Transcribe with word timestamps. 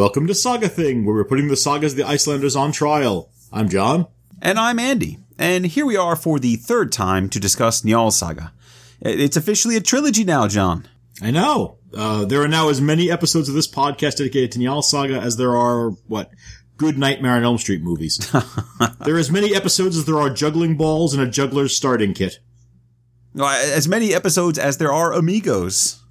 Welcome 0.00 0.26
to 0.28 0.34
Saga 0.34 0.70
Thing, 0.70 1.04
where 1.04 1.14
we're 1.14 1.24
putting 1.24 1.48
the 1.48 1.58
sagas 1.58 1.92
of 1.92 1.98
the 1.98 2.08
Icelanders 2.08 2.56
on 2.56 2.72
trial. 2.72 3.30
I'm 3.52 3.68
John. 3.68 4.06
And 4.40 4.58
I'm 4.58 4.78
Andy. 4.78 5.18
And 5.38 5.66
here 5.66 5.84
we 5.84 5.94
are 5.94 6.16
for 6.16 6.38
the 6.38 6.56
third 6.56 6.90
time 6.90 7.28
to 7.28 7.38
discuss 7.38 7.82
Njal 7.82 8.10
Saga. 8.10 8.54
It's 9.02 9.36
officially 9.36 9.76
a 9.76 9.82
trilogy 9.82 10.24
now, 10.24 10.48
John. 10.48 10.88
I 11.20 11.30
know. 11.30 11.76
Uh, 11.94 12.24
there 12.24 12.40
are 12.40 12.48
now 12.48 12.70
as 12.70 12.80
many 12.80 13.10
episodes 13.10 13.50
of 13.50 13.54
this 13.54 13.68
podcast 13.68 14.16
dedicated 14.16 14.52
to 14.52 14.58
Njal 14.58 14.82
Saga 14.82 15.20
as 15.20 15.36
there 15.36 15.54
are, 15.54 15.90
what, 16.06 16.30
good 16.78 16.96
Nightmare 16.96 17.32
on 17.32 17.44
Elm 17.44 17.58
Street 17.58 17.82
movies. 17.82 18.16
there 19.04 19.16
are 19.16 19.18
as 19.18 19.30
many 19.30 19.54
episodes 19.54 19.98
as 19.98 20.06
there 20.06 20.18
are 20.18 20.30
juggling 20.30 20.78
balls 20.78 21.12
in 21.12 21.20
a 21.20 21.30
juggler's 21.30 21.76
starting 21.76 22.14
kit. 22.14 22.38
As 23.38 23.86
many 23.86 24.14
episodes 24.14 24.58
as 24.58 24.78
there 24.78 24.92
are 24.92 25.12
Amigos. 25.12 26.02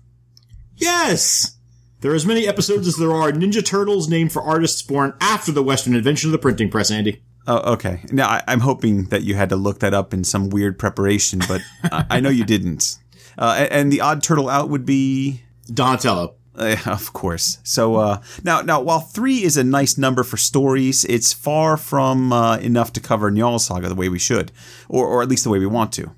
Yes! 0.75 1.58
There 2.01 2.11
are 2.13 2.15
as 2.15 2.25
many 2.25 2.47
episodes 2.47 2.87
as 2.87 2.95
there 2.95 3.11
are 3.11 3.29
Ninja 3.31 3.63
Turtles 3.63 4.07
named 4.07 4.31
for 4.31 4.41
artists 4.41 4.81
born 4.81 5.13
after 5.19 5.51
the 5.51 5.61
Western 5.61 5.95
invention 5.95 6.29
of 6.29 6.31
the 6.31 6.37
printing 6.37 6.69
press, 6.69 6.89
Andy. 6.91 7.21
Oh, 7.45 7.73
okay. 7.73 8.01
Now, 8.09 8.29
I, 8.29 8.43
am 8.47 8.61
hoping 8.61 9.05
that 9.05 9.23
you 9.23 9.35
had 9.35 9.49
to 9.49 9.57
look 9.57 9.79
that 9.79 9.93
up 9.93 10.13
in 10.13 10.23
some 10.23 10.49
weird 10.49 10.79
preparation, 10.79 11.41
but 11.45 11.61
I, 11.83 12.05
I 12.09 12.19
know 12.21 12.29
you 12.29 12.45
didn't. 12.45 12.97
Uh, 13.37 13.67
and 13.69 13.91
the 13.91 13.99
odd 13.99 14.23
turtle 14.23 14.47
out 14.47 14.69
would 14.69 14.85
be 14.85 15.41
Donatello. 15.73 16.35
Uh, 16.55 16.77
of 16.85 17.11
course. 17.11 17.57
So 17.63 17.95
uh, 17.95 18.21
now, 18.45 18.61
now, 18.61 18.79
while 18.81 19.01
three 19.01 19.43
is 19.43 19.57
a 19.57 19.63
nice 19.63 19.97
number 19.97 20.23
for 20.23 20.37
stories, 20.37 21.03
it's 21.05 21.33
far 21.33 21.75
from 21.75 22.31
uh, 22.31 22.57
enough 22.57 22.93
to 22.93 23.01
cover 23.01 23.29
Njal 23.29 23.59
Saga 23.59 23.89
the 23.89 23.95
way 23.95 24.07
we 24.07 24.19
should, 24.19 24.53
or, 24.87 25.05
or 25.05 25.21
at 25.21 25.27
least 25.27 25.43
the 25.43 25.49
way 25.49 25.59
we 25.59 25.65
want 25.67 25.91
to. 25.93 26.11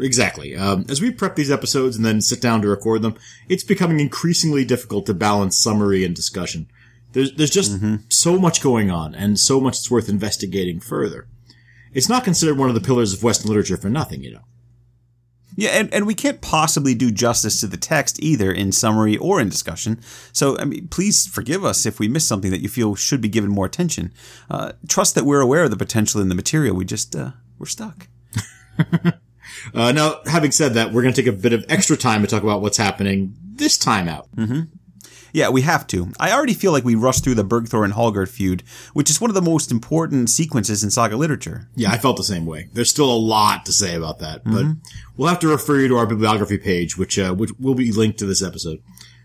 Exactly. 0.00 0.56
Um, 0.56 0.84
as 0.88 1.00
we 1.00 1.10
prep 1.10 1.36
these 1.36 1.50
episodes 1.50 1.96
and 1.96 2.04
then 2.04 2.20
sit 2.20 2.40
down 2.40 2.62
to 2.62 2.68
record 2.68 3.02
them, 3.02 3.16
it's 3.48 3.64
becoming 3.64 4.00
increasingly 4.00 4.64
difficult 4.64 5.06
to 5.06 5.14
balance 5.14 5.56
summary 5.56 6.04
and 6.04 6.14
discussion. 6.14 6.68
There's, 7.12 7.32
there's 7.34 7.50
just 7.50 7.72
mm-hmm. 7.72 7.96
so 8.08 8.38
much 8.38 8.62
going 8.62 8.90
on 8.90 9.14
and 9.14 9.38
so 9.38 9.60
much 9.60 9.74
that's 9.74 9.90
worth 9.90 10.08
investigating 10.08 10.80
further. 10.80 11.26
It's 11.92 12.08
not 12.08 12.24
considered 12.24 12.58
one 12.58 12.68
of 12.68 12.74
the 12.74 12.80
pillars 12.80 13.12
of 13.12 13.22
Western 13.22 13.48
literature 13.48 13.76
for 13.76 13.88
nothing, 13.88 14.22
you 14.22 14.32
know. 14.32 14.44
Yeah, 15.56 15.70
and, 15.70 15.92
and 15.92 16.06
we 16.06 16.14
can't 16.14 16.40
possibly 16.40 16.94
do 16.94 17.10
justice 17.10 17.58
to 17.60 17.66
the 17.66 17.76
text 17.76 18.22
either 18.22 18.52
in 18.52 18.70
summary 18.70 19.16
or 19.16 19.40
in 19.40 19.48
discussion. 19.48 20.00
So, 20.32 20.56
I 20.56 20.64
mean, 20.64 20.86
please 20.86 21.26
forgive 21.26 21.64
us 21.64 21.84
if 21.84 21.98
we 21.98 22.06
miss 22.06 22.24
something 22.24 22.52
that 22.52 22.60
you 22.60 22.68
feel 22.68 22.94
should 22.94 23.20
be 23.20 23.28
given 23.28 23.50
more 23.50 23.66
attention. 23.66 24.12
Uh, 24.48 24.72
trust 24.86 25.16
that 25.16 25.24
we're 25.24 25.40
aware 25.40 25.64
of 25.64 25.70
the 25.70 25.76
potential 25.76 26.20
in 26.20 26.28
the 26.28 26.36
material. 26.36 26.76
We 26.76 26.84
just, 26.84 27.16
uh, 27.16 27.32
we're 27.58 27.66
stuck. 27.66 28.06
Uh, 29.74 29.92
now, 29.92 30.20
having 30.26 30.52
said 30.52 30.74
that, 30.74 30.92
we're 30.92 31.02
going 31.02 31.14
to 31.14 31.22
take 31.22 31.32
a 31.32 31.36
bit 31.36 31.52
of 31.52 31.64
extra 31.68 31.96
time 31.96 32.22
to 32.22 32.28
talk 32.28 32.42
about 32.42 32.60
what's 32.62 32.76
happening 32.76 33.34
this 33.42 33.78
time 33.78 34.08
out. 34.08 34.28
Mm-hmm. 34.36 34.62
Yeah, 35.32 35.50
we 35.50 35.62
have 35.62 35.86
to. 35.88 36.12
I 36.18 36.32
already 36.32 36.54
feel 36.54 36.72
like 36.72 36.84
we 36.84 36.94
rushed 36.94 37.22
through 37.22 37.34
the 37.34 37.44
Bergthor 37.44 37.84
and 37.84 37.92
Hallgarth 37.92 38.30
feud, 38.30 38.62
which 38.94 39.10
is 39.10 39.20
one 39.20 39.30
of 39.30 39.34
the 39.34 39.42
most 39.42 39.70
important 39.70 40.30
sequences 40.30 40.82
in 40.82 40.90
saga 40.90 41.16
literature. 41.16 41.68
Yeah, 41.74 41.90
I 41.90 41.98
felt 41.98 42.16
the 42.16 42.24
same 42.24 42.46
way. 42.46 42.68
There's 42.72 42.90
still 42.90 43.12
a 43.12 43.16
lot 43.16 43.66
to 43.66 43.72
say 43.72 43.94
about 43.94 44.20
that, 44.20 44.42
but 44.44 44.64
mm-hmm. 44.64 44.72
we'll 45.16 45.28
have 45.28 45.38
to 45.40 45.48
refer 45.48 45.80
you 45.80 45.88
to 45.88 45.96
our 45.96 46.06
bibliography 46.06 46.58
page, 46.58 46.96
which 46.96 47.18
uh, 47.18 47.34
which 47.34 47.50
will 47.58 47.74
be 47.74 47.92
linked 47.92 48.18
to 48.20 48.26
this 48.26 48.42
episode. 48.42 48.82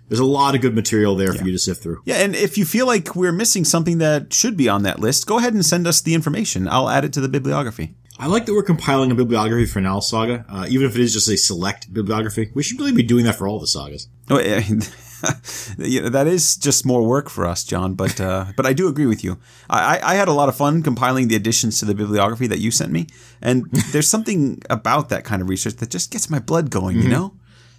There's 0.10 0.20
a 0.20 0.26
lot 0.26 0.54
of 0.54 0.62
good 0.62 0.76
material 0.76 1.16
there 1.16 1.34
yeah. 1.34 1.40
for 1.40 1.46
you 1.46 1.54
to 1.54 1.60
sift 1.60 1.82
through. 1.82 2.02
Yeah, 2.06 2.18
and 2.18 2.36
if 2.36 2.58
you 2.58 2.66
feel 2.66 2.86
like 2.86 3.16
we're 3.16 3.32
missing 3.32 3.64
something 3.64 4.00
that 4.00 4.34
should 4.34 4.58
be 4.58 4.68
on 4.68 4.84
that 4.84 5.00
list, 5.00 5.26
go 5.26 5.40
ahead 5.40 5.54
and 5.54 5.66
send 5.66 5.88
us 5.88 6.02
the 6.02 6.14
information. 6.14 6.68
I'll 6.68 6.90
add 6.90 7.06
it 7.06 7.14
to 7.14 7.22
the 7.22 7.30
bibliography. 7.30 7.96
I 8.20 8.28
like 8.28 8.46
that 8.46 8.54
we're 8.54 8.64
compiling 8.64 9.12
a 9.12 9.16
bibliography 9.16 9.66
for 9.66 9.82
Njal 9.82 10.04
Saga, 10.04 10.46
uh, 10.48 10.66
even 10.70 10.86
if 10.88 10.96
it 10.96 11.02
is 11.02 11.14
just 11.14 11.28
a 11.28 11.38
select 11.38 11.92
bibliography. 11.94 12.52
We 12.54 12.64
should 12.64 12.80
really 12.80 12.92
be 12.92 13.04
doing 13.04 13.26
that 13.26 13.36
for 13.36 13.48
all 13.48 13.60
the 13.60 13.68
sagas. 13.68 14.08
Oh, 14.30 14.40
yeah. 14.40 14.60
that 16.10 16.26
is 16.28 16.56
just 16.58 16.86
more 16.86 17.04
work 17.04 17.30
for 17.30 17.46
us, 17.46 17.64
John. 17.64 17.96
But 17.96 18.22
uh, 18.22 18.48
but 18.56 18.66
I 18.66 18.74
do 18.74 18.88
agree 18.88 19.06
with 19.06 19.24
you. 19.24 19.40
I, 19.70 20.00
I 20.04 20.16
had 20.16 20.28
a 20.28 20.34
lot 20.34 20.50
of 20.50 20.56
fun 20.56 20.84
compiling 20.84 21.28
the 21.28 21.36
additions 21.36 21.80
to 21.80 21.86
the 21.86 21.96
bibliography 21.96 22.48
that 22.48 22.60
you 22.60 22.72
sent 22.72 22.92
me, 22.92 23.08
and 23.42 23.66
there's 23.92 24.10
something 24.10 24.62
about 24.70 25.10
that 25.10 25.24
kind 25.24 25.42
of 25.42 25.50
research 25.50 25.76
that 25.78 25.90
just 25.90 26.12
gets 26.12 26.30
my 26.30 26.40
blood 26.40 26.70
going. 26.70 26.98
Mm-hmm. 26.98 27.08
You 27.08 27.14
know. 27.14 27.34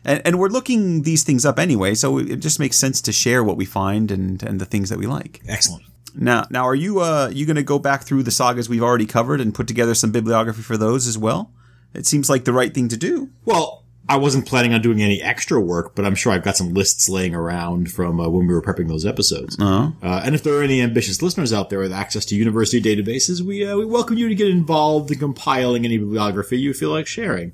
And, 0.07 0.21
and 0.27 0.39
we're 0.39 0.49
looking 0.49 1.03
these 1.03 1.23
things 1.23 1.47
up 1.47 1.59
anyway, 1.59 1.95
so 1.95 2.19
it 2.19 2.37
just 2.37 2.61
makes 2.61 2.77
sense 2.77 3.01
to 3.01 3.11
share 3.11 3.43
what 3.43 3.57
we 3.57 3.65
find 3.65 4.11
and, 4.11 4.43
and 4.43 4.61
the 4.61 4.67
things 4.67 4.91
that 4.91 4.99
we 4.99 5.07
like. 5.07 5.41
Excellent. 5.49 5.83
Now, 6.15 6.47
now, 6.51 6.65
are 6.65 6.75
you 6.75 7.01
uh 7.01 7.31
you 7.33 7.47
going 7.47 7.57
to 7.57 7.63
go 7.63 7.79
back 7.79 8.05
through 8.05 8.23
the 8.23 8.31
sagas 8.31 8.69
we've 8.69 8.83
already 8.83 9.07
covered 9.07 9.41
and 9.41 9.55
put 9.55 9.67
together 9.67 9.95
some 9.95 10.13
bibliography 10.13 10.63
for 10.63 10.77
those 10.77 11.07
as 11.07 11.19
well? 11.19 11.53
It 11.93 12.07
seems 12.07 12.29
like 12.29 12.45
the 12.45 12.53
right 12.53 12.75
thing 12.75 12.89
to 12.89 12.97
do. 12.97 13.31
Well, 13.45 13.85
I 14.07 14.19
wasn't 14.19 14.47
planning 14.47 14.75
on 14.75 14.83
doing 14.83 15.01
any 15.01 15.23
extra 15.23 15.59
work, 15.61 15.95
but 15.95 16.05
I'm 16.05 16.15
sure 16.15 16.33
I've 16.33 16.43
got 16.43 16.57
some 16.57 16.75
lists 16.75 17.09
laying 17.09 17.35
around 17.35 17.91
from 17.91 18.21
uh, 18.21 18.29
when 18.29 18.47
we 18.47 18.53
were 18.53 18.61
prepping 18.61 18.89
those 18.89 19.07
episodes. 19.07 19.57
Uh-huh. 19.59 19.93
Uh, 20.03 20.21
and 20.25 20.35
if 20.35 20.43
there 20.43 20.55
are 20.59 20.63
any 20.63 20.83
ambitious 20.83 21.23
listeners 21.23 21.53
out 21.53 21.71
there 21.71 21.79
with 21.79 21.93
access 21.93 22.27
to 22.27 22.37
university 22.37 22.83
databases, 22.83 23.41
we 23.41 23.67
uh, 23.67 23.77
we 23.77 23.87
welcome 23.87 24.19
you 24.19 24.29
to 24.29 24.35
get 24.35 24.49
involved 24.49 25.11
in 25.11 25.19
compiling 25.19 25.85
any 25.85 25.97
bibliography 25.97 26.59
you 26.59 26.75
feel 26.75 26.91
like 26.91 27.07
sharing. 27.07 27.53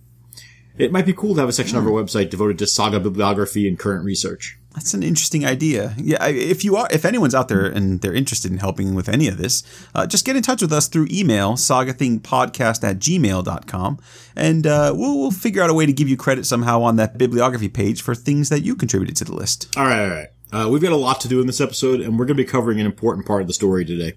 It 0.77 0.93
might 0.93 1.07
be 1.07 1.13
cool 1.13 1.35
to 1.35 1.41
have 1.41 1.49
a 1.49 1.53
section 1.53 1.77
of 1.77 1.87
our 1.87 1.93
website 1.93 2.31
devoted 2.31 2.59
to 2.59 2.67
saga 2.67 2.99
bibliography 2.99 3.69
and 3.69 3.79
current 3.79 4.05
research. 4.05 4.59
That's 4.75 4.95
an 4.95 5.03
interesting 5.03 5.45
idea. 5.45 5.95
Yeah, 5.97 6.25
if 6.27 6.65
you 6.65 6.77
are, 6.77 6.87
if 6.93 7.05
anyone's 7.05 7.35
out 7.35 7.49
there 7.49 7.67
and 7.67 8.01
they're 8.01 8.15
interested 8.15 8.53
in 8.53 8.59
helping 8.59 8.95
with 8.95 9.09
any 9.09 9.27
of 9.27 9.37
this, 9.37 9.65
uh, 9.95 10.07
just 10.07 10.25
get 10.25 10.37
in 10.37 10.43
touch 10.43 10.63
with 10.63 10.73
us 10.73 10.87
through 10.87 11.09
email, 11.11 11.55
sagathingpodcast 11.55 12.85
at 12.85 12.99
gmail.com, 13.01 13.99
and 14.37 14.67
uh, 14.67 14.93
we'll, 14.97 15.19
we'll 15.19 15.31
figure 15.33 15.63
out 15.63 15.71
a 15.71 15.75
way 15.75 15.87
to 15.87 15.93
give 15.93 16.09
you 16.09 16.17
credit 16.17 16.47
somehow 16.47 16.83
on 16.83 16.97
that 16.97 17.19
bibliography 17.19 17.69
page 17.69 18.01
for 18.01 18.15
things 18.15 18.49
that 18.49 18.61
you 18.61 18.77
contributed 18.77 19.17
to 19.17 19.25
the 19.25 19.35
list. 19.35 19.69
All 19.77 19.85
right, 19.85 20.05
all 20.05 20.11
right. 20.11 20.29
Uh, 20.53 20.69
we've 20.69 20.83
got 20.83 20.93
a 20.93 20.97
lot 20.97 21.21
to 21.21 21.29
do 21.29 21.41
in 21.41 21.47
this 21.47 21.61
episode, 21.61 22.01
and 22.01 22.19
we're 22.19 22.27
going 22.27 22.37
to 22.37 22.43
be 22.43 22.49
covering 22.49 22.79
an 22.81 22.87
important 22.87 23.27
part 23.27 23.41
of 23.43 23.49
the 23.49 23.55
story 23.55 23.85
today. 23.85 24.15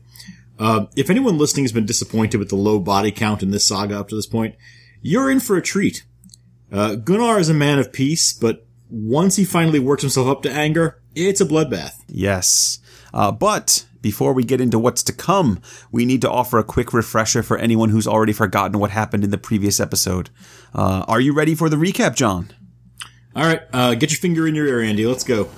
Uh, 0.59 0.85
if 0.95 1.09
anyone 1.09 1.37
listening 1.37 1.63
has 1.63 1.71
been 1.71 1.85
disappointed 1.85 2.37
with 2.37 2.49
the 2.49 2.55
low 2.55 2.79
body 2.79 3.11
count 3.11 3.41
in 3.41 3.51
this 3.51 3.65
saga 3.65 3.99
up 3.99 4.07
to 4.09 4.15
this 4.15 4.27
point, 4.27 4.55
you're 5.01 5.31
in 5.31 5.39
for 5.39 5.57
a 5.57 5.61
treat. 5.61 6.03
Uh, 6.71 6.95
Gunnar 6.95 7.39
is 7.39 7.49
a 7.49 7.53
man 7.53 7.79
of 7.79 7.91
peace, 7.91 8.33
but 8.33 8.65
once 8.93 9.35
he 9.35 9.43
finally 9.43 9.79
works 9.79 10.03
himself 10.03 10.27
up 10.27 10.43
to 10.43 10.51
anger, 10.51 11.01
it's 11.15 11.41
a 11.41 11.45
bloodbath. 11.45 12.03
Yes. 12.07 12.79
Uh, 13.11 13.31
but 13.31 13.85
before 14.01 14.33
we 14.33 14.43
get 14.43 14.61
into 14.61 14.77
what's 14.77 15.01
to 15.03 15.13
come, 15.13 15.59
we 15.91 16.05
need 16.05 16.21
to 16.21 16.29
offer 16.29 16.59
a 16.59 16.63
quick 16.63 16.93
refresher 16.93 17.41
for 17.41 17.57
anyone 17.57 17.89
who's 17.89 18.07
already 18.07 18.33
forgotten 18.33 18.79
what 18.79 18.91
happened 18.91 19.23
in 19.23 19.31
the 19.31 19.37
previous 19.37 19.79
episode. 19.79 20.29
Uh, 20.75 21.05
are 21.07 21.19
you 21.19 21.33
ready 21.33 21.55
for 21.55 21.69
the 21.69 21.75
recap, 21.75 22.15
John? 22.15 22.51
All 23.35 23.45
right, 23.45 23.61
uh, 23.73 23.95
get 23.95 24.11
your 24.11 24.19
finger 24.19 24.47
in 24.47 24.53
your 24.53 24.67
ear, 24.67 24.81
Andy. 24.81 25.07
Let's 25.07 25.23
go. 25.23 25.49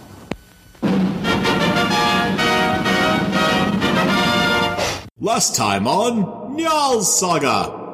Last 5.19 5.56
time 5.56 5.88
on 5.88 6.56
Njal's 6.57 7.19
Saga. 7.19 7.84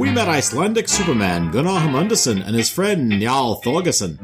We 0.00 0.10
met 0.10 0.28
Icelandic 0.28 0.88
Superman 0.88 1.50
Gunnar 1.50 1.78
Hammundason 1.78 2.42
and 2.46 2.56
his 2.56 2.70
friend 2.70 3.12
Njal 3.12 3.62
Thorgerson. 3.62 4.16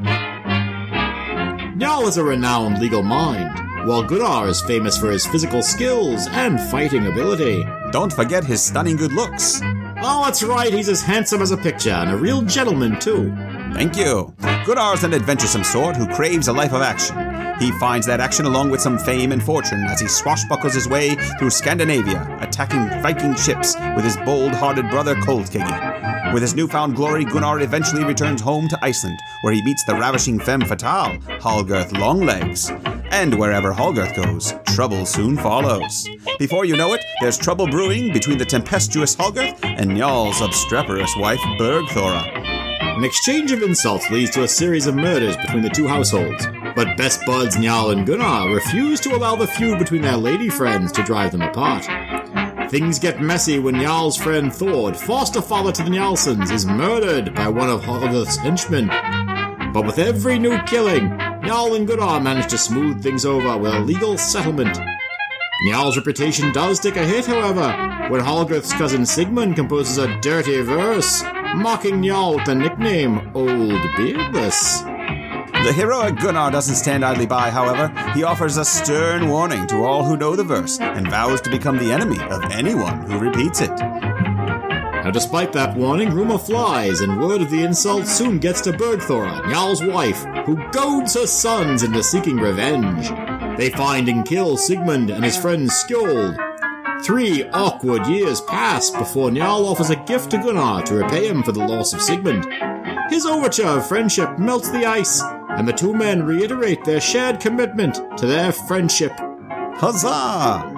Njal 1.77 2.07
is 2.07 2.17
a 2.17 2.23
renowned 2.23 2.81
legal 2.81 3.03
mind, 3.03 3.55
while 3.87 4.01
Gunnar 4.01 4.47
is 4.47 4.59
famous 4.63 4.97
for 4.97 5.11
his 5.11 5.27
physical 5.27 5.61
skills 5.61 6.25
and 6.31 6.59
fighting 6.71 7.05
ability. 7.05 7.63
Don't 7.91 8.11
forget 8.11 8.43
his 8.43 8.59
stunning 8.59 8.97
good 8.97 9.13
looks. 9.13 9.61
Oh, 10.01 10.23
that's 10.25 10.41
right, 10.41 10.73
he's 10.73 10.89
as 10.89 11.03
handsome 11.03 11.43
as 11.43 11.51
a 11.51 11.57
picture, 11.57 11.91
and 11.91 12.09
a 12.09 12.17
real 12.17 12.41
gentleman, 12.41 12.99
too. 12.99 13.31
Thank 13.77 13.95
you. 13.95 14.33
Gunnar's 14.65 15.03
an 15.03 15.13
adventuresome 15.13 15.63
sort 15.63 15.95
who 15.95 16.07
craves 16.07 16.47
a 16.47 16.51
life 16.51 16.73
of 16.73 16.81
action. 16.81 17.15
He 17.59 17.69
finds 17.73 18.07
that 18.07 18.19
action 18.19 18.47
along 18.47 18.71
with 18.71 18.81
some 18.81 18.97
fame 18.97 19.31
and 19.31 19.41
fortune 19.41 19.83
as 19.83 20.01
he 20.01 20.07
swashbuckles 20.07 20.73
his 20.73 20.89
way 20.89 21.13
through 21.37 21.51
Scandinavia, 21.51 22.39
attacking 22.41 22.89
Viking 23.03 23.35
ships 23.35 23.75
with 23.95 24.03
his 24.03 24.17
bold 24.17 24.55
hearted 24.55 24.89
brother 24.89 25.13
Kolskegi. 25.13 26.33
With 26.33 26.41
his 26.41 26.55
newfound 26.55 26.95
glory, 26.95 27.23
Gunnar 27.23 27.59
eventually 27.59 28.03
returns 28.03 28.41
home 28.41 28.67
to 28.69 28.79
Iceland, 28.81 29.19
where 29.43 29.53
he 29.53 29.63
meets 29.63 29.83
the 29.85 29.93
ravishing 29.93 30.39
femme 30.39 30.61
fatale, 30.61 31.19
Hallgarth 31.39 31.95
Longlegs. 31.99 32.71
And 33.11 33.37
wherever 33.37 33.71
Hallgarth 33.71 34.15
goes, 34.15 34.55
trouble 34.73 35.05
soon 35.05 35.37
follows. 35.37 36.09
Before 36.39 36.65
you 36.65 36.77
know 36.77 36.93
it, 36.93 37.05
there's 37.21 37.37
trouble 37.37 37.67
brewing 37.67 38.11
between 38.11 38.39
the 38.39 38.45
tempestuous 38.45 39.15
Hallgarth 39.15 39.63
and 39.63 39.91
Njal's 39.91 40.41
obstreperous 40.41 41.15
wife, 41.15 41.41
Bergthora. 41.59 42.46
An 42.79 43.03
exchange 43.03 43.51
of 43.51 43.63
insults 43.63 44.09
leads 44.09 44.31
to 44.31 44.43
a 44.43 44.47
series 44.47 44.87
of 44.87 44.95
murders 44.95 45.37
between 45.37 45.63
the 45.63 45.69
two 45.69 45.87
households, 45.87 46.45
but 46.75 46.97
best 46.97 47.25
buds 47.25 47.55
Njal 47.55 47.91
and 47.91 48.05
Gunnar 48.05 48.53
refuse 48.53 48.99
to 49.01 49.15
allow 49.15 49.35
the 49.35 49.47
feud 49.47 49.79
between 49.79 50.01
their 50.01 50.17
lady 50.17 50.49
friends 50.49 50.91
to 50.93 51.03
drive 51.03 51.31
them 51.31 51.41
apart. 51.41 51.85
Things 52.69 52.99
get 52.99 53.21
messy 53.21 53.59
when 53.59 53.75
Njal's 53.75 54.17
friend 54.17 54.53
Thord, 54.53 54.95
foster 54.95 55.41
father 55.41 55.71
to 55.71 55.83
the 55.83 55.89
Njalsons, 55.89 56.51
is 56.51 56.65
murdered 56.65 57.33
by 57.33 57.47
one 57.47 57.69
of 57.69 57.81
Hallgarth's 57.81 58.37
henchmen. 58.37 58.87
But 59.73 59.85
with 59.85 59.99
every 59.99 60.37
new 60.37 60.57
killing, 60.63 61.09
Njal 61.09 61.75
and 61.75 61.87
Gunnar 61.87 62.19
manage 62.19 62.49
to 62.51 62.57
smooth 62.57 63.01
things 63.01 63.25
over 63.25 63.57
with 63.57 63.73
a 63.73 63.79
legal 63.79 64.17
settlement. 64.17 64.77
Njal's 65.67 65.97
reputation 65.97 66.51
does 66.51 66.79
take 66.79 66.97
a 66.97 67.05
hit, 67.05 67.25
however, 67.25 67.71
when 68.09 68.21
Hallgarth's 68.21 68.73
cousin 68.73 69.05
Sigmund 69.05 69.55
composes 69.55 69.97
a 69.97 70.19
dirty 70.21 70.61
verse 70.61 71.23
mocking 71.55 72.01
Njal 72.01 72.35
with 72.35 72.45
the 72.45 72.55
nickname 72.55 73.31
Old 73.33 73.81
Beardless. 73.95 74.81
The 74.81 75.73
heroic 75.73 76.17
Gunnar 76.17 76.51
doesn't 76.51 76.75
stand 76.75 77.03
idly 77.03 77.25
by, 77.25 77.49
however. 77.49 77.87
He 78.13 78.23
offers 78.23 78.57
a 78.57 78.65
stern 78.65 79.29
warning 79.29 79.67
to 79.67 79.83
all 79.83 80.03
who 80.03 80.15
know 80.15 80.35
the 80.35 80.43
verse 80.43 80.79
and 80.79 81.09
vows 81.09 81.41
to 81.41 81.49
become 81.49 81.77
the 81.77 81.91
enemy 81.91 82.19
of 82.29 82.43
anyone 82.51 83.09
who 83.09 83.19
repeats 83.19 83.61
it. 83.61 83.71
Now, 85.07 85.11
despite 85.11 85.53
that 85.53 85.75
warning, 85.75 86.11
rumor 86.11 86.37
flies, 86.37 87.01
and 87.01 87.21
word 87.21 87.41
of 87.41 87.49
the 87.49 87.63
insult 87.63 88.07
soon 88.07 88.39
gets 88.39 88.61
to 88.61 88.71
Bergthora, 88.71 89.41
Njal's 89.43 89.83
wife, 89.83 90.23
who 90.45 90.57
goads 90.71 91.15
her 91.15 91.27
sons 91.27 91.83
into 91.83 92.03
seeking 92.03 92.37
revenge. 92.37 93.09
They 93.57 93.69
find 93.69 94.09
and 94.09 94.25
kill 94.25 94.57
Sigmund 94.57 95.09
and 95.09 95.23
his 95.23 95.37
friend 95.37 95.69
Skjold. 95.69 96.46
Three 97.03 97.43
awkward 97.49 98.05
years 98.07 98.41
pass 98.41 98.89
before 98.89 99.29
Njal 99.29 99.65
offers 99.65 99.89
a 99.89 99.95
gift 99.95 100.31
to 100.31 100.37
Gunnar 100.37 100.83
to 100.83 100.95
repay 100.95 101.27
him 101.27 101.43
for 101.43 101.51
the 101.51 101.65
loss 101.65 101.93
of 101.93 102.01
Sigmund. 102.01 102.45
His 103.09 103.25
overture 103.25 103.67
of 103.67 103.87
friendship 103.87 104.37
melts 104.37 104.69
the 104.71 104.85
ice, 104.85 105.21
and 105.49 105.67
the 105.67 105.73
two 105.73 105.93
men 105.93 106.25
reiterate 106.25 106.83
their 106.83 106.99
shared 106.99 107.39
commitment 107.39 107.95
to 108.17 108.25
their 108.25 108.51
friendship. 108.51 109.11
Huzzah! 109.75 110.73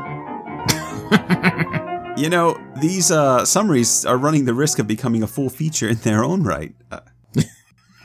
you 2.17 2.29
know, 2.29 2.59
these 2.79 3.11
uh, 3.11 3.45
summaries 3.45 4.05
are 4.05 4.17
running 4.17 4.45
the 4.45 4.53
risk 4.53 4.77
of 4.77 4.87
becoming 4.87 5.23
a 5.23 5.27
full 5.27 5.49
feature 5.49 5.89
in 5.89 5.97
their 5.97 6.23
own 6.23 6.43
right. 6.43 6.75
Uh, 6.91 6.99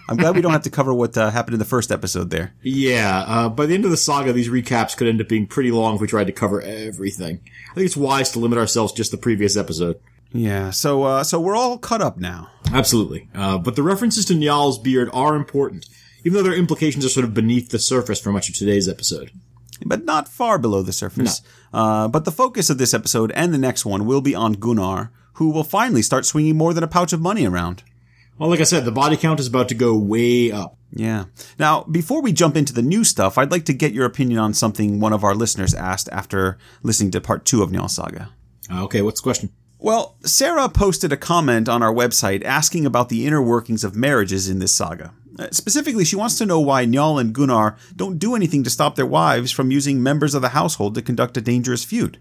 I'm 0.08 0.16
glad 0.16 0.36
we 0.36 0.42
don't 0.42 0.52
have 0.52 0.62
to 0.62 0.70
cover 0.70 0.92
what 0.92 1.16
uh, 1.16 1.30
happened 1.30 1.54
in 1.54 1.58
the 1.58 1.64
first 1.64 1.90
episode 1.90 2.30
there. 2.30 2.54
Yeah, 2.62 3.24
uh, 3.26 3.48
by 3.48 3.66
the 3.66 3.74
end 3.74 3.84
of 3.84 3.90
the 3.90 3.96
saga, 3.96 4.32
these 4.32 4.48
recaps 4.48 4.96
could 4.96 5.08
end 5.08 5.20
up 5.20 5.28
being 5.28 5.46
pretty 5.46 5.70
long 5.70 5.94
if 5.94 6.00
we 6.00 6.06
tried 6.06 6.26
to 6.26 6.32
cover 6.32 6.60
everything. 6.60 7.40
I 7.70 7.74
think 7.74 7.86
it's 7.86 7.96
wise 7.96 8.30
to 8.32 8.38
limit 8.38 8.58
ourselves 8.58 8.92
just 8.92 9.10
the 9.10 9.16
previous 9.16 9.56
episode. 9.56 9.98
Yeah, 10.32 10.70
so 10.70 11.04
uh, 11.04 11.24
so 11.24 11.40
we're 11.40 11.56
all 11.56 11.78
cut 11.78 12.02
up 12.02 12.18
now. 12.18 12.50
Absolutely. 12.72 13.28
Uh, 13.34 13.56
but 13.56 13.76
the 13.76 13.82
references 13.82 14.24
to 14.26 14.34
Njal's 14.34 14.78
beard 14.78 15.08
are 15.12 15.36
important, 15.36 15.86
even 16.24 16.36
though 16.36 16.42
their 16.42 16.58
implications 16.58 17.06
are 17.06 17.10
sort 17.10 17.24
of 17.24 17.34
beneath 17.34 17.70
the 17.70 17.78
surface 17.78 18.20
for 18.20 18.32
much 18.32 18.48
of 18.48 18.56
today's 18.56 18.88
episode. 18.88 19.30
But 19.86 20.04
not 20.04 20.28
far 20.28 20.58
below 20.58 20.82
the 20.82 20.92
surface. 20.92 21.40
No. 21.72 21.78
Uh, 21.78 22.08
but 22.08 22.24
the 22.24 22.32
focus 22.32 22.68
of 22.68 22.78
this 22.78 22.94
episode 22.94 23.32
and 23.32 23.54
the 23.54 23.58
next 23.58 23.84
one 23.84 24.06
will 24.06 24.20
be 24.20 24.34
on 24.34 24.54
Gunnar, 24.54 25.10
who 25.34 25.50
will 25.50 25.64
finally 25.64 26.02
start 26.02 26.26
swinging 26.26 26.56
more 26.56 26.74
than 26.74 26.84
a 26.84 26.88
pouch 26.88 27.12
of 27.12 27.20
money 27.20 27.46
around. 27.46 27.82
Well, 28.38 28.48
like 28.48 28.60
I 28.60 28.64
said, 28.64 28.84
the 28.84 28.92
body 28.92 29.16
count 29.16 29.40
is 29.40 29.46
about 29.46 29.68
to 29.68 29.74
go 29.74 29.96
way 29.96 30.50
up. 30.50 30.76
Yeah. 30.92 31.24
Now, 31.58 31.82
before 31.84 32.22
we 32.22 32.32
jump 32.32 32.56
into 32.56 32.72
the 32.72 32.82
new 32.82 33.04
stuff, 33.04 33.36
I'd 33.36 33.50
like 33.50 33.64
to 33.66 33.72
get 33.72 33.92
your 33.92 34.06
opinion 34.06 34.38
on 34.38 34.54
something 34.54 35.00
one 35.00 35.12
of 35.12 35.24
our 35.24 35.34
listeners 35.34 35.74
asked 35.74 36.08
after 36.12 36.58
listening 36.82 37.10
to 37.12 37.20
part 37.20 37.44
two 37.44 37.62
of 37.62 37.70
Njal 37.70 37.90
Saga. 37.90 38.30
Uh, 38.70 38.84
okay, 38.84 39.02
what's 39.02 39.20
the 39.20 39.24
question? 39.24 39.50
Well, 39.78 40.16
Sarah 40.24 40.68
posted 40.68 41.12
a 41.12 41.16
comment 41.16 41.68
on 41.68 41.82
our 41.82 41.92
website 41.92 42.44
asking 42.44 42.86
about 42.86 43.08
the 43.08 43.26
inner 43.26 43.42
workings 43.42 43.84
of 43.84 43.94
marriages 43.94 44.48
in 44.48 44.58
this 44.58 44.72
saga. 44.72 45.12
Uh, 45.38 45.48
specifically, 45.50 46.04
she 46.04 46.16
wants 46.16 46.38
to 46.38 46.46
know 46.46 46.60
why 46.60 46.86
Njal 46.86 47.20
and 47.20 47.34
Gunnar 47.34 47.76
don't 47.94 48.18
do 48.18 48.34
anything 48.34 48.62
to 48.64 48.70
stop 48.70 48.94
their 48.94 49.04
wives 49.04 49.50
from 49.50 49.70
using 49.70 50.02
members 50.02 50.34
of 50.34 50.42
the 50.42 50.50
household 50.50 50.94
to 50.94 51.02
conduct 51.02 51.36
a 51.36 51.40
dangerous 51.40 51.84
feud. 51.84 52.18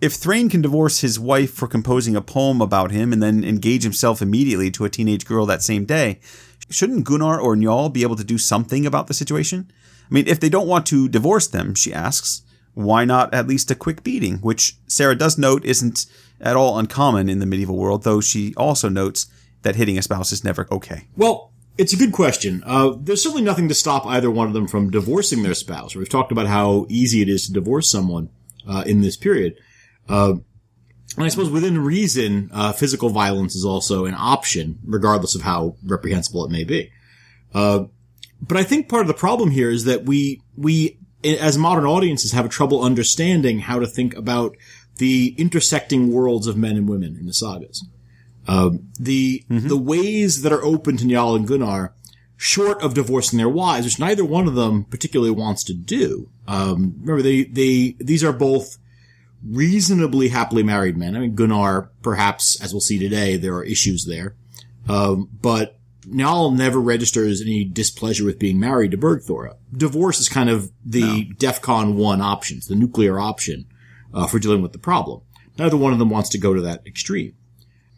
If 0.00 0.14
Thrain 0.14 0.48
can 0.48 0.60
divorce 0.60 1.00
his 1.00 1.18
wife 1.18 1.52
for 1.52 1.66
composing 1.66 2.14
a 2.14 2.20
poem 2.20 2.60
about 2.60 2.90
him 2.90 3.12
and 3.12 3.22
then 3.22 3.44
engage 3.44 3.84
himself 3.84 4.20
immediately 4.20 4.70
to 4.72 4.84
a 4.84 4.90
teenage 4.90 5.24
girl 5.24 5.46
that 5.46 5.62
same 5.62 5.84
day, 5.84 6.20
shouldn't 6.68 7.04
Gunnar 7.04 7.40
or 7.40 7.56
Njal 7.56 7.92
be 7.92 8.02
able 8.02 8.16
to 8.16 8.24
do 8.24 8.36
something 8.36 8.84
about 8.84 9.06
the 9.06 9.14
situation? 9.14 9.70
I 10.10 10.12
mean, 10.12 10.26
if 10.26 10.40
they 10.40 10.48
don't 10.48 10.68
want 10.68 10.86
to 10.86 11.08
divorce 11.08 11.46
them, 11.46 11.74
she 11.74 11.94
asks, 11.94 12.42
why 12.74 13.04
not 13.04 13.32
at 13.32 13.46
least 13.46 13.70
a 13.70 13.74
quick 13.74 14.02
beating, 14.02 14.38
which 14.38 14.76
Sarah 14.86 15.14
does 15.14 15.38
note 15.38 15.64
isn't 15.64 16.06
at 16.40 16.56
all 16.56 16.78
uncommon 16.78 17.28
in 17.28 17.38
the 17.38 17.46
medieval 17.46 17.76
world, 17.76 18.02
though 18.02 18.20
she 18.20 18.52
also 18.56 18.88
notes 18.88 19.26
that 19.62 19.76
hitting 19.76 19.96
a 19.96 20.02
spouse 20.02 20.32
is 20.32 20.44
never 20.44 20.66
okay. 20.70 21.06
Well, 21.16 21.52
it's 21.78 21.92
a 21.92 21.96
good 21.96 22.12
question. 22.12 22.62
Uh, 22.66 22.94
there's 23.00 23.22
certainly 23.22 23.42
nothing 23.42 23.68
to 23.68 23.74
stop 23.74 24.04
either 24.06 24.30
one 24.30 24.46
of 24.46 24.52
them 24.52 24.68
from 24.68 24.90
divorcing 24.90 25.42
their 25.42 25.54
spouse. 25.54 25.96
We've 25.96 26.08
talked 26.08 26.32
about 26.32 26.46
how 26.46 26.86
easy 26.88 27.22
it 27.22 27.28
is 27.28 27.46
to 27.46 27.52
divorce 27.52 27.90
someone 27.90 28.28
uh, 28.68 28.84
in 28.86 29.00
this 29.00 29.16
period. 29.16 29.56
Uh, 30.08 30.34
and 31.16 31.24
I 31.24 31.28
suppose 31.28 31.50
within 31.50 31.84
reason, 31.84 32.50
uh, 32.52 32.72
physical 32.72 33.08
violence 33.08 33.54
is 33.54 33.64
also 33.64 34.04
an 34.04 34.14
option, 34.16 34.78
regardless 34.84 35.34
of 35.34 35.42
how 35.42 35.76
reprehensible 35.84 36.44
it 36.44 36.50
may 36.50 36.64
be. 36.64 36.90
Uh, 37.54 37.84
but 38.40 38.56
I 38.56 38.64
think 38.64 38.88
part 38.88 39.02
of 39.02 39.08
the 39.08 39.14
problem 39.14 39.50
here 39.50 39.70
is 39.70 39.84
that 39.84 40.04
we, 40.04 40.42
we, 40.56 40.98
as 41.22 41.56
modern 41.56 41.86
audiences 41.86 42.32
have 42.32 42.44
a 42.44 42.48
trouble 42.48 42.82
understanding 42.82 43.60
how 43.60 43.78
to 43.78 43.86
think 43.86 44.16
about 44.16 44.56
the 44.96 45.34
intersecting 45.38 46.12
worlds 46.12 46.46
of 46.46 46.56
men 46.56 46.76
and 46.76 46.88
women 46.88 47.16
in 47.18 47.26
the 47.26 47.32
sagas. 47.32 47.84
Um, 48.46 48.90
the 48.98 49.44
mm-hmm. 49.50 49.68
the 49.68 49.76
ways 49.76 50.42
that 50.42 50.52
are 50.52 50.62
open 50.62 50.96
to 50.98 51.04
Njal 51.04 51.36
and 51.36 51.48
Gunnar, 51.48 51.94
short 52.36 52.82
of 52.82 52.94
divorcing 52.94 53.38
their 53.38 53.48
wives, 53.48 53.86
which 53.86 53.98
neither 53.98 54.24
one 54.24 54.46
of 54.46 54.54
them 54.54 54.84
particularly 54.84 55.30
wants 55.30 55.64
to 55.64 55.74
do. 55.74 56.28
Um, 56.46 56.96
remember, 57.00 57.22
they 57.22 57.44
they 57.44 57.96
these 57.98 58.22
are 58.22 58.34
both 58.34 58.76
reasonably 59.48 60.28
happily 60.28 60.62
married 60.62 60.96
men. 60.96 61.16
I 61.16 61.20
mean, 61.20 61.34
Gunnar, 61.34 61.90
perhaps, 62.02 62.60
as 62.62 62.72
we'll 62.72 62.80
see 62.80 62.98
today, 62.98 63.36
there 63.36 63.54
are 63.54 63.64
issues 63.64 64.06
there, 64.06 64.34
um, 64.88 65.28
but 65.40 65.78
Njal 66.08 66.56
never 66.56 66.80
registers 66.80 67.40
any 67.40 67.64
displeasure 67.64 68.24
with 68.24 68.38
being 68.38 68.60
married 68.60 68.90
to 68.90 68.98
Bergthora. 68.98 69.56
Divorce 69.72 70.20
is 70.20 70.28
kind 70.28 70.50
of 70.50 70.70
the 70.84 71.00
no. 71.00 71.34
DEFCON 71.36 71.94
one 71.94 72.20
options, 72.20 72.66
the 72.66 72.74
nuclear 72.74 73.18
option 73.18 73.66
uh, 74.12 74.26
for 74.26 74.38
dealing 74.38 74.62
with 74.62 74.72
the 74.72 74.78
problem. 74.78 75.22
Neither 75.58 75.76
one 75.76 75.92
of 75.92 75.98
them 75.98 76.10
wants 76.10 76.28
to 76.30 76.38
go 76.38 76.54
to 76.54 76.60
that 76.62 76.86
extreme. 76.86 77.34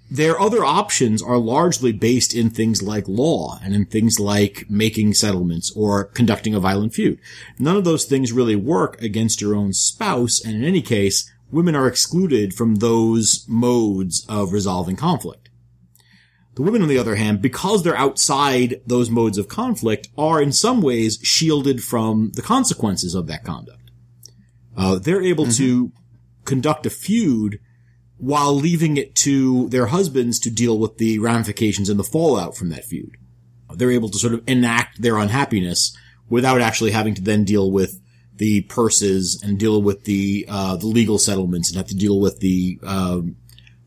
Their 0.09 0.41
other 0.41 0.65
options 0.65 1.21
are 1.21 1.39
largely 1.39 1.91
based 1.91 2.33
in 2.33 2.51
things 2.51 2.81
like 2.81 3.09
law 3.09 3.59
and 3.61 3.75
in 3.75 3.87
things 3.87 4.21
like 4.21 4.67
making 4.71 5.15
settlements 5.15 5.73
or 5.75 6.05
conducting 6.05 6.55
a 6.55 6.61
violent 6.61 6.95
feud. 6.95 7.19
None 7.59 7.77
of 7.77 7.85
those 7.85 8.05
things 8.05 8.31
really 8.31 8.55
work 8.55 9.03
against 9.03 9.41
your 9.41 9.57
own 9.57 9.73
spouse, 9.73 10.41
and 10.45 10.55
in 10.55 10.65
any 10.65 10.81
case, 10.81 11.29
women 11.57 11.75
are 11.75 11.89
excluded 11.89 12.55
from 12.55 12.77
those 12.77 13.47
modes 13.49 14.25
of 14.29 14.53
resolving 14.53 14.95
conflict. 14.95 15.49
The 16.55 16.63
women, 16.63 16.83
on 16.83 16.89
the 16.89 16.99
other 16.99 17.17
hand, 17.17 17.43
because 17.43 17.83
they're 17.83 17.97
outside 17.97 18.81
those 18.87 19.11
modes 19.11 19.39
of 19.39 19.49
conflict, 19.49 20.09
are 20.17 20.41
in 20.41 20.53
some 20.53 20.81
ways 20.81 21.19
shielded 21.23 21.83
from 21.83 22.31
the 22.35 22.43
consequences 22.43 23.15
of 23.15 23.27
that 23.27 23.45
conduct. 23.45 23.91
Uh, 24.77 24.99
they're 24.99 25.23
able 25.23 25.47
mm-hmm. 25.47 25.65
to 25.65 25.93
conduct 26.45 26.87
a 26.87 26.91
feud 26.91 27.59
while 28.19 28.55
leaving 28.55 28.97
it 28.97 29.15
to 29.15 29.69
their 29.71 29.87
husbands 29.87 30.39
to 30.41 30.51
deal 30.51 30.79
with 30.79 30.99
the 30.99 31.19
ramifications 31.19 31.89
and 31.89 31.99
the 31.99 32.05
fallout 32.05 32.57
from 32.57 32.69
that 32.69 32.85
feud. 32.85 33.17
They're 33.75 33.91
able 33.91 34.11
to 34.11 34.19
sort 34.19 34.35
of 34.35 34.43
enact 34.47 35.03
their 35.03 35.19
unhappiness 35.19 35.97
without 36.29 36.61
actually 36.61 36.93
having 36.93 37.15
to 37.15 37.23
then 37.23 37.45
deal 37.45 37.71
with 37.71 38.01
the 38.37 38.63
purses 38.63 39.41
and 39.43 39.59
deal 39.59 39.81
with 39.83 40.05
the 40.05 40.47
uh, 40.49 40.77
the 40.77 40.87
legal 40.87 41.19
settlements 41.19 41.71
and 41.71 41.77
have 41.77 41.87
to 41.89 41.97
deal 41.97 42.21
with 42.21 42.41
the 42.41 42.79
um, 42.85 43.37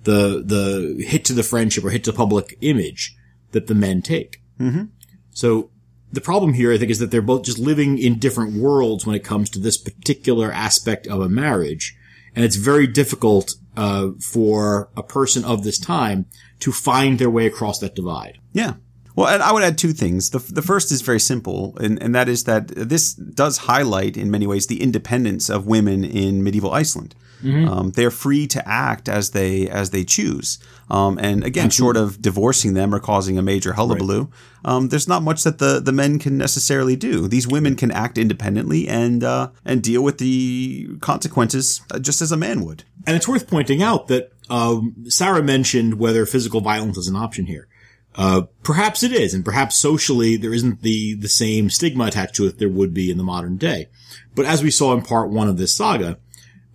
the 0.03 0.43
the 0.45 1.03
hit 1.05 1.25
to 1.25 1.33
the 1.33 1.43
friendship 1.43 1.83
or 1.83 1.89
hit 1.89 2.03
to 2.05 2.13
public 2.13 2.57
image 2.61 3.15
that 3.51 3.67
the 3.67 3.75
men 3.75 4.01
take. 4.01 4.41
Mm-hmm. 4.59 4.85
So 5.31 5.71
the 6.11 6.21
problem 6.21 6.53
here, 6.53 6.73
I 6.73 6.77
think, 6.77 6.91
is 6.91 6.99
that 6.99 7.11
they're 7.11 7.21
both 7.21 7.43
just 7.43 7.59
living 7.59 7.97
in 7.97 8.19
different 8.19 8.53
worlds 8.53 9.05
when 9.05 9.15
it 9.15 9.23
comes 9.23 9.49
to 9.51 9.59
this 9.59 9.77
particular 9.77 10.51
aspect 10.51 11.07
of 11.07 11.21
a 11.21 11.29
marriage 11.29 11.95
and 12.35 12.45
it's 12.45 12.55
very 12.55 12.87
difficult 12.87 13.55
uh, 13.75 14.09
for 14.19 14.89
a 14.95 15.03
person 15.03 15.43
of 15.43 15.63
this 15.63 15.79
time 15.79 16.25
to 16.59 16.71
find 16.71 17.19
their 17.19 17.29
way 17.29 17.45
across 17.45 17.79
that 17.79 17.95
divide. 17.95 18.39
Yeah. 18.53 18.75
Well, 19.19 19.27
and 19.27 19.43
I 19.43 19.51
would 19.51 19.63
add 19.63 19.77
two 19.77 19.91
things. 19.91 20.29
The, 20.29 20.39
the 20.39 20.61
first 20.61 20.93
is 20.93 21.01
very 21.01 21.19
simple, 21.19 21.75
and, 21.81 22.01
and 22.01 22.15
that 22.15 22.29
is 22.29 22.45
that 22.45 22.69
this 22.69 23.13
does 23.13 23.57
highlight, 23.57 24.15
in 24.15 24.31
many 24.31 24.47
ways, 24.47 24.67
the 24.67 24.81
independence 24.81 25.49
of 25.49 25.67
women 25.67 26.05
in 26.05 26.41
medieval 26.41 26.71
Iceland. 26.71 27.15
Mm-hmm. 27.43 27.67
Um, 27.67 27.91
they're 27.91 28.11
free 28.11 28.47
to 28.47 28.65
act 28.65 29.09
as 29.09 29.31
they 29.31 29.67
as 29.67 29.89
they 29.89 30.05
choose. 30.05 30.57
Um, 30.89 31.17
and 31.19 31.43
again, 31.43 31.65
Absolutely. 31.65 31.97
short 31.97 31.97
of 31.97 32.21
divorcing 32.21 32.75
them 32.75 32.95
or 32.95 33.01
causing 33.01 33.37
a 33.37 33.41
major 33.41 33.73
hullabaloo, 33.73 34.21
right. 34.21 34.29
um, 34.63 34.87
there's 34.87 35.09
not 35.09 35.21
much 35.21 35.43
that 35.43 35.57
the, 35.57 35.81
the 35.81 35.91
men 35.91 36.17
can 36.17 36.37
necessarily 36.37 36.95
do. 36.95 37.27
These 37.27 37.45
women 37.45 37.75
can 37.75 37.91
act 37.91 38.17
independently 38.17 38.87
and 38.87 39.21
uh, 39.21 39.49
and 39.65 39.83
deal 39.83 40.01
with 40.01 40.19
the 40.19 40.95
consequences 41.01 41.81
uh, 41.91 41.99
just 41.99 42.21
as 42.21 42.31
a 42.31 42.37
man 42.37 42.63
would. 42.63 42.85
And 43.05 43.17
it's 43.17 43.27
worth 43.27 43.49
pointing 43.49 43.83
out 43.83 44.07
that 44.07 44.31
um, 44.49 44.95
Sarah 45.09 45.43
mentioned 45.43 45.99
whether 45.99 46.25
physical 46.25 46.61
violence 46.61 46.97
is 46.97 47.09
an 47.09 47.17
option 47.17 47.45
here. 47.45 47.67
Uh, 48.15 48.43
perhaps 48.63 49.03
it 49.03 49.11
is, 49.11 49.33
and 49.33 49.45
perhaps 49.45 49.77
socially 49.77 50.35
there 50.35 50.53
isn't 50.53 50.81
the 50.81 51.13
the 51.13 51.29
same 51.29 51.69
stigma 51.69 52.05
attached 52.05 52.35
to 52.35 52.45
it 52.47 52.57
there 52.57 52.69
would 52.69 52.93
be 52.93 53.09
in 53.11 53.17
the 53.17 53.23
modern 53.23 53.55
day. 53.57 53.87
But 54.35 54.45
as 54.45 54.63
we 54.63 54.71
saw 54.71 54.93
in 54.93 55.01
part 55.01 55.29
one 55.29 55.47
of 55.47 55.57
this 55.57 55.75
saga, 55.75 56.17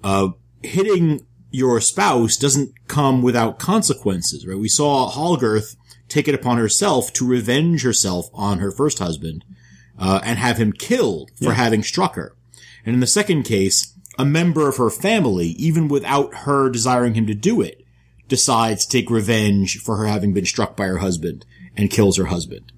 uh, 0.02 0.28
hitting 0.62 1.26
your 1.50 1.80
spouse 1.80 2.36
doesn't 2.36 2.72
come 2.88 3.22
without 3.22 3.58
consequences, 3.58 4.46
right? 4.46 4.58
We 4.58 4.68
saw 4.68 5.10
Halgarth 5.10 5.76
take 6.08 6.28
it 6.28 6.34
upon 6.34 6.58
herself 6.58 7.12
to 7.14 7.26
revenge 7.26 7.82
herself 7.82 8.28
on 8.32 8.58
her 8.58 8.70
first 8.70 8.98
husband, 8.98 9.44
uh, 9.98 10.20
and 10.24 10.38
have 10.38 10.58
him 10.58 10.72
killed 10.72 11.30
for 11.36 11.46
yeah. 11.46 11.54
having 11.54 11.82
struck 11.82 12.14
her. 12.14 12.34
And 12.84 12.94
in 12.94 13.00
the 13.00 13.06
second 13.06 13.44
case, 13.44 13.94
a 14.18 14.24
member 14.24 14.68
of 14.68 14.76
her 14.76 14.90
family, 14.90 15.48
even 15.48 15.88
without 15.88 16.34
her 16.34 16.70
desiring 16.70 17.14
him 17.14 17.26
to 17.26 17.34
do 17.34 17.60
it, 17.60 17.83
decides 18.28 18.87
to 18.87 18.99
take 18.99 19.11
revenge 19.11 19.81
for 19.81 19.97
her 19.97 20.07
having 20.07 20.33
been 20.33 20.47
struck 20.47 20.76
by 20.76 20.87
her 20.87 20.99
husband 20.99 21.45
and 21.76 21.90
kills 21.90 22.16
her 22.16 22.26
husband. 22.26 22.73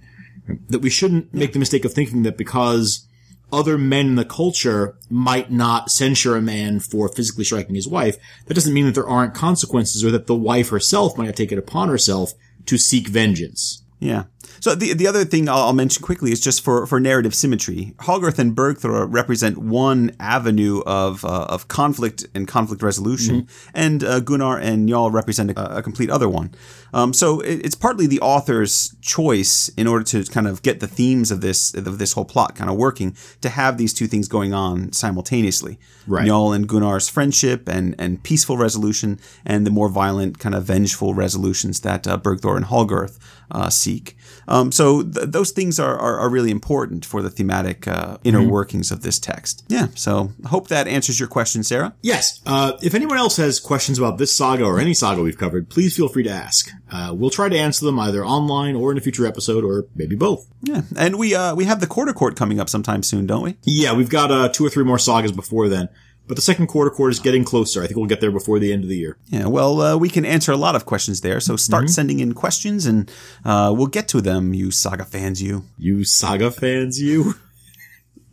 That 0.68 0.80
we 0.80 0.90
shouldn't 0.90 1.34
make 1.34 1.52
the 1.52 1.58
mistake 1.58 1.84
of 1.84 1.92
thinking 1.92 2.22
that 2.22 2.36
because 2.36 3.06
other 3.52 3.78
men 3.78 4.06
in 4.06 4.14
the 4.16 4.24
culture 4.24 4.96
might 5.08 5.50
not 5.50 5.90
censure 5.90 6.36
a 6.36 6.42
man 6.42 6.80
for 6.80 7.08
physically 7.08 7.44
striking 7.44 7.74
his 7.74 7.88
wife, 7.88 8.16
that 8.46 8.54
doesn't 8.54 8.74
mean 8.74 8.86
that 8.86 8.94
there 8.94 9.08
aren't 9.08 9.34
consequences 9.34 10.04
or 10.04 10.10
that 10.10 10.26
the 10.26 10.34
wife 10.34 10.70
herself 10.70 11.16
might 11.16 11.26
not 11.26 11.36
take 11.36 11.52
it 11.52 11.58
upon 11.58 11.88
herself 11.88 12.32
to 12.66 12.78
seek 12.78 13.08
vengeance. 13.08 13.82
Yeah. 14.00 14.24
So 14.60 14.74
the 14.74 14.94
the 14.94 15.06
other 15.06 15.24
thing 15.24 15.48
I'll, 15.48 15.58
I'll 15.58 15.72
mention 15.72 16.02
quickly 16.02 16.32
is 16.32 16.40
just 16.40 16.62
for, 16.62 16.86
for 16.86 17.00
narrative 17.00 17.34
symmetry. 17.34 17.94
Hogarth 18.00 18.38
and 18.38 18.56
Bergthor 18.56 19.06
represent 19.08 19.58
one 19.58 20.12
avenue 20.18 20.82
of 20.86 21.24
uh, 21.24 21.46
of 21.48 21.68
conflict 21.68 22.26
and 22.34 22.48
conflict 22.48 22.82
resolution, 22.82 23.42
mm-hmm. 23.42 23.70
and 23.74 24.04
uh, 24.04 24.20
Gunnar 24.20 24.58
and 24.58 24.88
Njal 24.88 25.12
represent 25.12 25.50
a, 25.52 25.78
a 25.78 25.82
complete 25.82 26.10
other 26.10 26.28
one. 26.28 26.50
Um, 26.92 27.12
so 27.12 27.40
it, 27.40 27.64
it's 27.64 27.74
partly 27.74 28.06
the 28.06 28.20
author's 28.20 28.94
choice 29.00 29.68
in 29.76 29.86
order 29.86 30.04
to 30.04 30.24
kind 30.24 30.46
of 30.46 30.62
get 30.62 30.80
the 30.80 30.86
themes 30.86 31.30
of 31.30 31.40
this 31.40 31.74
of 31.74 31.98
this 31.98 32.12
whole 32.12 32.24
plot 32.24 32.54
kind 32.54 32.70
of 32.70 32.76
working 32.76 33.16
to 33.40 33.48
have 33.48 33.78
these 33.78 33.92
two 33.92 34.06
things 34.06 34.28
going 34.28 34.54
on 34.54 34.92
simultaneously. 34.92 35.78
Right. 36.06 36.26
Njal 36.26 36.54
and 36.54 36.68
Gunnar's 36.68 37.08
friendship 37.08 37.68
and 37.68 37.94
and 37.98 38.22
peaceful 38.22 38.56
resolution, 38.56 39.20
and 39.44 39.66
the 39.66 39.70
more 39.70 39.88
violent 39.88 40.38
kind 40.38 40.54
of 40.54 40.64
vengeful 40.64 41.14
resolutions 41.14 41.80
that 41.80 42.06
uh, 42.06 42.18
Bergthor 42.18 42.56
and 42.56 42.66
Hogarth 42.66 43.18
uh, 43.50 43.68
seek. 43.70 44.15
Um, 44.48 44.72
so 44.72 45.02
th- 45.02 45.28
those 45.28 45.50
things 45.50 45.78
are, 45.80 45.96
are, 45.96 46.18
are, 46.18 46.28
really 46.28 46.50
important 46.50 47.04
for 47.04 47.22
the 47.22 47.30
thematic 47.30 47.88
uh, 47.88 48.18
inner 48.24 48.40
mm-hmm. 48.40 48.50
workings 48.50 48.90
of 48.90 49.02
this 49.02 49.18
text. 49.18 49.64
Yeah. 49.68 49.88
So 49.94 50.32
I 50.44 50.48
hope 50.48 50.68
that 50.68 50.86
answers 50.86 51.18
your 51.18 51.28
question, 51.28 51.62
Sarah. 51.62 51.94
Yes. 52.02 52.40
Uh, 52.44 52.72
if 52.82 52.94
anyone 52.94 53.18
else 53.18 53.36
has 53.36 53.58
questions 53.58 53.98
about 53.98 54.18
this 54.18 54.32
saga 54.32 54.64
or 54.64 54.78
any 54.78 54.94
saga 54.94 55.22
we've 55.22 55.38
covered, 55.38 55.68
please 55.68 55.96
feel 55.96 56.08
free 56.08 56.24
to 56.24 56.30
ask. 56.30 56.70
Uh, 56.90 57.14
we'll 57.16 57.30
try 57.30 57.48
to 57.48 57.56
answer 57.56 57.84
them 57.84 57.98
either 57.98 58.24
online 58.24 58.76
or 58.76 58.92
in 58.92 58.98
a 58.98 59.00
future 59.00 59.26
episode, 59.26 59.64
or 59.64 59.86
maybe 59.94 60.14
both. 60.14 60.46
Yeah. 60.62 60.82
And 60.96 61.16
we 61.16 61.34
uh, 61.34 61.54
we 61.54 61.64
have 61.64 61.80
the 61.80 61.86
quarter 61.86 62.12
court 62.12 62.36
coming 62.36 62.60
up 62.60 62.68
sometime 62.68 63.02
soon, 63.02 63.26
don't 63.26 63.42
we? 63.42 63.56
Yeah, 63.62 63.94
we've 63.94 64.10
got 64.10 64.30
uh, 64.30 64.48
two 64.48 64.66
or 64.66 64.70
three 64.70 64.84
more 64.84 64.98
sagas 64.98 65.32
before 65.32 65.68
then. 65.68 65.88
But 66.26 66.36
the 66.36 66.42
second 66.42 66.66
quarter 66.66 66.90
court 66.90 67.12
is 67.12 67.20
getting 67.20 67.44
closer. 67.44 67.82
I 67.82 67.86
think 67.86 67.96
we'll 67.96 68.06
get 68.06 68.20
there 68.20 68.32
before 68.32 68.58
the 68.58 68.72
end 68.72 68.82
of 68.82 68.90
the 68.90 68.96
year. 68.96 69.16
Yeah, 69.28 69.46
well, 69.46 69.80
uh, 69.80 69.96
we 69.96 70.08
can 70.08 70.24
answer 70.24 70.50
a 70.50 70.56
lot 70.56 70.74
of 70.74 70.84
questions 70.84 71.20
there. 71.20 71.38
So 71.38 71.56
start 71.56 71.84
mm-hmm. 71.84 71.90
sending 71.90 72.20
in 72.20 72.34
questions 72.34 72.84
and 72.84 73.10
uh, 73.44 73.72
we'll 73.76 73.86
get 73.86 74.08
to 74.08 74.20
them, 74.20 74.52
you 74.52 74.70
saga 74.70 75.04
fans, 75.04 75.40
you. 75.40 75.64
You 75.78 76.04
saga 76.04 76.50
fans, 76.50 77.00
you. 77.00 77.34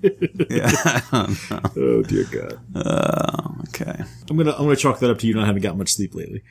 yeah. 0.49 1.01
oh 1.13 2.03
dear 2.03 2.25
God. 2.25 2.59
Uh, 2.75 3.49
okay. 3.69 4.03
I'm 4.29 4.37
gonna 4.37 4.51
I'm 4.51 4.63
gonna 4.63 4.75
chalk 4.75 4.99
that 4.99 5.09
up 5.09 5.19
to 5.19 5.27
you 5.27 5.33
not 5.33 5.45
having 5.45 5.61
got 5.61 5.77
much 5.77 5.93
sleep 5.93 6.13
lately. 6.13 6.43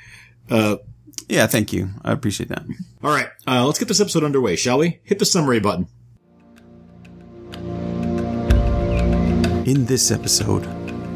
Uh, 0.50 0.76
yeah, 1.28 1.46
thank 1.46 1.72
you. 1.72 1.90
I 2.04 2.12
appreciate 2.12 2.48
that. 2.48 2.64
All 3.02 3.10
right, 3.10 3.28
uh, 3.46 3.64
let's 3.66 3.78
get 3.78 3.88
this 3.88 4.00
episode 4.00 4.24
underway, 4.24 4.56
shall 4.56 4.78
we? 4.78 5.00
Hit 5.04 5.18
the 5.18 5.24
summary 5.24 5.60
button. 5.60 5.88
In 9.64 9.86
this 9.86 10.10
episode, 10.10 10.66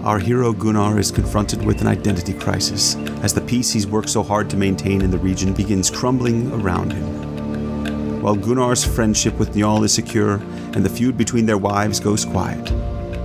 our 0.06 0.20
hero 0.20 0.52
Gunnar 0.52 1.00
is 1.00 1.10
confronted 1.10 1.66
with 1.66 1.80
an 1.80 1.88
identity 1.88 2.32
crisis 2.32 2.94
as 3.24 3.34
the 3.34 3.40
peace 3.40 3.72
he's 3.72 3.88
worked 3.88 4.08
so 4.08 4.22
hard 4.22 4.48
to 4.50 4.56
maintain 4.56 5.02
in 5.02 5.10
the 5.10 5.18
region 5.18 5.52
begins 5.52 5.90
crumbling 5.90 6.52
around 6.52 6.92
him. 6.92 8.22
While 8.22 8.36
Gunnar's 8.36 8.84
friendship 8.84 9.36
with 9.36 9.56
Njal 9.56 9.84
is 9.84 9.92
secure 9.92 10.34
and 10.74 10.84
the 10.84 10.88
feud 10.88 11.18
between 11.18 11.44
their 11.44 11.58
wives 11.58 11.98
goes 11.98 12.24
quiet, 12.24 12.70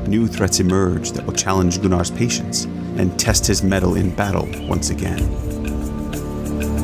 new 0.08 0.26
threats 0.26 0.60
emerge 0.60 1.12
that 1.12 1.24
will 1.24 1.34
challenge 1.34 1.80
Gunnar's 1.84 2.10
patience 2.10 2.66
and 2.98 3.20
test 3.20 3.46
his 3.46 3.62
mettle 3.62 3.94
in 3.94 4.16
battle 4.16 4.50
once 4.68 4.90
again. 4.90 5.20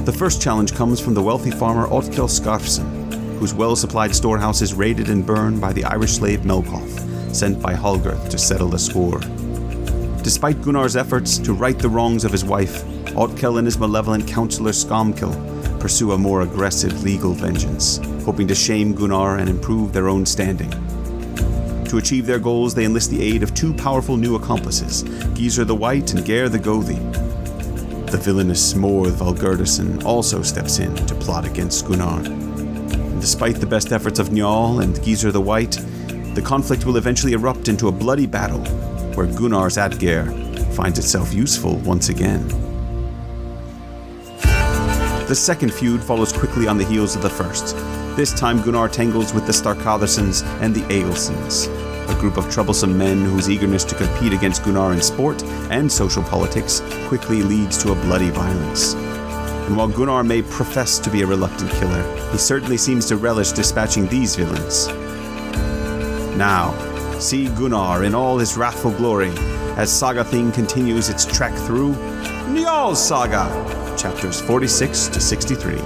The 0.05 0.15
first 0.15 0.43
challenge 0.43 0.75
comes 0.75 0.99
from 0.99 1.15
the 1.15 1.23
wealthy 1.23 1.49
farmer 1.49 1.87
Otkell 1.87 2.29
Skarfsson, 2.29 3.39
whose 3.39 3.55
well 3.55 3.75
supplied 3.75 4.13
storehouse 4.13 4.61
is 4.61 4.75
raided 4.75 5.09
and 5.09 5.25
burned 5.25 5.59
by 5.59 5.73
the 5.73 5.85
Irish 5.85 6.11
slave 6.11 6.41
Melkolf, 6.41 7.35
sent 7.35 7.59
by 7.59 7.73
Holgerth 7.73 8.29
to 8.29 8.37
settle 8.37 8.69
the 8.69 8.77
score. 8.77 9.21
Despite 10.27 10.62
Gunnar's 10.62 10.98
efforts 10.98 11.38
to 11.38 11.53
right 11.53 11.79
the 11.79 11.88
wrongs 11.88 12.25
of 12.25 12.34
his 12.34 12.43
wife, 12.43 12.84
Otkell 13.15 13.60
and 13.60 13.65
his 13.65 13.79
malevolent 13.79 14.27
counselor 14.27 14.74
Skomkill 14.74 15.31
pursue 15.79 16.12
a 16.12 16.17
more 16.17 16.41
aggressive 16.41 17.01
legal 17.01 17.31
vengeance, 17.31 18.01
hoping 18.25 18.46
to 18.50 18.53
shame 18.53 18.93
Gunnar 18.93 19.38
and 19.38 19.48
improve 19.48 19.93
their 19.93 20.10
own 20.10 20.25
standing. 20.25 20.69
To 21.86 21.98
achieve 21.98 22.25
their 22.25 22.39
goals, 22.39 22.75
they 22.75 22.84
enlist 22.84 23.10
the 23.10 23.24
aid 23.24 23.41
of 23.41 23.53
two 23.53 23.74
powerful 23.74 24.17
new 24.17 24.36
accomplices, 24.36 25.05
Gizur 25.34 25.65
the 25.65 25.74
White 25.74 26.13
and 26.13 26.25
Geir 26.25 26.50
the 26.50 26.60
Gothi. 26.60 27.00
The 28.12 28.17
villainous 28.17 28.74
Morð 28.74 29.12
Valgerdarson 29.12 30.03
also 30.03 30.41
steps 30.41 30.79
in 30.79 30.93
to 30.93 31.15
plot 31.15 31.46
against 31.46 31.88
Gunnar. 31.88 32.19
And 32.25 33.22
despite 33.22 33.62
the 33.62 33.65
best 33.65 33.93
efforts 33.93 34.19
of 34.19 34.27
Njal 34.27 34.84
and 34.84 34.93
Gizur 34.98 35.31
the 35.31 35.39
White, 35.39 35.79
the 36.36 36.43
conflict 36.43 36.86
will 36.86 36.98
eventually 36.98 37.31
erupt 37.31 37.69
into 37.69 37.88
a 37.88 37.93
bloody 37.93 38.25
battle 38.25 38.65
where 39.17 39.25
Gunnar's 39.25 39.77
Atgeir 39.77 40.31
finds 40.75 41.00
itself 41.00 41.33
useful 41.33 41.77
once 41.77 42.09
again. 42.09 42.47
The 45.27 45.36
second 45.36 45.74
feud 45.74 46.03
follows 46.03 46.31
quickly 46.31 46.67
on 46.67 46.77
the 46.77 46.86
heels 46.86 47.15
of 47.15 47.24
the 47.24 47.29
first. 47.29 47.75
This 48.15 48.31
time 48.31 48.62
Gunnar 48.62 48.88
tangles 48.88 49.33
with 49.33 49.47
the 49.47 49.51
Starkatharsons 49.51 50.43
and 50.62 50.75
the 50.75 50.81
Egilsons, 50.81 51.65
a 52.07 52.19
group 52.21 52.38
of 52.38 52.47
troublesome 52.51 52.95
men 52.95 53.25
whose 53.25 53.50
eagerness 53.50 53.83
to 53.86 53.95
compete 53.95 54.33
against 54.33 54.63
Gunnar 54.63 54.93
in 54.93 55.01
sport 55.01 55.43
and 55.71 55.91
social 55.91 56.21
politics 56.21 56.83
quickly 57.07 57.41
leads 57.41 57.81
to 57.81 57.93
a 57.93 57.95
bloody 57.95 58.29
violence. 58.29 58.93
And 58.93 59.75
while 59.75 59.88
Gunnar 59.88 60.24
may 60.24 60.43
profess 60.43 61.00
to 61.00 61.09
be 61.09 61.24
a 61.24 61.25
reluctant 61.25 61.71
killer, 61.71 62.03
he 62.31 62.38
certainly 62.38 62.77
seems 62.77 63.07
to 63.07 63.17
relish 63.17 63.51
dispatching 63.51 64.05
these 64.07 64.36
villains. 64.36 64.88
Now, 66.38 66.75
See 67.19 67.47
Gunnar 67.47 68.03
in 68.03 68.13
all 68.13 68.38
his 68.38 68.55
wrathful 68.57 68.91
glory 68.91 69.31
as 69.75 69.91
Saga 69.91 70.24
Thing 70.24 70.51
continues 70.51 71.09
its 71.09 71.25
trek 71.25 71.53
through 71.53 71.93
Njal's 72.45 73.03
Saga, 73.03 73.47
chapters 73.97 74.39
46 74.39 75.07
to 75.07 75.19
63. 75.19 75.77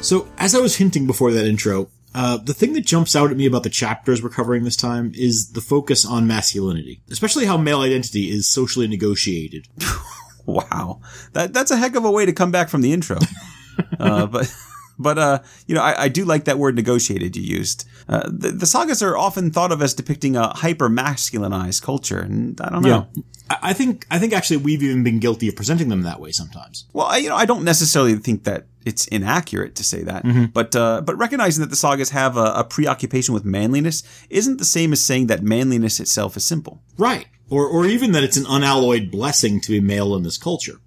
So, 0.00 0.28
as 0.38 0.54
I 0.54 0.60
was 0.60 0.76
hinting 0.76 1.08
before 1.08 1.32
that 1.32 1.46
intro, 1.46 1.88
uh, 2.14 2.36
the 2.36 2.54
thing 2.54 2.74
that 2.74 2.86
jumps 2.86 3.16
out 3.16 3.32
at 3.32 3.36
me 3.36 3.46
about 3.46 3.64
the 3.64 3.70
chapters 3.70 4.22
we're 4.22 4.28
covering 4.28 4.62
this 4.62 4.76
time 4.76 5.10
is 5.16 5.50
the 5.52 5.60
focus 5.60 6.06
on 6.06 6.28
masculinity, 6.28 7.00
especially 7.10 7.46
how 7.46 7.56
male 7.56 7.80
identity 7.80 8.30
is 8.30 8.46
socially 8.46 8.86
negotiated. 8.86 9.66
wow, 10.46 11.00
that 11.32 11.52
that's 11.52 11.72
a 11.72 11.76
heck 11.76 11.96
of 11.96 12.04
a 12.04 12.10
way 12.10 12.24
to 12.24 12.32
come 12.32 12.52
back 12.52 12.68
from 12.68 12.82
the 12.82 12.92
intro. 12.92 13.18
uh, 13.98 14.26
but 14.26 14.54
but 14.98 15.18
uh, 15.18 15.38
you 15.66 15.74
know, 15.74 15.82
I, 15.82 16.04
I, 16.04 16.08
do 16.08 16.24
like 16.24 16.44
that 16.44 16.58
word 16.58 16.74
negotiated 16.74 17.36
you 17.36 17.42
used. 17.42 17.86
Uh, 18.08 18.28
the, 18.30 18.50
the, 18.50 18.66
sagas 18.66 19.02
are 19.02 19.16
often 19.16 19.50
thought 19.50 19.72
of 19.72 19.82
as 19.82 19.94
depicting 19.94 20.36
a 20.36 20.48
hyper 20.48 20.88
masculinized 20.88 21.82
culture, 21.82 22.20
and 22.20 22.60
I 22.60 22.70
don't 22.70 22.82
know. 22.82 23.08
Yeah. 23.14 23.22
I 23.62 23.74
think 23.74 24.06
I 24.10 24.18
think 24.18 24.32
actually 24.32 24.56
we've 24.58 24.82
even 24.82 25.04
been 25.04 25.18
guilty 25.18 25.48
of 25.48 25.56
presenting 25.56 25.88
them 25.88 26.02
that 26.02 26.18
way 26.18 26.32
sometimes. 26.32 26.86
Well, 26.92 27.06
I, 27.06 27.18
you 27.18 27.28
know, 27.28 27.36
I 27.36 27.44
don't 27.44 27.64
necessarily 27.64 28.14
think 28.16 28.44
that 28.44 28.66
it's 28.86 29.06
inaccurate 29.08 29.74
to 29.76 29.84
say 29.84 30.02
that, 30.02 30.24
mm-hmm. 30.24 30.46
but 30.46 30.74
uh, 30.74 31.02
but 31.02 31.16
recognizing 31.18 31.60
that 31.60 31.70
the 31.70 31.76
sagas 31.76 32.10
have 32.10 32.36
a, 32.36 32.52
a 32.56 32.64
preoccupation 32.64 33.34
with 33.34 33.44
manliness 33.44 34.02
isn't 34.30 34.58
the 34.58 34.64
same 34.64 34.92
as 34.92 35.04
saying 35.04 35.26
that 35.26 35.42
manliness 35.42 36.00
itself 36.00 36.36
is 36.36 36.44
simple. 36.44 36.82
Right. 36.96 37.26
Or, 37.50 37.66
or 37.66 37.84
even 37.84 38.12
that 38.12 38.24
it's 38.24 38.38
an 38.38 38.46
unalloyed 38.48 39.10
blessing 39.10 39.60
to 39.60 39.70
be 39.70 39.80
male 39.80 40.14
in 40.14 40.22
this 40.22 40.38
culture. 40.38 40.80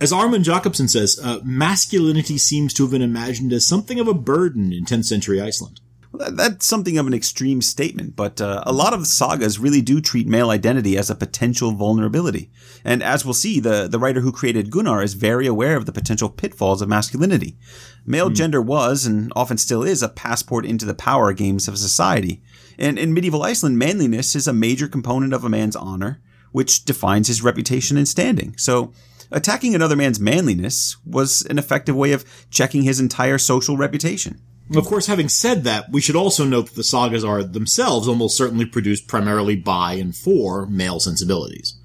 As 0.00 0.12
Ármann 0.12 0.44
Jakobsson 0.44 0.88
says, 0.88 1.18
uh, 1.22 1.40
masculinity 1.42 2.38
seems 2.38 2.72
to 2.74 2.84
have 2.84 2.92
been 2.92 3.02
imagined 3.02 3.52
as 3.52 3.66
something 3.66 3.98
of 3.98 4.06
a 4.06 4.14
burden 4.14 4.72
in 4.72 4.84
10th 4.84 5.06
century 5.06 5.40
Iceland. 5.40 5.80
Well, 6.12 6.30
that's 6.30 6.64
something 6.64 6.96
of 6.96 7.06
an 7.06 7.12
extreme 7.12 7.60
statement, 7.60 8.14
but 8.14 8.40
uh, 8.40 8.62
a 8.64 8.72
lot 8.72 8.94
of 8.94 9.08
sagas 9.08 9.58
really 9.58 9.82
do 9.82 10.00
treat 10.00 10.26
male 10.26 10.50
identity 10.50 10.96
as 10.96 11.10
a 11.10 11.16
potential 11.16 11.72
vulnerability. 11.72 12.50
And 12.84 13.02
as 13.02 13.24
we'll 13.24 13.34
see, 13.34 13.58
the, 13.58 13.88
the 13.88 13.98
writer 13.98 14.20
who 14.20 14.32
created 14.32 14.70
Gunnar 14.70 15.02
is 15.02 15.14
very 15.14 15.46
aware 15.46 15.76
of 15.76 15.84
the 15.84 15.92
potential 15.92 16.30
pitfalls 16.30 16.80
of 16.80 16.88
masculinity. 16.88 17.58
Male 18.06 18.30
mm. 18.30 18.36
gender 18.36 18.62
was, 18.62 19.04
and 19.04 19.32
often 19.34 19.58
still 19.58 19.82
is, 19.82 20.02
a 20.02 20.08
passport 20.08 20.64
into 20.64 20.86
the 20.86 20.94
power 20.94 21.32
games 21.32 21.68
of 21.68 21.76
society. 21.76 22.40
And 22.78 22.98
in 22.98 23.12
medieval 23.12 23.42
Iceland, 23.42 23.78
manliness 23.78 24.36
is 24.36 24.46
a 24.46 24.52
major 24.52 24.86
component 24.86 25.34
of 25.34 25.44
a 25.44 25.50
man's 25.50 25.76
honor, 25.76 26.22
which 26.52 26.84
defines 26.84 27.26
his 27.26 27.42
reputation 27.42 27.96
and 27.96 28.08
standing. 28.08 28.56
So, 28.56 28.92
attacking 29.30 29.74
another 29.74 29.96
man's 29.96 30.20
manliness 30.20 30.96
was 31.04 31.42
an 31.46 31.58
effective 31.58 31.96
way 31.96 32.12
of 32.12 32.24
checking 32.50 32.82
his 32.82 33.00
entire 33.00 33.38
social 33.38 33.76
reputation. 33.76 34.40
Of 34.76 34.84
course, 34.84 35.06
having 35.06 35.30
said 35.30 35.64
that, 35.64 35.90
we 35.90 36.02
should 36.02 36.16
also 36.16 36.44
note 36.44 36.66
that 36.66 36.74
the 36.74 36.84
sagas 36.84 37.24
are 37.24 37.42
themselves 37.42 38.06
almost 38.06 38.36
certainly 38.36 38.66
produced 38.66 39.08
primarily 39.08 39.56
by 39.56 39.94
and 39.94 40.14
for 40.14 40.66
male 40.66 41.00
sensibilities. 41.00 41.78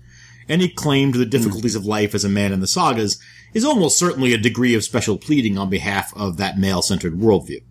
Any 0.49 0.67
claim 0.67 1.13
to 1.13 1.17
the 1.17 1.25
difficulties 1.25 1.75
mm. 1.75 1.77
of 1.77 1.85
life 1.85 2.13
as 2.13 2.25
a 2.25 2.29
man 2.29 2.51
in 2.51 2.59
the 2.59 2.67
sagas 2.67 3.21
is 3.53 3.63
almost 3.63 3.97
certainly 3.97 4.33
a 4.33 4.37
degree 4.37 4.75
of 4.75 4.83
special 4.83 5.17
pleading 5.17 5.57
on 5.57 5.69
behalf 5.69 6.11
of 6.17 6.37
that 6.37 6.57
male-centered 6.57 7.13
worldview. 7.13 7.63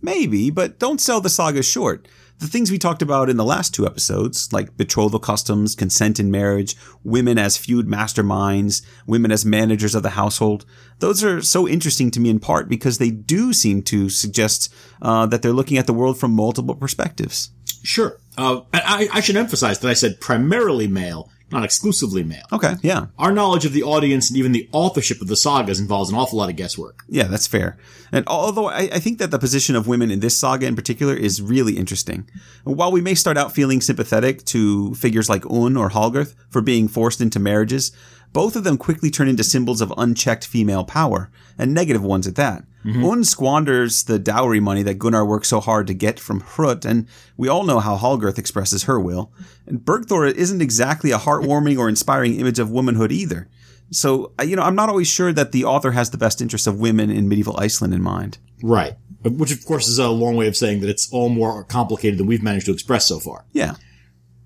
Maybe, 0.00 0.50
but 0.50 0.78
don't 0.78 1.00
sell 1.00 1.20
the 1.20 1.28
sagas 1.28 1.66
short. 1.66 2.08
The 2.42 2.48
things 2.48 2.72
we 2.72 2.78
talked 2.78 3.02
about 3.02 3.30
in 3.30 3.36
the 3.36 3.44
last 3.44 3.72
two 3.72 3.86
episodes, 3.86 4.52
like 4.52 4.76
betrothal 4.76 5.20
customs, 5.20 5.76
consent 5.76 6.18
in 6.18 6.28
marriage, 6.28 6.76
women 7.04 7.38
as 7.38 7.56
feud 7.56 7.86
masterminds, 7.86 8.84
women 9.06 9.30
as 9.30 9.46
managers 9.46 9.94
of 9.94 10.02
the 10.02 10.10
household, 10.10 10.66
those 10.98 11.22
are 11.22 11.40
so 11.40 11.68
interesting 11.68 12.10
to 12.10 12.18
me 12.18 12.30
in 12.30 12.40
part 12.40 12.68
because 12.68 12.98
they 12.98 13.10
do 13.10 13.52
seem 13.52 13.80
to 13.82 14.08
suggest 14.08 14.74
uh, 15.00 15.24
that 15.26 15.42
they're 15.42 15.52
looking 15.52 15.78
at 15.78 15.86
the 15.86 15.94
world 15.94 16.18
from 16.18 16.32
multiple 16.32 16.74
perspectives. 16.74 17.50
Sure. 17.84 18.18
Uh, 18.36 18.62
I, 18.74 19.08
I 19.12 19.20
should 19.20 19.36
emphasize 19.36 19.78
that 19.78 19.88
I 19.88 19.94
said 19.94 20.20
primarily 20.20 20.88
male, 20.88 21.30
not 21.52 21.64
exclusively 21.64 22.22
male. 22.22 22.44
Okay, 22.52 22.74
yeah. 22.82 23.06
Our 23.18 23.32
knowledge 23.32 23.64
of 23.64 23.72
the 23.72 23.82
audience 23.82 24.30
and 24.30 24.38
even 24.38 24.52
the 24.52 24.68
authorship 24.72 25.20
of 25.20 25.28
the 25.28 25.36
sagas 25.36 25.78
involves 25.78 26.10
an 26.10 26.16
awful 26.16 26.38
lot 26.38 26.50
of 26.50 26.56
guesswork. 26.56 27.04
Yeah, 27.08 27.24
that's 27.24 27.46
fair. 27.46 27.76
And 28.10 28.26
although 28.26 28.66
I, 28.68 28.88
I, 28.92 28.98
think 28.98 29.18
that 29.18 29.30
the 29.30 29.38
position 29.38 29.76
of 29.76 29.86
women 29.86 30.10
in 30.10 30.20
this 30.20 30.36
saga 30.36 30.66
in 30.66 30.76
particular 30.76 31.14
is 31.14 31.40
really 31.40 31.76
interesting. 31.76 32.28
While 32.64 32.92
we 32.92 33.00
may 33.00 33.14
start 33.14 33.36
out 33.36 33.52
feeling 33.52 33.80
sympathetic 33.80 34.44
to 34.46 34.94
figures 34.94 35.28
like 35.28 35.46
Un 35.46 35.76
or 35.76 35.90
Halgarth 35.90 36.34
for 36.50 36.60
being 36.60 36.88
forced 36.88 37.20
into 37.20 37.38
marriages, 37.38 37.92
both 38.32 38.56
of 38.56 38.64
them 38.64 38.78
quickly 38.78 39.10
turn 39.10 39.28
into 39.28 39.44
symbols 39.44 39.80
of 39.80 39.92
unchecked 39.96 40.46
female 40.46 40.84
power, 40.84 41.30
and 41.58 41.74
negative 41.74 42.02
ones 42.02 42.26
at 42.26 42.36
that. 42.36 42.64
Mm-hmm. 42.84 43.04
Un 43.04 43.24
squanders 43.24 44.04
the 44.04 44.18
dowry 44.18 44.60
money 44.60 44.82
that 44.82 44.98
Gunnar 44.98 45.24
worked 45.24 45.46
so 45.46 45.60
hard 45.60 45.86
to 45.86 45.94
get 45.94 46.18
from 46.18 46.40
Hrut, 46.40 46.84
and 46.84 47.06
we 47.36 47.48
all 47.48 47.64
know 47.64 47.78
how 47.78 47.96
Halgarth 47.96 48.38
expresses 48.38 48.84
her 48.84 48.98
will. 48.98 49.32
And 49.66 49.80
Bergthor 49.80 50.32
isn't 50.32 50.60
exactly 50.60 51.12
a 51.12 51.18
heartwarming 51.18 51.78
or 51.78 51.88
inspiring 51.88 52.40
image 52.40 52.58
of 52.58 52.70
womanhood 52.70 53.12
either. 53.12 53.48
So, 53.90 54.32
you 54.42 54.56
know, 54.56 54.62
I'm 54.62 54.74
not 54.74 54.88
always 54.88 55.06
sure 55.06 55.32
that 55.32 55.52
the 55.52 55.64
author 55.64 55.92
has 55.92 56.10
the 56.10 56.18
best 56.18 56.40
interests 56.40 56.66
of 56.66 56.80
women 56.80 57.10
in 57.10 57.28
medieval 57.28 57.58
Iceland 57.58 57.92
in 57.92 58.02
mind. 58.02 58.38
Right. 58.62 58.94
Which, 59.22 59.52
of 59.52 59.64
course, 59.64 59.86
is 59.86 59.98
a 59.98 60.08
long 60.08 60.34
way 60.36 60.48
of 60.48 60.56
saying 60.56 60.80
that 60.80 60.88
it's 60.88 61.12
all 61.12 61.28
more 61.28 61.62
complicated 61.64 62.18
than 62.18 62.26
we've 62.26 62.42
managed 62.42 62.66
to 62.66 62.72
express 62.72 63.06
so 63.06 63.20
far. 63.20 63.44
Yeah. 63.52 63.74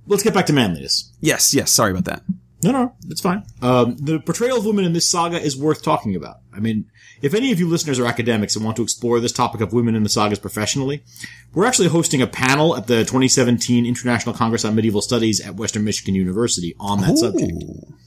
Let's 0.07 0.23
get 0.23 0.35
back 0.35 0.47
to 0.47 0.52
manliness. 0.52 1.12
Yes, 1.21 1.55
yes. 1.55 1.71
Sorry 1.71 1.93
about 1.93 2.05
that. 2.05 2.23
No, 2.66 2.73
no, 2.73 2.96
it's 3.08 3.20
fine. 3.20 3.44
Um, 3.62 3.96
the 3.96 4.18
portrayal 4.18 4.58
of 4.58 4.66
women 4.66 4.85
in 4.85 4.92
this 4.92 5.08
saga 5.08 5.40
is 5.40 5.56
worth 5.56 5.85
talking 5.85 6.16
about. 6.16 6.38
I 6.52 6.58
mean, 6.58 6.90
if 7.23 7.32
any 7.32 7.52
of 7.52 7.61
you 7.61 7.68
listeners 7.68 8.00
are 8.00 8.06
academics 8.06 8.56
and 8.56 8.64
want 8.64 8.76
to 8.78 8.82
explore 8.82 9.20
this 9.20 9.30
topic 9.30 9.61
of 9.61 9.73
women 9.73 9.94
in 9.94 10.02
the 10.02 10.08
sagas 10.08 10.40
professionally, 10.40 11.04
we're 11.54 11.64
actually 11.64 11.88
hosting 11.88 12.20
a 12.20 12.26
panel 12.26 12.76
at 12.76 12.88
the 12.88 13.00
2017 13.00 13.87
International 13.87 14.35
Congress 14.35 14.64
on 14.64 14.75
Medieval 14.75 15.00
Studies 15.00 15.40
at 15.40 15.54
Western 15.54 15.85
Michigan 15.85 16.16
University 16.16 16.75
on 16.80 17.02
that 17.02 17.12
Ooh, 17.12 17.16
subject. 17.16 17.52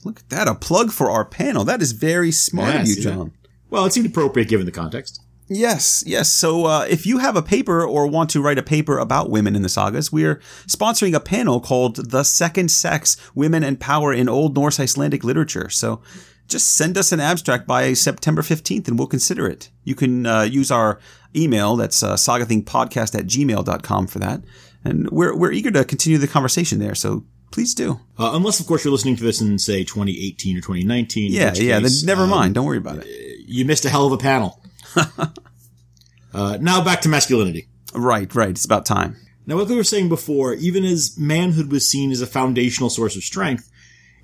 Look 0.04 0.20
at 0.20 0.28
that, 0.28 0.46
a 0.46 0.54
plug 0.54 0.92
for 0.92 1.10
our 1.10 1.24
panel. 1.24 1.64
That 1.64 1.80
is 1.80 1.92
very 1.92 2.30
smart 2.30 2.74
yeah, 2.74 2.82
of 2.82 2.88
you, 2.88 2.96
John. 2.96 3.18
That? 3.18 3.50
Well, 3.70 3.86
it 3.86 3.94
seemed 3.94 4.06
appropriate 4.06 4.48
given 4.48 4.66
the 4.66 4.72
context. 4.72 5.22
Yes, 5.52 6.04
yes. 6.06 6.28
So 6.32 6.66
uh, 6.66 6.86
if 6.88 7.04
you 7.04 7.18
have 7.18 7.34
a 7.34 7.42
paper 7.42 7.84
or 7.84 8.06
want 8.06 8.30
to 8.30 8.40
write 8.40 8.56
a 8.56 8.62
paper 8.62 8.98
about 8.98 9.30
women 9.30 9.56
in 9.56 9.62
the 9.62 9.68
sagas, 9.68 10.12
we're 10.12 10.36
sponsoring 10.68 11.12
a 11.12 11.18
panel 11.18 11.60
called 11.60 12.10
The 12.10 12.22
Second 12.22 12.70
Sex 12.70 13.16
Women 13.34 13.64
and 13.64 13.80
Power 13.80 14.12
in 14.12 14.28
Old 14.28 14.54
Norse 14.54 14.78
Icelandic 14.78 15.24
Literature. 15.24 15.68
So 15.68 16.00
just 16.46 16.76
send 16.76 16.96
us 16.96 17.10
an 17.10 17.18
abstract 17.18 17.66
by 17.66 17.94
September 17.94 18.42
15th 18.42 18.86
and 18.86 18.96
we'll 18.96 19.08
consider 19.08 19.48
it. 19.48 19.70
You 19.82 19.96
can 19.96 20.24
uh, 20.24 20.42
use 20.42 20.70
our 20.70 21.00
email, 21.34 21.74
that's 21.74 22.04
uh, 22.04 22.14
sagathingpodcast 22.14 23.18
at 23.18 23.26
gmail.com 23.26 24.06
for 24.06 24.20
that. 24.20 24.42
And 24.84 25.10
we're, 25.10 25.36
we're 25.36 25.52
eager 25.52 25.72
to 25.72 25.84
continue 25.84 26.18
the 26.18 26.28
conversation 26.28 26.78
there. 26.78 26.94
So 26.94 27.24
please 27.50 27.74
do. 27.74 27.98
Uh, 28.16 28.30
unless, 28.34 28.60
of 28.60 28.66
course, 28.68 28.84
you're 28.84 28.92
listening 28.92 29.16
to 29.16 29.24
this 29.24 29.40
in, 29.40 29.58
say, 29.58 29.82
2018 29.82 30.56
or 30.56 30.60
2019. 30.60 31.32
Yeah, 31.32 31.52
yeah, 31.56 31.80
case, 31.80 32.02
then 32.02 32.06
never 32.06 32.22
um, 32.22 32.30
mind. 32.30 32.54
Don't 32.54 32.66
worry 32.66 32.78
about 32.78 32.98
it. 32.98 33.06
You 33.46 33.64
missed 33.64 33.84
a 33.84 33.88
hell 33.88 34.06
of 34.06 34.12
a 34.12 34.18
panel. 34.18 34.59
uh, 36.34 36.58
now 36.60 36.82
back 36.82 37.00
to 37.02 37.08
masculinity. 37.08 37.68
Right, 37.94 38.32
right. 38.34 38.50
It's 38.50 38.64
about 38.64 38.86
time. 38.86 39.16
Now, 39.46 39.56
like 39.56 39.68
we 39.68 39.76
were 39.76 39.84
saying 39.84 40.08
before, 40.08 40.54
even 40.54 40.84
as 40.84 41.18
manhood 41.18 41.72
was 41.72 41.88
seen 41.88 42.12
as 42.12 42.20
a 42.20 42.26
foundational 42.26 42.90
source 42.90 43.16
of 43.16 43.24
strength, 43.24 43.70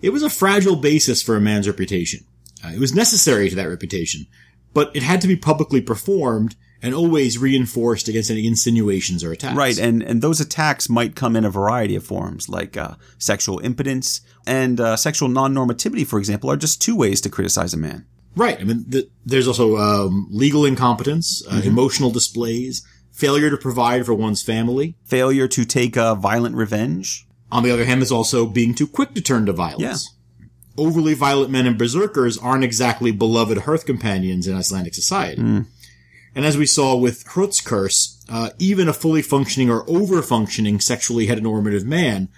it 0.01 0.11
was 0.11 0.23
a 0.23 0.31
fragile 0.31 0.77
basis 0.77 1.23
for 1.23 1.37
a 1.37 1.41
man's 1.41 1.67
reputation. 1.67 2.21
Uh, 2.65 2.69
it 2.69 2.79
was 2.79 2.95
necessary 2.95 3.49
to 3.49 3.57
that 3.57 3.69
reputation, 3.69 4.27
but 4.73 4.95
it 4.95 5.03
had 5.03 5.21
to 5.23 5.29
be 5.29 5.37
publicly 5.37 5.81
performed 5.81 6.55
and 6.83 6.95
always 6.95 7.39
reinforced 7.39 8.07
against 8.07 8.31
any 8.31 8.47
insinuations 8.47 9.25
or 9.25 9.33
attacks. 9.33 9.57
Right, 9.57 9.79
and, 9.79 10.03
and 10.03 10.21
those 10.21 10.41
attacks 10.41 10.89
might 10.89 11.17
come 11.17 11.35
in 11.35 11.45
a 11.45 11.51
variety 11.51 11.97
of 11.97 12.05
forms, 12.05 12.49
like 12.49 12.77
uh, 12.77 12.95
sexual 13.19 13.59
impotence 13.61 14.21
and 14.47 14.79
uh, 14.79 14.97
sexual 14.97 15.29
non-normativity, 15.29 16.07
for 16.07 16.19
example, 16.19 16.51
are 16.51 16.57
just 16.57 16.81
two 16.81 16.95
ways 16.95 17.21
to 17.23 17.31
criticize 17.31 17.73
a 17.73 17.79
man. 17.79 18.07
Right. 18.37 18.61
I 18.61 18.65
mean, 18.65 18.85
the, 18.87 19.09
there's 19.25 19.49
also 19.49 19.79
um, 19.79 20.29
legal 20.31 20.67
incompetence, 20.67 21.43
uh, 21.49 21.53
mm-hmm. 21.53 21.69
emotional 21.69 22.11
displays, 22.11 22.87
failure 23.11 23.49
to 23.49 23.57
provide 23.57 24.05
for 24.05 24.15
one's 24.15 24.43
family, 24.43 24.95
failure 25.05 25.49
to 25.49 25.65
take 25.65 25.97
a 25.97 26.15
violent 26.15 26.55
revenge. 26.55 27.27
On 27.51 27.63
the 27.63 27.71
other 27.71 27.87
hand, 27.87 28.03
there's 28.03 28.13
also 28.13 28.47
being 28.47 28.75
too 28.75 28.87
quick 28.87 29.15
to 29.15 29.23
turn 29.23 29.47
to 29.47 29.53
violence. 29.53 30.11
Yeah. 30.11 30.47
Overly 30.77 31.15
violent 31.15 31.51
men 31.51 31.67
and 31.67 31.79
berserkers 31.79 32.37
aren't 32.37 32.65
exactly 32.65 33.11
beloved 33.11 33.59
hearth 33.59 33.87
companions 33.87 34.47
in 34.47 34.55
Icelandic 34.55 34.95
society. 34.95 35.41
Mm. 35.41 35.67
And 36.35 36.45
as 36.45 36.59
we 36.59 36.67
saw 36.67 36.95
with 36.95 37.25
Hrut's 37.25 37.63
curse, 37.63 38.23
uh, 38.29 38.51
even 38.59 38.87
a 38.87 38.93
fully 38.93 39.23
functioning 39.23 39.71
or 39.71 39.89
over-functioning 39.89 40.81
sexually 40.81 41.27
heteronormative 41.27 41.85
man 41.85 42.29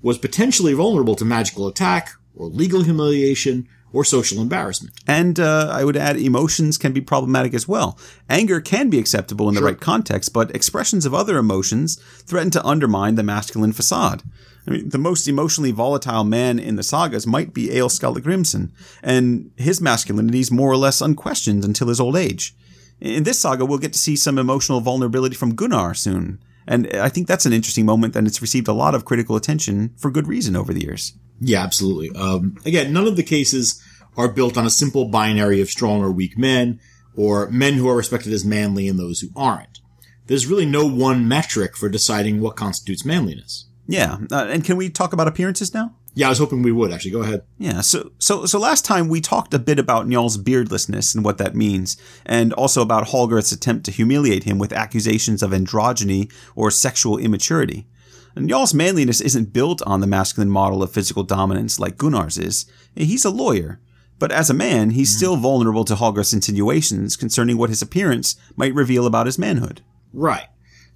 was 0.00 0.16
potentially 0.16 0.72
vulnerable 0.72 1.14
to 1.16 1.26
magical 1.26 1.68
attack 1.68 2.12
or 2.34 2.46
legal 2.46 2.82
humiliation 2.82 3.68
or 3.92 4.04
social 4.04 4.40
embarrassment. 4.40 4.94
And 5.06 5.38
uh, 5.38 5.68
I 5.72 5.84
would 5.84 5.96
add, 5.96 6.16
emotions 6.16 6.78
can 6.78 6.92
be 6.92 7.00
problematic 7.00 7.54
as 7.54 7.68
well. 7.68 7.98
Anger 8.28 8.60
can 8.60 8.90
be 8.90 8.98
acceptable 8.98 9.48
in 9.48 9.54
the 9.54 9.62
right 9.62 9.80
context, 9.80 10.32
but 10.32 10.54
expressions 10.54 11.04
of 11.04 11.14
other 11.14 11.36
emotions 11.36 11.96
threaten 12.24 12.50
to 12.52 12.64
undermine 12.64 13.14
the 13.14 13.22
masculine 13.22 13.72
facade. 13.72 14.22
I 14.66 14.70
mean, 14.70 14.88
the 14.90 14.98
most 14.98 15.26
emotionally 15.26 15.72
volatile 15.72 16.24
man 16.24 16.58
in 16.58 16.76
the 16.76 16.82
sagas 16.82 17.26
might 17.26 17.52
be 17.52 17.66
Skallagrimsson, 17.66 18.70
and 19.02 19.50
his 19.56 19.80
masculinity 19.80 20.40
is 20.40 20.50
more 20.50 20.70
or 20.70 20.76
less 20.76 21.00
unquestioned 21.00 21.64
until 21.64 21.88
his 21.88 22.00
old 22.00 22.16
age. 22.16 22.54
In 23.00 23.24
this 23.24 23.40
saga, 23.40 23.64
we'll 23.64 23.78
get 23.78 23.92
to 23.94 23.98
see 23.98 24.14
some 24.14 24.38
emotional 24.38 24.80
vulnerability 24.80 25.34
from 25.34 25.56
Gunnar 25.56 25.94
soon, 25.94 26.38
and 26.66 26.86
I 26.94 27.08
think 27.08 27.26
that's 27.26 27.46
an 27.46 27.52
interesting 27.52 27.84
moment, 27.86 28.14
and 28.14 28.28
it's 28.28 28.40
received 28.40 28.68
a 28.68 28.72
lot 28.72 28.94
of 28.94 29.04
critical 29.04 29.34
attention 29.34 29.94
for 29.96 30.12
good 30.12 30.28
reason 30.28 30.54
over 30.54 30.72
the 30.72 30.82
years. 30.82 31.14
Yeah, 31.40 31.62
absolutely. 31.62 32.10
Um, 32.16 32.56
again, 32.64 32.92
none 32.92 33.06
of 33.06 33.16
the 33.16 33.22
cases 33.22 33.82
are 34.16 34.28
built 34.28 34.56
on 34.56 34.66
a 34.66 34.70
simple 34.70 35.06
binary 35.06 35.60
of 35.60 35.70
strong 35.70 36.02
or 36.02 36.12
weak 36.12 36.36
men, 36.38 36.80
or 37.16 37.50
men 37.50 37.74
who 37.74 37.88
are 37.88 37.96
respected 37.96 38.32
as 38.32 38.44
manly 38.44 38.88
and 38.88 38.98
those 38.98 39.20
who 39.20 39.28
aren't. 39.36 39.80
There's 40.26 40.46
really 40.46 40.66
no 40.66 40.86
one 40.86 41.28
metric 41.28 41.76
for 41.76 41.88
deciding 41.88 42.40
what 42.40 42.56
constitutes 42.56 43.04
manliness. 43.04 43.66
Yeah, 43.86 44.18
uh, 44.30 44.46
and 44.48 44.64
can 44.64 44.76
we 44.76 44.88
talk 44.88 45.12
about 45.12 45.28
appearances 45.28 45.74
now? 45.74 45.94
Yeah, 46.14 46.26
I 46.26 46.30
was 46.30 46.38
hoping 46.38 46.62
we 46.62 46.72
would 46.72 46.92
actually. 46.92 47.10
Go 47.10 47.22
ahead. 47.22 47.42
Yeah, 47.58 47.80
so 47.80 48.12
so 48.18 48.44
so 48.44 48.58
last 48.58 48.84
time 48.84 49.08
we 49.08 49.20
talked 49.20 49.54
a 49.54 49.58
bit 49.58 49.78
about 49.78 50.06
Njaal's 50.06 50.36
beardlessness 50.36 51.14
and 51.14 51.24
what 51.24 51.38
that 51.38 51.54
means, 51.54 51.96
and 52.26 52.52
also 52.52 52.82
about 52.82 53.08
Halgarth's 53.08 53.52
attempt 53.52 53.84
to 53.86 53.90
humiliate 53.90 54.44
him 54.44 54.58
with 54.58 54.72
accusations 54.72 55.42
of 55.42 55.50
androgyny 55.50 56.30
or 56.54 56.70
sexual 56.70 57.18
immaturity. 57.18 57.86
And 58.34 58.48
Njaal's 58.48 58.74
manliness 58.74 59.20
isn't 59.20 59.52
built 59.52 59.82
on 59.82 60.00
the 60.00 60.06
masculine 60.06 60.50
model 60.50 60.82
of 60.82 60.92
physical 60.92 61.22
dominance 61.22 61.78
like 61.78 61.98
Gunnar's 61.98 62.38
is. 62.38 62.66
He's 62.94 63.24
a 63.24 63.30
lawyer. 63.30 63.80
But 64.18 64.32
as 64.32 64.50
a 64.50 64.54
man, 64.54 64.90
he's 64.90 65.10
mm-hmm. 65.10 65.16
still 65.16 65.36
vulnerable 65.36 65.84
to 65.84 65.96
Holger's 65.96 66.32
insinuations 66.32 67.16
concerning 67.16 67.58
what 67.58 67.70
his 67.70 67.82
appearance 67.82 68.36
might 68.56 68.74
reveal 68.74 69.06
about 69.06 69.26
his 69.26 69.38
manhood. 69.38 69.82
Right. 70.12 70.46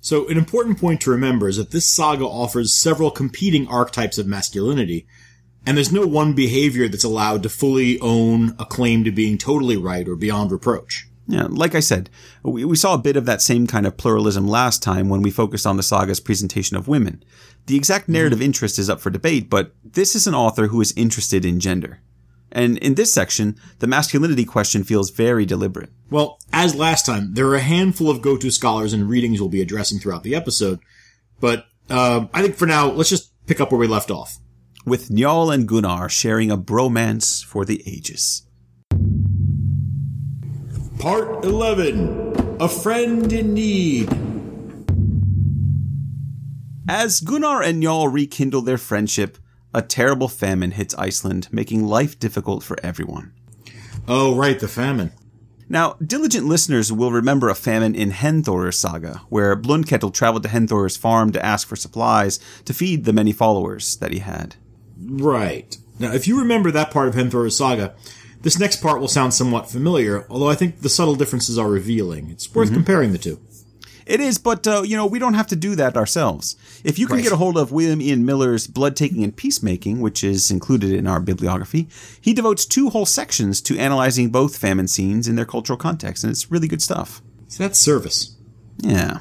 So 0.01 0.29
an 0.29 0.37
important 0.37 0.79
point 0.79 1.01
to 1.01 1.11
remember 1.11 1.49
is 1.49 1.57
that 1.57 1.72
this 1.72 1.88
saga 1.88 2.25
offers 2.25 2.72
several 2.72 3.11
competing 3.11 3.66
archetypes 3.66 4.18
of 4.18 4.27
masculinity, 4.29 5.07
and 5.66 5.77
there's 5.77 5.90
no 5.90 6.07
one 6.07 6.35
behavior 6.35 6.87
that's 6.87 7.03
allowed 7.03 7.42
to 7.42 7.49
fully 7.49 7.99
own 7.99 8.55
a 8.61 8.64
claim 8.64 9.03
to 9.03 9.11
being 9.11 9.37
totally 9.37 9.77
right 9.77 10.07
or 10.09 10.14
beyond 10.14 10.53
reproach. 10.53 11.09
Yeah, 11.29 11.47
like 11.49 11.75
I 11.75 11.81
said, 11.81 12.09
we, 12.43 12.65
we 12.65 12.77
saw 12.77 12.95
a 12.95 12.99
bit 12.99 13.17
of 13.17 13.27
that 13.27 13.43
same 13.43 13.67
kind 13.67 13.87
of 13.87 13.97
pluralism 13.97 14.47
last 14.47 14.83
time 14.83 15.09
when 15.09 15.23
we 15.23 15.31
focused 15.31 15.67
on 15.67 15.77
the 15.77 15.83
saga's 15.83 16.21
presentation 16.21 16.77
of 16.77 16.87
women. 16.87 17.25
The 17.67 17.77
exact 17.77 18.09
narrative 18.09 18.39
mm-hmm. 18.39 18.47
interest 18.47 18.79
is 18.79 18.89
up 18.89 19.01
for 19.01 19.11
debate, 19.11 19.51
but 19.51 19.73
this 19.85 20.15
is 20.15 20.27
an 20.27 20.35
author 20.35 20.69
who 20.69 20.81
is 20.81 20.95
interested 20.97 21.45
in 21.45 21.59
gender. 21.59 22.01
And 22.53 22.79
in 22.79 22.95
this 22.95 23.12
section, 23.12 23.57
the 23.81 23.89
masculinity 23.89 24.45
question 24.45 24.85
feels 24.85 25.11
very 25.11 25.45
deliberate. 25.45 25.91
Well, 26.11 26.39
as 26.53 26.77
last 26.77 27.05
time, 27.05 27.35
there 27.35 27.49
are 27.49 27.57
a 27.57 27.61
handful 27.61 28.09
of 28.09 28.23
go-to 28.23 28.53
scholars 28.53 28.93
and 28.93 29.09
readings 29.09 29.41
we'll 29.41 29.51
be 29.51 29.61
addressing 29.61 29.99
throughout 29.99 30.23
the 30.23 30.37
episode, 30.37 30.79
but 31.41 31.67
uh, 31.91 32.27
I 32.33 32.43
think 32.43 32.55
for 32.55 32.67
now, 32.67 32.89
let's 32.89 33.11
just 33.11 33.33
pick 33.47 33.61
up 33.61 33.73
where 33.73 33.81
we 33.81 33.89
left 33.89 34.12
off. 34.12 34.39
With 34.85 35.09
Njaal 35.09 35.53
and 35.53 35.67
Gunnar 35.67 36.09
sharing 36.09 36.53
a 36.53 36.57
bromance 36.57 37.45
for 37.45 37.65
the 37.65 37.83
ages. 37.85 38.46
Part 40.99 41.45
11 41.45 42.57
A 42.59 42.69
Friend 42.69 43.31
in 43.31 43.53
Need. 43.53 44.09
As 46.89 47.21
Gunnar 47.21 47.63
and 47.63 47.83
Njaal 47.83 48.11
rekindle 48.11 48.63
their 48.63 48.79
friendship, 48.79 49.37
a 49.75 49.83
terrible 49.83 50.29
famine 50.29 50.71
hits 50.71 50.95
Iceland, 50.95 51.49
making 51.53 51.85
life 51.85 52.19
difficult 52.19 52.63
for 52.63 52.79
everyone. 52.83 53.35
Oh, 54.09 54.35
right, 54.35 54.59
the 54.59 54.69
famine. 54.69 55.13
Now, 55.69 55.97
diligent 56.05 56.47
listeners 56.47 56.91
will 56.91 57.13
remember 57.13 57.51
a 57.51 57.55
famine 57.55 57.95
in 57.95 58.11
Henthor's 58.11 58.79
saga, 58.79 59.23
where 59.29 59.55
Blundkettle 59.55 60.15
traveled 60.15 60.45
to 60.45 60.49
Henthor's 60.49 60.97
farm 60.97 61.31
to 61.33 61.45
ask 61.45 61.69
for 61.69 61.77
supplies 61.77 62.41
to 62.65 62.73
feed 62.73 63.05
the 63.05 63.13
many 63.13 63.33
followers 63.33 63.97
that 63.97 64.13
he 64.13 64.21
had. 64.21 64.57
Right. 64.99 65.77
Now, 65.99 66.13
if 66.13 66.27
you 66.27 66.39
remember 66.39 66.71
that 66.71 66.91
part 66.91 67.09
of 67.09 67.15
Henthor's 67.15 67.57
saga, 67.57 67.95
this 68.42 68.59
next 68.59 68.81
part 68.83 69.01
will 69.01 69.09
sound 69.09 69.35
somewhat 69.35 69.70
familiar, 69.70 70.27
although 70.31 70.49
I 70.51 70.55
think 70.55 70.81
the 70.81 70.88
subtle 70.88 71.16
differences 71.16 71.59
are 71.59 71.68
revealing. 71.68 72.31
It's 72.31 72.55
worth 72.55 72.72
comparing 72.72 73.12
the 73.12 73.18
two. 73.18 73.40
It 74.07 74.20
is, 74.20 74.38
but 74.38 74.68
uh, 74.68 74.83
you 74.85 74.96
know 74.96 75.05
we 75.07 75.18
don't 75.18 75.35
have 75.35 75.49
to 75.49 75.57
do 75.57 75.75
that 75.75 75.96
ourselves. 75.96 76.55
If 76.85 76.96
you 76.96 77.09
can 77.09 77.16
Right. 77.16 77.25
get 77.25 77.33
a 77.33 77.37
hold 77.37 77.57
of 77.59 77.72
William 77.72 78.01
Ian 78.01 78.25
Miller's 78.25 78.68
Blood 78.68 78.94
Taking 78.94 79.25
and 79.25 79.35
Peacemaking, 79.37 80.01
which 80.01 80.22
is 80.22 80.49
included 80.49 80.92
in 80.92 81.09
our 81.09 81.18
bibliography, 81.18 81.88
he 82.20 82.33
devotes 82.33 82.66
two 82.66 82.90
whole 82.90 83.07
sections 83.07 83.61
to 83.62 83.77
analyzing 83.77 84.31
both 84.31 84.57
famine 84.57 84.87
scenes 84.87 85.27
in 85.27 85.35
their 85.35 85.44
cultural 85.44 85.77
context, 85.77 86.22
and 86.22 86.31
it's 86.31 86.53
really 86.53 86.68
good 86.68 86.83
stuff. 86.83 87.20
So 87.49 87.64
that's 87.64 87.81
service. 87.81 88.37
Yeah. 88.79 89.18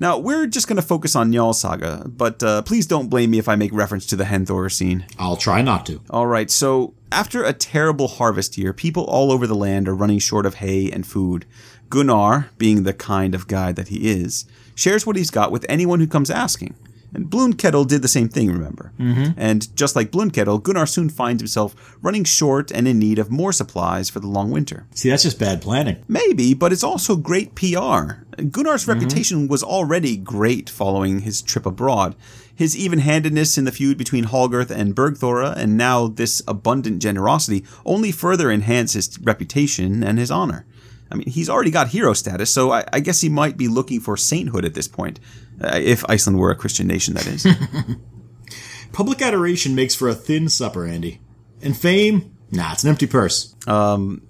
Now 0.00 0.18
we're 0.18 0.46
just 0.46 0.68
going 0.68 0.76
to 0.76 0.82
focus 0.82 1.16
on 1.16 1.32
Njal 1.32 1.54
Saga, 1.54 2.04
but 2.06 2.42
uh, 2.42 2.62
please 2.62 2.86
don't 2.86 3.08
blame 3.08 3.30
me 3.30 3.38
if 3.38 3.48
I 3.48 3.56
make 3.56 3.72
reference 3.72 4.06
to 4.06 4.16
the 4.16 4.24
Henthor 4.24 4.70
scene. 4.70 5.06
I'll 5.18 5.36
try 5.36 5.60
not 5.60 5.86
to. 5.86 6.00
All 6.10 6.26
right, 6.26 6.50
so 6.50 6.94
after 7.10 7.42
a 7.44 7.52
terrible 7.52 8.06
harvest 8.06 8.56
year, 8.56 8.72
people 8.72 9.04
all 9.04 9.32
over 9.32 9.46
the 9.46 9.54
land 9.56 9.88
are 9.88 9.94
running 9.94 10.20
short 10.20 10.46
of 10.46 10.56
hay 10.56 10.90
and 10.90 11.06
food. 11.06 11.46
Gunnar, 11.90 12.50
being 12.58 12.82
the 12.82 12.92
kind 12.92 13.34
of 13.34 13.48
guy 13.48 13.72
that 13.72 13.88
he 13.88 14.10
is, 14.10 14.44
shares 14.74 15.06
what 15.06 15.16
he's 15.16 15.30
got 15.30 15.50
with 15.50 15.66
anyone 15.68 16.00
who 16.00 16.06
comes 16.06 16.30
asking. 16.30 16.74
And 17.14 17.30
Blundkettel 17.30 17.88
did 17.88 18.02
the 18.02 18.08
same 18.08 18.28
thing, 18.28 18.50
remember? 18.50 18.92
Mm-hmm. 18.98 19.32
And 19.36 19.74
just 19.76 19.96
like 19.96 20.10
Blundkettel, 20.10 20.62
Gunnar 20.62 20.86
soon 20.86 21.08
finds 21.08 21.40
himself 21.40 21.96
running 22.02 22.24
short 22.24 22.70
and 22.70 22.86
in 22.86 22.98
need 22.98 23.18
of 23.18 23.30
more 23.30 23.52
supplies 23.52 24.10
for 24.10 24.20
the 24.20 24.26
long 24.26 24.50
winter. 24.50 24.86
See, 24.94 25.08
that's 25.10 25.22
just 25.22 25.38
bad 25.38 25.62
planning. 25.62 26.04
Maybe, 26.06 26.54
but 26.54 26.72
it's 26.72 26.84
also 26.84 27.16
great 27.16 27.54
PR. 27.54 28.24
Gunnar's 28.50 28.86
reputation 28.86 29.48
was 29.48 29.62
already 29.62 30.16
great 30.16 30.70
following 30.70 31.20
his 31.20 31.42
trip 31.42 31.66
abroad. 31.66 32.14
His 32.54 32.76
even 32.76 33.00
handedness 33.00 33.56
in 33.56 33.64
the 33.64 33.72
feud 33.72 33.96
between 33.96 34.26
Hallgirth 34.26 34.70
and 34.70 34.94
Bergthora, 34.94 35.56
and 35.56 35.76
now 35.76 36.08
this 36.08 36.42
abundant 36.46 37.00
generosity, 37.00 37.64
only 37.86 38.12
further 38.12 38.50
enhance 38.50 38.92
his 38.94 39.18
reputation 39.20 40.02
and 40.02 40.18
his 40.18 40.30
honor. 40.30 40.66
I 41.10 41.14
mean, 41.14 41.28
he's 41.28 41.48
already 41.48 41.70
got 41.70 41.88
hero 41.88 42.12
status, 42.12 42.52
so 42.52 42.72
I, 42.72 42.84
I 42.92 43.00
guess 43.00 43.20
he 43.20 43.28
might 43.28 43.56
be 43.56 43.68
looking 43.68 44.00
for 44.00 44.16
sainthood 44.16 44.64
at 44.64 44.74
this 44.74 44.88
point. 44.88 45.20
Uh, 45.62 45.78
if 45.82 46.04
Iceland 46.08 46.38
were 46.38 46.50
a 46.50 46.56
Christian 46.56 46.86
nation, 46.86 47.14
that 47.14 47.26
is. 47.26 47.46
Public 48.92 49.22
adoration 49.22 49.74
makes 49.74 49.94
for 49.94 50.08
a 50.08 50.14
thin 50.14 50.48
supper, 50.48 50.86
Andy. 50.86 51.20
And 51.62 51.76
fame? 51.76 52.36
Nah, 52.50 52.72
it's 52.72 52.84
an 52.84 52.90
empty 52.90 53.06
purse. 53.06 53.54
Um, 53.66 54.22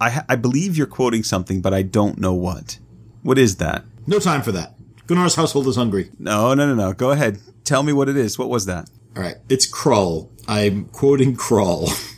I, 0.00 0.22
I 0.28 0.36
believe 0.36 0.76
you're 0.76 0.86
quoting 0.86 1.22
something, 1.22 1.60
but 1.60 1.72
I 1.72 1.82
don't 1.82 2.18
know 2.18 2.34
what. 2.34 2.78
What 3.22 3.38
is 3.38 3.56
that? 3.56 3.84
No 4.06 4.18
time 4.18 4.42
for 4.42 4.52
that. 4.52 4.74
Gunnar's 5.06 5.34
household 5.36 5.66
is 5.68 5.76
hungry. 5.76 6.10
No, 6.18 6.54
no, 6.54 6.66
no, 6.66 6.74
no. 6.74 6.92
Go 6.92 7.10
ahead. 7.10 7.38
Tell 7.64 7.82
me 7.82 7.92
what 7.92 8.08
it 8.08 8.16
is. 8.16 8.38
What 8.38 8.48
was 8.48 8.66
that? 8.66 8.90
All 9.16 9.22
right, 9.22 9.36
it's 9.48 9.70
Krull. 9.70 10.28
I'm 10.46 10.86
quoting 10.86 11.36
Krull. 11.36 11.88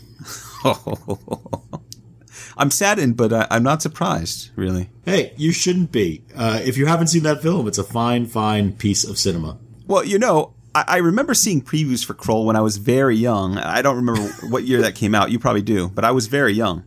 I'm 2.59 2.71
saddened, 2.71 3.16
but 3.16 3.33
I, 3.33 3.47
I'm 3.51 3.62
not 3.62 3.81
surprised, 3.83 4.51
really. 4.57 4.90
hey, 5.05 5.33
you 5.37 5.53
shouldn't 5.53 5.92
be. 5.92 6.25
Uh, 6.37 6.61
if 6.64 6.77
you 6.77 6.87
haven't 6.87 7.07
seen 7.07 7.23
that 7.23 7.40
film, 7.40 7.66
it's 7.68 7.79
a 7.79 7.85
fine, 7.85 8.27
fine 8.27 8.73
piece 8.73 9.05
of 9.05 9.16
cinema. 9.18 9.59
Well, 9.87 10.05
you 10.05 10.18
know, 10.18 10.55
I, 10.75 10.85
I 10.88 10.97
remember 10.99 11.35
seeing 11.35 11.62
previews 11.62 12.05
for 12.05 12.14
Krull 12.14 12.44
when 12.44 12.57
I 12.57 12.61
was 12.61 12.77
very 12.79 13.16
young. 13.16 13.57
I 13.59 13.81
don't 13.81 13.97
remember 13.97 14.23
what 14.51 14.64
year 14.64 14.83
that 14.83 14.94
came 14.97 15.14
out. 15.14 15.31
You 15.31 15.38
probably 15.38 15.62
do, 15.62 15.88
but 15.88 16.05
I 16.05 16.11
was 16.11 16.27
very 16.27 16.53
young. 16.53 16.85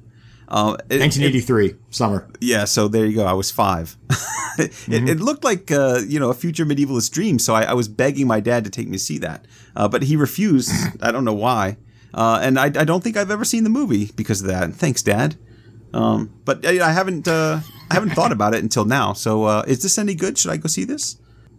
Uh, 0.50 0.76
it- 0.90 1.00
1983, 1.00 1.76
summer. 1.90 2.30
yeah, 2.42 2.66
so 2.66 2.90
there 2.90 3.06
you 3.06 3.16
go. 3.16 3.26
I 3.26 3.32
was 3.32 3.50
5 3.52 3.96
it, 4.60 4.74
it 4.90 5.20
looked 5.22 5.46
like 5.46 5.72
uh, 5.72 6.02
you 6.06 6.20
know 6.20 6.30
a 6.30 6.34
future 6.34 6.66
medievalist 6.66 7.12
dream. 7.14 7.40
So 7.40 7.56
I, 7.56 7.64
I 7.64 7.74
was 7.74 7.88
begging 7.88 8.28
my 8.28 8.42
dad 8.42 8.66
to 8.66 8.70
take 8.70 8.88
me 8.90 8.98
to 8.98 9.00
see 9.04 9.18
that, 9.20 9.46
uh, 9.78 9.88
but 9.88 10.04
he 10.04 10.18
refused. 10.18 10.70
I 11.02 11.14
don't 11.14 11.24
know 11.24 11.34
why, 11.34 11.78
uh, 12.14 12.42
and 12.44 12.60
I, 12.60 12.66
I 12.66 12.84
don't 12.84 13.02
think 13.02 13.16
I've 13.16 13.32
ever 13.32 13.46
seen 13.46 13.64
the 13.64 13.70
movie 13.70 14.12
because 14.18 14.42
of 14.42 14.48
that. 14.48 14.74
Thanks, 14.74 15.02
Dad. 15.02 15.38
Um, 15.94 16.32
but 16.46 16.66
I, 16.66 16.88
I 16.88 16.92
haven't 16.92 17.28
uh, 17.28 17.60
I 17.90 17.94
haven't 17.94 18.12
thought 18.12 18.32
about 18.32 18.54
it 18.54 18.64
until 18.64 18.86
now. 18.86 19.14
So 19.14 19.44
uh, 19.44 19.64
is 19.68 19.82
this 19.84 19.98
any 19.98 20.16
good? 20.16 20.38
Should 20.38 20.52
I 20.52 20.58
go 20.58 20.68
see 20.68 20.86
this? 20.86 21.18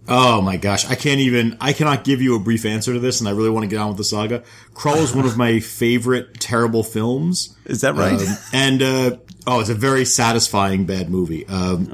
Oh 0.08 0.40
my 0.40 0.56
gosh, 0.56 0.84
I 0.90 0.96
can't 0.96 1.20
even, 1.20 1.56
I 1.60 1.72
cannot 1.72 2.02
give 2.02 2.20
you 2.20 2.34
a 2.34 2.40
brief 2.40 2.64
answer 2.64 2.92
to 2.92 2.98
this, 2.98 3.20
and 3.20 3.28
I 3.28 3.32
really 3.32 3.50
want 3.50 3.62
to 3.62 3.68
get 3.68 3.78
on 3.78 3.88
with 3.88 3.98
the 3.98 4.04
saga. 4.04 4.42
Krull 4.74 4.96
is 4.96 5.14
one 5.14 5.26
of 5.26 5.36
my 5.36 5.60
favorite 5.60 6.40
terrible 6.40 6.82
films. 6.82 7.56
Is 7.66 7.82
that 7.82 7.94
right? 7.94 8.20
Um, 8.20 8.36
and, 8.52 8.82
uh, 8.82 9.16
oh, 9.46 9.60
it's 9.60 9.68
a 9.68 9.74
very 9.74 10.04
satisfying 10.04 10.86
bad 10.86 11.08
movie. 11.08 11.46
Um, 11.46 11.88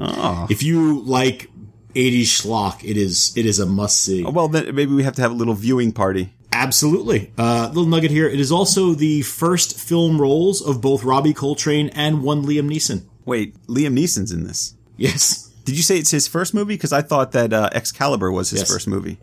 if 0.49 0.63
you 0.63 1.01
like 1.01 1.51
80s 1.93 2.21
schlock, 2.23 2.83
it 2.83 2.97
is, 2.97 3.31
it 3.37 3.45
is 3.45 3.59
a 3.59 3.67
must 3.67 3.99
see. 3.99 4.23
well, 4.23 4.47
then 4.47 4.73
maybe 4.73 4.93
we 4.93 5.03
have 5.03 5.15
to 5.15 5.21
have 5.21 5.31
a 5.31 5.35
little 5.35 5.53
viewing 5.53 5.91
party. 5.91 6.33
Absolutely. 6.51 7.31
Uh, 7.37 7.67
little 7.67 7.85
nugget 7.85 8.11
here. 8.11 8.27
It 8.27 8.39
is 8.39 8.51
also 8.51 8.93
the 8.93 9.21
first 9.21 9.79
film 9.79 10.19
roles 10.19 10.61
of 10.61 10.81
both 10.81 11.03
Robbie 11.03 11.33
Coltrane 11.33 11.89
and 11.89 12.23
one 12.23 12.45
Liam 12.45 12.69
Neeson. 12.69 13.03
Wait, 13.25 13.55
Liam 13.67 13.97
Neeson's 13.97 14.31
in 14.31 14.45
this. 14.45 14.73
Yes. 14.97 15.47
Did 15.65 15.77
you 15.77 15.83
say 15.83 15.97
it's 15.99 16.11
his 16.11 16.27
first 16.27 16.53
movie? 16.53 16.73
Because 16.73 16.91
I 16.91 17.01
thought 17.01 17.31
that 17.33 17.53
uh, 17.53 17.69
Excalibur 17.73 18.31
was 18.31 18.49
his 18.49 18.61
Yes. 18.61 18.71
first 18.71 18.87
movie. 18.87 19.19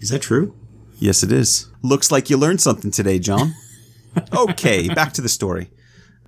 Is 0.00 0.10
that 0.10 0.22
true? 0.22 0.54
Yes, 1.00 1.22
it 1.22 1.32
is. 1.32 1.68
Looks 1.82 2.10
like 2.12 2.30
you 2.30 2.36
learned 2.36 2.60
something 2.60 2.90
today, 2.90 3.18
John. 3.18 3.54
okay, 4.34 4.88
back 4.88 5.12
to 5.14 5.20
the 5.20 5.28
story. 5.28 5.70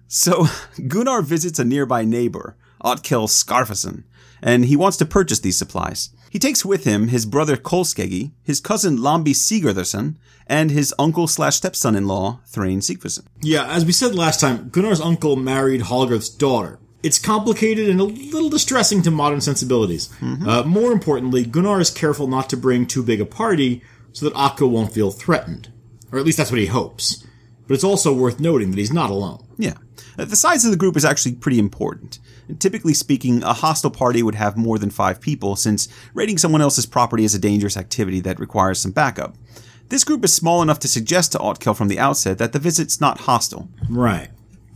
So, 0.08 0.46
Gunnar 0.88 1.22
visits 1.22 1.58
a 1.60 1.64
nearby 1.64 2.04
neighbor, 2.04 2.56
Otkel 2.84 3.28
Skarfason, 3.28 4.02
and 4.42 4.64
he 4.64 4.76
wants 4.76 4.96
to 4.98 5.06
purchase 5.06 5.38
these 5.38 5.58
supplies. 5.58 6.10
He 6.30 6.38
takes 6.38 6.64
with 6.64 6.84
him 6.84 7.08
his 7.08 7.26
brother 7.26 7.56
Kolskegi, 7.56 8.30
his 8.42 8.60
cousin 8.60 8.96
Lambi 8.98 9.34
Sigurðarson, 9.34 10.14
and 10.46 10.70
his 10.70 10.94
uncle 10.98 11.26
slash 11.26 11.56
stepson-in-law, 11.56 12.40
Thrain 12.46 12.80
Sigfusson. 12.80 13.26
Yeah, 13.42 13.66
as 13.66 13.84
we 13.84 13.92
said 13.92 14.14
last 14.14 14.40
time, 14.40 14.68
Gunnar's 14.70 15.00
uncle 15.00 15.34
married 15.36 15.82
Hallgirth's 15.82 16.28
daughter. 16.28 16.78
It's 17.02 17.18
complicated 17.18 17.88
and 17.88 18.00
a 18.00 18.04
little 18.04 18.48
distressing 18.50 19.02
to 19.02 19.10
modern 19.10 19.40
sensibilities. 19.40 20.08
Uh, 20.22 20.62
more 20.64 20.92
importantly, 20.92 21.44
Gunnar 21.44 21.80
is 21.80 21.90
careful 21.90 22.26
not 22.28 22.48
to 22.50 22.56
bring 22.56 22.86
too 22.86 23.02
big 23.02 23.20
a 23.20 23.26
party 23.26 23.82
so 24.12 24.28
that 24.28 24.34
Akko 24.34 24.68
won't 24.70 24.92
feel 24.92 25.10
threatened. 25.10 25.72
Or 26.12 26.18
at 26.18 26.24
least 26.24 26.38
that's 26.38 26.50
what 26.52 26.60
he 26.60 26.66
hopes. 26.66 27.26
But 27.66 27.74
it's 27.74 27.84
also 27.84 28.12
worth 28.12 28.38
noting 28.38 28.70
that 28.70 28.78
he's 28.78 28.92
not 28.92 29.10
alone. 29.10 29.46
Yeah. 29.56 29.74
Uh, 30.18 30.26
The 30.26 30.36
size 30.36 30.64
of 30.64 30.72
the 30.72 30.76
group 30.76 30.96
is 30.96 31.04
actually 31.04 31.34
pretty 31.36 31.58
important. 31.58 32.18
Typically 32.58 32.94
speaking, 32.94 33.42
a 33.42 33.52
hostile 33.52 33.90
party 33.90 34.22
would 34.22 34.34
have 34.34 34.56
more 34.56 34.78
than 34.78 34.90
five 34.90 35.20
people, 35.20 35.56
since 35.56 35.88
raiding 36.14 36.38
someone 36.38 36.60
else's 36.60 36.86
property 36.86 37.24
is 37.24 37.34
a 37.34 37.38
dangerous 37.38 37.76
activity 37.76 38.20
that 38.20 38.40
requires 38.40 38.80
some 38.80 38.90
backup. 38.90 39.36
This 39.88 40.04
group 40.04 40.24
is 40.24 40.32
small 40.32 40.62
enough 40.62 40.78
to 40.80 40.88
suggest 40.88 41.32
to 41.32 41.38
Otkel 41.38 41.76
from 41.76 41.88
the 41.88 41.98
outset 41.98 42.38
that 42.38 42.52
the 42.52 42.58
visit's 42.58 43.00
not 43.00 43.20
hostile. 43.20 43.68
Right. 43.88 44.28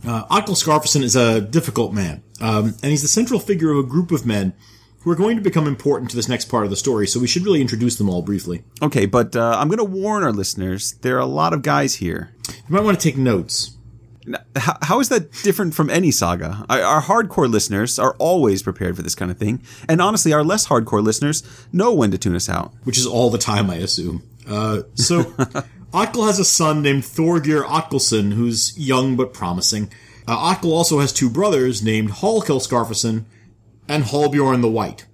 Uh, 0.05 0.25
Skarfason 0.27 1.01
is 1.01 1.15
a 1.15 1.41
difficult 1.41 1.93
man, 1.93 2.21
um, 2.39 2.75
and 2.83 2.91
he's 2.91 3.01
the 3.01 3.07
central 3.07 3.39
figure 3.39 3.71
of 3.71 3.77
a 3.77 3.87
group 3.87 4.11
of 4.11 4.25
men 4.25 4.53
who 4.99 5.11
are 5.11 5.15
going 5.15 5.37
to 5.37 5.41
become 5.41 5.67
important 5.67 6.09
to 6.09 6.15
this 6.15 6.27
next 6.27 6.45
part 6.45 6.63
of 6.63 6.69
the 6.69 6.75
story, 6.75 7.07
so 7.07 7.19
we 7.19 7.27
should 7.27 7.43
really 7.43 7.61
introduce 7.61 7.95
them 7.95 8.09
all 8.09 8.21
briefly. 8.21 8.63
Okay, 8.81 9.05
but 9.05 9.35
uh, 9.35 9.55
I'm 9.57 9.67
going 9.67 9.77
to 9.77 9.83
warn 9.83 10.23
our 10.23 10.31
listeners 10.31 10.93
there 11.01 11.15
are 11.15 11.19
a 11.19 11.25
lot 11.25 11.53
of 11.53 11.61
guys 11.61 11.95
here. 11.95 12.31
You 12.49 12.55
might 12.69 12.83
want 12.83 12.99
to 12.99 13.03
take 13.03 13.17
notes. 13.17 13.74
How, 14.55 14.77
how 14.81 14.99
is 14.99 15.09
that 15.09 15.31
different 15.43 15.75
from 15.75 15.89
any 15.89 16.11
saga? 16.11 16.65
Our, 16.69 16.81
our 16.81 17.01
hardcore 17.01 17.49
listeners 17.49 17.99
are 17.99 18.15
always 18.17 18.63
prepared 18.63 18.95
for 18.95 19.01
this 19.01 19.15
kind 19.15 19.29
of 19.29 19.37
thing, 19.37 19.61
and 19.87 20.01
honestly, 20.01 20.33
our 20.33 20.43
less 20.43 20.67
hardcore 20.67 21.03
listeners 21.03 21.43
know 21.71 21.93
when 21.93 22.11
to 22.11 22.17
tune 22.17 22.35
us 22.35 22.49
out. 22.49 22.73
which 22.83 22.97
is 22.97 23.05
all 23.05 23.29
the 23.29 23.37
time, 23.37 23.69
I 23.69 23.75
assume. 23.75 24.23
Uh, 24.47 24.81
so, 24.95 25.23
Otkel 25.93 26.25
has 26.27 26.39
a 26.39 26.45
son 26.45 26.81
named 26.81 27.03
Thorgir 27.03 27.63
Otkelson, 27.63 28.33
who's 28.33 28.77
young 28.77 29.15
but 29.15 29.33
promising. 29.33 29.91
Uh, 30.27 30.35
Otkel 30.55 30.71
also 30.71 30.99
has 30.99 31.13
two 31.13 31.29
brothers 31.29 31.83
named 31.83 32.09
Hallkel 32.09 32.59
Skarfason 32.59 33.25
and 33.87 34.03
Hallbjorn 34.05 34.61
the 34.61 34.69
White. 34.69 35.05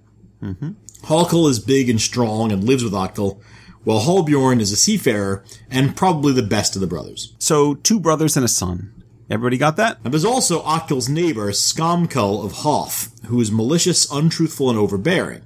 Hallkel 1.04 1.48
is 1.50 1.58
big 1.58 1.90
and 1.90 2.00
strong 2.00 2.50
and 2.52 2.64
lives 2.64 2.82
with 2.82 2.92
Otkel, 2.92 3.40
while 3.84 4.00
Hallbjorn 4.00 4.60
is 4.60 4.72
a 4.72 4.76
seafarer 4.76 5.44
and 5.70 5.96
probably 5.96 6.32
the 6.32 6.42
best 6.42 6.74
of 6.74 6.80
the 6.80 6.86
brothers. 6.86 7.34
So, 7.38 7.74
two 7.74 8.00
brothers 8.00 8.36
and 8.36 8.44
a 8.44 8.48
son. 8.48 8.92
Everybody 9.32 9.56
got 9.56 9.76
that? 9.76 9.96
And 10.04 10.12
there's 10.12 10.26
also 10.26 10.62
Otkel's 10.62 11.08
neighbor, 11.08 11.50
Skamkel 11.52 12.44
of 12.44 12.52
Hoff, 12.52 13.08
who 13.28 13.40
is 13.40 13.50
malicious, 13.50 14.06
untruthful, 14.12 14.68
and 14.68 14.78
overbearing. 14.78 15.40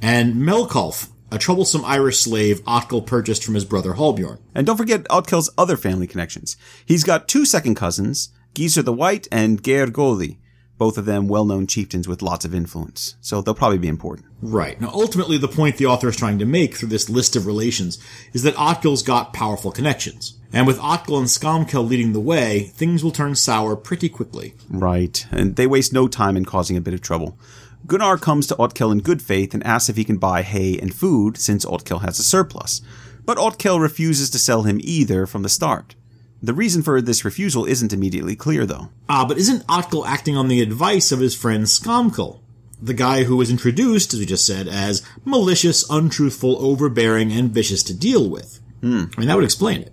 And 0.00 0.36
Melkolf, 0.36 1.10
a 1.32 1.36
troublesome 1.36 1.84
Irish 1.84 2.20
slave 2.20 2.62
Otkel 2.62 3.04
purchased 3.04 3.42
from 3.42 3.54
his 3.54 3.64
brother 3.64 3.94
Hallbjorn. 3.94 4.38
And 4.54 4.64
don't 4.64 4.76
forget 4.76 5.02
Otkel's 5.08 5.50
other 5.58 5.76
family 5.76 6.06
connections. 6.06 6.56
He's 6.86 7.02
got 7.02 7.26
two 7.26 7.44
second 7.44 7.74
cousins, 7.74 8.28
Gizur 8.54 8.84
the 8.84 8.92
White 8.92 9.26
and 9.32 9.60
Geir 9.64 9.88
Goli. 9.88 10.36
both 10.78 10.96
of 10.96 11.04
them 11.04 11.28
well 11.28 11.44
known 11.44 11.66
chieftains 11.66 12.08
with 12.08 12.22
lots 12.22 12.44
of 12.44 12.54
influence, 12.54 13.16
so 13.20 13.42
they'll 13.42 13.54
probably 13.54 13.78
be 13.78 13.88
important. 13.88 14.26
Right. 14.40 14.80
Now, 14.80 14.90
ultimately, 14.94 15.36
the 15.36 15.48
point 15.48 15.76
the 15.76 15.86
author 15.86 16.08
is 16.08 16.16
trying 16.16 16.38
to 16.38 16.46
make 16.46 16.76
through 16.76 16.88
this 16.88 17.10
list 17.10 17.34
of 17.36 17.46
relations 17.46 17.98
is 18.32 18.44
that 18.44 18.54
Otkil's 18.54 19.02
got 19.02 19.32
powerful 19.34 19.72
connections. 19.72 20.37
And 20.52 20.66
with 20.66 20.78
Otkill 20.78 21.18
and 21.18 21.26
Skomkel 21.26 21.86
leading 21.86 22.12
the 22.12 22.20
way, 22.20 22.70
things 22.74 23.04
will 23.04 23.10
turn 23.10 23.34
sour 23.34 23.76
pretty 23.76 24.08
quickly. 24.08 24.54
Right, 24.70 25.26
and 25.30 25.56
they 25.56 25.66
waste 25.66 25.92
no 25.92 26.08
time 26.08 26.36
in 26.36 26.44
causing 26.44 26.76
a 26.76 26.80
bit 26.80 26.94
of 26.94 27.02
trouble. 27.02 27.38
Gunnar 27.86 28.16
comes 28.16 28.46
to 28.46 28.56
Otkill 28.56 28.92
in 28.92 29.00
good 29.00 29.22
faith 29.22 29.54
and 29.54 29.64
asks 29.64 29.88
if 29.88 29.96
he 29.96 30.04
can 30.04 30.16
buy 30.16 30.42
hay 30.42 30.78
and 30.78 30.94
food 30.94 31.36
since 31.36 31.64
Otkill 31.64 32.02
has 32.02 32.18
a 32.18 32.24
surplus. 32.24 32.80
But 33.24 33.38
Otkill 33.38 33.80
refuses 33.80 34.30
to 34.30 34.38
sell 34.38 34.62
him 34.62 34.80
either 34.82 35.26
from 35.26 35.42
the 35.42 35.48
start. 35.48 35.94
The 36.42 36.54
reason 36.54 36.82
for 36.82 37.02
this 37.02 37.24
refusal 37.24 37.64
isn't 37.64 37.92
immediately 37.92 38.36
clear, 38.36 38.64
though. 38.64 38.90
Ah, 39.08 39.24
but 39.26 39.38
isn't 39.38 39.66
Otkill 39.66 40.06
acting 40.06 40.36
on 40.36 40.48
the 40.48 40.62
advice 40.62 41.12
of 41.12 41.20
his 41.20 41.34
friend 41.34 41.64
Skomkel? 41.64 42.40
The 42.80 42.94
guy 42.94 43.24
who 43.24 43.36
was 43.36 43.50
introduced, 43.50 44.14
as 44.14 44.20
we 44.20 44.26
just 44.26 44.46
said, 44.46 44.68
as 44.68 45.02
malicious, 45.24 45.88
untruthful, 45.90 46.56
overbearing, 46.64 47.32
and 47.32 47.50
vicious 47.50 47.82
to 47.84 47.94
deal 47.94 48.30
with. 48.30 48.60
Hmm. 48.80 49.04
I 49.16 49.20
mean, 49.20 49.28
that 49.28 49.34
would 49.34 49.44
explain 49.44 49.82
it. 49.82 49.92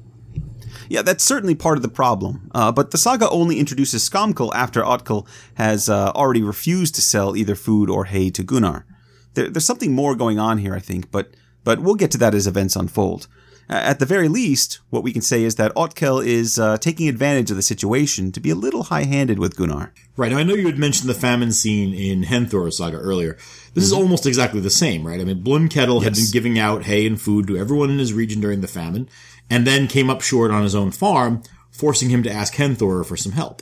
Yeah, 0.89 1.02
that's 1.02 1.24
certainly 1.24 1.56
part 1.56 1.78
of 1.78 1.82
the 1.82 1.89
problem. 1.89 2.50
Uh, 2.54 2.71
but 2.71 2.91
the 2.91 2.98
saga 2.98 3.30
only 3.30 3.60
introduces 3.60 4.08
Skomkel 4.08 4.54
after 4.54 4.82
Otkill 4.82 5.28
has 5.56 5.89
uh, 5.89 6.12
already 6.12 6.43
refused 6.43 6.95
to 6.95 7.02
sell 7.02 7.36
either 7.36 7.56
food 7.56 7.89
or 7.89 8.06
hay 8.06 8.30
to 8.32 8.43
Gunnar. 8.43 8.86
There, 9.34 9.50
there's 9.50 9.65
something 9.65 9.93
more 9.93 10.15
going 10.15 10.39
on 10.39 10.60
here, 10.60 10.76
I 10.76 10.80
think, 10.80 11.12
but 11.12 11.34
but 11.63 11.80
we'll 11.80 11.95
get 11.95 12.12
to 12.12 12.17
that 12.19 12.36
as 12.36 12.48
events 12.48 12.76
unfold. 12.76 13.28
At 13.67 13.98
the 13.98 14.06
very 14.06 14.28
least, 14.28 14.80
what 14.91 15.02
we 15.02 15.12
can 15.12 15.24
say 15.24 15.43
is 15.43 15.56
that 15.56 15.74
Otkill 15.74 16.24
is 16.24 16.60
uh, 16.60 16.78
taking 16.78 17.10
advantage 17.10 17.50
of 17.50 17.58
the 17.58 17.63
situation 17.63 18.32
to 18.34 18.39
be 18.39 18.52
a 18.52 18.56
little 18.56 18.84
high-handed 18.84 19.39
with 19.39 19.56
Gunnar. 19.56 19.91
Right. 20.15 20.32
Now, 20.32 20.38
I 20.38 20.43
know 20.43 20.54
you 20.54 20.67
had 20.67 20.78
mentioned 20.78 21.10
the 21.10 21.15
famine 21.15 21.52
scene 21.52 21.91
in 21.91 22.21
Henthor's 22.21 22.78
saga 22.78 22.98
earlier. 22.98 23.34
This 23.34 23.45
mm-hmm. 23.45 23.80
is 23.80 23.91
almost 23.91 24.28
exactly 24.28 24.62
the 24.62 24.69
same, 24.69 25.06
right? 25.06 25.19
I 25.19 25.24
mean, 25.24 25.43
Blundkettel 25.43 25.95
yes. 25.95 26.04
had 26.04 26.13
been 26.13 26.32
giving 26.32 26.60
out 26.60 26.84
hay 26.84 27.08
and 27.08 27.19
food 27.19 27.48
to 27.48 27.58
everyone 27.58 27.89
in 27.89 27.98
his 27.98 28.13
region 28.13 28.39
during 28.39 28.62
the 28.62 28.67
famine, 28.67 29.10
and 29.50 29.66
then 29.66 29.88
came 29.88 30.10
up 30.10 30.22
short 30.22 30.52
on 30.52 30.64
his 30.64 30.76
own 30.76 30.92
farm, 30.92 31.44
forcing 31.72 32.10
him 32.10 32.24
to 32.24 32.32
ask 32.32 32.56
Henthor 32.56 33.06
for 33.06 33.18
some 33.18 33.34
help. 33.34 33.62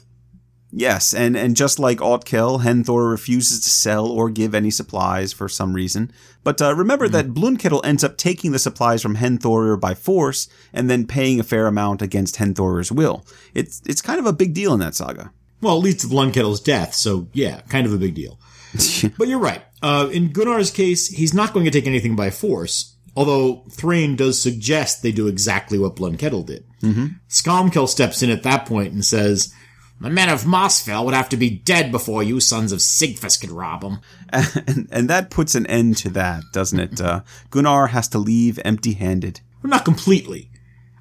Yes, 0.76 1.13
and, 1.13 1.38
and 1.38 1.56
just 1.56 1.78
like 1.78 2.00
Otkill, 2.00 2.63
Henthor 2.63 3.12
refuses 3.12 3.62
to 3.62 3.69
sell 3.69 4.08
or 4.08 4.32
give 4.32 4.56
any 4.56 4.72
supplies 4.72 5.32
for 5.32 5.48
some 5.48 5.74
reason. 5.74 6.12
But 6.43 6.60
uh, 6.63 6.74
remember 6.74 7.06
mm-hmm. 7.06 7.13
that 7.13 7.34
Blundkettel 7.34 7.86
ends 7.86 8.04
up 8.04 8.17
taking 8.17 8.52
the 8.52 8.60
supplies 8.60 9.04
from 9.04 9.17
Henthor 9.17 9.80
by 9.80 9.93
force 9.93 10.50
and 10.74 10.89
then 10.89 11.06
paying 11.06 11.39
a 11.39 11.43
fair 11.43 11.67
amount 11.67 12.02
against 12.02 12.38
Henthor's 12.38 12.91
will. 12.91 13.24
It's 13.54 13.84
it's 13.86 14.02
kind 14.02 14.19
of 14.19 14.26
a 14.26 14.34
big 14.34 14.56
deal 14.56 14.74
in 14.74 14.80
that 14.80 14.96
saga. 14.96 15.32
Well, 15.62 15.78
it 15.78 15.84
leads 15.84 16.02
to 16.02 16.08
Blundkettel's 16.08 16.60
death, 16.60 16.96
so 16.96 17.28
yeah, 17.34 17.62
kind 17.69 17.86
of 17.86 17.93
a 17.93 17.98
big 17.98 18.15
deal. 18.15 18.39
but 19.19 19.28
you're 19.28 19.38
right. 19.38 19.62
Uh, 19.84 20.10
in 20.12 20.30
Gunnar's 20.30 20.72
case, 20.72 21.08
he's 21.08 21.36
not 21.36 21.54
going 21.54 21.65
to 21.65 21.72
take 21.72 21.86
anything 21.86 22.15
by 22.15 22.32
force, 22.32 22.92
although 23.15 23.63
Thrain 23.71 24.15
does 24.15 24.41
suggest 24.41 25.02
they 25.02 25.12
do 25.12 25.28
exactly 25.28 25.78
what 25.78 25.95
Blundkettel 25.95 26.45
did. 26.45 26.65
Mm-hmm. 26.82 27.86
Steps 27.86 28.23
in 28.23 28.30
at 28.30 28.43
that 28.43 28.65
point 28.65 28.93
and 28.93 29.06
says, 29.06 29.54
the 30.02 30.10
men 30.10 30.30
of 30.30 30.43
Mossfell 30.43 31.06
would 31.06 31.13
have 31.13 31.30
to 31.30 31.38
be 31.38 31.49
dead 31.49 31.91
before 31.91 32.23
you 32.23 32.39
sons 32.39 32.71
of 32.73 32.80
Sigfus 32.80 33.39
could 33.39 33.52
rob 33.52 33.82
them. 33.82 33.99
And, 34.67 34.88
and 34.91 35.10
that 35.10 35.30
puts 35.30 35.54
an 35.54 35.67
end 35.67 35.97
to 35.97 36.10
that, 36.10 36.43
doesn't 36.52 36.80
it? 36.80 36.99
Uh, 36.99 37.21
Gunnar 37.52 37.88
has 37.88 38.08
to 38.10 38.17
leave 38.17 38.60
empty-handed. 38.65 39.41
Well, 39.62 39.69
not 39.69 39.86
completely. 39.86 40.49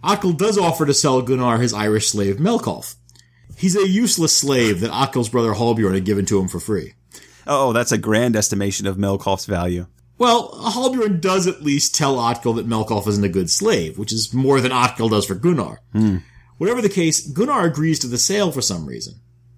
Otkill 0.05 0.37
does 0.37 0.59
offer 0.59 0.85
to 0.85 0.93
sell 0.93 1.23
Gunnar 1.23 1.59
his 1.59 1.73
Irish 1.73 2.11
slave 2.11 2.37
Melkolf. 2.37 2.97
He's 3.57 3.75
a 3.75 3.89
useless 3.89 4.37
slave 4.37 4.81
that 4.81 4.91
Otkill's 4.91 5.31
brother 5.31 5.55
Halbjorn 5.55 5.95
had 5.95 6.05
given 6.05 6.27
to 6.27 6.39
him 6.39 6.49
for 6.49 6.61
free. 6.61 6.93
Oh, 7.47 7.73
that's 7.73 7.93
a 7.93 7.99
grand 7.99 8.37
estimation 8.37 8.87
of 8.87 8.97
Melkolf's 8.97 9.47
value. 9.47 9.87
Well, 10.23 10.53
Halbjorn 10.71 11.21
does 11.21 11.49
at 11.49 11.65
least 11.65 11.97
tell 11.97 12.15
Otkill 12.15 12.55
that 12.55 12.69
Melkolf 12.69 13.09
isn't 13.09 13.25
a 13.25 13.29
good 13.29 13.51
slave, 13.51 13.99
which 13.99 14.13
is 14.13 14.33
more 14.33 14.61
than 14.61 14.71
Otkill 14.71 15.11
does 15.11 15.27
for 15.27 15.35
Gunnar. 15.35 15.81
Hmm. 15.91 16.19
Whatever 16.59 16.81
the 16.81 16.89
case, 16.89 17.27
Gunnar 17.27 17.65
agrees 17.65 17.99
to 17.99 18.07
the 18.07 18.19
sale 18.19 18.53
for 18.53 18.63
some 18.63 18.87
reason. 18.87 19.15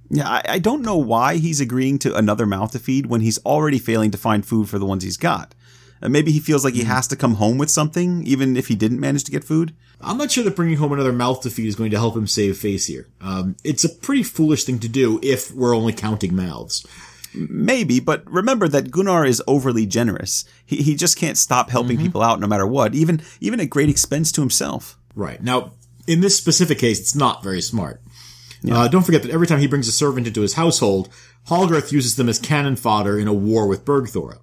Yeah, 0.08 0.26
I, 0.26 0.42
I, 0.48 0.58
don't 0.60 0.80
know 0.80 0.96
why 0.96 1.36
he's 1.36 1.60
agreeing 1.60 1.98
to 1.98 2.16
another 2.16 2.46
mouth 2.46 2.72
to 2.72 2.78
feed 2.78 3.04
when 3.04 3.20
he's 3.20 3.36
already 3.44 3.78
failing 3.78 4.10
to 4.12 4.16
find 4.16 4.46
food 4.46 4.70
for 4.70 4.78
the 4.78 4.86
ones 4.86 5.04
he's 5.04 5.18
got. 5.18 5.54
Uh, 6.00 6.08
maybe 6.08 6.32
he 6.32 6.40
feels 6.40 6.64
like 6.64 6.72
he 6.72 6.80
hmm. 6.80 6.88
has 6.88 7.06
to 7.08 7.16
come 7.16 7.34
home 7.34 7.58
with 7.58 7.68
something, 7.68 8.26
even 8.26 8.56
if 8.56 8.68
he 8.68 8.74
didn't 8.74 9.00
manage 9.00 9.24
to 9.24 9.32
get 9.32 9.44
food. 9.44 9.74
I'm 10.00 10.16
not 10.16 10.30
sure 10.30 10.44
that 10.44 10.56
bringing 10.56 10.78
home 10.78 10.94
another 10.94 11.12
mouth 11.12 11.42
to 11.42 11.50
feed 11.50 11.66
is 11.66 11.76
going 11.76 11.90
to 11.90 11.98
help 11.98 12.16
him 12.16 12.26
save 12.26 12.56
face 12.56 12.86
here. 12.86 13.06
Um, 13.20 13.56
it's 13.64 13.84
a 13.84 13.90
pretty 13.90 14.22
foolish 14.22 14.64
thing 14.64 14.78
to 14.78 14.88
do 14.88 15.20
if 15.22 15.52
we're 15.52 15.76
only 15.76 15.92
counting 15.92 16.34
mouths. 16.34 16.86
Maybe, 17.34 18.00
but 18.00 18.24
remember 18.30 18.68
that 18.68 18.90
Gunnar 18.90 19.24
is 19.24 19.42
overly 19.46 19.86
generous. 19.86 20.44
He, 20.64 20.76
he 20.76 20.94
just 20.94 21.18
can't 21.18 21.38
stop 21.38 21.70
helping 21.70 21.96
mm-hmm. 21.96 22.06
people 22.06 22.22
out 22.22 22.40
no 22.40 22.46
matter 22.46 22.66
what, 22.66 22.94
even 22.94 23.22
even 23.40 23.60
at 23.60 23.70
great 23.70 23.88
expense 23.88 24.30
to 24.32 24.40
himself. 24.40 24.98
Right. 25.14 25.42
Now, 25.42 25.72
in 26.06 26.20
this 26.20 26.36
specific 26.36 26.78
case, 26.78 27.00
it's 27.00 27.14
not 27.14 27.42
very 27.42 27.60
smart. 27.60 28.00
Yeah. 28.62 28.80
Uh, 28.80 28.88
don't 28.88 29.02
forget 29.02 29.22
that 29.22 29.30
every 29.30 29.46
time 29.46 29.58
he 29.58 29.66
brings 29.66 29.88
a 29.88 29.92
servant 29.92 30.26
into 30.26 30.40
his 30.40 30.54
household, 30.54 31.10
Hallgarth 31.48 31.92
uses 31.92 32.16
them 32.16 32.28
as 32.28 32.38
cannon 32.38 32.76
fodder 32.76 33.18
in 33.18 33.28
a 33.28 33.32
war 33.34 33.66
with 33.66 33.84
Bergthora. 33.84 34.38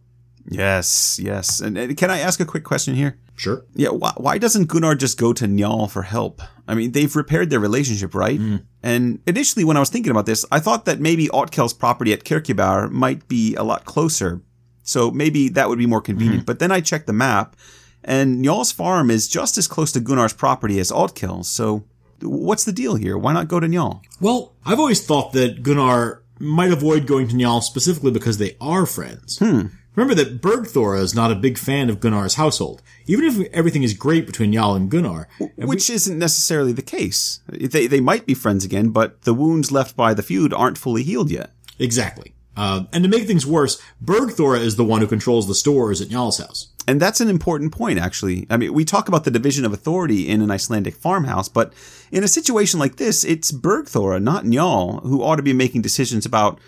Yes, 0.47 1.19
yes. 1.21 1.59
And, 1.59 1.77
and, 1.77 1.95
can 1.95 2.09
I 2.09 2.19
ask 2.19 2.39
a 2.39 2.45
quick 2.45 2.63
question 2.63 2.95
here? 2.95 3.17
Sure. 3.35 3.65
Yeah, 3.75 3.89
why, 3.89 4.13
why 4.17 4.37
doesn't 4.37 4.67
Gunnar 4.67 4.95
just 4.95 5.17
go 5.17 5.33
to 5.33 5.45
Njal 5.45 5.89
for 5.89 6.03
help? 6.03 6.41
I 6.67 6.75
mean, 6.75 6.91
they've 6.91 7.15
repaired 7.15 7.49
their 7.49 7.59
relationship, 7.59 8.15
right? 8.15 8.39
Mm. 8.39 8.63
And 8.83 9.19
initially, 9.27 9.63
when 9.63 9.77
I 9.77 9.79
was 9.79 9.89
thinking 9.89 10.11
about 10.11 10.25
this, 10.25 10.45
I 10.51 10.59
thought 10.59 10.85
that 10.85 10.99
maybe 10.99 11.27
Otkell's 11.27 11.73
property 11.73 12.13
at 12.13 12.23
Kirkjubar 12.23 12.91
might 12.91 13.27
be 13.27 13.55
a 13.55 13.63
lot 13.63 13.85
closer. 13.85 14.41
So 14.83 15.11
maybe 15.11 15.49
that 15.49 15.69
would 15.69 15.79
be 15.79 15.85
more 15.85 16.01
convenient. 16.01 16.43
Mm. 16.43 16.45
But 16.45 16.59
then 16.59 16.71
I 16.71 16.81
checked 16.81 17.07
the 17.07 17.13
map, 17.13 17.55
and 18.03 18.43
Njal's 18.43 18.71
farm 18.71 19.11
is 19.11 19.27
just 19.27 19.57
as 19.57 19.67
close 19.67 19.91
to 19.93 19.99
Gunnar's 19.99 20.33
property 20.33 20.79
as 20.79 20.91
Otkill's, 20.91 21.49
so 21.49 21.83
what's 22.21 22.63
the 22.63 22.71
deal 22.71 22.95
here? 22.95 23.17
Why 23.17 23.33
not 23.33 23.47
go 23.47 23.59
to 23.59 23.67
Njal? 23.67 24.01
Well, 24.19 24.53
I've 24.65 24.79
always 24.79 25.05
thought 25.05 25.33
that 25.33 25.63
Gunnar 25.63 26.23
might 26.39 26.71
avoid 26.71 27.05
going 27.05 27.27
to 27.27 27.35
Njal 27.35 27.61
specifically 27.61 28.11
because 28.11 28.37
they 28.37 28.55
are 28.59 28.85
friends. 28.85 29.39
Hmm. 29.39 29.67
Remember 29.95 30.15
that 30.15 30.41
Bergthora 30.41 31.01
is 31.01 31.13
not 31.13 31.31
a 31.31 31.35
big 31.35 31.57
fan 31.57 31.89
of 31.89 31.99
Gunnar's 31.99 32.35
household, 32.35 32.81
even 33.07 33.25
if 33.25 33.51
everything 33.51 33.83
is 33.83 33.93
great 33.93 34.25
between 34.25 34.51
Njal 34.53 34.75
and 34.77 34.89
Gunnar. 34.89 35.27
And 35.39 35.67
Which 35.67 35.89
we- 35.89 35.95
isn't 35.95 36.17
necessarily 36.17 36.71
the 36.71 36.81
case. 36.81 37.41
They, 37.49 37.87
they 37.87 37.99
might 37.99 38.25
be 38.25 38.33
friends 38.33 38.63
again, 38.63 38.89
but 38.89 39.21
the 39.23 39.33
wounds 39.33 39.71
left 39.71 39.97
by 39.97 40.13
the 40.13 40.23
feud 40.23 40.53
aren't 40.53 40.77
fully 40.77 41.03
healed 41.03 41.29
yet. 41.29 41.51
Exactly. 41.77 42.33
Uh, 42.55 42.83
and 42.93 43.03
to 43.03 43.09
make 43.09 43.27
things 43.27 43.45
worse, 43.45 43.81
Bergthora 44.03 44.59
is 44.59 44.75
the 44.75 44.83
one 44.85 45.01
who 45.01 45.07
controls 45.07 45.47
the 45.47 45.55
stores 45.55 46.01
at 46.01 46.09
Njal's 46.09 46.37
house. 46.37 46.67
And 46.87 46.99
that's 46.99 47.21
an 47.21 47.29
important 47.29 47.71
point, 47.71 47.99
actually. 47.99 48.47
I 48.49 48.57
mean, 48.57 48.73
we 48.73 48.83
talk 48.85 49.07
about 49.07 49.23
the 49.23 49.31
division 49.31 49.65
of 49.65 49.71
authority 49.73 50.27
in 50.27 50.41
an 50.41 50.51
Icelandic 50.51 50.95
farmhouse, 50.95 51.47
but 51.47 51.73
in 52.11 52.23
a 52.23 52.27
situation 52.27 52.79
like 52.79 52.95
this, 52.97 53.23
it's 53.23 53.51
Bergthora, 53.51 54.21
not 54.21 54.45
Njal, 54.45 55.01
who 55.03 55.21
ought 55.23 55.35
to 55.37 55.43
be 55.43 55.53
making 55.53 55.81
decisions 55.81 56.25
about 56.25 56.59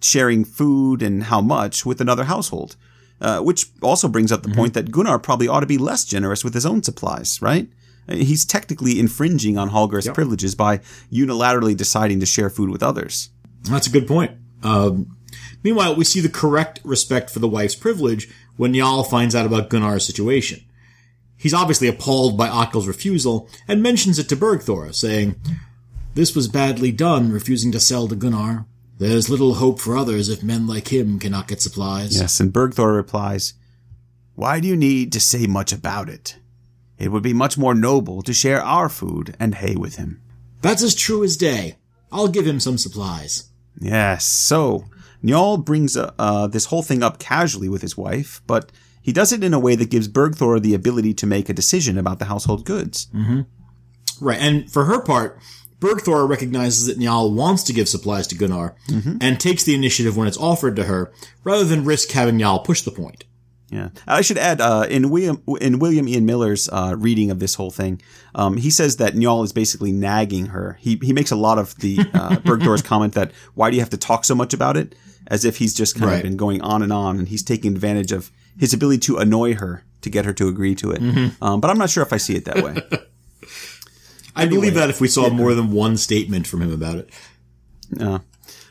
sharing 0.00 0.44
food 0.44 1.02
and 1.02 1.24
how 1.24 1.40
much 1.40 1.86
with 1.86 2.00
another 2.00 2.24
household. 2.24 2.76
Uh, 3.18 3.40
which 3.40 3.70
also 3.80 4.08
brings 4.08 4.30
up 4.30 4.42
the 4.42 4.48
mm-hmm. 4.50 4.58
point 4.58 4.74
that 4.74 4.90
Gunnar 4.90 5.18
probably 5.18 5.48
ought 5.48 5.60
to 5.60 5.66
be 5.66 5.78
less 5.78 6.04
generous 6.04 6.44
with 6.44 6.52
his 6.52 6.66
own 6.66 6.82
supplies, 6.82 7.40
right? 7.40 7.66
He's 8.10 8.44
technically 8.44 9.00
infringing 9.00 9.56
on 9.56 9.70
Hallgarth's 9.70 10.04
yep. 10.04 10.14
privileges 10.14 10.54
by 10.54 10.80
unilaterally 11.10 11.74
deciding 11.74 12.20
to 12.20 12.26
share 12.26 12.50
food 12.50 12.68
with 12.68 12.82
others. 12.82 13.30
That's 13.62 13.86
a 13.86 13.90
good 13.90 14.06
point. 14.06 14.32
Um, 14.62 15.16
Meanwhile, 15.66 15.96
we 15.96 16.04
see 16.04 16.20
the 16.20 16.28
correct 16.28 16.80
respect 16.84 17.28
for 17.28 17.40
the 17.40 17.48
wife's 17.48 17.74
privilege 17.74 18.28
when 18.56 18.72
Njal 18.72 19.04
finds 19.08 19.34
out 19.34 19.46
about 19.46 19.68
Gunnar's 19.68 20.06
situation. 20.06 20.64
He's 21.36 21.52
obviously 21.52 21.88
appalled 21.88 22.38
by 22.38 22.48
Otkill's 22.48 22.86
refusal 22.86 23.48
and 23.66 23.82
mentions 23.82 24.18
it 24.18 24.28
to 24.28 24.36
Bergthora, 24.36 24.94
saying, 24.94 25.34
This 26.14 26.36
was 26.36 26.46
badly 26.46 26.92
done, 26.92 27.32
refusing 27.32 27.72
to 27.72 27.80
sell 27.80 28.06
to 28.08 28.14
Gunnar. 28.14 28.64
There's 28.98 29.28
little 29.28 29.54
hope 29.54 29.80
for 29.80 29.96
others 29.96 30.28
if 30.28 30.42
men 30.42 30.66
like 30.66 30.92
him 30.92 31.18
cannot 31.18 31.48
get 31.48 31.60
supplies. 31.60 32.18
Yes, 32.18 32.40
and 32.40 32.52
Bergthor 32.52 32.94
replies, 32.94 33.54
Why 34.34 34.58
do 34.58 34.68
you 34.68 34.76
need 34.76 35.12
to 35.12 35.20
say 35.20 35.46
much 35.46 35.72
about 35.72 36.08
it? 36.08 36.36
It 36.98 37.12
would 37.12 37.22
be 37.22 37.34
much 37.34 37.58
more 37.58 37.74
noble 37.74 38.22
to 38.22 38.32
share 38.32 38.62
our 38.62 38.88
food 38.88 39.36
and 39.38 39.56
hay 39.56 39.76
with 39.76 39.96
him. 39.96 40.22
That's 40.62 40.82
as 40.82 40.94
true 40.94 41.22
as 41.22 41.36
day. 41.36 41.76
I'll 42.10 42.28
give 42.28 42.46
him 42.46 42.58
some 42.58 42.78
supplies. 42.78 43.50
Yes, 43.78 44.24
so 44.24 44.86
Njal 45.22 45.62
brings 45.62 45.96
uh, 45.96 46.12
uh, 46.18 46.46
this 46.46 46.66
whole 46.66 46.82
thing 46.82 47.02
up 47.02 47.18
casually 47.18 47.68
with 47.68 47.82
his 47.82 47.96
wife, 47.96 48.40
but 48.46 48.72
he 49.02 49.12
does 49.12 49.32
it 49.32 49.44
in 49.44 49.52
a 49.52 49.58
way 49.58 49.74
that 49.74 49.90
gives 49.90 50.08
Bergthor 50.08 50.60
the 50.60 50.74
ability 50.74 51.12
to 51.14 51.26
make 51.26 51.48
a 51.48 51.54
decision 51.54 51.98
about 51.98 52.18
the 52.18 52.24
household 52.24 52.64
goods. 52.64 53.08
Mm-hmm. 53.14 53.42
Right, 54.24 54.38
and 54.40 54.70
for 54.72 54.86
her 54.86 55.02
part, 55.02 55.38
Bergthora 55.80 56.28
recognizes 56.28 56.86
that 56.86 56.98
Njal 56.98 57.34
wants 57.34 57.62
to 57.64 57.72
give 57.72 57.88
supplies 57.88 58.26
to 58.28 58.34
Gunnar 58.34 58.74
mm-hmm. 58.88 59.18
and 59.20 59.38
takes 59.38 59.64
the 59.64 59.74
initiative 59.74 60.16
when 60.16 60.26
it's 60.28 60.38
offered 60.38 60.76
to 60.76 60.84
her, 60.84 61.12
rather 61.44 61.64
than 61.64 61.84
risk 61.84 62.10
having 62.12 62.38
Njal 62.38 62.64
push 62.64 62.82
the 62.82 62.90
point. 62.90 63.24
Yeah, 63.68 63.88
I 64.06 64.20
should 64.20 64.38
add 64.38 64.60
uh, 64.60 64.86
in 64.88 65.10
William 65.10 65.42
in 65.60 65.80
William 65.80 66.06
Ian 66.06 66.24
Miller's 66.24 66.68
uh, 66.68 66.94
reading 66.96 67.32
of 67.32 67.40
this 67.40 67.56
whole 67.56 67.72
thing, 67.72 68.00
um, 68.34 68.56
he 68.56 68.70
says 68.70 68.98
that 68.98 69.14
Njal 69.14 69.44
is 69.44 69.52
basically 69.52 69.90
nagging 69.90 70.46
her. 70.46 70.78
He 70.80 71.00
he 71.02 71.12
makes 71.12 71.32
a 71.32 71.36
lot 71.36 71.58
of 71.58 71.74
the 71.78 71.98
uh, 72.14 72.36
Bergthor's 72.44 72.82
comment 72.82 73.14
that 73.14 73.32
why 73.54 73.70
do 73.70 73.76
you 73.76 73.82
have 73.82 73.90
to 73.90 73.96
talk 73.96 74.24
so 74.24 74.36
much 74.36 74.54
about 74.54 74.76
it, 74.76 74.94
as 75.26 75.44
if 75.44 75.56
he's 75.56 75.74
just 75.74 75.96
kind 75.96 76.06
Right. 76.06 76.16
of 76.18 76.22
been 76.22 76.36
going 76.36 76.60
on 76.62 76.82
and 76.82 76.92
on, 76.92 77.18
and 77.18 77.26
he's 77.26 77.42
taking 77.42 77.72
advantage 77.72 78.12
of 78.12 78.30
his 78.56 78.72
ability 78.72 79.00
to 79.00 79.18
annoy 79.18 79.54
her 79.54 79.84
to 80.02 80.10
get 80.10 80.24
her 80.24 80.32
to 80.34 80.46
agree 80.46 80.76
to 80.76 80.92
it. 80.92 81.02
Mm-hmm. 81.02 81.44
Um, 81.44 81.60
but 81.60 81.68
I'm 81.68 81.78
not 81.78 81.90
sure 81.90 82.04
if 82.04 82.12
I 82.12 82.18
see 82.18 82.36
it 82.36 82.44
that 82.44 82.62
way. 82.62 82.76
I 84.36 84.46
believe 84.46 84.74
that 84.74 84.90
if 84.90 85.00
we 85.00 85.08
saw 85.08 85.28
more 85.30 85.54
than 85.54 85.72
one 85.72 85.96
statement 85.96 86.46
from 86.46 86.62
him 86.62 86.72
about 86.72 86.98
it. 86.98 87.10
Uh, 87.98 88.18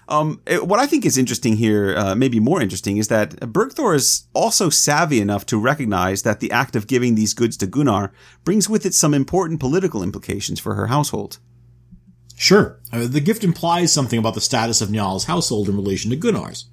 um, 0.07 0.41
it- 0.45 0.67
what 0.67 0.79
I 0.79 0.85
think 0.85 1.05
is 1.05 1.17
interesting 1.17 1.57
here, 1.57 1.95
uh, 1.97 2.15
maybe 2.15 2.39
more 2.39 2.61
interesting, 2.61 2.97
is 2.97 3.07
that 3.07 3.39
Bergthor 3.39 3.95
is 3.95 4.23
also 4.33 4.69
savvy 4.69 5.19
enough 5.19 5.45
to 5.47 5.57
recognize 5.57 6.21
that 6.21 6.39
the 6.39 6.51
act 6.51 6.75
of 6.75 6.85
giving 6.87 7.15
these 7.15 7.33
goods 7.33 7.57
to 7.57 7.67
Gunnar 7.67 8.13
brings 8.43 8.69
with 8.69 8.85
it 8.85 8.93
some 8.93 9.13
important 9.13 9.59
political 9.59 10.03
implications 10.03 10.59
for 10.59 10.75
her 10.75 10.87
household. 10.87 11.39
Sure. 12.37 12.79
Uh, 12.91 13.07
the 13.07 13.21
gift 13.21 13.43
implies 13.43 13.91
something 13.93 14.19
about 14.19 14.35
the 14.35 14.41
status 14.41 14.81
of 14.81 14.89
Njal's 14.89 15.23
household 15.25 15.69
in 15.69 15.75
relation 15.75 16.11
to 16.11 16.17
Gunnar's. 16.17 16.65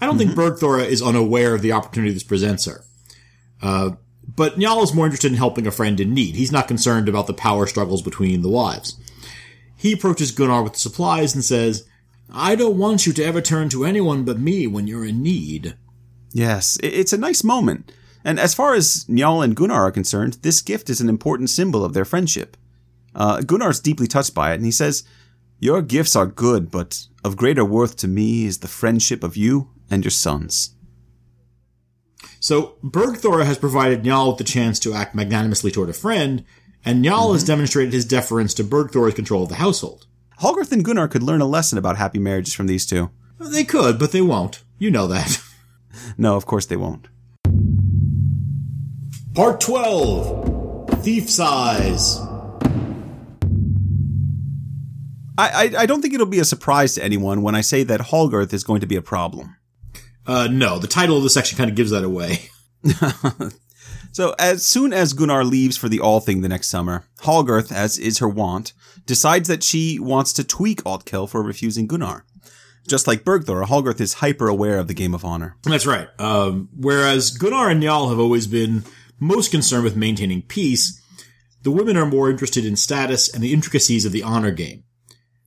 I 0.00 0.06
don't 0.06 0.18
think 0.18 0.32
Bergthora 0.32 0.84
is 0.86 1.00
unaware 1.00 1.54
of 1.54 1.62
the 1.62 1.72
opportunity 1.72 2.12
this 2.12 2.24
presents 2.24 2.64
her. 2.64 2.84
Uh, 3.62 3.90
but 4.36 4.56
Njal 4.58 4.82
is 4.82 4.94
more 4.94 5.06
interested 5.06 5.30
in 5.30 5.38
helping 5.38 5.66
a 5.66 5.70
friend 5.70 6.00
in 6.00 6.12
need. 6.12 6.34
He's 6.34 6.52
not 6.52 6.68
concerned 6.68 7.08
about 7.08 7.26
the 7.26 7.34
power 7.34 7.66
struggles 7.66 8.02
between 8.02 8.42
the 8.42 8.48
wives. 8.48 8.98
He 9.76 9.92
approaches 9.92 10.32
Gunnar 10.32 10.62
with 10.62 10.74
the 10.74 10.78
supplies 10.78 11.34
and 11.34 11.44
says, 11.44 11.86
I 12.32 12.56
don't 12.56 12.78
want 12.78 13.06
you 13.06 13.12
to 13.12 13.24
ever 13.24 13.40
turn 13.40 13.68
to 13.70 13.84
anyone 13.84 14.24
but 14.24 14.38
me 14.38 14.66
when 14.66 14.86
you're 14.86 15.04
in 15.04 15.22
need. 15.22 15.76
Yes, 16.32 16.78
it's 16.82 17.12
a 17.12 17.18
nice 17.18 17.44
moment. 17.44 17.92
And 18.24 18.40
as 18.40 18.54
far 18.54 18.74
as 18.74 19.04
Njal 19.08 19.44
and 19.44 19.54
Gunnar 19.54 19.86
are 19.86 19.92
concerned, 19.92 20.38
this 20.42 20.62
gift 20.62 20.88
is 20.88 21.00
an 21.00 21.08
important 21.08 21.50
symbol 21.50 21.84
of 21.84 21.92
their 21.92 22.06
friendship. 22.06 22.56
Uh, 23.14 23.40
is 23.48 23.78
deeply 23.78 24.08
touched 24.08 24.34
by 24.34 24.52
it, 24.52 24.56
and 24.56 24.64
he 24.64 24.72
says, 24.72 25.04
Your 25.60 25.82
gifts 25.82 26.16
are 26.16 26.26
good, 26.26 26.70
but 26.70 27.06
of 27.22 27.36
greater 27.36 27.64
worth 27.64 27.96
to 27.98 28.08
me 28.08 28.46
is 28.46 28.58
the 28.58 28.68
friendship 28.68 29.22
of 29.22 29.36
you 29.36 29.70
and 29.90 30.02
your 30.02 30.10
sons. 30.10 30.74
So 32.44 32.76
Bergthora 32.84 33.46
has 33.46 33.56
provided 33.56 34.02
Njal 34.02 34.28
with 34.28 34.36
the 34.36 34.44
chance 34.44 34.78
to 34.80 34.92
act 34.92 35.14
magnanimously 35.14 35.70
toward 35.70 35.88
a 35.88 35.94
friend, 35.94 36.44
and 36.84 37.02
Njal 37.02 37.32
has 37.32 37.40
mm-hmm. 37.40 37.52
demonstrated 37.52 37.94
his 37.94 38.04
deference 38.04 38.52
to 38.52 38.62
Bergthora's 38.62 39.14
control 39.14 39.44
of 39.44 39.48
the 39.48 39.54
household. 39.54 40.06
Holgerth 40.42 40.70
and 40.70 40.84
Gunnar 40.84 41.08
could 41.08 41.22
learn 41.22 41.40
a 41.40 41.46
lesson 41.46 41.78
about 41.78 41.96
happy 41.96 42.18
marriages 42.18 42.52
from 42.52 42.66
these 42.66 42.84
two. 42.84 43.08
They 43.40 43.64
could, 43.64 43.98
but 43.98 44.12
they 44.12 44.20
won't. 44.20 44.62
You 44.78 44.90
know 44.90 45.06
that. 45.06 45.40
No, 46.18 46.36
of 46.36 46.44
course 46.44 46.66
they 46.66 46.76
won't. 46.76 47.06
Part 49.32 49.60
12 49.60 51.02
Thief's 51.02 51.40
Eyes. 51.40 52.18
I, 55.38 55.48
I, 55.48 55.72
I 55.78 55.86
don't 55.86 56.02
think 56.02 56.12
it'll 56.12 56.26
be 56.26 56.40
a 56.40 56.44
surprise 56.44 56.94
to 56.96 57.04
anyone 57.04 57.42
when 57.42 57.54
I 57.54 57.60
say 57.60 57.84
that 57.84 58.00
Holgerth 58.00 58.52
is 58.52 58.64
going 58.64 58.80
to 58.80 58.88
be 58.88 58.96
a 58.96 59.02
problem. 59.02 59.56
Uh, 60.26 60.48
no, 60.50 60.78
the 60.78 60.86
title 60.86 61.16
of 61.16 61.22
the 61.22 61.30
section 61.30 61.58
kind 61.58 61.70
of 61.70 61.76
gives 61.76 61.90
that 61.90 62.04
away. 62.04 62.48
So 64.14 64.32
as 64.38 64.64
soon 64.64 64.92
as 64.92 65.12
Gunnar 65.12 65.42
leaves 65.42 65.76
for 65.76 65.88
the 65.88 65.98
All 65.98 66.20
Thing 66.20 66.40
the 66.40 66.48
next 66.48 66.68
summer, 66.68 67.02
Holgerth, 67.22 67.72
as 67.72 67.98
is 67.98 68.18
her 68.18 68.28
wont, 68.28 68.72
decides 69.06 69.48
that 69.48 69.64
she 69.64 69.98
wants 69.98 70.32
to 70.34 70.44
tweak 70.44 70.84
Otkel 70.84 71.28
for 71.28 71.42
refusing 71.42 71.88
Gunnar. 71.88 72.24
Just 72.86 73.08
like 73.08 73.24
Bergthor, 73.24 73.64
Holgerth 73.64 74.00
is 74.00 74.14
hyper 74.14 74.46
aware 74.46 74.78
of 74.78 74.86
the 74.86 74.94
Game 74.94 75.14
of 75.14 75.24
Honor. 75.24 75.56
That's 75.64 75.84
right. 75.84 76.08
Um, 76.20 76.68
whereas 76.76 77.36
Gunnar 77.36 77.68
and 77.68 77.82
Njal 77.82 78.08
have 78.08 78.20
always 78.20 78.46
been 78.46 78.84
most 79.18 79.50
concerned 79.50 79.82
with 79.82 79.96
maintaining 79.96 80.42
peace, 80.42 81.02
the 81.62 81.72
women 81.72 81.96
are 81.96 82.06
more 82.06 82.30
interested 82.30 82.64
in 82.64 82.76
status 82.76 83.34
and 83.34 83.42
the 83.42 83.52
intricacies 83.52 84.04
of 84.04 84.12
the 84.12 84.22
honor 84.22 84.52
game. 84.52 84.84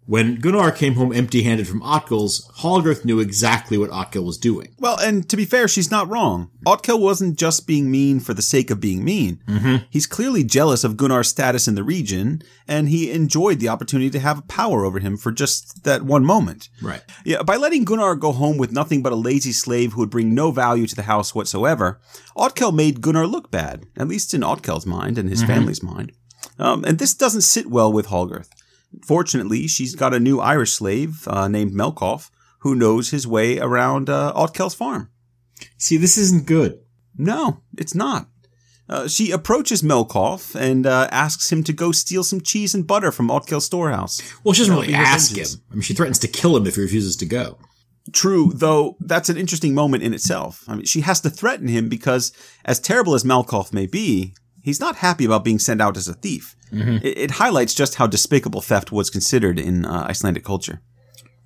When 0.07 0.35
Gunnar 0.39 0.71
came 0.71 0.93
home 0.93 1.11
empty-handed 1.11 1.67
from 1.67 1.81
Otkel's, 1.81 2.49
Holgerth 2.59 3.03
knew 3.03 3.19
exactly 3.19 3.77
what 3.77 3.89
Otkel 3.89 4.23
was 4.23 4.37
doing. 4.37 4.73
Well, 4.79 4.97
and 4.97 5.27
to 5.27 5.35
be 5.35 5.43
fair, 5.43 5.67
she's 5.67 5.91
not 5.91 6.07
wrong. 6.07 6.49
Otkel 6.65 6.97
wasn't 6.97 7.37
just 7.37 7.67
being 7.67 7.91
mean 7.91 8.21
for 8.21 8.33
the 8.33 8.41
sake 8.41 8.71
of 8.71 8.79
being 8.79 9.03
mean. 9.03 9.43
Mm-hmm. 9.47 9.85
He's 9.89 10.07
clearly 10.07 10.45
jealous 10.45 10.85
of 10.85 10.95
Gunnar's 10.95 11.27
status 11.27 11.67
in 11.67 11.75
the 11.75 11.83
region, 11.83 12.41
and 12.69 12.87
he 12.87 13.11
enjoyed 13.11 13.59
the 13.59 13.67
opportunity 13.67 14.09
to 14.11 14.19
have 14.19 14.47
power 14.47 14.85
over 14.85 14.99
him 14.99 15.17
for 15.17 15.33
just 15.33 15.83
that 15.83 16.03
one 16.03 16.23
moment. 16.23 16.69
Right. 16.81 17.01
Yeah, 17.25 17.43
by 17.43 17.57
letting 17.57 17.83
Gunnar 17.83 18.15
go 18.15 18.31
home 18.31 18.57
with 18.57 18.71
nothing 18.71 19.03
but 19.03 19.11
a 19.11 19.17
lazy 19.17 19.51
slave 19.51 19.91
who 19.91 19.99
would 19.99 20.09
bring 20.09 20.33
no 20.33 20.51
value 20.51 20.87
to 20.87 20.95
the 20.95 21.03
house 21.03 21.35
whatsoever, 21.35 21.99
Otkel 22.37 22.73
made 22.73 23.01
Gunnar 23.01 23.27
look 23.27 23.51
bad, 23.51 23.85
at 23.97 24.07
least 24.07 24.33
in 24.33 24.39
Otkel's 24.39 24.85
mind 24.85 25.17
and 25.17 25.29
his 25.29 25.43
family's 25.43 25.83
mind. 25.83 26.13
Um, 26.59 26.85
and 26.85 26.97
this 26.97 27.13
doesn't 27.13 27.41
sit 27.41 27.69
well 27.69 27.91
with 27.91 28.07
Holgerth. 28.07 28.49
Fortunately, 29.03 29.67
she's 29.67 29.95
got 29.95 30.13
a 30.13 30.19
new 30.19 30.39
Irish 30.39 30.73
slave 30.73 31.27
uh, 31.27 31.47
named 31.47 31.73
Melkolf 31.73 32.29
who 32.59 32.75
knows 32.75 33.11
his 33.11 33.27
way 33.27 33.59
around 33.59 34.09
uh, 34.09 34.33
Otkel's 34.35 34.75
farm. 34.75 35.09
See, 35.77 35.97
this 35.97 36.17
isn't 36.17 36.45
good. 36.45 36.79
No, 37.17 37.61
it's 37.77 37.95
not. 37.95 38.27
Uh, 38.89 39.07
she 39.07 39.31
approaches 39.31 39.81
Melkolf 39.81 40.55
and 40.55 40.85
uh, 40.85 41.09
asks 41.11 41.51
him 41.51 41.63
to 41.63 41.73
go 41.73 41.91
steal 41.91 42.23
some 42.23 42.41
cheese 42.41 42.73
and 42.73 42.87
butter 42.87 43.11
from 43.11 43.29
Otkel's 43.29 43.65
storehouse. 43.65 44.21
Well, 44.43 44.53
she 44.53 44.61
doesn't 44.61 44.75
really 44.75 44.93
ask 44.93 45.35
him. 45.35 45.61
I 45.69 45.75
mean, 45.75 45.81
she 45.81 45.93
threatens 45.93 46.19
to 46.19 46.27
kill 46.27 46.55
him 46.55 46.65
if 46.65 46.75
he 46.75 46.81
refuses 46.81 47.15
to 47.17 47.25
go. 47.25 47.57
True, 48.13 48.53
though 48.55 48.95
that's 49.01 49.27
an 49.27 49.35
interesting 49.35 49.73
moment 49.73 50.03
in 50.03 50.13
itself. 50.13 50.63
I 50.67 50.75
mean, 50.75 50.85
she 50.85 51.01
has 51.01 51.19
to 51.21 51.29
threaten 51.29 51.67
him 51.67 51.89
because, 51.89 52.31
as 52.63 52.79
terrible 52.79 53.13
as 53.13 53.25
Melkolf 53.25 53.73
may 53.73 53.85
be, 53.85 54.33
he's 54.63 54.79
not 54.79 54.97
happy 54.97 55.25
about 55.25 55.43
being 55.43 55.59
sent 55.59 55.81
out 55.81 55.97
as 55.97 56.07
a 56.07 56.13
thief. 56.13 56.55
It, 56.71 57.17
it 57.17 57.31
highlights 57.31 57.73
just 57.73 57.95
how 57.95 58.07
despicable 58.07 58.61
theft 58.61 58.91
was 58.91 59.09
considered 59.09 59.59
in 59.59 59.85
uh, 59.85 60.05
Icelandic 60.09 60.43
culture. 60.43 60.81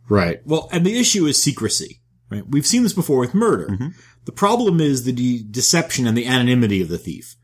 Right. 0.10 0.42
Well, 0.46 0.68
and 0.72 0.86
the 0.86 0.98
issue 0.98 1.26
is 1.26 1.42
secrecy. 1.42 2.02
Right. 2.30 2.44
We've 2.48 2.66
seen 2.66 2.84
this 2.84 2.94
before 2.94 3.20
with 3.20 3.34
murder. 3.34 3.78
The 4.26 4.32
problem 4.32 4.80
is 4.80 5.04
the 5.04 5.12
de- 5.12 5.44
deception 5.44 6.08
and 6.08 6.16
the 6.18 6.26
anonymity 6.28 6.82
of 6.82 6.88
the 6.90 6.98
thief. 6.98 7.36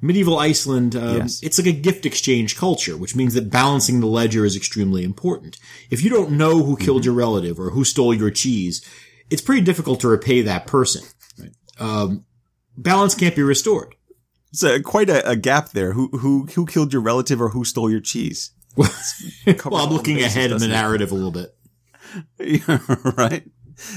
Medieval 0.00 0.38
Iceland, 0.38 0.94
um, 0.96 1.16
Yes. 1.18 1.40
it's 1.42 1.56
like 1.58 1.66
a 1.68 1.72
gift 1.72 2.04
exchange 2.04 2.56
culture, 2.56 2.96
which 2.96 3.16
means 3.16 3.32
that 3.34 3.50
balancing 3.50 4.00
the 4.00 4.06
ledger 4.06 4.44
is 4.44 4.54
extremely 4.56 5.02
important. 5.02 5.56
If 5.88 6.02
you 6.02 6.10
don't 6.10 6.32
know 6.32 6.62
who 6.62 6.76
killed 6.76 7.04
your 7.04 7.14
relative 7.14 7.58
or 7.58 7.70
who 7.70 7.84
stole 7.84 8.12
your 8.12 8.30
cheese, 8.30 8.84
it's 9.30 9.40
pretty 9.40 9.62
difficult 9.62 10.00
to 10.00 10.08
repay 10.08 10.42
that 10.42 10.66
person. 10.66 11.04
Right? 11.38 11.52
Um, 11.78 12.24
balance 12.76 13.14
can't 13.14 13.36
be 13.36 13.42
restored. 13.42 13.94
It's 14.54 14.62
a, 14.62 14.80
quite 14.80 15.10
a, 15.10 15.28
a 15.28 15.34
gap 15.34 15.70
there. 15.70 15.94
Who 15.94 16.06
who 16.18 16.46
who 16.54 16.64
killed 16.64 16.92
your 16.92 17.02
relative 17.02 17.42
or 17.42 17.48
who 17.48 17.64
stole 17.64 17.90
your 17.90 17.98
cheese? 17.98 18.52
well, 18.76 18.88
I'm 19.74 19.92
looking 19.92 20.14
bases, 20.14 20.36
ahead 20.36 20.44
in 20.44 20.50
the 20.50 20.54
doesn't 20.54 20.70
it? 20.70 20.74
narrative 20.74 21.10
a 21.10 21.14
little 21.14 21.32
bit. 21.32 21.56
Yeah, 22.38 22.78
right. 23.16 23.42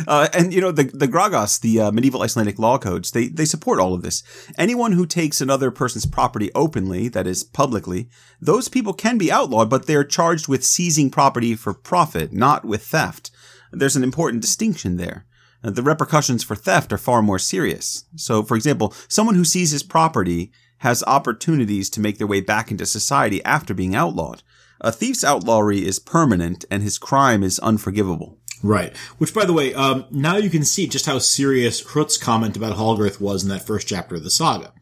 Uh, 0.08 0.28
and 0.34 0.52
you 0.52 0.60
know 0.60 0.72
the 0.72 0.86
the 0.86 1.08
Grágás, 1.08 1.62
the 1.62 1.80
uh, 1.80 1.92
medieval 1.92 2.24
Icelandic 2.24 2.58
law 2.58 2.80
codes, 2.80 3.12
they 3.12 3.28
they 3.28 3.46
support 3.46 3.80
all 3.80 3.94
of 3.94 4.02
this. 4.02 4.24
Anyone 4.58 4.94
who 4.94 5.06
takes 5.06 5.42
another 5.42 5.70
person's 5.70 6.08
property 6.08 6.50
openly, 6.56 7.08
that 7.10 7.28
is 7.28 7.44
publicly, 7.44 8.10
those 8.42 8.68
people 8.68 8.94
can 8.94 9.20
be 9.20 9.32
outlawed, 9.32 9.70
but 9.70 9.86
they're 9.86 10.04
charged 10.04 10.48
with 10.48 10.66
seizing 10.66 11.12
property 11.12 11.56
for 11.56 11.76
profit, 11.76 12.34
not 12.34 12.66
with 12.66 12.84
theft. 12.84 13.30
There's 13.72 13.96
an 13.96 14.04
important 14.04 14.42
distinction 14.42 14.98
there. 14.98 15.28
Uh, 15.64 15.72
The 15.72 15.84
repercussions 15.84 16.44
for 16.44 16.56
theft 16.56 16.94
are 16.94 16.98
far 16.98 17.22
more 17.22 17.40
serious. 17.40 18.06
So, 18.16 18.44
for 18.44 18.56
example, 18.56 18.94
someone 19.08 19.36
who 19.36 19.46
seizes 19.46 19.84
property 19.84 20.52
has 20.80 21.04
opportunities 21.06 21.90
to 21.90 22.00
make 22.00 22.18
their 22.18 22.28
way 22.28 22.42
back 22.42 22.70
into 22.70 22.86
society 22.86 23.44
after 23.44 23.74
being 23.74 23.96
outlawed. 23.96 24.44
A 24.80 24.92
thief's 24.92 25.24
outlawry 25.24 25.86
is 25.86 25.98
permanent, 25.98 26.66
and 26.70 26.84
his 26.84 27.00
crime 27.00 27.42
is 27.44 27.58
unforgivable. 27.60 28.38
Right. 28.62 28.96
Which, 29.18 29.34
by 29.34 29.46
the 29.46 29.54
way, 29.54 29.74
um, 29.74 30.06
now 30.12 30.38
you 30.38 30.50
can 30.50 30.66
see 30.66 30.88
just 30.88 31.06
how 31.06 31.20
serious 31.20 31.82
Hrut's 31.82 32.18
comment 32.18 32.56
about 32.56 32.78
Halgarth 32.78 33.20
was 33.20 33.44
in 33.44 33.50
that 33.50 33.66
first 33.66 33.88
chapter 33.88 34.16
of 34.16 34.24
the 34.24 34.32
saga. 34.32 34.74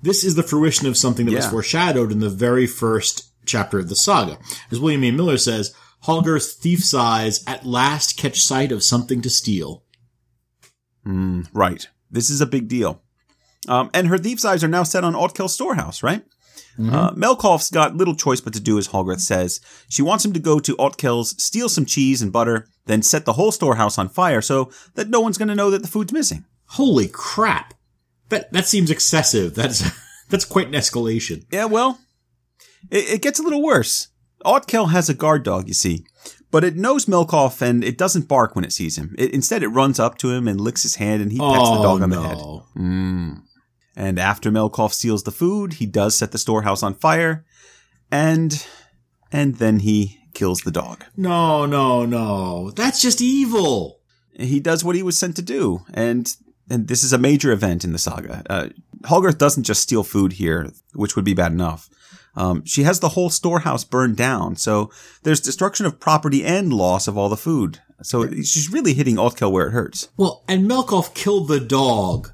This 0.00 0.24
is 0.24 0.34
the 0.34 0.42
fruition 0.42 0.86
of 0.86 0.96
something 0.96 1.26
that 1.26 1.34
was 1.34 1.48
foreshadowed 1.50 2.12
in 2.12 2.20
the 2.20 2.30
very 2.30 2.66
first 2.66 3.30
chapter 3.44 3.78
of 3.78 3.88
the 3.88 3.96
saga. 3.96 4.38
As 4.70 4.78
William 4.78 5.04
E. 5.04 5.10
Miller 5.10 5.38
says, 5.38 5.74
Halgarth's 6.04 6.52
thief's 6.54 6.94
eyes 6.94 7.42
at 7.46 7.66
last 7.66 8.16
catch 8.16 8.40
sight 8.40 8.70
of 8.70 8.82
something 8.82 9.20
to 9.22 9.30
steal. 9.30 9.82
Right. 11.52 11.88
This 12.10 12.30
is 12.30 12.40
a 12.40 12.46
big 12.46 12.68
deal. 12.68 13.02
Um, 13.66 13.90
and 13.92 14.08
her 14.08 14.18
thief's 14.18 14.44
eyes 14.44 14.62
are 14.62 14.68
now 14.68 14.82
set 14.82 15.04
on 15.04 15.14
Otkel's 15.14 15.54
storehouse, 15.54 16.02
right? 16.02 16.24
Uh, 16.78 17.10
Melkolf's 17.10 17.70
got 17.70 17.96
little 17.96 18.14
choice 18.14 18.40
but 18.40 18.52
to 18.52 18.60
do 18.60 18.78
as 18.78 18.88
Holgerth 18.88 19.20
says. 19.20 19.60
She 19.88 20.00
wants 20.00 20.24
him 20.24 20.32
to 20.32 20.38
go 20.38 20.60
to 20.60 20.76
Otkel's, 20.76 21.42
steal 21.42 21.68
some 21.68 21.84
cheese 21.84 22.22
and 22.22 22.32
butter, 22.32 22.68
then 22.86 23.02
set 23.02 23.24
the 23.24 23.32
whole 23.32 23.50
storehouse 23.50 23.98
on 23.98 24.08
fire 24.08 24.40
so 24.40 24.70
that 24.94 25.08
no 25.08 25.20
one's 25.20 25.38
going 25.38 25.48
to 25.48 25.56
know 25.56 25.70
that 25.70 25.82
the 25.82 25.88
food's 25.88 26.12
missing. 26.12 26.44
Holy 26.72 27.08
crap! 27.08 27.74
That 28.28 28.52
that 28.52 28.68
seems 28.68 28.90
excessive. 28.90 29.54
That's 29.54 29.82
that's 30.28 30.44
quite 30.44 30.68
an 30.68 30.74
escalation. 30.74 31.44
Yeah, 31.50 31.64
well, 31.64 31.98
it, 32.90 33.14
it 33.14 33.22
gets 33.22 33.40
a 33.40 33.42
little 33.42 33.62
worse. 33.62 34.08
Otkel 34.44 34.90
has 34.90 35.08
a 35.08 35.14
guard 35.14 35.42
dog, 35.42 35.66
you 35.66 35.74
see. 35.74 36.06
But 36.50 36.64
it 36.64 36.76
knows 36.76 37.06
Melkolf 37.06 37.60
and 37.60 37.84
it 37.84 37.98
doesn't 37.98 38.26
bark 38.28 38.54
when 38.56 38.64
it 38.64 38.72
sees 38.72 38.96
him. 38.96 39.14
It, 39.18 39.32
instead, 39.34 39.62
it 39.62 39.68
runs 39.68 40.00
up 40.00 40.16
to 40.18 40.30
him 40.30 40.48
and 40.48 40.60
licks 40.60 40.82
his 40.82 40.94
hand 40.96 41.20
and 41.22 41.30
he 41.30 41.38
pets 41.38 41.70
the 41.70 41.82
dog 41.82 42.02
on 42.02 42.10
the 42.10 42.22
head. 42.22 42.38
Oh, 42.40 42.64
Mm. 42.76 43.42
And 43.96 44.18
after 44.18 44.50
Melkolf 44.52 44.92
steals 44.92 45.24
the 45.24 45.32
food, 45.32 45.74
he 45.74 45.86
does 45.86 46.14
set 46.16 46.30
the 46.30 46.38
storehouse 46.38 46.84
on 46.84 46.94
fire, 46.94 47.44
and 48.12 48.64
and 49.32 49.56
then 49.56 49.80
he 49.80 50.20
kills 50.34 50.60
the 50.60 50.70
dog. 50.70 51.04
No, 51.16 51.66
no, 51.66 52.06
no. 52.06 52.70
That's 52.70 53.02
just 53.02 53.20
evil. 53.20 53.98
He 54.34 54.60
does 54.60 54.84
what 54.84 54.94
he 54.94 55.02
was 55.02 55.16
sent 55.18 55.34
to 55.36 55.42
do, 55.42 55.80
and 55.92 56.32
and 56.70 56.86
this 56.86 57.02
is 57.02 57.12
a 57.12 57.18
major 57.18 57.50
event 57.50 57.82
in 57.84 57.90
the 57.92 57.98
saga. 57.98 58.44
Uh, 58.48 58.68
Holgarth 59.02 59.36
doesn't 59.38 59.64
just 59.64 59.82
steal 59.82 60.04
food 60.04 60.34
here, 60.34 60.70
which 60.94 61.16
would 61.16 61.24
be 61.24 61.34
bad 61.34 61.50
enough. 61.50 61.88
Um, 62.36 62.64
she 62.64 62.84
has 62.84 63.00
the 63.00 63.10
whole 63.10 63.30
storehouse 63.30 63.84
burned 63.84 64.16
down, 64.16 64.56
so 64.56 64.90
there's 65.24 65.40
destruction 65.40 65.86
of 65.86 65.98
property 66.00 66.44
and 66.44 66.72
loss 66.72 67.08
of 67.08 67.18
all 67.18 67.28
the 67.28 67.36
food. 67.36 67.80
So 68.02 68.30
she's 68.30 68.70
really 68.72 68.94
hitting 68.94 69.16
Otkel 69.16 69.50
where 69.50 69.66
it 69.66 69.72
hurts. 69.72 70.08
Well, 70.16 70.44
and 70.46 70.70
Melkolf 70.70 71.14
killed 71.14 71.48
the 71.48 71.58
dog. 71.58 72.30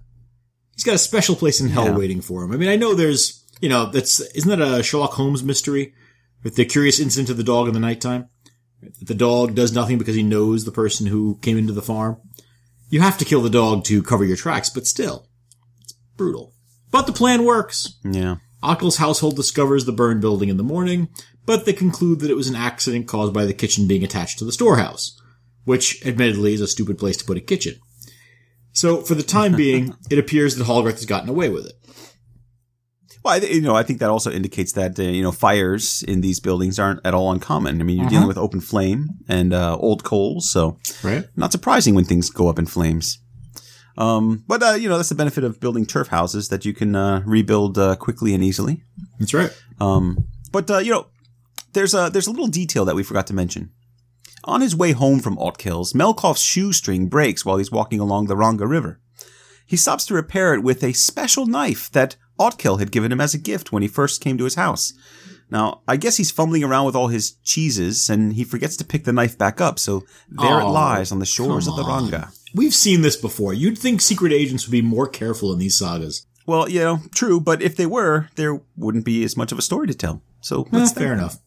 He's 0.74 0.84
got 0.84 0.94
a 0.94 0.98
special 0.98 1.36
place 1.36 1.60
in 1.60 1.68
hell 1.70 1.86
Yeah. 1.86 1.96
waiting 1.96 2.20
for 2.20 2.42
him. 2.44 2.52
I 2.52 2.56
mean, 2.56 2.68
I 2.68 2.76
know 2.76 2.94
there's, 2.94 3.42
you 3.62 3.68
know, 3.70 3.90
that's 3.90 4.20
isn't 4.20 4.50
that 4.50 4.60
a 4.60 4.82
Sherlock 4.82 5.12
Holmes 5.12 5.42
mystery 5.42 5.94
with 6.42 6.56
the 6.56 6.64
curious 6.66 7.00
incident 7.00 7.30
of 7.30 7.36
the 7.38 7.44
dog 7.44 7.68
in 7.68 7.74
the 7.74 7.80
nighttime? 7.80 8.28
The 9.00 9.14
dog 9.14 9.54
does 9.54 9.72
nothing 9.72 9.96
because 9.96 10.16
he 10.16 10.22
knows 10.22 10.64
the 10.66 10.70
person 10.72 11.06
who 11.06 11.38
came 11.40 11.56
into 11.56 11.72
the 11.72 11.80
farm. 11.80 12.18
You 12.90 13.00
have 13.00 13.16
to 13.18 13.24
kill 13.24 13.40
the 13.40 13.48
dog 13.48 13.84
to 13.84 14.02
cover 14.02 14.24
your 14.26 14.36
tracks, 14.36 14.68
but 14.68 14.86
still, 14.86 15.28
it's 15.80 15.94
brutal. 16.18 16.52
But 16.90 17.06
the 17.06 17.12
plan 17.12 17.46
works. 17.46 17.94
Yeah. 18.04 18.36
Otkel's 18.64 18.96
household 18.96 19.36
discovers 19.36 19.84
the 19.84 19.92
burned 19.92 20.20
building 20.20 20.48
in 20.48 20.56
the 20.56 20.62
morning, 20.62 21.08
but 21.46 21.64
they 21.66 21.72
conclude 21.72 22.20
that 22.20 22.30
it 22.30 22.36
was 22.36 22.48
an 22.48 22.56
accident 22.56 23.06
caused 23.06 23.32
by 23.34 23.44
the 23.44 23.54
kitchen 23.54 23.86
being 23.86 24.02
attached 24.02 24.38
to 24.38 24.44
the 24.44 24.52
storehouse, 24.52 25.20
which 25.64 26.04
admittedly 26.06 26.54
is 26.54 26.60
a 26.60 26.66
stupid 26.66 26.98
place 26.98 27.16
to 27.18 27.24
put 27.24 27.36
a 27.36 27.40
kitchen. 27.40 27.74
So 28.72 29.02
for 29.02 29.14
the 29.14 29.22
time 29.22 29.54
being, 29.56 29.94
it 30.10 30.18
appears 30.18 30.56
that 30.56 30.64
Hallgarth 30.66 30.92
has 30.92 31.06
gotten 31.06 31.28
away 31.28 31.48
with 31.48 31.66
it. 31.66 31.74
Well, 33.24 33.34
I, 33.34 33.46
you 33.46 33.62
know, 33.62 33.74
I 33.74 33.82
think 33.82 34.00
that 34.00 34.10
also 34.10 34.30
indicates 34.30 34.72
that 34.72 34.98
uh, 34.98 35.02
you 35.02 35.22
know 35.22 35.32
fires 35.32 36.04
in 36.06 36.20
these 36.20 36.40
buildings 36.40 36.78
aren't 36.78 37.00
at 37.06 37.14
all 37.14 37.32
uncommon. 37.32 37.80
I 37.80 37.84
mean, 37.84 37.98
you're 37.98 38.10
dealing 38.10 38.28
with 38.28 38.36
open 38.36 38.60
flame 38.60 39.08
and 39.28 39.54
uh, 39.54 39.76
old 39.78 40.04
coals, 40.04 40.50
so 40.50 40.78
Right? 41.02 41.24
not 41.34 41.50
surprising 41.50 41.94
when 41.94 42.04
things 42.04 42.28
go 42.28 42.48
up 42.48 42.58
in 42.58 42.66
flames. 42.66 43.18
Um, 43.96 44.44
but 44.48 44.62
uh, 44.62 44.72
you 44.74 44.88
know, 44.88 44.96
that's 44.96 45.08
the 45.10 45.14
benefit 45.14 45.44
of 45.44 45.60
building 45.60 45.86
turf 45.86 46.08
houses 46.08 46.48
that 46.48 46.64
you 46.64 46.72
can 46.72 46.96
uh, 46.96 47.22
rebuild 47.24 47.78
uh, 47.78 47.96
quickly 47.96 48.34
and 48.34 48.42
easily. 48.42 48.82
That's 49.18 49.34
right. 49.34 49.50
Um, 49.80 50.26
but 50.52 50.70
uh, 50.70 50.78
you 50.78 50.90
know, 50.92 51.06
there's 51.72 51.94
a 51.94 52.10
there's 52.12 52.26
a 52.26 52.30
little 52.30 52.48
detail 52.48 52.84
that 52.84 52.94
we 52.96 53.02
forgot 53.02 53.26
to 53.28 53.34
mention. 53.34 53.70
On 54.44 54.60
his 54.60 54.76
way 54.76 54.92
home 54.92 55.20
from 55.20 55.36
Otkel's, 55.38 55.94
Melkolf's 55.94 56.42
shoestring 56.42 57.08
breaks 57.08 57.44
while 57.46 57.56
he's 57.56 57.70
walking 57.72 57.98
along 58.00 58.26
the 58.26 58.36
Ranga 58.36 58.66
River. 58.66 59.00
He 59.66 59.76
stops 59.78 60.04
to 60.06 60.14
repair 60.14 60.52
it 60.52 60.62
with 60.62 60.84
a 60.84 60.92
special 60.92 61.46
knife 61.46 61.90
that 61.92 62.16
Otkel 62.38 62.78
had 62.78 62.92
given 62.92 63.10
him 63.10 63.20
as 63.22 63.32
a 63.32 63.38
gift 63.38 63.72
when 63.72 63.80
he 63.82 63.88
first 63.88 64.20
came 64.20 64.36
to 64.36 64.44
his 64.44 64.56
house. 64.56 64.92
Now, 65.50 65.80
I 65.88 65.96
guess 65.96 66.16
he's 66.18 66.30
fumbling 66.30 66.62
around 66.64 66.84
with 66.84 66.94
all 66.96 67.08
his 67.08 67.32
cheeses 67.44 68.10
and 68.10 68.34
he 68.34 68.44
forgets 68.44 68.76
to 68.78 68.84
pick 68.84 69.04
the 69.04 69.12
knife 69.12 69.38
back 69.38 69.60
up, 69.60 69.78
so 69.78 70.00
there 70.28 70.60
it 70.60 70.64
Oh, 70.64 70.72
lies 70.72 71.10
on 71.12 71.20
the 71.20 71.26
shores 71.26 71.66
of 71.66 71.76
the. 71.76 71.84
Ranga. 71.84 72.30
We've 72.54 72.74
seen 72.74 73.02
this 73.02 73.16
before. 73.16 73.52
You'd 73.52 73.78
think 73.78 74.00
secret 74.00 74.32
agents 74.32 74.66
would 74.66 74.72
be 74.72 74.82
more 74.82 75.08
careful 75.08 75.52
in 75.52 75.58
these 75.58 75.76
sagas. 75.76 76.26
Well, 76.46 76.68
you 76.68 76.80
know, 76.80 77.00
true, 77.14 77.40
but 77.40 77.62
if 77.62 77.74
they 77.76 77.86
were, 77.86 78.28
there 78.36 78.60
wouldn't 78.76 79.04
be 79.04 79.24
as 79.24 79.36
much 79.36 79.50
of 79.50 79.58
a 79.58 79.62
story 79.62 79.86
to 79.88 79.94
tell. 79.94 80.22
So 80.40 80.68
Eh, 80.72 80.86
fair 80.88 81.12
enough. 81.12 81.38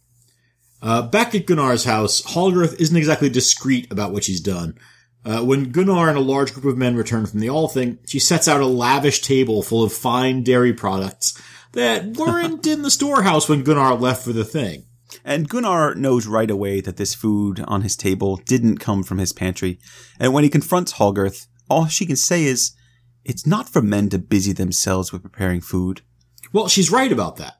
Uh, 0.82 1.03
back 1.03 1.34
at 1.34 1.45
Gunnar's 1.45 1.86
house, 1.86 2.22
Hallgarth 2.22 2.80
isn't 2.80 2.95
exactly 2.95 3.30
discreet 3.30 3.91
about 3.91 4.12
what 4.12 4.24
she's 4.24 4.41
done. 4.41 4.78
Uh, 5.26 5.43
when 5.43 5.72
Gunnar 5.72 6.10
and 6.10 6.18
a 6.18 6.22
large 6.22 6.53
group 6.53 6.66
of 6.66 6.78
men 6.78 6.95
return 6.95 7.26
from 7.26 7.39
the 7.41 7.49
Althing, 7.49 7.97
she 8.08 8.20
sets 8.20 8.47
out 8.47 8.62
a 8.62 8.66
lavish 8.66 9.22
table 9.22 9.62
full 9.62 9.84
of 9.84 9.91
fine 9.93 10.43
dairy 10.43 10.74
products 10.74 11.39
that 11.74 12.18
weren't 12.18 12.66
in 12.66 12.82
the 12.82 12.91
storehouse 12.91 13.49
when 13.49 13.64
Gunnar 13.64 13.95
left 13.95 14.24
for 14.24 14.34
the 14.34 14.45
thing. 14.45 14.86
And 15.24 15.49
Gunnar 15.49 15.95
knows 15.95 16.28
right 16.28 16.49
away 16.49 16.82
that 16.82 16.97
this 16.97 17.14
food 17.14 17.64
on 17.68 17.82
his 17.82 17.95
table 17.95 18.38
didn't 18.45 18.78
come 18.78 19.03
from 19.03 19.18
his 19.18 19.34
pantry. 19.34 19.80
And 20.20 20.34
when 20.34 20.43
he 20.43 20.49
confronts 20.49 20.93
Holgarth, 20.93 21.47
all 21.70 21.88
she 21.88 22.05
can 22.05 22.16
say 22.16 22.43
is, 22.43 22.74
it's 23.24 23.45
not 23.45 23.70
for 23.70 23.82
men 23.82 24.10
to 24.10 24.18
busy 24.18 24.53
themselves 24.53 25.12
with 25.12 25.22
preparing 25.22 25.62
food. 25.62 26.01
Well, 26.53 26.68
she's 26.68 26.91
right 26.91 27.12
about 27.12 27.36
that. 27.38 27.55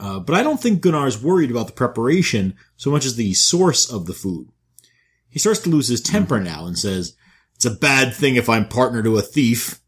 Uh, 0.00 0.20
but 0.20 0.36
I 0.36 0.44
don't 0.44 0.60
think 0.60 0.80
Gunnar's 0.80 1.20
worried 1.20 1.50
about 1.50 1.66
the 1.66 1.72
preparation 1.72 2.54
so 2.76 2.90
much 2.90 3.04
as 3.04 3.16
the 3.16 3.34
source 3.34 3.90
of 3.90 4.06
the 4.06 4.12
food. 4.12 4.48
He 5.28 5.38
starts 5.38 5.60
to 5.60 5.70
lose 5.70 5.88
his 5.88 6.00
temper 6.00 6.40
now 6.40 6.66
and 6.66 6.78
says, 6.78 7.16
It's 7.56 7.64
a 7.64 7.70
bad 7.70 8.14
thing 8.14 8.36
if 8.36 8.48
I'm 8.48 8.68
partner 8.68 9.02
to 9.02 9.16
a 9.16 9.22
thief. 9.22 9.80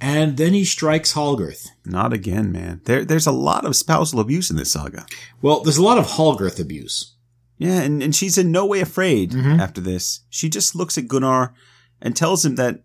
And 0.00 0.36
then 0.36 0.52
he 0.52 0.64
strikes 0.64 1.14
Hallgarth. 1.14 1.68
Not 1.86 2.12
again, 2.12 2.52
man. 2.52 2.82
There, 2.84 3.04
there's 3.04 3.26
a 3.26 3.32
lot 3.32 3.64
of 3.64 3.74
spousal 3.76 4.20
abuse 4.20 4.50
in 4.50 4.56
this 4.56 4.72
saga. 4.72 5.06
Well, 5.40 5.62
there's 5.62 5.78
a 5.78 5.82
lot 5.82 5.96
of 5.98 6.06
Hallgarth 6.06 6.60
abuse. 6.60 7.14
Yeah, 7.58 7.80
and, 7.80 8.02
and 8.02 8.14
she's 8.14 8.36
in 8.36 8.52
no 8.52 8.66
way 8.66 8.80
afraid 8.80 9.30
Mhm. 9.32 9.58
after 9.58 9.80
this. 9.80 10.20
She 10.28 10.50
just 10.50 10.74
looks 10.74 10.98
at 10.98 11.08
Gunnar 11.08 11.54
and 12.02 12.14
tells 12.14 12.44
him 12.44 12.56
that 12.56 12.82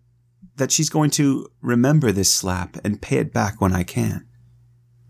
that 0.57 0.71
she's 0.71 0.89
going 0.89 1.09
to 1.11 1.47
remember 1.61 2.11
this 2.11 2.31
slap 2.31 2.77
and 2.83 3.01
pay 3.01 3.17
it 3.17 3.33
back 3.33 3.59
when 3.59 3.73
I 3.73 3.83
can. 3.83 4.27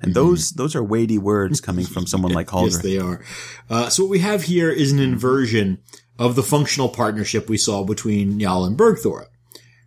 And 0.01 0.15
those 0.15 0.51
those 0.51 0.75
are 0.75 0.83
weighty 0.83 1.19
words 1.19 1.61
coming 1.61 1.85
from 1.85 2.07
someone 2.07 2.31
like 2.33 2.49
Yes, 2.53 2.79
they 2.81 2.97
are. 2.97 3.23
Uh, 3.69 3.89
so 3.89 4.03
what 4.03 4.09
we 4.09 4.19
have 4.19 4.43
here 4.43 4.71
is 4.71 4.91
an 4.91 4.99
inversion 4.99 5.77
of 6.17 6.35
the 6.35 6.41
functional 6.43 6.89
partnership 6.89 7.47
we 7.49 7.57
saw 7.57 7.83
between 7.83 8.39
Njal 8.39 8.65
and 8.65 8.75
Bergthora. 8.77 9.25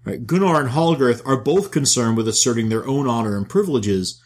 Right? 0.05 0.27
Gunnar 0.27 0.61
and 0.61 0.71
Hallgarth 0.71 1.23
are 1.27 1.37
both 1.37 1.71
concerned 1.71 2.17
with 2.17 2.29
asserting 2.29 2.69
their 2.69 2.87
own 2.87 3.09
honor 3.09 3.37
and 3.37 3.49
privileges, 3.49 4.21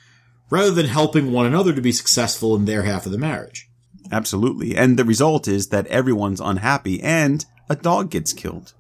rather 0.51 0.71
than 0.71 0.87
helping 0.87 1.31
one 1.31 1.47
another 1.47 1.73
to 1.73 1.81
be 1.81 1.93
successful 1.93 2.57
in 2.57 2.65
their 2.65 2.83
half 2.83 3.07
of 3.07 3.13
the 3.13 3.19
marriage. 3.19 3.69
Absolutely. 4.11 4.77
And 4.77 4.99
the 4.99 5.05
result 5.05 5.47
is 5.47 5.69
that 5.69 5.87
everyone's 5.89 6.41
unhappy 6.41 7.03
and 7.03 7.45
a 7.69 7.77
dog 7.77 8.11
gets 8.11 8.33
killed. 8.33 8.73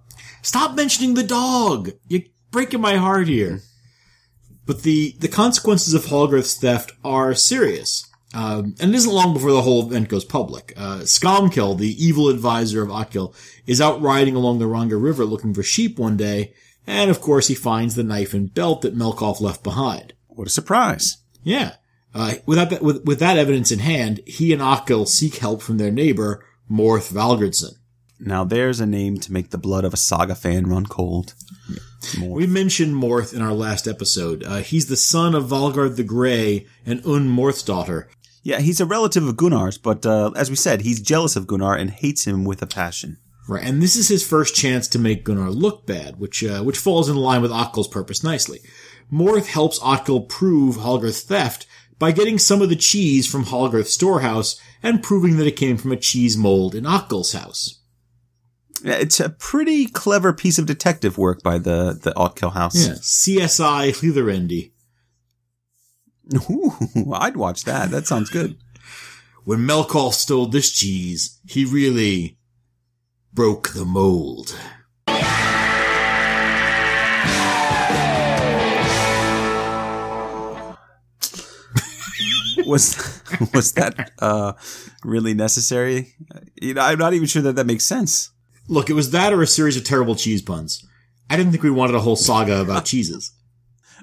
Stop 0.42 0.74
mentioning 0.74 1.14
the 1.14 1.22
dog. 1.22 1.90
You're 2.09 2.22
breaking 2.51 2.80
my 2.80 2.96
heart 2.96 3.28
here. 3.28 3.61
But 4.64 4.82
the, 4.82 5.14
the 5.18 5.28
consequences 5.28 5.94
of 5.94 6.07
Hallgarth's 6.07 6.55
theft 6.55 6.92
are 7.05 7.34
serious. 7.34 8.07
Um, 8.34 8.74
and 8.80 8.90
it 8.90 8.96
isn't 8.96 9.12
long 9.12 9.32
before 9.32 9.53
the 9.53 9.62
whole 9.62 9.86
event 9.86 10.09
goes 10.09 10.24
public. 10.24 10.72
Uh, 10.76 10.99
the 10.99 11.96
evil 11.99 12.28
advisor 12.28 12.82
of 12.82 12.90
Otkel, 12.90 13.34
is 13.66 13.80
out 13.80 14.01
riding 14.03 14.36
along 14.36 14.59
the 14.59 14.66
Ranga 14.66 14.96
River 14.96 15.24
looking 15.24 15.55
for 15.55 15.62
sheep 15.62 15.99
one 15.99 16.16
day, 16.16 16.53
and 16.89 17.11
of 17.11 17.20
course 17.20 17.49
he 17.49 17.55
finds 17.55 17.95
the 17.95 18.03
knife 18.03 18.32
and 18.34 18.53
belt 18.53 18.82
that 18.82 18.97
Melkolf 18.97 19.41
left 19.41 19.62
behind. 19.62 20.14
What 20.28 20.47
a 20.47 20.51
surprise. 20.51 21.18
Yeah. 21.43 21.74
Uh, 22.14 22.34
with, 22.47 22.57
that, 22.57 22.82
with, 22.82 23.05
with 23.05 23.18
that 23.20 23.39
evidence 23.39 23.70
in 23.70 23.80
hand, 23.80 24.20
he 24.26 24.53
and 24.53 24.62
Otkel 24.62 25.07
seek 25.07 25.36
help 25.36 25.61
from 25.61 25.76
their 25.76 25.91
neighbor, 25.91 26.45
Morth 26.68 27.12
Valgardson. 27.12 27.74
Now 28.18 28.43
there's 28.45 28.80
a 28.80 28.86
name 28.86 29.18
to 29.20 29.32
make 29.32 29.51
the 29.51 29.59
blood 29.59 29.84
of 29.84 29.95
a 29.95 29.99
saga 29.99 30.34
fan 30.34 30.66
run 30.66 30.86
cold. 30.86 31.34
We 32.22 32.47
mentioned 32.47 32.95
Morth 32.95 33.34
in 33.34 33.43
our 33.43 33.53
last 33.53 33.89
episode. 33.89 34.45
Uh, 34.45 34.59
he's 34.59 34.86
the 34.86 34.97
son 34.97 35.34
of 35.34 35.47
Valgard 35.47 35.97
the 35.97 36.05
Grey 36.05 36.64
and 36.86 37.05
Un 37.05 37.28
Morth's 37.28 37.64
daughter. 37.64 38.09
Yeah, 38.45 38.61
he's 38.61 38.80
a 38.80 38.86
relative 38.86 39.26
of 39.26 39.36
Gunnar's, 39.36 39.78
but 39.78 40.07
uh, 40.07 40.30
as 40.36 40.49
we 40.49 40.55
said, 40.55 40.82
he's 40.82 41.03
jealous 41.03 41.34
of 41.34 41.49
Gunnar 41.49 41.74
and 41.74 41.91
hates 41.91 42.24
him 42.24 42.45
with 42.45 42.62
a 42.62 42.66
passion. 42.66 43.18
Right, 43.49 43.64
and 43.64 43.82
this 43.82 43.96
is 43.96 44.09
his 44.09 44.26
first 44.26 44.55
chance 44.55 44.86
to 44.88 44.99
make 44.99 45.24
Gunnar 45.24 45.51
look 45.51 45.86
bad, 45.86 46.20
which 46.20 46.44
uh, 46.44 46.62
which 46.62 46.78
falls 46.78 47.09
in 47.09 47.16
line 47.16 47.40
with 47.40 47.51
Otkel's 47.51 47.88
purpose 47.88 48.22
nicely. 48.22 48.61
Morth 49.11 49.46
helps 49.46 49.78
Otkel 49.78 50.28
prove 50.28 50.76
Hallgarth's 50.76 51.22
theft 51.22 51.66
by 51.99 52.12
getting 52.12 52.38
some 52.38 52.61
of 52.61 52.68
the 52.68 52.76
cheese 52.76 53.26
from 53.26 53.46
Hallgarth's 53.46 53.94
storehouse 53.94 54.61
and 54.82 55.03
proving 55.03 55.38
that 55.38 55.46
it 55.46 55.57
came 55.57 55.78
from 55.78 55.92
a 55.92 55.96
cheese 55.96 56.36
mold 56.36 56.74
in 56.74 56.84
Otkel's 56.84 57.32
house. 57.32 57.80
It's 58.84 59.18
a 59.18 59.30
pretty 59.30 59.86
clever 59.86 60.34
piece 60.34 60.59
of 60.59 60.66
detective 60.66 61.16
work 61.16 61.42
by 61.42 61.57
the 61.57 61.99
the 62.01 62.12
Otkel 62.12 62.53
house. 62.53 62.86
Yeah, 62.86 62.94
CSI 62.94 63.92
Hlidarendi. 63.92 64.72
Ooh, 66.51 67.14
I'd 67.14 67.38
watch 67.38 67.64
that. 67.64 67.90
That 67.90 68.07
sounds 68.07 68.28
good. 68.28 68.59
When 69.44 69.61
Melkolf 69.61 70.12
stole 70.12 70.46
this 70.46 70.70
cheese, 70.70 71.40
he 71.46 71.64
really 71.64 72.38
broke 73.39 73.72
the 73.72 73.84
mold. 73.84 74.59
Was 82.66 83.22
was 83.55 83.72
that 83.74 84.11
uh, 84.18 84.55
really 85.05 85.34
necessary? 85.34 86.16
You 86.61 86.74
know, 86.74 86.82
I'm 86.82 86.99
not 86.99 87.14
even 87.14 87.28
sure 87.28 87.41
that 87.43 87.55
that 87.55 87.64
makes 87.64 87.84
sense. 87.84 88.30
Look, 88.66 88.91
it 88.91 88.95
was 88.95 89.12
that 89.12 89.32
or 89.32 89.41
a 89.41 89.47
series 89.47 89.76
of 89.76 89.84
terrible 89.84 90.16
cheese 90.16 90.43
puns. 90.43 90.84
I 91.30 91.36
didn't 91.36 91.53
think 91.53 91.62
we 91.62 91.70
wanted 91.70 91.95
a 91.95 92.01
whole 92.01 92.16
saga 92.16 92.61
about 92.61 92.84
cheeses. 92.84 93.32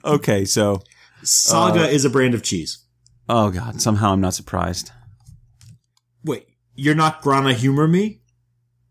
Okay, 0.06 0.46
so 0.46 0.82
Saga 1.24 1.90
is 1.90 2.06
a 2.06 2.10
brand 2.10 2.34
of 2.34 2.42
cheese. 2.42 2.86
oh 3.28 3.52
god, 3.52 3.82
somehow 3.82 4.14
I'm 4.14 4.22
not 4.22 4.34
surprised. 4.34 4.92
Wait, 6.24 6.48
you're 6.74 6.96
not 6.96 7.22
gonna 7.22 7.54
humor 7.54 7.88
me? 7.88 8.22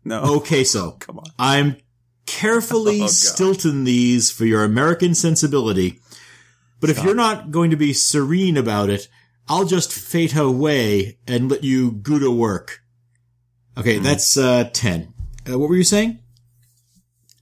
No. 0.05 0.37
Okay, 0.37 0.63
so 0.63 0.91
Come 0.99 1.19
on. 1.19 1.25
I'm 1.37 1.77
carefully 2.25 2.97
Oh, 2.97 3.05
God. 3.05 3.09
stilting 3.09 3.83
these 3.83 4.31
for 4.31 4.45
your 4.45 4.63
American 4.63 5.13
sensibility. 5.15 5.99
But 6.79 6.89
if 6.89 7.03
you're 7.03 7.15
not 7.15 7.51
going 7.51 7.71
to 7.71 7.75
be 7.77 7.93
serene 7.93 8.57
about 8.57 8.89
it, 8.89 9.07
I'll 9.47 9.65
just 9.65 9.91
fade 9.91 10.35
away 10.37 11.17
and 11.27 11.49
let 11.49 11.63
you 11.63 11.91
go 11.91 12.19
to 12.19 12.29
work. 12.29 12.81
Okay, 13.77 13.97
that's 13.99 14.37
uh, 14.37 14.69
10. 14.71 15.13
Uh, 15.49 15.57
what 15.59 15.69
were 15.69 15.75
you 15.75 15.83
saying? 15.83 16.19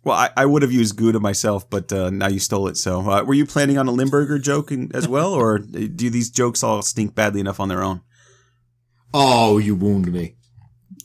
Well, 0.03 0.17
I, 0.17 0.29
I 0.35 0.45
would 0.45 0.61
have 0.63 0.71
used 0.71 0.97
Gouda 0.97 1.19
myself, 1.19 1.69
but 1.69 1.91
uh, 1.93 2.09
now 2.09 2.27
you 2.27 2.39
stole 2.39 2.67
it. 2.67 2.75
So, 2.77 2.99
uh, 3.09 3.23
were 3.23 3.33
you 3.33 3.45
planning 3.45 3.77
on 3.77 3.87
a 3.87 3.91
Limburger 3.91 4.37
joke 4.37 4.71
in, 4.71 4.91
as 4.93 5.07
well, 5.07 5.33
or 5.33 5.59
do 5.59 6.09
these 6.09 6.29
jokes 6.29 6.61
all 6.63 6.81
stink 6.81 7.15
badly 7.15 7.39
enough 7.39 7.59
on 7.61 7.69
their 7.69 7.81
own? 7.83 8.01
Oh, 9.13 9.57
you 9.59 9.75
wound 9.75 10.11
me. 10.11 10.35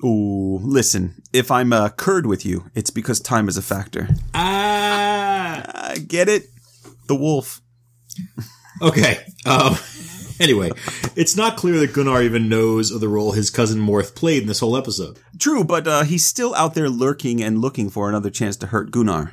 Ooh, 0.04 0.58
listen. 0.62 1.22
If 1.32 1.50
I'm 1.50 1.72
uh, 1.72 1.88
curd 1.90 2.26
with 2.26 2.46
you, 2.46 2.70
it's 2.74 2.90
because 2.90 3.20
time 3.20 3.48
is 3.48 3.56
a 3.56 3.62
factor. 3.62 4.08
Ah. 4.34 5.94
Get 6.06 6.28
it. 6.28 6.46
The 7.08 7.16
wolf. 7.16 7.60
Okay. 8.80 9.18
Um, 9.44 9.76
anyway, 10.40 10.70
it's 11.16 11.36
not 11.36 11.56
clear 11.56 11.78
that 11.80 11.92
Gunnar 11.92 12.22
even 12.22 12.48
knows 12.48 12.90
of 12.90 13.00
the 13.00 13.08
role 13.08 13.32
his 13.32 13.50
cousin 13.50 13.80
Morth 13.80 14.14
played 14.14 14.42
in 14.42 14.48
this 14.48 14.60
whole 14.60 14.76
episode. 14.76 15.18
True, 15.38 15.64
but 15.64 15.88
uh, 15.88 16.04
he's 16.04 16.24
still 16.24 16.54
out 16.54 16.74
there 16.74 16.88
lurking 16.88 17.42
and 17.42 17.60
looking 17.60 17.90
for 17.90 18.08
another 18.08 18.30
chance 18.30 18.56
to 18.58 18.68
hurt 18.68 18.90
Gunnar. 18.90 19.32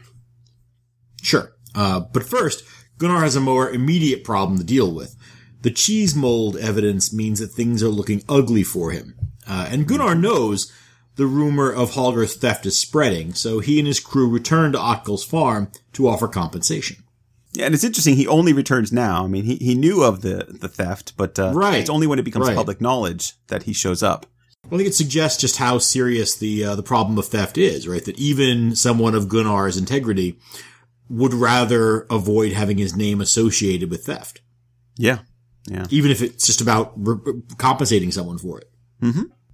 Sure. 1.22 1.52
Uh, 1.76 2.00
but 2.00 2.24
first, 2.24 2.64
Gunnar 2.98 3.22
has 3.22 3.36
a 3.36 3.42
more 3.42 3.70
immediate 3.70 4.24
problem 4.24 4.58
to 4.58 4.64
deal 4.64 4.94
with. 4.94 5.16
The 5.62 5.72
cheese 5.72 6.16
mold 6.16 6.58
evidence 6.58 7.12
means 7.14 7.40
that 7.40 7.48
things 7.48 7.82
are 7.84 7.90
looking 7.90 8.24
ugly 8.30 8.64
for 8.64 8.92
him. 8.92 9.16
Uh, 9.48 9.68
and 9.70 9.88
Gunnar 9.88 10.16
knows 10.16 10.72
the 11.16 11.26
rumor 11.28 11.72
of 11.72 11.92
Holger's 11.92 12.36
theft 12.36 12.66
is 12.66 12.80
spreading, 12.80 13.34
so 13.34 13.60
he 13.60 13.80
and 13.80 13.88
his 13.88 14.00
crew 14.00 14.30
return 14.30 14.72
to 14.74 14.78
Otkel's 14.78 15.24
farm 15.24 15.72
to 15.94 16.08
offer 16.08 16.28
compensation. 16.28 16.98
Yeah, 17.54 17.66
and 17.68 17.74
it's 17.74 17.84
interesting. 17.86 18.16
He 18.18 18.28
only 18.28 18.52
returns 18.52 18.92
now. 18.92 19.24
I 19.24 19.28
mean, 19.28 19.46
he, 19.46 19.56
he 19.56 19.76
knew 19.76 20.04
of 20.04 20.22
the, 20.22 20.46
the 20.60 20.68
theft, 20.68 21.14
but 21.16 21.40
uh, 21.40 21.54
Right. 21.54 21.80
it's 21.80 21.90
only 21.90 22.06
when 22.08 22.20
it 22.20 22.24
becomes 22.26 22.48
Right. 22.48 22.56
public 22.58 22.82
knowledge 22.82 23.34
that 23.48 23.64
he 23.64 23.72
shows 23.72 24.04
up. 24.04 24.26
Well, 24.70 24.74
I 24.76 24.78
think 24.84 24.90
it 24.90 24.96
suggests 24.96 25.40
just 25.40 25.58
how 25.58 25.78
serious 25.78 26.36
the 26.36 26.66
uh, 26.66 26.76
the 26.76 26.84
problem 26.84 27.18
of 27.18 27.28
theft 27.28 27.58
is, 27.58 27.88
right? 27.88 28.04
That 28.04 28.18
even 28.20 28.76
someone 28.76 29.14
of 29.16 29.30
Gunnar's 29.30 29.78
integrity 29.78 30.38
would 31.08 31.34
rather 31.36 32.02
avoid 32.10 32.52
having 32.52 32.78
his 32.80 32.96
name 32.96 33.22
associated 33.22 33.92
with 33.92 34.06
theft, 34.06 34.42
Yeah, 34.98 35.20
yeah. 35.70 35.86
even 35.92 36.10
if 36.12 36.20
it's 36.22 36.48
just 36.48 36.62
about 36.62 36.94
re- 36.98 37.42
compensating 37.60 38.12
someone 38.12 38.40
for 38.40 38.60
it. 38.60 38.70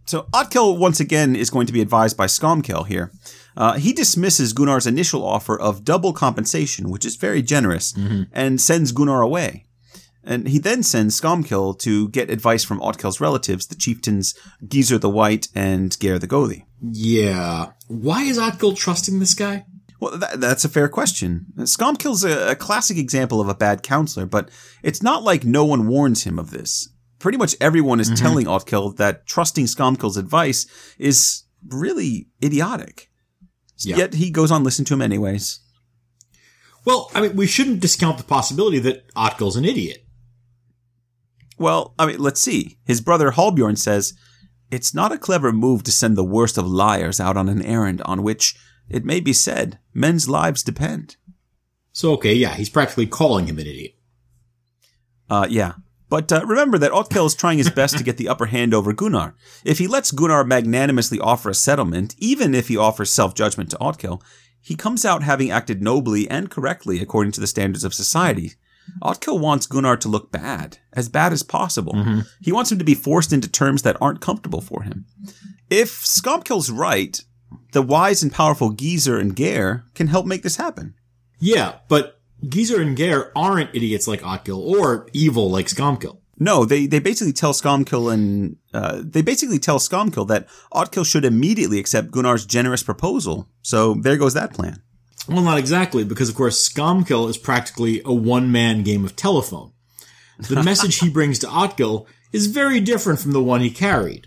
So 0.05 0.23
Otkel 0.33 0.77
once 0.77 0.99
again 0.99 1.35
is 1.35 1.49
going 1.49 1.67
to 1.67 1.73
be 1.73 1.81
advised 1.81 2.17
by 2.17 2.25
Skomkel 2.25 2.85
here. 2.87 3.11
Uh, 3.55 3.73
he 3.73 3.93
dismisses 3.93 4.53
Gunnar's 4.53 4.87
initial 4.87 5.23
offer 5.25 5.59
of 5.59 5.83
double 5.83 6.13
compensation, 6.13 6.89
which 6.89 7.05
is 7.05 7.15
very 7.15 7.41
generous, 7.41 7.93
and 8.33 8.59
sends 8.59 8.91
Gunnar 8.91 9.21
away. 9.21 9.65
And 10.23 10.47
he 10.47 10.59
then 10.59 10.83
sends 10.83 11.19
Skomkel 11.19 11.77
to 11.79 12.09
get 12.09 12.29
advice 12.29 12.63
from 12.63 12.79
Otkel's 12.79 13.19
relatives, 13.19 13.67
the 13.67 13.75
chieftains 13.75 14.35
Gizur 14.65 14.99
the 14.99 15.09
White 15.09 15.47
and 15.55 15.97
Geir 15.99 16.19
the 16.19 16.27
Gothi. 16.27 16.65
Yeah. 16.81 17.71
Why 17.87 18.23
is 18.23 18.37
Otkel 18.37 18.77
trusting 18.77 19.19
this 19.19 19.33
guy? 19.33 19.65
Well, 19.99 20.17
that, 20.17 20.39
that's 20.39 20.65
a 20.65 20.69
fair 20.69 20.89
question. 20.89 21.47
Skomkel's 21.59 22.23
a, 22.23 22.51
a 22.51 22.55
classic 22.55 22.97
example 22.97 23.39
of 23.39 23.47
a 23.49 23.55
bad 23.55 23.83
counselor, 23.83 24.25
but 24.25 24.49
it's 24.83 25.03
not 25.03 25.23
like 25.23 25.43
no 25.43 25.63
one 25.65 25.87
warns 25.87 26.23
him 26.23 26.39
of 26.39 26.51
this. 26.51 26.89
Pretty 27.21 27.37
much 27.37 27.55
everyone 27.61 27.99
is 27.99 28.09
telling 28.19 28.47
Otkel 28.47 28.97
that 28.97 29.27
trusting 29.27 29.65
Skomkel's 29.65 30.17
advice 30.17 30.65
is 30.97 31.43
really 31.67 32.27
idiotic. 32.43 33.11
Yeah. 33.77 33.97
Yet 33.97 34.15
he 34.15 34.31
goes 34.31 34.51
on 34.51 34.63
listening 34.63 34.85
to 34.85 34.95
him 34.95 35.03
anyways. 35.03 35.59
Well, 36.83 37.11
I 37.13 37.21
mean, 37.21 37.35
we 37.35 37.45
shouldn't 37.45 37.79
discount 37.79 38.17
the 38.17 38.23
possibility 38.23 38.79
that 38.79 39.13
Otkel's 39.13 39.55
an 39.55 39.65
idiot. 39.65 40.03
Well, 41.59 41.93
I 41.99 42.07
mean, 42.07 42.17
let's 42.17 42.41
see. 42.41 42.79
His 42.85 43.01
brother 43.01 43.31
Halbjorn 43.31 43.75
says, 43.75 44.15
It's 44.71 44.95
not 44.95 45.11
a 45.11 45.17
clever 45.19 45.51
move 45.51 45.83
to 45.83 45.91
send 45.91 46.17
the 46.17 46.23
worst 46.23 46.57
of 46.57 46.65
liars 46.65 47.19
out 47.19 47.37
on 47.37 47.49
an 47.49 47.61
errand 47.61 48.01
on 48.05 48.23
which, 48.23 48.55
it 48.89 49.05
may 49.05 49.19
be 49.19 49.31
said, 49.31 49.77
men's 49.93 50.27
lives 50.27 50.63
depend. 50.63 51.17
So, 51.93 52.13
okay, 52.13 52.33
yeah, 52.33 52.55
he's 52.55 52.69
practically 52.69 53.05
calling 53.05 53.45
him 53.45 53.59
an 53.59 53.67
idiot. 53.67 53.95
Uh, 55.29 55.45
yeah. 55.49 55.73
But 56.11 56.31
uh, 56.31 56.45
remember 56.45 56.77
that 56.77 56.91
Otkel 56.91 57.25
is 57.25 57.33
trying 57.33 57.57
his 57.57 57.71
best 57.71 57.97
to 57.97 58.03
get 58.03 58.17
the 58.17 58.27
upper 58.27 58.47
hand 58.47 58.73
over 58.73 58.91
Gunnar. 58.91 59.33
If 59.63 59.79
he 59.79 59.87
lets 59.87 60.11
Gunnar 60.11 60.43
magnanimously 60.43 61.19
offer 61.21 61.49
a 61.49 61.55
settlement, 61.55 62.15
even 62.19 62.53
if 62.53 62.67
he 62.67 62.75
offers 62.75 63.09
self-judgment 63.09 63.71
to 63.71 63.77
Otkel, 63.77 64.21
he 64.61 64.75
comes 64.75 65.05
out 65.05 65.23
having 65.23 65.49
acted 65.49 65.81
nobly 65.81 66.29
and 66.29 66.49
correctly 66.51 66.99
according 66.99 67.31
to 67.31 67.39
the 67.39 67.47
standards 67.47 67.85
of 67.85 67.93
society. 67.93 68.55
Otkel 69.01 69.39
wants 69.39 69.67
Gunnar 69.67 69.95
to 69.97 70.09
look 70.09 70.33
bad, 70.33 70.79
as 70.91 71.07
bad 71.07 71.31
as 71.31 71.43
possible. 71.43 71.93
He 72.41 72.51
wants 72.51 72.71
him 72.71 72.79
to 72.79 72.83
be 72.83 72.93
forced 72.93 73.31
into 73.31 73.47
terms 73.49 73.83
that 73.83 73.97
aren't 74.01 74.19
comfortable 74.19 74.59
for 74.61 74.83
him. 74.83 75.05
If 75.69 75.91
Skomkel's 76.03 76.69
right, 76.69 77.17
the 77.71 77.81
wise 77.81 78.21
and 78.21 78.33
powerful 78.33 78.73
Gizur 78.73 79.17
and 79.17 79.33
Geir 79.33 79.85
can 79.95 80.07
help 80.07 80.25
make 80.25 80.43
this 80.43 80.57
happen. 80.57 80.93
Yeah, 81.39 81.75
but 81.87 82.20
Gizur 82.45 82.81
and 82.81 82.97
Geir 82.97 83.31
aren't 83.35 83.75
idiots 83.75 84.07
like 84.07 84.21
Otkel 84.21 84.57
or 84.57 85.07
evil 85.13 85.49
like 85.49 85.67
Skomkel. 85.67 86.17
No, 86.39 86.65
they, 86.65 86.87
they 86.87 86.99
basically 86.99 87.33
tell 87.33 87.53
Skomkel 87.53 88.11
and 88.11 88.57
uh, 88.73 89.01
they 89.03 89.21
basically 89.21 89.59
tell 89.59 89.77
Skomkel 89.77 90.27
that 90.27 90.47
Otkel 90.73 91.05
should 91.05 91.23
immediately 91.23 91.77
accept 91.77 92.09
Gunnar's 92.09 92.45
generous 92.45 92.81
proposal. 92.81 93.47
So 93.61 93.93
there 93.93 94.17
goes 94.17 94.33
that 94.33 94.53
plan. 94.53 94.81
Well, 95.27 95.43
not 95.43 95.59
exactly, 95.59 96.03
because 96.03 96.29
of 96.29 96.35
course 96.35 96.67
Skomkel 96.67 97.29
is 97.29 97.37
practically 97.37 98.01
a 98.03 98.13
one-man 98.13 98.81
game 98.81 99.05
of 99.05 99.15
telephone. 99.15 99.71
The 100.39 100.63
message 100.63 100.97
he 100.97 101.09
brings 101.09 101.37
to 101.39 101.47
Otkel 101.47 102.07
is 102.33 102.47
very 102.47 102.79
different 102.79 103.19
from 103.19 103.33
the 103.33 103.43
one 103.43 103.61
he 103.61 103.69
carried. 103.69 104.25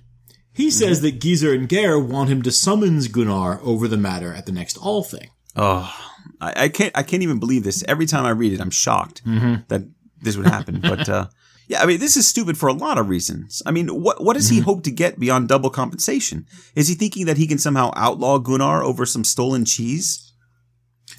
He 0.53 0.71
says 0.71 1.01
that 1.01 1.19
Gizur 1.19 1.53
and 1.53 1.69
Geir 1.69 1.99
want 1.99 2.31
him 2.31 2.43
to 2.43 2.53
summons 2.53 3.09
Gunnar 3.09 3.61
over 3.65 3.89
the 3.89 3.97
matter 3.97 4.33
at 4.33 4.47
the 4.47 4.53
next 4.53 4.79
Althing. 4.79 5.31
Oh, 5.57 5.93
I, 6.41 6.65
I 6.65 6.69
can't 6.69 6.93
I 6.97 7.03
can't 7.03 7.23
even 7.23 7.39
believe 7.39 7.65
this. 7.65 7.85
Every 7.89 8.07
time 8.07 8.25
I 8.25 8.31
read 8.31 8.53
it, 8.53 8.61
I'm 8.61 8.71
shocked 8.71 9.23
that 9.25 9.89
this 10.21 10.37
would 10.37 10.47
happen. 10.47 10.81
but 10.81 11.09
uh, 11.09 11.27
yeah, 11.69 11.83
I 11.83 11.87
mean, 11.87 12.01
this 12.01 12.17
is 12.17 12.27
stupid 12.27 12.57
for 12.59 12.69
a 12.69 12.73
lot 12.73 12.99
of 12.99 13.09
reasons. 13.09 13.63
I 13.67 13.71
mean, 13.71 13.89
what 13.89 14.23
what 14.23 14.35
does 14.35 14.49
he 14.49 14.61
hope 14.61 14.83
to 14.85 14.91
get 14.91 15.19
beyond 15.19 15.49
double 15.49 15.71
compensation? 15.71 16.47
Is 16.75 16.89
he 16.89 16.95
thinking 16.95 17.27
that 17.27 17.37
he 17.39 17.47
can 17.47 17.59
somehow 17.59 17.93
outlaw 17.97 18.39
Gunnar 18.39 18.83
over 18.83 19.05
some 19.07 19.25
stolen 19.25 19.65
cheese? 19.65 20.33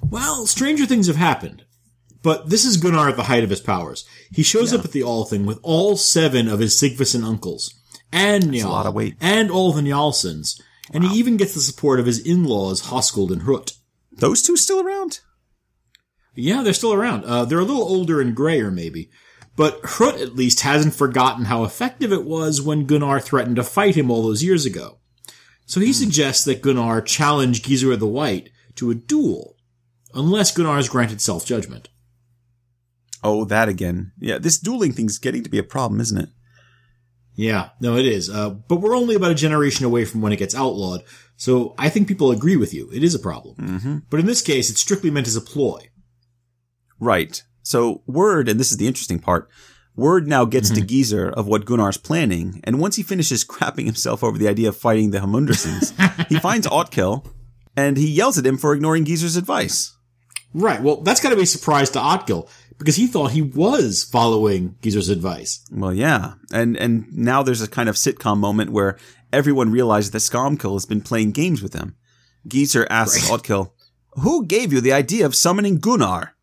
Well, 0.03 0.45
stranger 0.47 0.86
things 0.86 1.08
have 1.08 1.16
happened. 1.16 1.64
But 2.22 2.49
this 2.49 2.66
is 2.66 2.78
Gunnar 2.78 3.08
at 3.10 3.18
the 3.18 3.24
height 3.26 3.43
of 3.43 3.51
his 3.51 3.62
powers. 3.62 4.03
He 4.32 4.41
shows 4.41 4.74
up 4.74 4.84
at 4.84 4.91
the 4.93 5.03
Althing 5.03 5.45
with 5.45 5.60
all 5.62 5.95
seven 5.95 6.47
of 6.47 6.60
his 6.60 6.74
Sigfusson 6.76 7.24
uncles, 7.24 7.72
and 8.12 8.45
Njal, 8.45 8.66
a 8.66 8.70
lot 8.70 8.86
of 8.88 8.95
weight. 8.95 9.16
and 9.22 9.51
all 9.51 9.72
the 9.72 9.82
Njalsons, 9.84 10.60
and 10.91 11.03
he 11.03 11.20
even 11.20 11.38
gets 11.38 11.53
the 11.53 11.62
support 11.62 11.99
of 11.99 12.08
his 12.08 12.18
in-laws, 12.18 12.88
Hoskuld 12.88 13.32
and 13.32 13.43
Hrut. 13.43 13.74
Those 14.18 14.41
two 14.41 14.57
still 14.57 14.82
around? 14.82 15.20
Yeah, 16.36 16.63
they're 16.63 16.74
still 16.74 16.93
around. 16.93 17.26
Uh, 17.26 17.45
they're 17.45 17.59
a 17.59 17.66
little 17.66 17.84
older 17.84 18.20
and 18.20 18.36
grayer, 18.36 18.72
maybe. 18.72 19.09
But 19.55 19.82
Hrut 19.84 20.22
at 20.22 20.36
least 20.36 20.61
hasn't 20.61 20.93
forgotten 20.93 21.45
how 21.45 21.63
effective 21.63 22.11
it 22.11 22.26
was 22.26 22.61
when 22.61 22.86
Gunnar 22.86 23.20
threatened 23.20 23.55
to 23.55 23.63
fight 23.63 23.95
him 23.95 24.11
all 24.11 24.24
those 24.24 24.43
years 24.43 24.66
ago. 24.66 24.99
So 25.66 25.80
he 25.80 25.93
suggests 25.93 26.43
that 26.45 26.61
Gunnar 26.61 27.01
challenge 27.01 27.63
Gizur 27.63 27.97
the 27.97 28.05
White 28.05 28.49
to 28.76 28.91
a 28.91 28.95
duel, 28.95 29.55
unless 30.13 30.55
Gunnar 30.55 30.78
is 30.78 30.89
granted 30.89 31.22
self-judgment. 31.22 31.89
Oh, 33.24 33.45
that 33.45 33.70
again. 33.70 34.11
Yeah, 34.20 34.38
this 34.38 34.59
dueling 34.59 34.91
thing's 34.91 35.18
getting 35.18 35.43
to 35.43 35.49
be 35.49 35.57
a 35.57 35.63
problem, 35.63 36.01
isn't 36.01 36.18
it? 36.18 36.30
Yeah, 37.34 37.70
no, 37.80 37.97
it 37.97 38.05
is. 38.05 38.30
Uh, 38.30 38.51
but 38.51 38.78
we're 38.78 38.95
only 38.95 39.16
about 39.16 39.32
a 39.32 39.36
generation 39.36 39.86
away 39.86 40.05
from 40.05 40.22
when 40.22 40.32
it 40.32 40.39
gets 40.39 40.55
outlawed, 40.55 41.03
so 41.38 41.75
I 41.77 41.89
think 41.89 42.07
people 42.07 42.31
agree 42.31 42.55
with 42.57 42.73
you. 42.73 42.89
It 42.93 43.03
is 43.03 43.15
a 43.15 43.19
problem. 43.19 43.55
Mm-hmm. 43.55 43.97
But 44.09 44.19
in 44.19 44.25
this 44.25 44.41
case, 44.41 44.69
it's 44.69 44.81
strictly 44.81 45.11
meant 45.11 45.27
as 45.27 45.36
a 45.36 45.41
ploy. 45.41 45.89
Right. 46.99 47.43
So 47.63 48.01
Word, 48.05 48.47
and 48.49 48.59
this 48.59 48.71
is 48.71 48.77
the 48.77 48.88
interesting 48.88 49.19
part, 49.19 49.49
Word 49.95 50.27
now 50.27 50.45
gets 50.45 50.69
Mm-hmm. 50.71 50.86
to 50.86 50.93
Gizur 50.93 51.31
of 51.33 51.47
what 51.47 51.65
Gunnar's 51.65 51.97
planning, 51.97 52.59
and 52.63 52.79
once 52.79 52.95
he 52.97 53.03
finishes 53.03 53.45
crapping 53.53 53.86
himself 53.86 54.23
over 54.23 54.38
the 54.38 54.47
idea 54.47 54.69
of 54.69 54.77
fighting 54.77 55.11
the 55.11 55.19
Hamundersons, 55.19 56.27
he 56.29 56.38
finds 56.39 56.67
Otkel, 56.67 57.25
and 57.77 57.97
he 57.97 58.09
yells 58.09 58.38
at 58.38 58.45
him 58.45 58.57
for 58.57 58.73
ignoring 58.73 59.05
Gizur's 59.05 59.36
advice. 59.38 59.95
Right. 60.53 60.81
Well, 60.81 61.01
that's 61.01 61.19
got 61.21 61.29
to 61.31 61.36
be 61.36 61.43
a 61.43 61.45
surprise 61.45 61.89
to 61.91 61.99
Otkel 61.99 62.49
because 62.77 62.95
he 62.95 63.07
thought 63.07 63.31
he 63.31 63.41
was 63.41 64.03
following 64.03 64.75
Gizur's 64.81 65.09
advice. 65.09 65.63
Well, 65.71 65.93
yeah, 65.93 66.33
and 66.51 66.77
and 66.77 67.11
now 67.13 67.43
there's 67.43 67.61
a 67.61 67.67
kind 67.67 67.89
of 67.89 67.95
sitcom 67.95 68.38
moment 68.38 68.71
where 68.71 68.97
everyone 69.36 69.71
realizes 69.71 70.11
that 70.11 70.19
Skomkel 70.19 70.73
has 70.73 70.86
been 70.86 71.01
playing 71.01 71.31
games 71.31 71.61
with 71.61 71.73
them. 71.73 71.95
Gizur 72.47 72.88
asks 72.89 73.29
Otkel, 73.29 73.71
"Who 74.23 74.45
gave 74.45 74.71
you 74.71 74.81
the 74.81 74.93
idea 74.93 75.25
of 75.25 75.36
summoning 75.36 75.79
Gunnar?" 75.79 76.36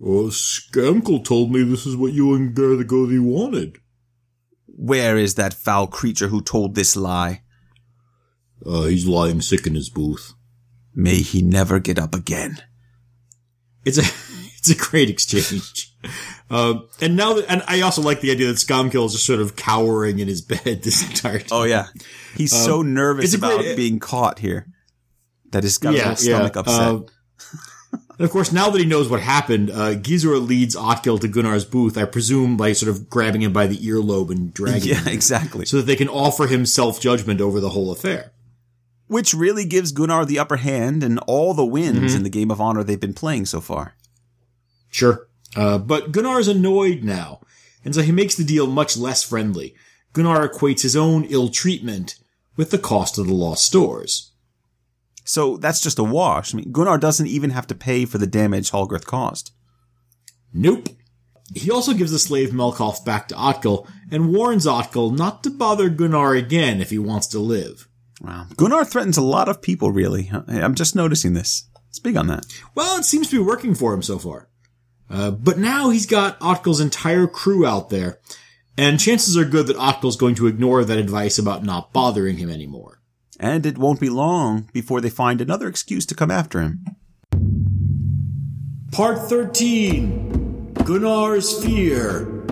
Skamkel 0.00 1.24
told 1.24 1.52
me 1.52 1.62
this 1.62 1.86
is 1.86 1.96
what 1.96 2.12
you 2.12 2.34
and 2.34 2.56
Gardagothi 2.56 3.20
wanted. 3.20 3.78
Where 4.66 5.16
is 5.16 5.34
that 5.34 5.54
foul 5.54 5.86
creature 5.86 6.28
who 6.28 6.42
told 6.42 6.74
this 6.74 6.96
lie? 6.96 7.42
Uh, 8.66 8.84
he's 8.84 9.06
lying 9.06 9.40
sick 9.40 9.66
in 9.66 9.74
his 9.74 9.90
booth. 9.90 10.34
May 10.94 11.22
he 11.22 11.40
never 11.40 11.78
get 11.78 11.98
up 11.98 12.14
again. 12.14 12.58
It's 13.84 13.98
a 13.98 14.02
it's 14.58 14.70
a 14.70 14.74
great 14.74 15.08
exchange. 15.08 15.94
Uh, 16.52 16.80
and 17.00 17.16
now 17.16 17.32
that, 17.32 17.46
and 17.50 17.62
I 17.66 17.80
also 17.80 18.02
like 18.02 18.20
the 18.20 18.30
idea 18.30 18.46
that 18.48 18.56
Skomkel 18.58 19.06
is 19.06 19.12
just 19.12 19.24
sort 19.24 19.40
of 19.40 19.56
cowering 19.56 20.18
in 20.18 20.28
his 20.28 20.42
bed 20.52 20.82
this 20.82 21.02
entire 21.08 21.38
time. 21.38 21.48
Oh 21.50 21.64
yeah, 21.64 21.86
he's 22.36 22.52
so 22.52 22.82
nervous 22.82 23.32
about 23.34 23.60
great- 23.60 23.76
being 23.76 23.98
caught 23.98 24.38
here 24.38 24.66
that 25.50 25.62
he's 25.64 25.78
got 25.78 25.94
his 25.94 26.20
stomach 26.20 26.56
upset. 26.56 26.80
Uh, 26.80 27.00
and 28.18 28.20
of 28.26 28.30
course, 28.30 28.52
now 28.52 28.68
that 28.70 28.78
he 28.78 28.84
knows 28.86 29.08
what 29.08 29.20
happened, 29.20 29.70
uh, 29.70 29.94
Gizur 29.94 30.46
leads 30.46 30.76
Otkel 30.76 31.18
to 31.20 31.28
Gunnar's 31.28 31.64
booth, 31.64 31.96
I 31.96 32.04
presume 32.04 32.56
by 32.58 32.72
sort 32.74 32.90
of 32.90 33.08
grabbing 33.08 33.40
him 33.42 33.52
by 33.54 33.66
the 33.66 33.78
earlobe 33.78 34.30
and 34.30 34.52
dragging 34.52 34.90
yeah, 34.90 34.96
him, 35.00 35.08
exactly. 35.12 35.64
so 35.64 35.78
that 35.78 35.84
they 35.84 35.96
can 35.96 36.08
offer 36.08 36.46
him 36.46 36.66
self-judgment 36.66 37.40
over 37.40 37.58
the 37.60 37.70
whole 37.70 37.90
affair. 37.90 38.32
Which 39.08 39.32
really 39.34 39.64
gives 39.64 39.92
Gunnar 39.92 40.24
the 40.26 40.38
upper 40.38 40.56
hand 40.56 41.02
and 41.02 41.18
all 41.26 41.54
the 41.54 41.64
wins 41.64 41.98
Mm-hmm. 41.98 42.16
in 42.16 42.22
the 42.22 42.30
game 42.30 42.50
of 42.50 42.60
honor 42.60 42.84
they've 42.84 43.00
been 43.00 43.14
playing 43.14 43.46
so 43.46 43.60
far. 43.60 43.94
Sure. 44.90 45.26
Uh, 45.54 45.78
but 45.78 46.16
is 46.16 46.48
annoyed 46.48 47.02
now, 47.02 47.40
and 47.84 47.94
so 47.94 48.02
he 48.02 48.12
makes 48.12 48.34
the 48.34 48.44
deal 48.44 48.66
much 48.66 48.96
less 48.96 49.22
friendly. 49.22 49.74
Gunnar 50.12 50.48
equates 50.48 50.82
his 50.82 50.96
own 50.96 51.24
ill 51.24 51.48
treatment 51.48 52.16
with 52.56 52.70
the 52.70 52.78
cost 52.78 53.18
of 53.18 53.26
the 53.26 53.34
lost 53.34 53.64
stores. 53.64 54.32
So 55.24 55.56
that's 55.56 55.80
just 55.80 55.98
a 55.98 56.04
wash. 56.04 56.54
I 56.54 56.58
mean, 56.58 56.72
Gunnar 56.72 56.98
doesn't 56.98 57.26
even 57.26 57.50
have 57.50 57.66
to 57.68 57.74
pay 57.74 58.04
for 58.04 58.18
the 58.18 58.26
damage 58.26 58.70
Halgrith 58.70 59.06
caused. 59.06 59.52
Nope. 60.52 60.88
He 61.54 61.70
also 61.70 61.92
gives 61.92 62.10
the 62.10 62.18
slave 62.18 62.50
Melkolf 62.50 63.04
back 63.04 63.28
to 63.28 63.34
Otkel 63.34 63.86
and 64.10 64.32
warns 64.32 64.66
Otkel 64.66 65.16
not 65.16 65.42
to 65.44 65.50
bother 65.50 65.88
Gunnar 65.88 66.34
again 66.34 66.80
if 66.80 66.90
he 66.90 66.98
wants 66.98 67.26
to 67.28 67.38
live. 67.38 67.88
Wow. 68.20 68.46
Gunnar 68.56 68.84
threatens 68.84 69.16
a 69.16 69.22
lot 69.22 69.48
of 69.48 69.62
people, 69.62 69.90
really. 69.90 70.30
I'm 70.48 70.74
just 70.74 70.94
noticing 70.96 71.34
this. 71.34 71.68
Speak 71.90 72.16
on 72.16 72.26
that. 72.28 72.46
Well, 72.74 72.98
it 72.98 73.04
seems 73.04 73.28
to 73.30 73.36
be 73.36 73.46
working 73.46 73.74
for 73.74 73.92
him 73.92 74.02
so 74.02 74.18
far. 74.18 74.48
Uh, 75.10 75.30
but 75.30 75.58
now 75.58 75.90
he's 75.90 76.06
got 76.06 76.40
Otkel's 76.40 76.80
entire 76.80 77.26
crew 77.26 77.66
out 77.66 77.90
there, 77.90 78.18
and 78.76 78.98
chances 78.98 79.36
are 79.36 79.44
good 79.44 79.66
that 79.66 79.76
Otkel's 79.76 80.16
going 80.16 80.34
to 80.36 80.46
ignore 80.46 80.84
that 80.84 80.98
advice 80.98 81.38
about 81.38 81.64
not 81.64 81.92
bothering 81.92 82.38
him 82.38 82.50
anymore. 82.50 83.00
And 83.38 83.66
it 83.66 83.78
won't 83.78 84.00
be 84.00 84.08
long 84.08 84.68
before 84.72 85.00
they 85.00 85.10
find 85.10 85.40
another 85.40 85.68
excuse 85.68 86.06
to 86.06 86.14
come 86.14 86.30
after 86.30 86.60
him. 86.60 86.84
Part 88.92 89.18
13 89.28 90.74
Gunnar's 90.84 91.62
Fear. 91.62 92.42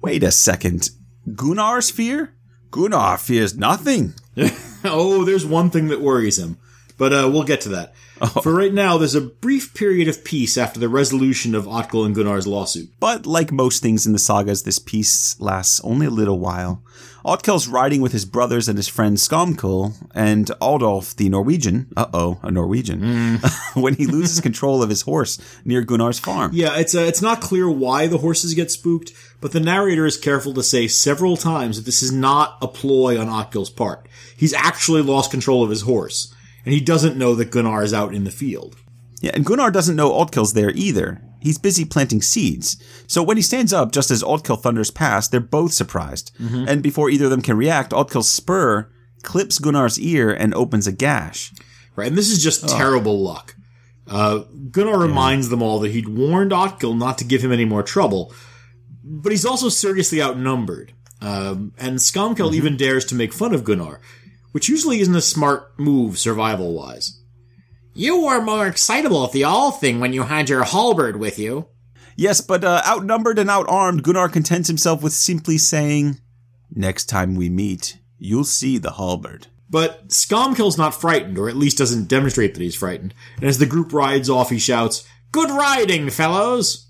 Wait 0.00 0.22
a 0.22 0.30
second. 0.30 0.90
Gunnar's 1.34 1.90
fear? 1.90 2.36
Gunnar 2.70 3.18
fears 3.18 3.56
nothing. 3.56 4.14
oh, 4.84 5.24
there's 5.24 5.46
one 5.46 5.70
thing 5.70 5.88
that 5.88 6.00
worries 6.00 6.38
him, 6.38 6.58
but 6.96 7.12
uh, 7.12 7.28
we'll 7.32 7.42
get 7.42 7.62
to 7.62 7.70
that. 7.70 7.94
For 8.42 8.54
right 8.54 8.72
now, 8.72 8.96
there's 8.96 9.14
a 9.14 9.20
brief 9.20 9.74
period 9.74 10.08
of 10.08 10.24
peace 10.24 10.56
after 10.56 10.80
the 10.80 10.88
resolution 10.88 11.54
of 11.54 11.66
Otkel 11.66 12.06
and 12.06 12.14
Gunnar's 12.14 12.46
lawsuit. 12.46 12.90
But 12.98 13.26
like 13.26 13.52
most 13.52 13.82
things 13.82 14.06
in 14.06 14.12
the 14.12 14.18
sagas, 14.18 14.62
this 14.62 14.78
peace 14.78 15.38
lasts 15.40 15.80
only 15.84 16.06
a 16.06 16.10
little 16.10 16.38
while. 16.38 16.82
Otkell's 17.26 17.66
riding 17.66 18.00
with 18.00 18.12
his 18.12 18.24
brothers 18.24 18.68
and 18.68 18.78
his 18.78 18.86
friend 18.86 19.16
Skomkel 19.16 19.94
and 20.14 20.46
Aldolf 20.60 21.16
the 21.16 21.28
Norwegian. 21.28 21.88
Uh 21.96 22.06
oh, 22.14 22.38
a 22.42 22.52
Norwegian. 22.52 23.38
when 23.74 23.94
he 23.94 24.06
loses 24.06 24.40
control 24.40 24.80
of 24.80 24.90
his 24.90 25.02
horse 25.02 25.38
near 25.64 25.82
Gunnar's 25.82 26.20
farm. 26.20 26.52
Yeah, 26.54 26.76
it's 26.78 26.94
uh, 26.94 27.00
it's 27.00 27.20
not 27.20 27.40
clear 27.40 27.68
why 27.68 28.06
the 28.06 28.18
horses 28.18 28.54
get 28.54 28.70
spooked, 28.70 29.12
but 29.40 29.50
the 29.50 29.58
narrator 29.60 30.06
is 30.06 30.16
careful 30.16 30.54
to 30.54 30.62
say 30.62 30.86
several 30.86 31.36
times 31.36 31.76
that 31.76 31.84
this 31.84 32.00
is 32.00 32.12
not 32.12 32.58
a 32.62 32.68
ploy 32.68 33.20
on 33.20 33.26
Otkel's 33.26 33.70
part. 33.70 34.08
He's 34.36 34.54
actually 34.54 35.02
lost 35.02 35.32
control 35.32 35.64
of 35.64 35.70
his 35.70 35.82
horse, 35.82 36.32
and 36.66 36.74
he 36.74 36.80
doesn't 36.80 37.16
know 37.16 37.34
that 37.36 37.50
Gunnar 37.50 37.82
is 37.82 37.94
out 37.94 38.12
in 38.12 38.24
the 38.24 38.30
field. 38.30 38.76
Yeah, 39.22 39.30
and 39.32 39.46
Gunnar 39.46 39.70
doesn't 39.70 39.96
know 39.96 40.10
Otkell's 40.10 40.52
there 40.52 40.72
either. 40.74 41.22
He's 41.40 41.58
busy 41.58 41.84
planting 41.84 42.20
seeds. 42.20 42.76
So 43.06 43.22
when 43.22 43.36
he 43.36 43.42
stands 43.42 43.72
up 43.72 43.92
just 43.92 44.10
as 44.10 44.22
Otkel 44.22 44.60
thunders 44.60 44.90
past, 44.90 45.30
they're 45.30 45.40
both 45.40 45.72
surprised. 45.72 46.32
And 46.68 46.82
before 46.82 47.08
either 47.08 47.26
of 47.26 47.30
them 47.30 47.40
can 47.40 47.56
react, 47.56 47.92
Otkel's 47.92 48.28
spur 48.28 48.90
clips 49.22 49.58
Gunnar's 49.58 49.98
ear 49.98 50.32
and 50.32 50.52
opens 50.54 50.86
a 50.86 50.92
gash. 50.92 51.52
Right, 51.94 52.08
and 52.08 52.18
this 52.18 52.30
is 52.30 52.42
just 52.42 52.68
terrible 52.68 53.22
luck. 53.22 53.54
Uh, 54.08 54.40
Gunnar 54.70 54.98
reminds 54.98 55.48
them 55.48 55.62
all 55.62 55.78
that 55.80 55.92
he'd 55.92 56.08
warned 56.08 56.50
Otkel 56.52 56.98
not 56.98 57.16
to 57.18 57.24
give 57.24 57.42
him 57.42 57.52
any 57.52 57.64
more 57.64 57.82
trouble, 57.82 58.34
but 59.04 59.32
he's 59.32 59.46
also 59.46 59.68
seriously 59.68 60.20
outnumbered. 60.20 60.92
Um, 61.20 61.72
and 61.78 61.98
Skomkel 61.98 62.54
even 62.54 62.76
dares 62.76 63.04
to 63.06 63.14
make 63.14 63.32
fun 63.32 63.54
of 63.54 63.64
Gunnar, 63.64 64.00
which 64.56 64.70
usually 64.70 65.00
isn't 65.00 65.14
a 65.14 65.20
smart 65.20 65.78
move 65.78 66.18
survival 66.18 66.72
wise. 66.72 67.20
You 67.92 68.22
were 68.22 68.40
more 68.40 68.66
excitable 68.66 69.22
at 69.26 69.32
the 69.32 69.44
all 69.44 69.70
thing 69.70 70.00
when 70.00 70.14
you 70.14 70.22
had 70.22 70.48
your 70.48 70.64
halberd 70.64 71.16
with 71.16 71.38
you. 71.38 71.66
Yes, 72.16 72.40
but 72.40 72.64
uh, 72.64 72.80
outnumbered 72.88 73.38
and 73.38 73.50
outarmed, 73.50 74.00
Gunnar 74.00 74.30
contents 74.30 74.68
himself 74.68 75.02
with 75.02 75.12
simply 75.12 75.58
saying, 75.58 76.22
Next 76.74 77.04
time 77.04 77.34
we 77.34 77.50
meet, 77.50 77.98
you'll 78.18 78.44
see 78.44 78.78
the 78.78 78.92
halberd. 78.92 79.48
But 79.68 80.08
Skomkel's 80.08 80.78
not 80.78 80.98
frightened, 80.98 81.36
or 81.36 81.50
at 81.50 81.56
least 81.56 81.76
doesn't 81.76 82.08
demonstrate 82.08 82.54
that 82.54 82.62
he's 82.62 82.74
frightened. 82.74 83.12
And 83.36 83.44
as 83.44 83.58
the 83.58 83.66
group 83.66 83.92
rides 83.92 84.30
off, 84.30 84.48
he 84.48 84.58
shouts, 84.58 85.06
Good 85.32 85.50
riding, 85.50 86.08
fellows! 86.08 86.85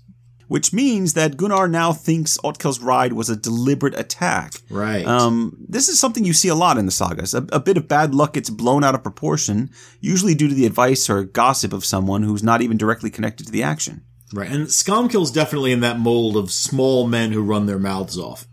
Which 0.47 0.71
means 0.71 1.13
that 1.13 1.35
Gunnar 1.35 1.67
now 1.67 1.91
thinks 1.91 2.37
Otkell's 2.41 2.79
ride 2.79 3.13
was 3.13 3.29
a 3.29 3.35
deliberate 3.35 3.99
attack. 3.99 4.53
Right. 4.69 5.05
Um, 5.05 5.57
this 5.67 5.89
is 5.89 5.99
something 5.99 6.23
you 6.23 6.31
see 6.31 6.47
a 6.47 6.55
lot 6.55 6.77
in 6.77 6.85
the 6.85 6.91
sagas. 6.91 7.33
A, 7.33 7.45
a 7.51 7.59
bit 7.59 7.75
of 7.75 7.89
bad 7.89 8.15
luck 8.15 8.33
gets 8.33 8.49
blown 8.49 8.83
out 8.83 8.95
of 8.95 9.03
proportion, 9.03 9.69
usually 9.99 10.35
due 10.35 10.47
to 10.47 10.55
the 10.55 10.65
advice 10.65 11.09
or 11.09 11.23
gossip 11.23 11.73
of 11.73 11.83
someone 11.83 12.23
who's 12.23 12.43
not 12.43 12.61
even 12.61 12.77
directly 12.77 13.09
connected 13.09 13.45
to 13.45 13.51
the 13.51 13.63
action. 13.63 14.05
Right, 14.33 14.51
and 14.51 14.67
Skomkel's 14.67 15.31
definitely 15.31 15.71
in 15.71 15.79
that 15.81 15.99
mold 15.99 16.35
of 16.35 16.51
small 16.51 17.07
men 17.07 17.31
who 17.31 17.41
run 17.41 17.65
their 17.65 17.79
mouths 17.79 18.17
off. 18.17 18.47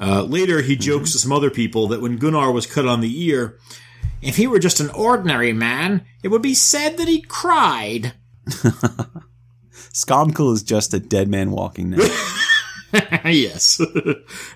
Uh, 0.00 0.22
later, 0.22 0.62
he 0.62 0.74
jokes 0.74 1.12
to 1.12 1.18
some 1.18 1.32
other 1.32 1.50
people 1.50 1.86
that 1.88 2.00
when 2.00 2.16
Gunnar 2.16 2.50
was 2.50 2.66
cut 2.66 2.86
on 2.86 3.00
the 3.00 3.24
ear, 3.24 3.58
if 4.20 4.36
he 4.36 4.46
were 4.46 4.58
just 4.58 4.80
an 4.80 4.90
ordinary 4.90 5.52
man, 5.52 6.04
it 6.22 6.28
would 6.28 6.42
be 6.42 6.54
said 6.54 6.96
that 6.96 7.08
he 7.08 7.20
cried. 7.20 8.14
Skomkel 9.92 10.52
is 10.52 10.62
just 10.62 10.94
a 10.94 11.00
dead 11.00 11.28
man 11.28 11.50
walking 11.50 11.90
now. 11.90 11.98
yes. 13.24 13.80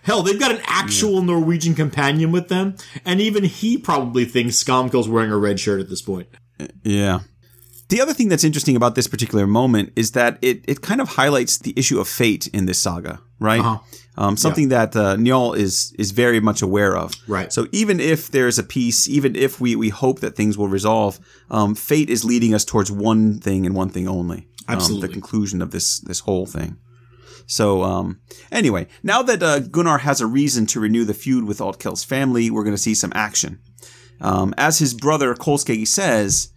Hell, 0.03 0.23
they've 0.23 0.41
got 0.41 0.53
an 0.53 0.61
actual 0.67 1.23
Norwegian 1.23 1.75
companion 1.75 2.33
with 2.33 2.49
them, 2.49 2.77
and 3.05 3.21
even 3.21 3.45
he 3.45 3.79
probably 3.79 4.25
thinks 4.25 4.63
Skomkel's 4.63 5.09
wearing 5.09 5.31
a 5.31 5.39
red 5.39 5.61
shirt 5.61 5.81
at 5.81 5.89
this 5.89 6.03
point. 6.03 6.29
yeah. 6.83 7.21
The 7.89 8.01
other 8.01 8.13
thing 8.13 8.29
that's 8.29 8.43
interesting 8.43 8.75
about 8.75 8.97
this 8.97 9.07
particular 9.07 9.47
moment 9.47 9.93
is 9.95 10.13
that 10.13 10.39
it, 10.43 10.65
it 10.67 10.83
kind 10.83 11.01
of 11.01 11.09
highlights 11.11 11.59
the 11.59 11.73
issue 11.77 12.01
of 12.01 12.09
fate 12.09 12.49
in 12.49 12.67
this 12.67 12.81
saga, 12.81 13.21
right? 13.39 13.61
Uh-huh. 13.61 13.79
Um, 14.19 14.37
something 14.37 14.71
that 14.71 14.97
uh, 14.97 15.17
Njal 15.17 15.57
is 15.57 15.95
is 15.99 16.11
very 16.11 16.41
much 16.41 16.63
aware 16.63 16.97
of. 16.97 17.13
Right. 17.29 17.53
So 17.53 17.67
even 17.73 18.01
if 18.01 18.31
there's 18.31 18.59
a 18.59 18.63
peace, 18.63 19.09
even 19.09 19.37
if 19.37 19.61
we, 19.61 19.77
we 19.77 19.91
hope 19.91 20.21
that 20.21 20.35
things 20.35 20.57
will 20.57 20.69
resolve, 20.69 21.21
um, 21.51 21.75
fate 21.75 22.09
is 22.09 22.25
leading 22.25 22.55
us 22.55 22.65
towards 22.65 22.91
one 22.91 23.39
thing 23.39 23.67
and 23.67 23.75
one 23.75 23.91
thing 23.91 24.09
only. 24.09 24.49
Um, 24.69 24.77
Absolutely. 24.77 25.09
the 25.09 25.13
conclusion 25.13 25.63
of 25.63 25.71
this 25.71 26.01
this 26.01 26.21
whole 26.21 26.47
thing. 26.47 26.79
So 27.47 27.83
um, 27.83 28.21
anyway, 28.51 28.89
now 29.03 29.23
that 29.23 29.43
uh, 29.43 29.61
Gunnar 29.61 29.99
has 29.99 30.21
a 30.21 30.27
reason 30.27 30.67
to 30.67 30.81
renew 30.81 31.05
the 31.05 31.15
feud 31.15 31.45
with 31.45 31.61
Otkell's 31.61 32.03
family, 32.03 32.51
we're 32.51 32.65
going 32.65 32.75
to 32.75 32.83
see 32.83 32.95
some 32.95 33.13
action. 33.15 33.61
Um, 34.21 34.55
as 34.57 34.79
his 34.79 34.95
brother 34.95 35.35
Kolskegi 35.35 35.87
says, 35.87 36.53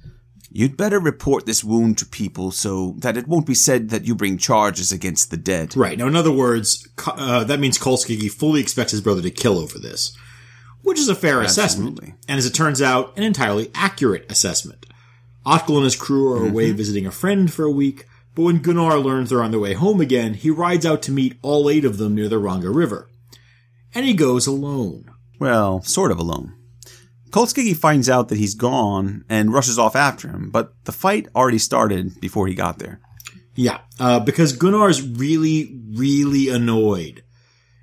You'd 0.52 0.78
better 0.78 1.00
report 1.00 1.46
this 1.46 1.64
wound 1.64 2.00
to 2.00 2.08
people 2.08 2.50
so 2.50 2.96
that 3.00 3.18
it 3.18 3.28
won't 3.28 3.46
be 3.46 3.54
said 3.54 3.90
that 3.90 4.06
you 4.06 4.16
bring 4.16 4.40
charges 4.40 4.92
against 4.92 5.30
the 5.30 5.38
dead. 5.38 5.76
Right. 5.78 5.98
Now, 5.98 6.08
in 6.08 6.16
other 6.16 6.32
words, 6.32 6.88
uh, 7.06 7.44
that 7.44 7.60
means 7.60 7.78
Kolskegi 7.78 8.32
fully 8.32 8.60
expects 8.60 8.92
his 8.92 9.02
brother 9.02 9.22
to 9.22 9.30
kill 9.30 9.60
over 9.60 9.78
this, 9.78 10.18
which 10.82 10.98
is 10.98 11.08
a 11.08 11.14
fair 11.14 11.42
assessment, 11.42 12.00
and 12.00 12.40
as 12.40 12.48
it 12.48 12.56
turns 12.56 12.82
out, 12.82 13.16
an 13.16 13.24
entirely 13.24 13.70
accurate 13.76 14.26
assessment. 14.32 14.88
Otkel 15.46 15.76
and 15.76 15.84
his 15.84 15.96
crew 15.96 16.34
are 16.34 16.48
away 16.48 16.72
visiting 16.72 17.06
a 17.06 17.12
friend 17.12 17.52
for 17.52 17.64
a 17.64 17.72
week, 17.72 18.06
but 18.36 18.44
when 18.44 18.62
Gunnar 18.62 18.98
learns 18.98 19.30
they're 19.30 19.44
on 19.44 19.52
their 19.52 19.60
way 19.60 19.74
home 19.74 20.02
again, 20.02 20.34
he 20.34 20.50
rides 20.50 20.86
out 20.86 21.02
to 21.04 21.12
meet 21.12 21.38
all 21.42 21.70
eight 21.70 21.86
of 21.86 21.98
them 21.98 22.16
near 22.16 22.28
the 22.28 22.38
Ranga 22.38 22.70
River. 22.70 23.10
And 23.94 24.06
he 24.06 24.14
goes 24.14 24.48
alone. 24.48 25.12
Well, 25.40 25.82
sort 25.82 26.12
of 26.12 26.20
alone. 26.20 26.56
Kolskegi 27.32 27.76
finds 27.76 28.10
out 28.10 28.30
that 28.30 28.38
he's 28.38 28.56
gone 28.56 29.24
and 29.30 29.54
rushes 29.54 29.78
off 29.78 29.96
after 29.96 30.28
him, 30.30 30.50
but 30.50 30.74
the 30.86 30.92
fight 30.92 31.28
already 31.36 31.60
started 31.60 32.20
before 32.20 32.48
he 32.48 32.56
got 32.56 32.80
there. 32.80 33.00
Yeah, 33.56 33.82
uh, 34.00 34.20
because 34.20 34.54
Gunnar's 34.54 35.02
really, 35.02 35.80
really 35.92 36.50
annoyed. 36.50 37.24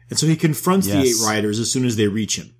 And 0.08 0.18
so 0.18 0.26
he 0.26 0.36
confronts 0.36 0.86
the 0.86 1.00
eight 1.00 1.16
riders 1.22 1.58
as 1.58 1.70
soon 1.70 1.84
as 1.84 1.96
they 1.96 2.08
reach 2.08 2.38
him. 2.38 2.54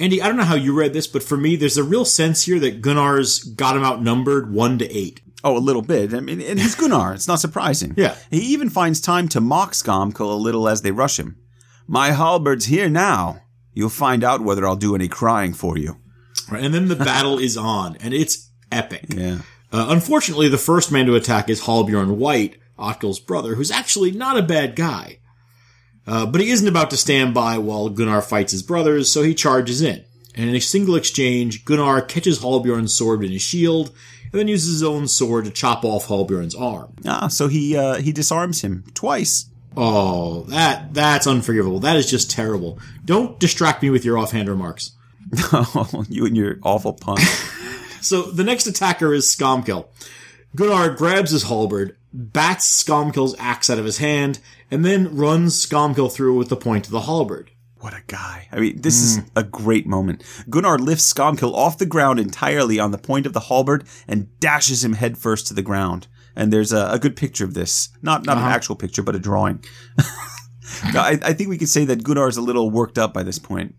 Andy, 0.00 0.22
I 0.22 0.28
don't 0.28 0.38
know 0.38 0.44
how 0.44 0.54
you 0.54 0.72
read 0.72 0.94
this, 0.94 1.06
but 1.06 1.22
for 1.22 1.36
me, 1.36 1.56
there's 1.56 1.76
a 1.76 1.84
real 1.84 2.06
sense 2.06 2.44
here 2.44 2.58
that 2.60 2.80
Gunnar's 2.80 3.38
got 3.40 3.76
him 3.76 3.84
outnumbered 3.84 4.50
one 4.50 4.78
to 4.78 4.90
eight. 4.90 5.20
Oh, 5.44 5.56
a 5.56 5.58
little 5.58 5.82
bit. 5.82 6.14
I 6.14 6.20
mean, 6.20 6.40
and 6.40 6.58
he's 6.58 6.74
Gunnar. 6.74 7.14
It's 7.14 7.28
not 7.28 7.40
surprising. 7.40 7.94
Yeah. 7.96 8.16
He 8.30 8.38
even 8.38 8.70
finds 8.70 9.00
time 9.00 9.28
to 9.28 9.40
mock 9.40 9.72
Skomkel 9.72 10.32
a 10.32 10.34
little 10.34 10.68
as 10.68 10.82
they 10.82 10.90
rush 10.90 11.18
him. 11.18 11.38
My 11.86 12.10
halberd's 12.10 12.66
here 12.66 12.88
now. 12.88 13.42
You'll 13.72 13.88
find 13.90 14.24
out 14.24 14.42
whether 14.42 14.66
I'll 14.66 14.76
do 14.76 14.94
any 14.94 15.08
crying 15.08 15.52
for 15.52 15.78
you. 15.78 15.98
Right, 16.50 16.64
and 16.64 16.74
then 16.74 16.88
the 16.88 16.96
battle 16.96 17.38
is 17.38 17.56
on, 17.56 17.96
and 17.96 18.12
it's 18.12 18.50
epic. 18.72 19.06
Yeah. 19.08 19.38
Uh, 19.72 19.86
unfortunately, 19.88 20.48
the 20.48 20.58
first 20.58 20.90
man 20.90 21.06
to 21.06 21.14
attack 21.14 21.48
is 21.48 21.66
Halbjorn 21.66 22.18
White, 22.18 22.56
Otkel's 22.78 23.20
brother, 23.20 23.54
who's 23.54 23.70
actually 23.70 24.10
not 24.10 24.38
a 24.38 24.42
bad 24.42 24.76
guy. 24.76 25.20
Uh, 26.10 26.26
but 26.26 26.40
he 26.40 26.50
isn't 26.50 26.66
about 26.66 26.90
to 26.90 26.96
stand 26.96 27.32
by 27.32 27.56
while 27.56 27.88
Gunnar 27.88 28.20
fights 28.20 28.50
his 28.50 28.64
brothers, 28.64 29.10
so 29.10 29.22
he 29.22 29.32
charges 29.32 29.80
in. 29.80 30.04
And 30.34 30.50
in 30.50 30.56
a 30.56 30.60
single 30.60 30.96
exchange, 30.96 31.64
Gunnar 31.64 32.02
catches 32.02 32.40
Halbjorn's 32.40 32.92
sword 32.92 33.22
in 33.22 33.30
his 33.30 33.42
shield, 33.42 33.92
and 34.24 34.32
then 34.32 34.48
uses 34.48 34.72
his 34.72 34.82
own 34.82 35.06
sword 35.06 35.44
to 35.44 35.52
chop 35.52 35.84
off 35.84 36.08
Halbjorn's 36.08 36.54
arm. 36.56 36.94
Ah, 37.06 37.28
so 37.28 37.46
he 37.46 37.76
uh, 37.76 37.94
he 37.96 38.12
disarms 38.12 38.62
him 38.62 38.84
twice. 38.92 39.46
Oh, 39.76 40.42
that 40.48 40.94
that's 40.94 41.28
unforgivable. 41.28 41.78
That 41.78 41.96
is 41.96 42.10
just 42.10 42.28
terrible. 42.28 42.80
Don't 43.04 43.38
distract 43.38 43.80
me 43.80 43.90
with 43.90 44.04
your 44.04 44.18
offhand 44.18 44.48
remarks. 44.48 44.92
Oh, 45.52 46.04
you 46.08 46.26
and 46.26 46.36
your 46.36 46.58
awful 46.62 46.92
pun. 46.92 47.18
So 48.02 48.22
the 48.22 48.44
next 48.44 48.66
attacker 48.66 49.12
is 49.12 49.26
Skomkel. 49.26 49.88
Gunnar 50.56 50.88
grabs 50.94 51.32
his 51.32 51.42
halberd, 51.42 51.98
bats 52.12 52.82
Skomkel's 52.82 53.34
axe 53.38 53.70
out 53.70 53.78
of 53.78 53.84
his 53.84 53.98
hand, 53.98 54.40
and 54.70 54.84
then 54.84 55.14
runs 55.14 55.54
Skomkel 55.66 56.12
through 56.12 56.36
with 56.36 56.48
the 56.48 56.56
point 56.56 56.86
of 56.86 56.92
the 56.92 57.02
halberd. 57.02 57.50
What 57.80 57.94
a 57.94 58.02
guy. 58.06 58.46
I 58.52 58.60
mean, 58.60 58.82
this 58.82 59.00
is 59.00 59.22
a 59.34 59.42
great 59.42 59.86
moment. 59.86 60.22
Gunnar 60.50 60.78
lifts 60.78 61.10
Skomkel 61.12 61.54
off 61.54 61.78
the 61.78 61.86
ground 61.86 62.20
entirely 62.20 62.78
on 62.78 62.90
the 62.90 62.98
point 62.98 63.24
of 63.24 63.32
the 63.32 63.40
halberd 63.40 63.84
and 64.06 64.38
dashes 64.38 64.84
him 64.84 64.92
headfirst 64.92 65.46
to 65.46 65.54
the 65.54 65.62
ground. 65.62 66.06
And 66.36 66.52
there's 66.52 66.72
a, 66.72 66.90
a 66.90 66.98
good 66.98 67.16
picture 67.16 67.44
of 67.44 67.54
this. 67.54 67.88
Not 68.02 68.26
not 68.26 68.36
an 68.36 68.44
actual 68.44 68.76
picture, 68.76 69.02
but 69.02 69.16
a 69.16 69.18
drawing. 69.18 69.64
I, 70.84 71.18
I 71.22 71.32
think 71.32 71.48
we 71.48 71.58
could 71.58 71.70
say 71.70 71.86
that 71.86 72.04
Gunnar's 72.04 72.36
a 72.36 72.42
little 72.42 72.70
worked 72.70 72.98
up 72.98 73.14
by 73.14 73.22
this 73.22 73.38
point. 73.38 73.74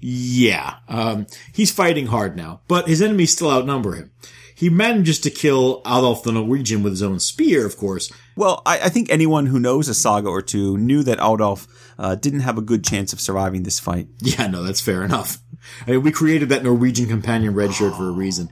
Yeah, 0.00 0.76
um, 0.88 1.26
he's 1.52 1.70
fighting 1.70 2.06
hard 2.06 2.36
now, 2.36 2.60
but 2.68 2.88
his 2.88 3.00
enemies 3.00 3.32
still 3.32 3.50
outnumber 3.50 3.94
him. 3.94 4.10
He 4.54 4.70
manages 4.70 5.18
to 5.20 5.30
kill 5.30 5.82
Adolf 5.84 6.22
the 6.22 6.32
Norwegian 6.32 6.82
with 6.82 6.92
his 6.92 7.02
own 7.02 7.18
spear, 7.20 7.66
of 7.66 7.76
course. 7.76 8.12
Well, 8.36 8.62
I, 8.64 8.80
I 8.82 8.88
think 8.88 9.10
anyone 9.10 9.46
who 9.46 9.58
knows 9.58 9.88
a 9.88 9.94
saga 9.94 10.28
or 10.28 10.42
two 10.42 10.78
knew 10.78 11.02
that 11.02 11.18
Adolf 11.18 11.66
uh, 11.98 12.14
didn't 12.14 12.40
have 12.40 12.58
a 12.58 12.62
good 12.62 12.84
chance 12.84 13.12
of 13.12 13.20
surviving 13.20 13.62
this 13.62 13.80
fight. 13.80 14.08
Yeah, 14.20 14.46
no, 14.46 14.62
that's 14.62 14.80
fair 14.80 15.02
enough. 15.04 15.38
I 15.86 15.92
mean, 15.92 16.02
we 16.02 16.10
created 16.10 16.48
that 16.48 16.64
Norwegian 16.64 17.06
companion 17.06 17.54
red 17.54 17.72
shirt 17.72 17.94
for 17.94 18.08
a 18.08 18.12
reason. 18.12 18.50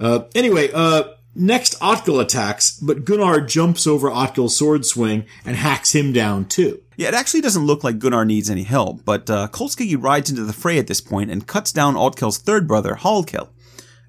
Uh, 0.00 0.24
anyway, 0.34 0.70
uh, 0.72 1.04
next 1.34 1.78
Otkel 1.80 2.20
attacks, 2.20 2.78
but 2.78 3.04
Gunnar 3.04 3.40
jumps 3.40 3.86
over 3.86 4.10
Otkel's 4.10 4.56
sword 4.56 4.84
swing 4.86 5.26
and 5.44 5.56
hacks 5.56 5.94
him 5.94 6.12
down 6.12 6.46
too. 6.46 6.80
Yeah, 6.96 7.08
it 7.08 7.14
actually 7.14 7.40
doesn't 7.40 7.66
look 7.66 7.82
like 7.84 7.98
Gunnar 7.98 8.24
needs 8.24 8.50
any 8.50 8.64
help, 8.64 9.04
but 9.04 9.28
uh, 9.30 9.48
rides 9.98 10.30
into 10.30 10.44
the 10.44 10.52
fray 10.52 10.78
at 10.78 10.86
this 10.86 11.00
point 11.00 11.30
and 11.30 11.46
cuts 11.46 11.72
down 11.72 11.94
Otkel's 11.94 12.38
third 12.38 12.68
brother, 12.68 12.94
Hallkel. 12.94 13.48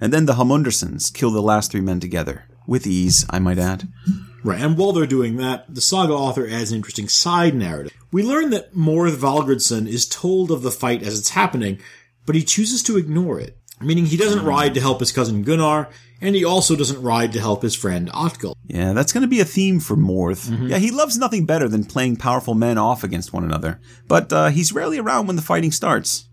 And 0.04 0.12
then 0.12 0.26
the 0.26 0.34
Hamundersons 0.34 1.14
kill 1.14 1.32
the 1.32 1.41
last 1.41 1.72
three 1.72 1.80
men 1.80 2.01
together. 2.01 2.43
With 2.68 2.86
ease, 2.86 3.26
I 3.30 3.39
might 3.39 3.58
add. 3.58 3.88
Right, 4.43 4.60
and 4.60 4.78
while 4.78 4.91
they're 4.91 5.06
doing 5.06 5.38
that, 5.38 5.74
the 5.74 5.80
saga 5.80 6.12
author 6.12 6.45
adds 6.45 6.72
an 6.72 6.76
interesting 6.76 7.08
side 7.08 7.56
narrative. 7.56 7.93
We 8.12 8.22
learn 8.22 8.49
that 8.49 8.76
Morth 8.76 9.16
Valgardson 9.16 9.88
is 9.88 10.06
told 10.06 10.51
of 10.51 10.62
the 10.62 10.72
fight 10.72 11.04
as 11.04 11.18
it's 11.18 11.30
happening, 11.30 11.80
but 12.26 12.36
he 12.36 12.43
chooses 12.43 12.84
to 12.84 12.97
ignore 12.97 13.39
it. 13.39 13.58
Meaning 13.80 14.06
he 14.06 14.18
doesn't 14.18 14.43
ride 14.43 14.74
to 14.74 14.82
help 14.82 14.99
his 14.99 15.14
cousin 15.14 15.41
Gunnar, 15.43 15.88
and 16.20 16.36
he 16.36 16.43
also 16.43 16.76
doesn't 16.76 17.01
ride 17.01 17.32
to 17.32 17.39
help 17.39 17.62
his 17.62 17.74
friend 17.74 18.10
Otkel. 18.12 18.56
Yeah, 18.68 18.91
that's 18.91 19.14
going 19.14 19.22
to 19.22 19.30
be 19.30 19.39
a 19.39 19.45
theme 19.45 19.80
for 19.80 19.95
Morth. 19.95 20.49
Yeah, 20.70 20.80
he 20.80 20.91
loves 20.91 21.18
nothing 21.18 21.45
better 21.45 21.70
than 21.70 21.86
playing 21.86 22.18
powerful 22.18 22.56
men 22.56 22.78
off 22.78 23.06
against 23.06 23.32
one 23.32 23.45
another, 23.45 23.80
but 24.10 24.34
uh, 24.34 24.49
he's 24.49 24.74
rarely 24.74 24.99
around 24.99 25.28
when 25.28 25.38
the 25.38 25.41
fighting 25.41 25.72
starts. 25.72 26.28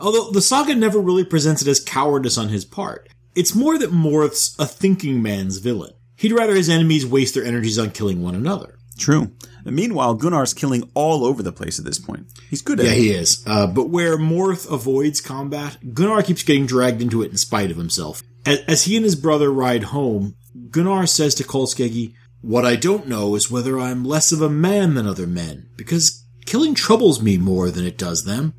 Although 0.00 0.30
the 0.30 0.42
saga 0.42 0.74
never 0.74 1.00
really 1.00 1.24
presents 1.24 1.62
it 1.62 1.68
as 1.68 1.80
cowardice 1.80 2.38
on 2.38 2.48
his 2.48 2.64
part. 2.64 3.08
It's 3.34 3.54
more 3.54 3.78
that 3.78 3.92
Morth's 3.92 4.58
a 4.58 4.66
thinking 4.66 5.22
man's 5.22 5.58
villain. 5.58 5.92
He'd 6.16 6.32
rather 6.32 6.54
his 6.54 6.68
enemies 6.68 7.06
waste 7.06 7.34
their 7.34 7.44
energies 7.44 7.78
on 7.78 7.90
killing 7.90 8.22
one 8.22 8.34
another. 8.34 8.78
True. 8.98 9.30
And 9.64 9.76
meanwhile, 9.76 10.14
Gunnar's 10.14 10.54
killing 10.54 10.90
all 10.94 11.24
over 11.24 11.42
the 11.42 11.52
place 11.52 11.78
at 11.78 11.84
this 11.84 11.98
point. 11.98 12.26
He's 12.50 12.62
good 12.62 12.80
at 12.80 12.86
Yeah, 12.86 12.92
it. 12.92 12.94
Yeah, 12.96 13.00
he 13.02 13.10
is. 13.12 13.44
Uh, 13.46 13.66
but 13.68 13.90
where 13.90 14.18
Morth 14.18 14.70
avoids 14.70 15.20
combat, 15.20 15.76
Gunnar 15.94 16.22
keeps 16.22 16.42
getting 16.42 16.66
dragged 16.66 17.00
into 17.00 17.22
it 17.22 17.30
in 17.30 17.36
spite 17.36 17.70
of 17.70 17.76
himself. 17.76 18.22
As, 18.44 18.58
as 18.66 18.84
he 18.84 18.96
and 18.96 19.04
his 19.04 19.14
brother 19.14 19.52
ride 19.52 19.84
home, 19.84 20.34
Gunnar 20.70 21.06
says 21.06 21.34
to 21.36 21.44
Kolskegi, 21.44 22.14
What 22.40 22.64
I 22.64 22.74
don't 22.74 23.06
know 23.06 23.36
is 23.36 23.50
whether 23.50 23.78
I'm 23.78 24.04
less 24.04 24.32
of 24.32 24.42
a 24.42 24.50
man 24.50 24.94
than 24.94 25.06
other 25.06 25.26
men, 25.26 25.68
because 25.76 26.24
killing 26.46 26.74
troubles 26.74 27.22
me 27.22 27.36
more 27.38 27.70
than 27.70 27.84
it 27.86 27.98
does 27.98 28.24
them. 28.24 28.54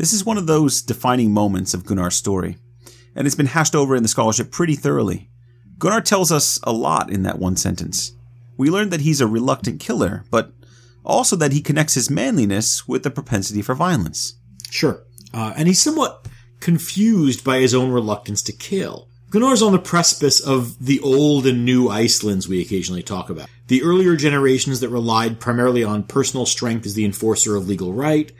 This 0.00 0.14
is 0.14 0.24
one 0.24 0.38
of 0.38 0.46
those 0.46 0.80
defining 0.80 1.30
moments 1.30 1.74
of 1.74 1.84
Gunnar's 1.84 2.16
story, 2.16 2.56
and 3.14 3.26
it's 3.26 3.36
been 3.36 3.44
hashed 3.44 3.74
over 3.74 3.94
in 3.94 4.02
the 4.02 4.08
scholarship 4.08 4.50
pretty 4.50 4.74
thoroughly. 4.74 5.28
Gunnar 5.76 6.00
tells 6.00 6.32
us 6.32 6.58
a 6.62 6.72
lot 6.72 7.10
in 7.10 7.22
that 7.24 7.38
one 7.38 7.54
sentence. 7.54 8.12
We 8.56 8.70
learn 8.70 8.88
that 8.88 9.02
he's 9.02 9.20
a 9.20 9.26
reluctant 9.26 9.78
killer, 9.78 10.24
but 10.30 10.54
also 11.04 11.36
that 11.36 11.52
he 11.52 11.60
connects 11.60 11.92
his 11.92 12.08
manliness 12.08 12.88
with 12.88 13.02
the 13.02 13.10
propensity 13.10 13.60
for 13.60 13.74
violence. 13.74 14.36
Sure. 14.70 15.02
Uh, 15.34 15.52
and 15.54 15.68
he's 15.68 15.82
somewhat 15.82 16.26
confused 16.60 17.44
by 17.44 17.58
his 17.58 17.74
own 17.74 17.92
reluctance 17.92 18.40
to 18.44 18.52
kill. 18.52 19.06
Gunnar's 19.28 19.60
on 19.60 19.72
the 19.72 19.78
precipice 19.78 20.40
of 20.40 20.82
the 20.82 21.00
old 21.00 21.46
and 21.46 21.66
new 21.66 21.90
Icelands 21.90 22.48
we 22.48 22.62
occasionally 22.62 23.02
talk 23.02 23.28
about. 23.28 23.50
The 23.66 23.82
earlier 23.82 24.16
generations 24.16 24.80
that 24.80 24.88
relied 24.88 25.40
primarily 25.40 25.84
on 25.84 26.04
personal 26.04 26.46
strength 26.46 26.86
as 26.86 26.94
the 26.94 27.04
enforcer 27.04 27.54
of 27.54 27.68
legal 27.68 27.92
right, 27.92 28.32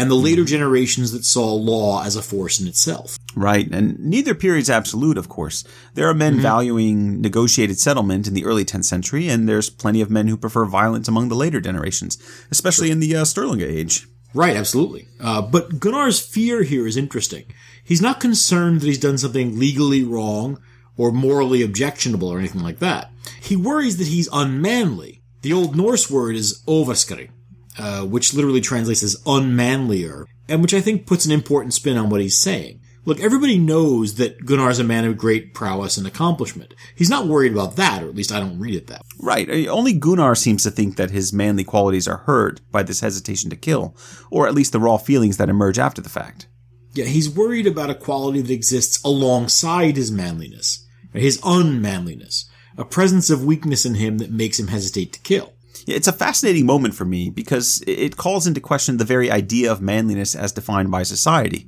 and 0.00 0.10
the 0.10 0.14
later 0.14 0.44
generations 0.44 1.12
that 1.12 1.24
saw 1.24 1.52
law 1.52 2.02
as 2.02 2.16
a 2.16 2.22
force 2.22 2.58
in 2.58 2.66
itself. 2.66 3.18
Right, 3.36 3.68
and 3.70 3.98
neither 3.98 4.34
period's 4.34 4.70
absolute, 4.70 5.18
of 5.18 5.28
course. 5.28 5.62
There 5.94 6.08
are 6.08 6.14
men 6.14 6.40
valuing 6.40 7.20
negotiated 7.20 7.78
settlement 7.78 8.26
in 8.26 8.34
the 8.34 8.44
early 8.44 8.64
10th 8.64 8.84
century, 8.84 9.28
and 9.28 9.48
there's 9.48 9.68
plenty 9.68 10.00
of 10.00 10.10
men 10.10 10.28
who 10.28 10.36
prefer 10.36 10.64
violence 10.64 11.06
among 11.06 11.28
the 11.28 11.34
later 11.34 11.60
generations, 11.60 12.18
especially 12.50 12.90
in 12.90 13.00
the 13.00 13.14
uh, 13.14 13.24
Sturlung 13.24 13.62
Age. 13.62 14.06
Right, 14.32 14.56
absolutely. 14.56 15.08
Uh, 15.20 15.42
but 15.42 15.80
Gunnar's 15.80 16.20
fear 16.20 16.62
here 16.62 16.86
is 16.86 16.96
interesting. 16.96 17.44
He's 17.84 18.00
not 18.00 18.20
concerned 18.20 18.80
that 18.80 18.86
he's 18.86 18.98
done 18.98 19.18
something 19.18 19.58
legally 19.58 20.04
wrong 20.04 20.60
or 20.96 21.10
morally 21.10 21.62
objectionable 21.62 22.28
or 22.28 22.38
anything 22.38 22.62
like 22.62 22.78
that. 22.78 23.10
He 23.40 23.56
worries 23.56 23.96
that 23.98 24.06
he's 24.06 24.28
unmanly. 24.32 25.22
The 25.42 25.52
Old 25.52 25.74
Norse 25.74 26.10
word 26.10 26.36
is 26.36 26.62
ovaskari, 26.66 27.30
uh, 27.78 28.04
which 28.04 28.34
literally 28.34 28.60
translates 28.60 29.02
as 29.02 29.16
unmanlier, 29.24 30.24
and 30.48 30.62
which 30.62 30.74
I 30.74 30.80
think 30.80 31.06
puts 31.06 31.26
an 31.26 31.32
important 31.32 31.74
spin 31.74 31.96
on 31.96 32.10
what 32.10 32.20
he's 32.20 32.38
saying. 32.38 32.80
Look, 33.06 33.18
everybody 33.20 33.58
knows 33.58 34.16
that 34.16 34.44
Gunnar's 34.44 34.78
a 34.78 34.84
man 34.84 35.06
of 35.06 35.16
great 35.16 35.54
prowess 35.54 35.96
and 35.96 36.06
accomplishment. 36.06 36.74
He's 36.94 37.08
not 37.08 37.26
worried 37.26 37.52
about 37.52 37.76
that, 37.76 38.02
or 38.02 38.08
at 38.08 38.14
least 38.14 38.30
I 38.30 38.40
don't 38.40 38.58
read 38.58 38.74
it 38.74 38.88
that. 38.88 39.00
way. 39.00 39.06
Right, 39.18 39.48
uh, 39.48 39.70
only 39.70 39.94
Gunnar 39.94 40.34
seems 40.34 40.64
to 40.64 40.70
think 40.70 40.96
that 40.96 41.10
his 41.10 41.32
manly 41.32 41.64
qualities 41.64 42.06
are 42.06 42.18
hurt 42.18 42.60
by 42.70 42.82
this 42.82 43.00
hesitation 43.00 43.48
to 43.50 43.56
kill, 43.56 43.96
or 44.30 44.46
at 44.46 44.54
least 44.54 44.72
the 44.72 44.80
raw 44.80 44.98
feelings 44.98 45.38
that 45.38 45.48
emerge 45.48 45.78
after 45.78 46.02
the 46.02 46.10
fact. 46.10 46.46
Yeah, 46.92 47.06
he's 47.06 47.30
worried 47.30 47.66
about 47.66 47.90
a 47.90 47.94
quality 47.94 48.42
that 48.42 48.52
exists 48.52 49.02
alongside 49.02 49.96
his 49.96 50.10
manliness, 50.10 50.86
his 51.14 51.40
unmanliness, 51.42 52.50
a 52.76 52.84
presence 52.84 53.30
of 53.30 53.44
weakness 53.44 53.86
in 53.86 53.94
him 53.94 54.18
that 54.18 54.30
makes 54.30 54.60
him 54.60 54.68
hesitate 54.68 55.12
to 55.14 55.20
kill. 55.20 55.52
It's 55.86 56.08
a 56.08 56.12
fascinating 56.12 56.66
moment 56.66 56.94
for 56.94 57.04
me 57.04 57.30
because 57.30 57.82
it 57.86 58.16
calls 58.16 58.46
into 58.46 58.60
question 58.60 58.96
the 58.96 59.04
very 59.04 59.30
idea 59.30 59.70
of 59.70 59.80
manliness 59.80 60.34
as 60.34 60.52
defined 60.52 60.90
by 60.90 61.02
society. 61.02 61.66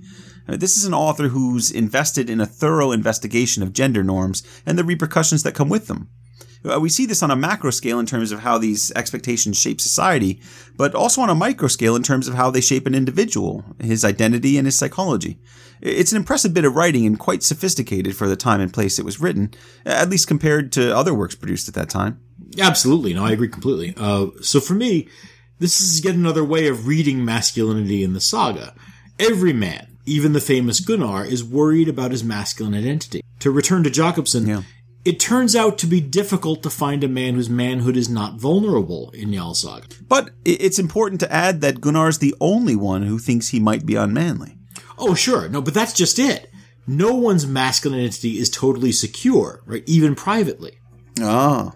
Uh, 0.49 0.57
This 0.57 0.77
is 0.77 0.85
an 0.85 0.95
author 0.95 1.29
who's 1.29 1.71
invested 1.71 2.29
in 2.29 2.41
a 2.41 2.47
thorough 2.47 2.93
investigation 2.93 3.63
of 3.63 3.73
gender 3.73 4.03
norms 4.03 4.43
and 4.67 4.79
the 4.79 4.85
repercussions 4.85 5.43
that 5.43 5.55
come 5.55 5.69
with 5.69 5.87
them. 5.87 6.09
Uh, 6.65 6.79
We 6.81 6.89
see 6.89 7.07
this 7.07 7.23
on 7.23 7.31
a 7.31 7.37
macro 7.37 7.71
scale 7.71 7.99
in 7.99 8.07
terms 8.07 8.33
of 8.33 8.41
how 8.41 8.59
these 8.59 8.93
expectations 8.93 9.59
shape 9.59 9.81
society, 9.81 10.41
but 10.77 10.95
also 10.95 11.21
on 11.21 11.31
a 11.31 11.35
micro 11.35 11.69
scale 11.69 11.97
in 11.97 12.03
terms 12.03 12.29
of 12.29 12.35
how 12.35 12.51
they 12.51 12.61
shape 12.61 12.87
an 12.87 12.95
individual, 12.95 13.65
his 13.81 14.05
identity, 14.05 14.59
and 14.59 14.67
his 14.67 14.79
psychology. 14.79 15.39
It's 15.81 16.13
an 16.13 16.19
impressive 16.19 16.55
bit 16.55 16.65
of 16.65 16.77
writing 16.77 17.07
and 17.07 17.19
quite 17.19 17.43
sophisticated 17.43 18.15
for 18.17 18.29
the 18.29 18.37
time 18.37 18.61
and 18.61 18.73
place 18.73 18.99
it 18.99 19.05
was 19.05 19.21
written, 19.21 19.51
at 19.85 20.11
least 20.11 20.29
compared 20.29 20.71
to 20.73 20.97
other 20.97 21.13
works 21.15 21.35
produced 21.35 21.67
at 21.69 21.75
that 21.75 21.89
time. 21.89 22.21
Absolutely, 22.59 23.15
no, 23.15 23.25
I 23.25 23.33
agree 23.33 23.49
completely. 23.49 23.95
Uh, 23.97 24.27
so 24.43 24.61
for 24.61 24.75
me, 24.75 25.09
this 25.59 25.81
is 25.81 26.05
yet 26.05 26.15
another 26.15 26.45
way 26.45 26.67
of 26.69 26.87
reading 26.87 27.25
masculinity 27.25 28.03
in 28.03 28.13
the 28.13 28.21
saga. 28.21 28.75
Every 29.19 29.53
man, 29.53 29.99
even 30.07 30.33
the 30.33 30.41
famous 30.41 30.81
Gunnar, 30.81 31.25
is 31.25 31.45
worried 31.45 31.89
about 31.89 32.11
his 32.11 32.25
masculine 32.25 32.75
identity. 32.75 33.23
To 33.41 33.51
return 33.51 33.85
to 33.85 33.91
Jakobsson, 33.91 34.47
Yeah. 34.49 34.63
it 35.05 35.19
turns 35.21 35.55
out 35.57 35.79
to 35.79 35.87
be 35.87 36.01
difficult 36.01 36.63
to 36.63 36.71
find 36.71 37.03
a 37.05 37.09
man 37.09 37.35
whose 37.35 37.49
manhood 37.51 37.97
is 37.97 38.09
not 38.09 38.39
vulnerable 38.41 39.11
in 39.11 39.31
Njal 39.31 39.55
Saga. 39.57 39.87
But 40.09 40.31
it's 40.45 40.79
important 40.79 41.21
to 41.21 41.33
add 41.33 41.61
that 41.61 41.81
Gunnar's 41.81 42.19
the 42.19 42.35
only 42.41 42.77
one 42.77 43.03
who 43.03 43.19
thinks 43.19 43.49
he 43.49 43.61
might 43.61 43.87
be 43.87 43.95
unmanly. 43.95 44.57
Oh, 44.99 45.15
sure. 45.15 45.49
No, 45.49 45.61
but 45.63 45.75
that's 45.75 45.93
just 45.93 46.19
it. 46.19 46.51
No 46.87 47.15
one's 47.15 47.47
masculine 47.47 48.01
identity 48.01 48.39
is 48.39 48.51
totally 48.51 48.93
secure, 48.93 49.63
right? 49.67 49.85
Even 49.87 50.15
privately. 50.15 50.73
Ah. 51.21 51.73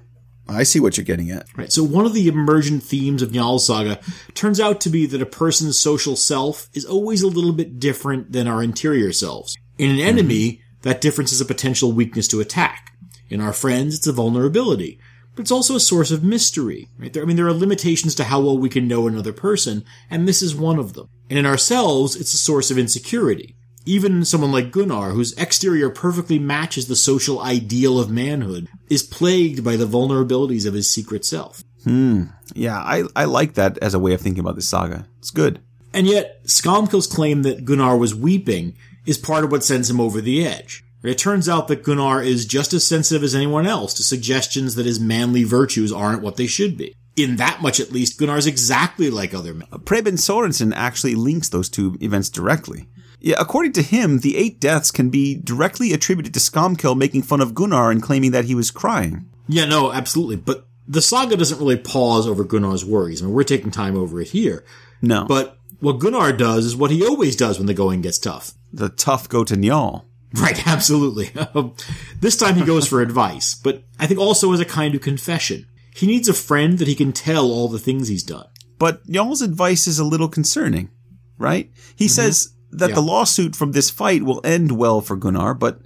I 0.49 0.62
see 0.62 0.80
what 0.80 0.97
you're 0.97 1.05
getting 1.05 1.30
at. 1.30 1.47
Right. 1.57 1.72
So 1.72 1.82
one 1.82 2.07
of 2.07 2.14
the 2.14 2.28
emergent 2.28 2.82
themes 2.82 3.22
of 3.22 3.30
Njal's 3.30 3.66
saga 3.66 4.01
turns 4.34 4.61
out 4.61 4.80
to 4.82 4.90
be 4.90 5.07
that 5.07 5.22
a 5.22 5.26
person's 5.26 5.78
social 5.78 6.16
self 6.16 6.68
is 6.72 6.84
always 6.84 7.22
a 7.22 7.28
little 7.28 7.53
bit 7.53 7.80
different 7.80 8.32
than 8.32 8.47
our 8.47 8.62
interior 8.62 9.12
selves. 9.12 9.57
In 9.78 9.90
an 9.90 9.99
enemy, 9.99 10.53
mm-hmm. 10.53 10.82
that 10.82 11.01
difference 11.01 11.32
is 11.32 11.40
a 11.40 11.47
potential 11.47 11.92
weakness 11.92 12.28
to 12.28 12.40
attack. 12.40 12.92
In 13.28 13.40
our 13.40 13.53
friends, 13.53 13.97
it's 13.97 14.07
a 14.07 14.12
vulnerability. 14.12 15.01
But 15.34 15.42
it's 15.42 15.51
also 15.51 15.76
a 15.76 15.80
source 15.80 16.11
of 16.11 16.24
mystery, 16.24 16.88
right? 16.99 17.12
There, 17.12 17.22
I 17.22 17.26
mean, 17.26 17.36
there 17.36 17.47
are 17.47 17.53
limitations 17.53 18.14
to 18.14 18.24
how 18.24 18.40
well 18.40 18.57
we 18.57 18.70
can 18.70 18.88
know 18.88 19.07
another 19.07 19.34
person, 19.34 19.84
and 20.09 20.26
this 20.26 20.40
is 20.40 20.55
one 20.55 20.78
of 20.78 20.94
them. 20.94 21.09
And 21.28 21.38
in 21.38 21.44
ourselves, 21.44 22.16
it's 22.16 22.32
a 22.32 22.38
source 22.38 22.70
of 22.70 22.78
insecurity. 22.78 23.56
Even 23.89 24.24
someone 24.24 24.51
like 24.51 24.72
Gunnar, 24.72 25.11
whose 25.11 25.32
exterior 25.34 25.91
perfectly 25.91 26.41
matches 26.41 26.89
the 26.89 26.97
social 26.97 27.41
ideal 27.41 28.01
of 28.01 28.11
manhood, 28.11 28.68
is 28.91 29.05
plagued 29.05 29.62
by 29.62 29.76
the 29.76 29.87
vulnerabilities 29.87 30.66
of 30.66 30.74
his 30.74 30.91
secret 30.91 31.24
self. 31.24 31.62
Hmm. 31.84 32.24
Yeah, 32.53 32.78
I, 32.78 33.05
I 33.14 33.26
like 33.26 33.55
that 33.55 33.78
as 33.78 33.95
a 33.95 34.01
way 34.01 34.12
of 34.12 34.20
thinking 34.20 34.41
about 34.41 34.57
this 34.57 34.68
saga. 34.68 35.07
It's 35.18 35.30
good. 35.30 35.61
And 35.95 36.09
yet, 36.09 36.45
Skomkel's 36.45 37.07
claim 37.07 37.43
that 37.43 37.64
Gunnar 37.64 37.97
was 37.97 38.12
weeping 38.12 38.76
is 39.07 39.16
part 39.18 39.45
of 39.45 39.53
what 39.53 39.62
sends 39.62 39.89
him 39.89 40.01
over 40.01 40.20
the 40.20 40.45
edge. 40.45 40.84
It 41.05 41.18
turns 41.18 41.49
out 41.49 41.68
that 41.68 41.84
Gunnar 41.84 42.20
is 42.20 42.45
just 42.45 42.72
as 42.72 42.84
sensitive 42.84 43.22
as 43.22 43.37
anyone 43.37 43.68
else 43.68 43.95
to 43.95 44.03
suggestions 44.03 44.74
that 44.74 44.87
his 44.87 44.99
manly 44.99 45.45
virtues 45.45 45.93
aren't 45.93 46.22
what 46.22 46.37
they 46.37 46.49
should 46.49 46.76
be. 46.76 46.97
In 47.14 47.37
that 47.37 47.62
much, 47.62 47.78
at 47.78 47.93
least, 47.93 48.18
Gunnar's 48.18 48.47
exactly 48.49 49.09
like 49.09 49.32
other 49.32 49.55
men. 49.55 49.68
Preben 49.84 50.18
Sorensen 50.18 50.72
actually 50.74 51.14
links 51.14 51.49
those 51.49 51.68
two 51.68 51.97
events 52.01 52.28
directly. 52.28 52.89
Yeah, 53.21 53.37
according 53.39 53.73
to 53.73 53.83
him, 53.83 54.21
the 54.21 54.37
eight 54.37 54.61
deaths 54.61 54.91
can 54.91 55.11
be 55.11 55.35
directly 55.35 55.93
attributed 55.93 56.35
to 56.35 56.41
Skomkel 56.41 56.97
making 56.97 57.23
fun 57.23 57.41
of 57.41 57.55
Gunnar 57.55 57.91
and 57.91 58.03
claiming 58.03 58.31
that 58.33 58.45
he 58.45 58.55
was 58.55 58.71
crying. 58.71 59.29
Yeah, 59.49 59.64
no, 59.64 59.93
absolutely. 59.93 60.37
But 60.37 60.67
the 60.87 61.03
saga 61.03 61.37
doesn't 61.37 61.59
really 61.59 61.77
pause 61.77 62.27
over 62.27 62.45
Gunnar's 62.45 62.85
worries. 62.85 63.23
I 63.23 63.27
mean, 63.27 63.35
we're 63.35 63.45
taking 63.45 63.71
time 63.71 63.97
over 63.97 64.21
it 64.21 64.29
here. 64.29 64.64
No. 65.03 65.25
But 65.25 65.59
what 65.81 65.99
Gunnar 65.99 66.33
does 66.33 66.64
is 66.64 66.77
what 66.77 66.91
he 66.91 67.05
always 67.05 67.37
does 67.37 67.59
when 67.59 67.67
the 67.67 67.75
going 67.75 68.03
gets 68.03 68.19
tough. 68.19 68.53
the 68.73 68.89
tough 68.89 69.29
go 69.29 69.45
to 69.45 69.55
Njal. 69.55 70.05
Right, 70.35 70.67
absolutely. 70.67 71.31
this 72.21 72.37
time 72.37 72.57
he 72.57 72.64
goes 72.64 72.87
for 72.87 73.01
advice, 73.01 73.55
but 73.55 73.85
I 73.99 74.07
think 74.07 74.21
also 74.21 74.53
as 74.53 74.61
a 74.61 74.67
kind 74.67 74.95
of 74.95 75.01
confession. 75.01 75.67
He 75.95 76.07
needs 76.07 76.29
a 76.29 76.35
friend 76.35 76.79
that 76.79 76.89
he 76.89 76.95
can 76.95 77.12
tell 77.12 77.51
all 77.51 77.69
the 77.69 77.79
things 77.79 78.09
he's 78.09 78.25
done. 78.25 78.47
But 78.79 79.07
Njal's 79.07 79.41
advice 79.41 79.87
is 79.87 79.99
a 79.99 80.05
little 80.05 80.29
concerning, 80.29 80.91
right? 81.39 81.71
He 81.95 82.07
mm-hmm. 82.07 82.11
says 82.11 82.53
that 82.71 82.91
Yeah. 82.91 82.95
the 82.97 83.03
lawsuit 83.03 83.57
from 83.57 83.73
this 83.73 83.91
fight 83.91 84.23
will 84.23 84.41
end 84.45 84.73
well 84.73 85.01
for 85.01 85.17
Gunnar, 85.17 85.55
but 85.55 85.81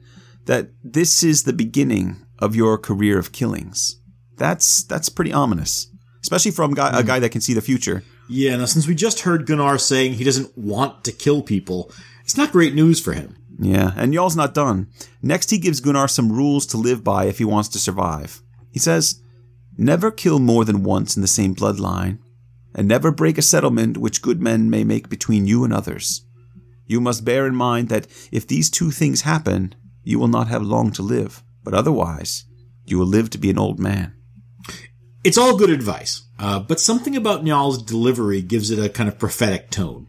that 0.46 0.70
this 0.82 1.22
is 1.22 1.42
the 1.42 1.52
beginning 1.52 2.16
of 2.38 2.56
your 2.56 2.78
career 2.78 3.18
of 3.18 3.32
killings. 3.32 3.96
That's 4.36 4.82
that's 4.82 5.08
pretty 5.08 5.32
ominous, 5.32 5.88
especially 6.22 6.50
from 6.52 6.74
guy, 6.74 6.88
a 6.90 7.02
hmm. 7.02 7.06
guy 7.06 7.18
that 7.18 7.30
can 7.30 7.40
see 7.40 7.54
the 7.54 7.60
future. 7.60 8.02
Yeah, 8.28 8.56
now 8.56 8.64
since 8.64 8.86
we 8.86 8.94
just 8.94 9.20
heard 9.20 9.46
Gunnar 9.46 9.78
saying 9.78 10.14
he 10.14 10.24
doesn't 10.24 10.56
want 10.56 11.04
to 11.04 11.12
kill 11.12 11.42
people, 11.42 11.92
it's 12.22 12.36
not 12.36 12.52
great 12.52 12.74
news 12.74 13.00
for 13.00 13.12
him. 13.12 13.36
Yeah, 13.58 13.92
and 13.96 14.14
Njal's 14.14 14.36
not 14.36 14.54
done. 14.54 14.88
Next, 15.20 15.50
he 15.50 15.58
gives 15.58 15.80
Gunnar 15.80 16.08
some 16.08 16.32
rules 16.32 16.64
to 16.66 16.78
live 16.78 17.04
by 17.04 17.26
if 17.26 17.38
he 17.38 17.44
wants 17.44 17.68
to 17.70 17.78
survive. 17.78 18.40
He 18.70 18.78
says, 18.78 19.20
Never 19.76 20.10
kill 20.10 20.38
more 20.38 20.64
than 20.64 20.82
once 20.82 21.16
in 21.16 21.22
the 21.22 21.28
same 21.28 21.54
bloodline, 21.54 22.18
and 22.74 22.88
never 22.88 23.10
break 23.10 23.36
a 23.36 23.42
settlement 23.42 23.98
which 23.98 24.22
good 24.22 24.40
men 24.40 24.70
may 24.70 24.84
make 24.84 25.08
between 25.08 25.46
you 25.46 25.64
and 25.64 25.72
others. 25.72 26.24
You 26.90 27.00
must 27.00 27.24
bear 27.24 27.46
in 27.46 27.54
mind 27.54 27.88
that 27.90 28.08
if 28.32 28.48
these 28.48 28.68
two 28.68 28.90
things 28.90 29.20
happen, 29.20 29.76
you 30.02 30.18
will 30.18 30.26
not 30.26 30.48
have 30.48 30.60
long 30.60 30.90
to 30.94 31.02
live, 31.02 31.44
but 31.62 31.72
otherwise, 31.72 32.46
you 32.84 32.98
will 32.98 33.06
live 33.06 33.30
to 33.30 33.38
be 33.38 33.48
an 33.48 33.60
old 33.60 33.78
man. 33.78 34.12
It's 35.22 35.38
all 35.38 35.56
good 35.56 35.70
advice, 35.70 36.24
uh, 36.40 36.58
but 36.58 36.80
something 36.80 37.14
about 37.14 37.44
Njal's 37.44 37.80
delivery 37.80 38.42
gives 38.42 38.72
it 38.72 38.84
a 38.84 38.88
kind 38.88 39.08
of 39.08 39.20
prophetic 39.20 39.70
tone. 39.70 40.08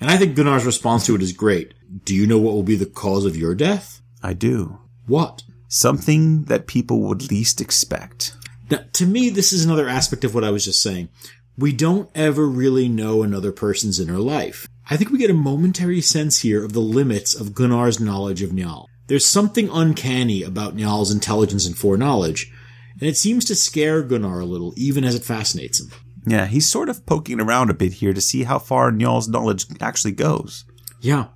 And 0.00 0.10
I 0.10 0.16
think 0.16 0.34
Gunnar's 0.34 0.66
response 0.66 1.06
to 1.06 1.14
it 1.14 1.22
is 1.22 1.32
great. 1.32 1.72
Do 2.04 2.16
you 2.16 2.26
know 2.26 2.40
what 2.40 2.54
will 2.54 2.64
be 2.64 2.74
the 2.74 2.86
cause 2.86 3.24
of 3.24 3.36
your 3.36 3.54
death? 3.54 4.02
I 4.20 4.32
do. 4.32 4.80
What? 5.06 5.44
Something 5.68 6.46
that 6.46 6.66
people 6.66 6.98
would 7.02 7.30
least 7.30 7.60
expect. 7.60 8.34
Now, 8.68 8.80
to 8.94 9.06
me, 9.06 9.30
this 9.30 9.52
is 9.52 9.64
another 9.64 9.88
aspect 9.88 10.24
of 10.24 10.34
what 10.34 10.42
I 10.42 10.50
was 10.50 10.64
just 10.64 10.82
saying. 10.82 11.10
We 11.56 11.72
don't 11.72 12.10
ever 12.16 12.44
really 12.48 12.88
know 12.88 13.22
another 13.22 13.52
person's 13.52 14.00
inner 14.00 14.18
life. 14.18 14.66
I 14.90 14.96
think 14.96 15.10
we 15.10 15.18
get 15.18 15.30
a 15.30 15.34
momentary 15.34 16.00
sense 16.00 16.40
here 16.40 16.64
of 16.64 16.72
the 16.72 16.80
limits 16.80 17.38
of 17.38 17.54
Gunnar's 17.54 18.00
knowledge 18.00 18.40
of 18.40 18.50
Njal. 18.50 18.86
There's 19.06 19.26
something 19.26 19.68
uncanny 19.70 20.42
about 20.42 20.76
Njal's 20.76 21.10
intelligence 21.10 21.66
and 21.66 21.76
foreknowledge, 21.76 22.50
and 22.98 23.08
it 23.08 23.16
seems 23.16 23.44
to 23.46 23.54
scare 23.54 24.02
Gunnar 24.02 24.40
a 24.40 24.46
little, 24.46 24.72
even 24.78 25.04
as 25.04 25.14
it 25.14 25.24
fascinates 25.24 25.80
him. 25.80 25.90
Yeah, 26.26 26.46
he's 26.46 26.66
sort 26.66 26.88
of 26.88 27.04
poking 27.04 27.40
around 27.40 27.68
a 27.68 27.74
bit 27.74 27.94
here 27.94 28.14
to 28.14 28.20
see 28.20 28.44
how 28.44 28.58
far 28.58 28.90
Njal's 28.90 29.28
knowledge 29.28 29.66
actually 29.80 30.12
goes. 30.12 30.64
Yeah. 31.00 31.28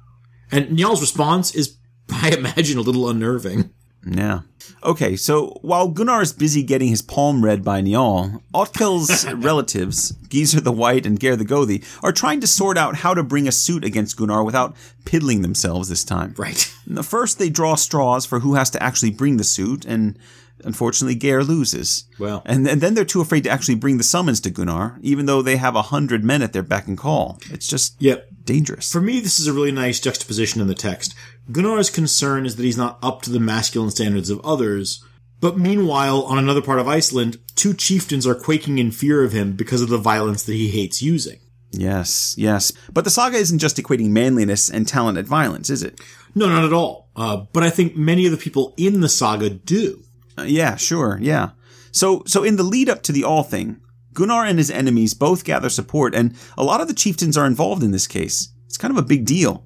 And 0.50 0.78
Njal's 0.78 1.02
response 1.02 1.54
is, 1.54 1.78
I 2.10 2.30
imagine, 2.30 2.78
a 2.78 2.82
little 2.82 3.08
unnerving. 3.08 3.70
Yeah. 4.06 4.40
Okay, 4.84 5.14
so 5.16 5.58
while 5.62 5.88
Gunnar 5.88 6.22
is 6.22 6.32
busy 6.32 6.62
getting 6.62 6.88
his 6.88 7.02
palm 7.02 7.44
read 7.44 7.64
by 7.64 7.80
Njal, 7.82 8.42
Otkell's 8.52 9.24
relatives, 9.34 10.12
Gizur 10.28 10.62
the 10.62 10.72
White 10.72 11.06
and 11.06 11.18
Geir 11.20 11.36
the 11.36 11.44
Gothi, 11.44 11.84
are 12.02 12.12
trying 12.12 12.40
to 12.40 12.46
sort 12.46 12.76
out 12.78 12.96
how 12.96 13.14
to 13.14 13.22
bring 13.22 13.46
a 13.46 13.52
suit 13.52 13.84
against 13.84 14.16
Gunnar 14.16 14.42
without 14.42 14.74
piddling 15.04 15.42
themselves 15.42 15.88
this 15.88 16.02
time. 16.04 16.34
Right. 16.36 16.72
And 16.86 16.96
the 16.96 17.02
First, 17.04 17.38
they 17.38 17.48
draw 17.50 17.74
straws 17.76 18.26
for 18.26 18.40
who 18.40 18.54
has 18.54 18.70
to 18.70 18.82
actually 18.82 19.10
bring 19.12 19.36
the 19.36 19.44
suit, 19.44 19.84
and 19.84 20.18
unfortunately, 20.64 21.14
Geir 21.16 21.42
loses. 21.44 22.04
Well. 22.18 22.42
and, 22.44 22.66
and 22.68 22.80
then 22.80 22.94
they're 22.94 23.04
too 23.04 23.20
afraid 23.20 23.44
to 23.44 23.50
actually 23.50 23.74
bring 23.76 23.98
the 23.98 24.04
summons 24.04 24.40
to 24.40 24.50
Gunnar, 24.50 24.98
even 25.00 25.26
though 25.26 25.42
they 25.42 25.56
have 25.56 25.74
a 25.76 25.82
hundred 25.82 26.24
men 26.24 26.42
at 26.42 26.52
their 26.52 26.62
beck 26.62 26.86
and 26.86 26.96
call. 26.98 27.38
It's 27.50 27.66
just 27.68 27.94
Yep. 28.00 28.28
dangerous. 28.44 28.90
For 28.92 29.00
me, 29.00 29.20
this 29.20 29.38
is 29.40 29.46
a 29.48 29.52
really 29.52 29.72
nice 29.72 29.98
juxtaposition 30.00 30.60
in 30.60 30.66
the 30.68 30.74
text. 30.74 31.14
Gunnar's 31.50 31.90
concern 31.90 32.46
is 32.46 32.56
that 32.56 32.62
he's 32.62 32.76
not 32.76 32.98
up 33.02 33.22
to 33.22 33.30
the 33.30 33.40
masculine 33.40 33.90
standards 33.90 34.30
of 34.30 34.40
others, 34.44 35.04
but 35.40 35.58
meanwhile, 35.58 36.22
on 36.22 36.38
another 36.38 36.62
part 36.62 36.78
of 36.78 36.86
Iceland, 36.86 37.38
two 37.56 37.74
chieftains 37.74 38.26
are 38.26 38.34
quaking 38.34 38.78
in 38.78 38.92
fear 38.92 39.24
of 39.24 39.32
him 39.32 39.54
because 39.54 39.82
of 39.82 39.88
the 39.88 39.98
violence 39.98 40.44
that 40.44 40.54
he 40.54 40.68
hates 40.68 41.02
using. 41.02 41.40
Yes, 41.72 42.34
yes. 42.38 42.72
But 42.92 43.04
the 43.04 43.10
saga 43.10 43.38
isn't 43.38 43.58
just 43.58 43.76
equating 43.76 44.10
manliness 44.10 44.70
and 44.70 44.86
talent 44.86 45.18
at 45.18 45.24
violence, 45.24 45.68
is 45.68 45.82
it? 45.82 46.00
No, 46.34 46.48
not 46.48 46.64
at 46.64 46.72
all. 46.72 47.08
Uh, 47.16 47.38
but 47.52 47.62
I 47.62 47.70
think 47.70 47.96
many 47.96 48.24
of 48.26 48.30
the 48.30 48.38
people 48.38 48.74
in 48.76 49.00
the 49.00 49.08
saga 49.08 49.50
do. 49.50 50.04
Uh, 50.38 50.42
yeah, 50.42 50.76
sure, 50.76 51.18
yeah. 51.20 51.50
So, 51.90 52.22
so 52.26 52.44
in 52.44 52.56
the 52.56 52.62
lead 52.62 52.88
up 52.88 53.02
to 53.04 53.12
the 53.12 53.24
All 53.24 53.42
thing, 53.42 53.80
Gunnar 54.14 54.44
and 54.44 54.58
his 54.58 54.70
enemies 54.70 55.14
both 55.14 55.44
gather 55.44 55.70
support, 55.70 56.14
and 56.14 56.36
a 56.56 56.64
lot 56.64 56.80
of 56.80 56.88
the 56.88 56.94
chieftains 56.94 57.36
are 57.36 57.46
involved 57.46 57.82
in 57.82 57.90
this 57.90 58.06
case. 58.06 58.50
It's 58.66 58.78
kind 58.78 58.92
of 58.92 59.02
a 59.02 59.06
big 59.06 59.24
deal. 59.24 59.64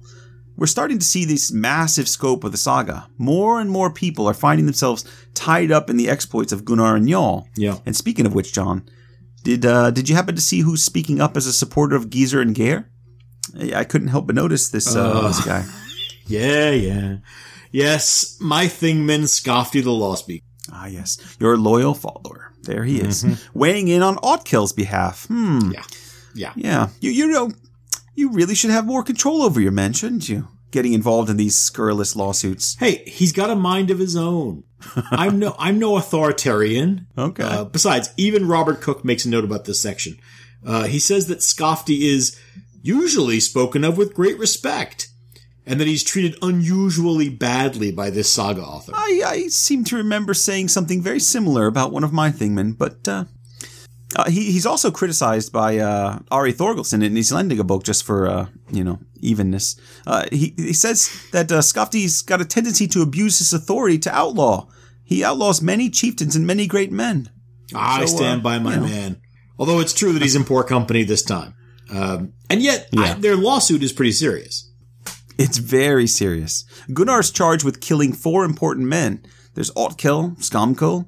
We're 0.57 0.65
starting 0.65 0.97
to 0.97 1.05
see 1.05 1.23
this 1.23 1.51
massive 1.51 2.09
scope 2.09 2.43
of 2.43 2.51
the 2.51 2.57
saga. 2.57 3.07
More 3.17 3.61
and 3.61 3.69
more 3.69 3.91
people 3.93 4.27
are 4.27 4.33
finding 4.33 4.65
themselves 4.65 5.05
tied 5.35 5.71
up 5.71 5.89
in 5.89 5.97
the 5.97 6.09
exploits 6.09 6.51
of 6.51 6.65
Gunnar 6.65 6.95
and 6.95 7.07
Njal. 7.07 7.45
Yeah. 7.55 7.77
And 7.85 7.95
speaking 7.95 8.25
of 8.25 8.33
which, 8.33 8.53
John, 8.53 8.89
did 9.43 9.65
uh, 9.65 9.91
did 9.91 10.09
you 10.09 10.15
happen 10.15 10.35
to 10.35 10.41
see 10.41 10.61
who's 10.61 10.83
speaking 10.83 11.21
up 11.21 11.37
as 11.37 11.45
a 11.45 11.53
supporter 11.53 11.95
of 11.95 12.09
Gizur 12.09 12.41
and 12.41 12.55
Geir? 12.55 12.89
I 13.73 13.83
couldn't 13.83 14.09
help 14.09 14.27
but 14.27 14.35
notice 14.35 14.69
this 14.69 14.95
uh, 14.95 15.27
this 15.27 15.45
guy. 15.45 15.63
Yeah, 16.29 16.71
yeah. 16.71 17.17
Yes, 17.71 18.37
my 18.41 18.65
thingman 18.65 19.23
Skafti 19.29 19.81
the 19.81 19.91
Law 19.91 20.15
Speak. 20.15 20.43
Ah, 20.73 20.87
yes, 20.87 21.17
your 21.39 21.55
loyal 21.55 21.93
follower. 21.93 22.51
There 22.63 22.83
he 22.83 22.99
is, 22.99 23.23
weighing 23.53 23.87
in 23.87 24.01
on 24.03 24.17
Otkel's 24.17 24.73
behalf. 24.73 25.25
Hmm. 25.27 25.71
Yeah. 25.71 25.83
Yeah. 26.35 26.51
Yeah, 26.57 26.89
you 26.99 27.11
you 27.11 27.27
know, 27.27 27.51
you 28.17 28.31
really 28.31 28.55
should 28.55 28.71
have 28.71 28.85
more 28.85 29.03
control 29.03 29.43
over 29.43 29.61
your 29.61 29.71
men, 29.71 29.93
shouldn't 29.93 30.27
you? 30.27 30.47
Getting 30.71 30.93
involved 30.93 31.29
in 31.29 31.37
these 31.37 31.55
scurrilous 31.55 32.15
lawsuits. 32.15 32.75
Hey, 32.79 33.03
he's 33.05 33.31
got 33.31 33.51
a 33.51 33.55
mind 33.55 33.91
of 33.91 33.99
his 33.99 34.15
own. 34.15 34.63
I'm 35.11 35.39
no, 35.39 35.55
I'm 35.57 35.79
no 35.79 35.97
authoritarian. 35.97 37.07
Okay. 37.17 37.43
Uh, 37.43 37.65
besides, 37.65 38.09
even 38.17 38.47
Robert 38.47 38.81
Cook 38.81 39.05
makes 39.05 39.23
a 39.23 39.29
note 39.29 39.43
about 39.43 39.65
this 39.65 39.79
section. 39.79 40.17
Uh, 40.65 40.85
he 40.85 40.99
says 40.99 41.27
that 41.27 41.39
Skafti 41.39 42.01
is 42.01 42.37
usually 42.81 43.39
spoken 43.39 43.83
of 43.83 43.97
with 43.97 44.15
great 44.15 44.37
respect, 44.39 45.09
and 45.65 45.79
that 45.79 45.87
he's 45.87 46.03
treated 46.03 46.37
unusually 46.41 47.29
badly 47.29 47.91
by 47.91 48.09
this 48.09 48.31
saga 48.31 48.61
author. 48.61 48.93
I 48.95 49.21
I 49.25 49.47
seem 49.47 49.83
to 49.85 49.95
remember 49.95 50.33
saying 50.33 50.69
something 50.69 51.01
very 51.01 51.19
similar 51.19 51.67
about 51.67 51.91
one 51.91 52.03
of 52.03 52.11
my 52.11 52.31
thingmen, 52.31 52.77
but 52.77 53.07
uh, 53.07 53.25
uh, 54.15 54.29
he 54.29 54.51
he's 54.51 54.65
also 54.65 54.89
criticized 54.91 55.51
by 55.51 55.77
uh, 55.79 56.19
Ari 56.31 56.53
Thorgilsson 56.53 57.03
and 57.05 57.15
he's 57.17 57.31
lending 57.31 57.59
a 57.59 57.63
book 57.63 57.83
just 57.83 58.03
for 58.03 58.27
uh, 58.27 58.45
you 58.71 58.83
know 58.83 58.99
evenness. 59.19 59.75
Uh, 60.05 60.25
he 60.31 60.53
he 60.57 60.73
says 60.73 61.09
that 61.31 61.51
uh, 61.51 61.59
Skafti's 61.59 62.21
got 62.21 62.41
a 62.41 62.45
tendency 62.45 62.87
to 62.87 63.01
abuse 63.01 63.39
his 63.39 63.53
authority 63.53 63.97
to 63.99 64.15
outlaw. 64.15 64.67
He 65.03 65.23
outlaws 65.23 65.61
many 65.61 65.89
chieftains 65.89 66.35
and 66.35 66.45
many 66.47 66.67
great 66.67 66.91
men. 66.91 67.29
I 67.75 68.05
So, 68.05 68.15
uh, 68.15 68.17
stand 68.17 68.43
by 68.43 68.59
my 68.59 68.75
you 68.75 68.79
know. 68.81 68.87
man. 68.87 69.21
Although 69.59 69.79
it's 69.79 69.93
true 69.93 70.13
that 70.13 70.21
he's 70.21 70.35
in 70.35 70.43
poor 70.43 70.63
company 70.63 71.03
this 71.03 71.23
time. 71.23 71.53
Um, 71.89 72.33
and 72.49 72.61
yet, 72.61 72.89
I- 72.97 73.13
their 73.13 73.35
lawsuit 73.35 73.81
is 73.83 73.91
pretty 73.93 74.11
serious. 74.11 74.71
It's 75.37 75.57
very 75.57 76.07
serious. 76.07 76.65
Gunnar's 76.93 77.29
charged 77.31 77.63
with 77.63 77.79
killing 77.79 78.11
four 78.13 78.43
important 78.45 78.87
men. 78.87 79.23
There's 79.53 79.71
Otkel, 79.71 80.37
Skomkel, 80.39 81.07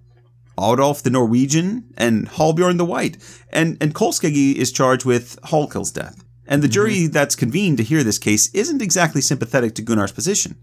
Adolf 0.59 1.03
the 1.03 1.09
Norwegian, 1.09 1.91
and 1.97 2.27
Halbjorn 2.27 2.77
the 2.77 2.85
White. 2.85 3.17
And, 3.49 3.77
and 3.81 3.95
Kolskegi 3.95 4.55
is 4.55 4.71
charged 4.71 5.05
with 5.05 5.39
Hallkel's 5.43 5.91
death. 5.91 6.23
And 6.45 6.61
the 6.61 6.67
mm-hmm. 6.67 6.73
jury 6.73 7.07
that's 7.07 7.35
convened 7.35 7.77
to 7.77 7.83
hear 7.83 8.03
this 8.03 8.19
case 8.19 8.53
isn't 8.53 8.81
exactly 8.81 9.21
sympathetic 9.21 9.75
to 9.75 9.81
Gunnar's 9.81 10.11
position. 10.11 10.57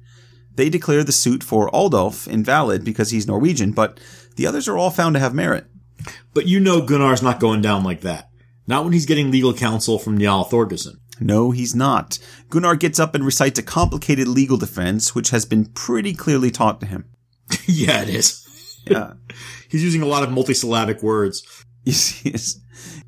They 0.55 0.69
declare 0.69 1.05
the 1.05 1.13
suit 1.13 1.43
for 1.43 1.69
Adolf 1.69 2.27
invalid 2.27 2.85
because 2.85 3.11
he's 3.11 3.27
Norwegian, 3.27 3.73
but 3.73 4.01
the 4.37 4.47
others 4.47 4.69
are 4.69 4.77
all 4.77 4.91
found 4.91 5.15
to 5.15 5.21
have 5.21 5.35
merit. 5.35 5.67
But 6.35 6.47
you 6.47 6.61
know 6.61 6.81
Gunnar's 6.81 7.23
not 7.23 7.41
going 7.41 7.63
down 7.63 7.85
like 7.85 8.01
that. 8.03 8.31
Not 8.67 8.85
when 8.85 8.93
he's 8.93 9.07
getting 9.07 9.31
legal 9.31 9.55
counsel 9.55 9.99
from 9.99 10.19
Njal 10.19 10.49
Thorgeirsson. 10.49 10.97
No, 11.21 11.51
he's 11.51 11.75
not. 11.75 12.19
Gunnar 12.51 12.77
gets 12.77 12.99
up 12.99 13.15
and 13.15 13.25
recites 13.25 13.59
a 13.59 13.63
complicated 13.63 14.29
legal 14.29 14.57
defense, 14.57 15.15
which 15.15 15.31
has 15.31 15.45
been 15.45 15.67
pretty 15.67 16.15
clearly 16.15 16.51
taught 16.51 16.81
to 16.81 16.87
him. 16.87 17.07
yeah, 17.67 18.03
it 18.03 18.09
is. 18.09 18.46
Yeah. 18.91 19.15
He's 19.69 19.83
using 19.83 20.03
a 20.03 20.07
lot 20.07 20.23
of 20.23 20.31
multisyllabic 20.31 21.03
words. 21.03 21.43
Yes, 21.87 22.25
yes. 22.25 22.61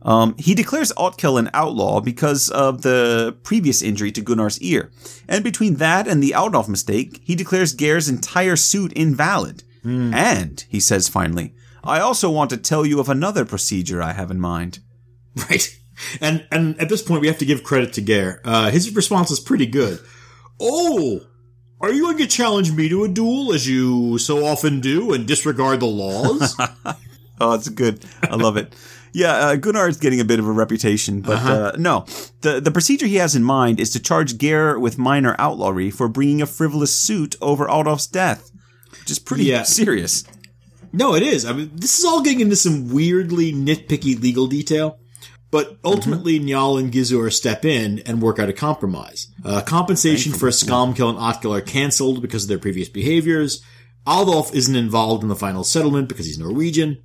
Um, 0.03 0.37
he 0.39 0.55
declares 0.55 0.93
Otkel 0.93 1.37
an 1.37 1.51
outlaw 1.53 2.01
because 2.01 2.49
of 2.49 2.83
the 2.83 3.37
previous 3.43 3.83
injury 3.83 4.12
to 4.12 4.20
Gunnar's 4.20 4.61
ear. 4.62 4.93
And 5.29 5.43
between 5.43 5.74
that 5.76 6.07
and 6.07 6.22
the 6.22 6.33
Adolf 6.37 6.68
mistake, 6.68 7.20
he 7.24 7.35
declares 7.35 7.74
Geir's 7.74 8.09
entire 8.09 8.55
suit 8.55 8.93
invalid. 8.93 9.64
And, 9.85 10.64
he 10.68 10.79
says 10.79 11.09
finally, 11.09 11.55
I 11.83 11.99
also 11.99 12.31
want 12.31 12.51
to 12.51 12.57
tell 12.57 12.87
you 12.87 13.01
of 13.01 13.09
another 13.09 13.45
procedure 13.45 14.01
I 14.01 14.12
have 14.12 14.31
in 14.31 14.39
mind. 14.41 14.79
Right. 15.51 15.76
And 16.20 16.47
and 16.53 16.79
at 16.81 16.89
this 16.89 17.03
point, 17.03 17.20
we 17.20 17.26
have 17.26 17.39
to 17.39 17.45
give 17.47 17.64
credit 17.64 17.93
to 17.95 18.01
Gare. 18.01 18.41
Uh, 18.45 18.70
his 18.70 18.95
response 18.95 19.31
is 19.33 19.41
pretty 19.41 19.66
good. 19.66 19.99
Oh, 20.61 21.20
are 21.81 21.93
you 21.93 22.03
going 22.03 22.18
to 22.18 22.26
challenge 22.26 22.72
me 22.72 22.89
to 22.89 23.05
a 23.05 23.09
duel 23.09 23.53
as 23.53 23.68
you 23.68 24.18
so 24.18 24.45
often 24.45 24.81
do 24.81 25.12
and 25.12 25.26
disregard 25.26 25.81
the 25.81 25.87
laws? 25.87 26.57
Oh, 27.41 27.53
it's 27.55 27.68
good. 27.68 28.05
I 28.24 28.35
love 28.35 28.57
it. 28.57 28.74
Yeah, 29.12 29.33
uh, 29.35 29.55
Gunnar 29.55 29.87
is 29.89 29.97
getting 29.97 30.18
a 30.18 30.24
bit 30.24 30.41
of 30.41 30.49
a 30.49 30.51
reputation, 30.51 31.20
but 31.20 31.39
uh 31.45 31.72
no. 31.79 32.05
The 32.41 32.61
the 32.61 32.72
procedure 32.72 33.07
he 33.07 33.14
has 33.14 33.37
in 33.37 33.45
mind 33.45 33.79
is 33.79 33.93
to 33.93 34.01
charge 34.01 34.39
Geir 34.39 34.76
with 34.76 34.99
minor 34.99 35.37
outlawry 35.39 35.93
for 35.93 36.09
bringing 36.09 36.43
a 36.43 36.47
frivolous 36.47 36.93
suit 36.93 37.37
over 37.41 37.70
Audolf's 37.70 38.09
death, 38.09 38.51
which 38.91 39.09
is 39.12 39.20
pretty 39.20 39.45
Yeah. 39.45 39.62
serious. 39.62 40.24
no, 40.93 41.14
it 41.14 41.22
is. 41.22 41.45
I 41.45 41.53
mean, 41.53 41.70
this 41.76 41.97
is 42.01 42.05
all 42.05 42.22
getting 42.22 42.41
into 42.41 42.57
some 42.57 42.93
weirdly 42.93 43.53
nitpicky 43.53 44.20
legal 44.20 44.49
detail. 44.49 44.99
But 45.51 45.78
ultimately, 45.82 46.38
Njal 46.38 46.78
and 46.78 46.92
Gizur 46.92 47.32
step 47.32 47.64
in 47.64 48.01
and 48.01 48.20
work 48.20 48.38
out 48.38 48.51
a 48.51 48.53
compromise. 48.53 49.28
Uh, 49.42 49.62
compensation 49.62 50.32
for 50.32 50.49
Skomkel 50.49 51.09
and 51.09 51.18
Otkel 51.18 51.57
are 51.57 51.62
cancelled 51.62 52.20
because 52.20 52.44
of 52.44 52.49
their 52.49 52.59
previous 52.59 52.88
behaviors. 52.90 53.62
Audolf 54.07 54.55
isn't 54.55 54.76
involved 54.76 55.22
in 55.22 55.28
the 55.28 55.36
final 55.36 55.64
settlement 55.64 56.09
because 56.09 56.26
he's 56.26 56.38
Norwegian. 56.38 57.03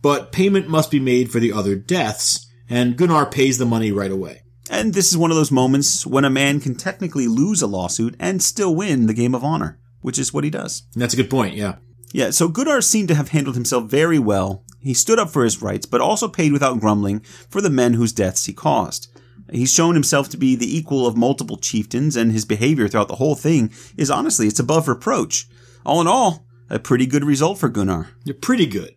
But 0.00 0.32
payment 0.32 0.68
must 0.68 0.90
be 0.90 1.00
made 1.00 1.30
for 1.30 1.40
the 1.40 1.52
other 1.52 1.74
deaths, 1.74 2.50
and 2.68 2.96
Gunnar 2.96 3.26
pays 3.26 3.58
the 3.58 3.66
money 3.66 3.92
right 3.92 4.10
away. 4.10 4.42
And 4.70 4.94
this 4.94 5.10
is 5.10 5.18
one 5.18 5.30
of 5.30 5.36
those 5.36 5.50
moments 5.50 6.06
when 6.06 6.24
a 6.24 6.30
man 6.30 6.60
can 6.60 6.74
technically 6.74 7.28
lose 7.28 7.60
a 7.62 7.66
lawsuit 7.66 8.16
and 8.18 8.42
still 8.42 8.74
win 8.74 9.06
the 9.06 9.14
game 9.14 9.34
of 9.34 9.44
honor, 9.44 9.78
which 10.00 10.18
is 10.18 10.32
what 10.32 10.44
he 10.44 10.50
does. 10.50 10.82
And 10.94 11.02
that's 11.02 11.14
a 11.14 11.18
good 11.18 11.30
point, 11.30 11.54
yeah. 11.54 11.76
Yeah, 12.12 12.30
so 12.30 12.48
Gunnar 12.48 12.80
seemed 12.80 13.08
to 13.08 13.14
have 13.14 13.30
handled 13.30 13.56
himself 13.56 13.90
very 13.90 14.18
well. 14.18 14.64
He 14.84 14.92
stood 14.92 15.18
up 15.18 15.30
for 15.30 15.44
his 15.44 15.62
rights, 15.62 15.86
but 15.86 16.02
also 16.02 16.28
paid 16.28 16.52
without 16.52 16.78
grumbling 16.78 17.20
for 17.48 17.62
the 17.62 17.70
men 17.70 17.94
whose 17.94 18.12
deaths 18.12 18.44
he 18.44 18.52
caused. 18.52 19.08
He's 19.50 19.72
shown 19.72 19.94
himself 19.94 20.28
to 20.28 20.36
be 20.36 20.54
the 20.54 20.76
equal 20.76 21.06
of 21.06 21.16
multiple 21.16 21.56
chieftains, 21.56 22.16
and 22.16 22.30
his 22.30 22.44
behavior 22.44 22.86
throughout 22.86 23.08
the 23.08 23.16
whole 23.16 23.34
thing 23.34 23.72
is 23.96 24.10
honestly, 24.10 24.46
it's 24.46 24.60
above 24.60 24.86
reproach. 24.86 25.48
All 25.86 26.02
in 26.02 26.06
all, 26.06 26.46
a 26.68 26.78
pretty 26.78 27.06
good 27.06 27.24
result 27.24 27.58
for 27.58 27.70
Gunnar. 27.70 28.10
You're 28.24 28.34
pretty 28.34 28.66
good. 28.66 28.94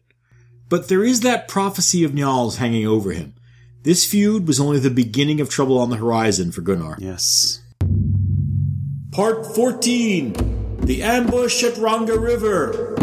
But 0.67 0.89
there 0.89 1.05
is 1.05 1.21
that 1.21 1.47
prophecy 1.47 2.03
of 2.03 2.11
Njal's 2.11 2.57
hanging 2.57 2.85
over 2.85 3.11
him. 3.11 3.35
This 3.83 4.05
feud 4.05 4.45
was 4.45 4.59
only 4.59 4.79
the 4.79 4.89
beginning 4.89 5.39
of 5.39 5.49
trouble 5.49 5.77
on 5.77 5.89
the 5.89 5.95
horizon 5.95 6.51
for 6.51 6.59
Gunnar. 6.59 6.97
Yes. 6.99 7.61
Part 9.13 9.55
14 9.55 10.79
The 10.81 11.01
Ambush 11.01 11.63
at 11.63 11.77
Ranga 11.77 12.19
River. 12.19 12.95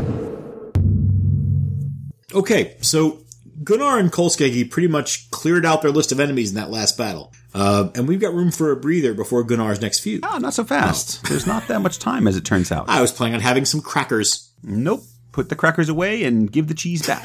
Okay, 2.34 2.76
so 2.80 3.24
Gunnar 3.62 3.98
and 3.98 4.10
Kolskegi 4.10 4.68
pretty 4.68 4.88
much 4.88 5.30
cleared 5.30 5.64
out 5.64 5.82
their 5.82 5.92
list 5.92 6.10
of 6.10 6.18
enemies 6.18 6.50
in 6.50 6.56
that 6.56 6.70
last 6.70 6.98
battle. 6.98 7.32
Uh, 7.54 7.90
and 7.94 8.08
we've 8.08 8.20
got 8.20 8.34
room 8.34 8.50
for 8.50 8.72
a 8.72 8.76
breather 8.76 9.14
before 9.14 9.44
Gunnar's 9.44 9.80
next 9.80 10.00
feud. 10.00 10.24
Ah, 10.24 10.38
not 10.38 10.54
so 10.54 10.64
fast. 10.64 11.22
There's 11.28 11.46
not 11.46 11.68
that 11.68 11.80
much 11.80 12.00
time, 12.00 12.26
as 12.26 12.36
it 12.36 12.44
turns 12.44 12.72
out. 12.72 12.88
I 12.88 13.00
was 13.00 13.12
planning 13.12 13.36
on 13.36 13.40
having 13.40 13.64
some 13.64 13.80
crackers. 13.80 14.50
Nope. 14.62 15.02
Put 15.30 15.48
the 15.48 15.56
crackers 15.56 15.88
away 15.88 16.24
and 16.24 16.50
give 16.50 16.68
the 16.68 16.74
cheese 16.74 17.04
back. 17.04 17.24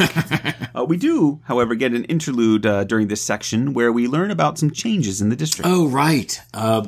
uh, 0.75 0.83
we 0.83 0.97
do, 0.97 1.41
however, 1.45 1.75
get 1.75 1.93
an 1.93 2.05
interlude 2.05 2.65
uh, 2.65 2.83
during 2.83 3.07
this 3.07 3.21
section 3.21 3.73
where 3.73 3.91
we 3.91 4.07
learn 4.07 4.31
about 4.31 4.57
some 4.57 4.71
changes 4.71 5.21
in 5.21 5.29
the 5.29 5.35
district. 5.35 5.69
Oh, 5.69 5.87
right. 5.87 6.39
Uh, 6.53 6.87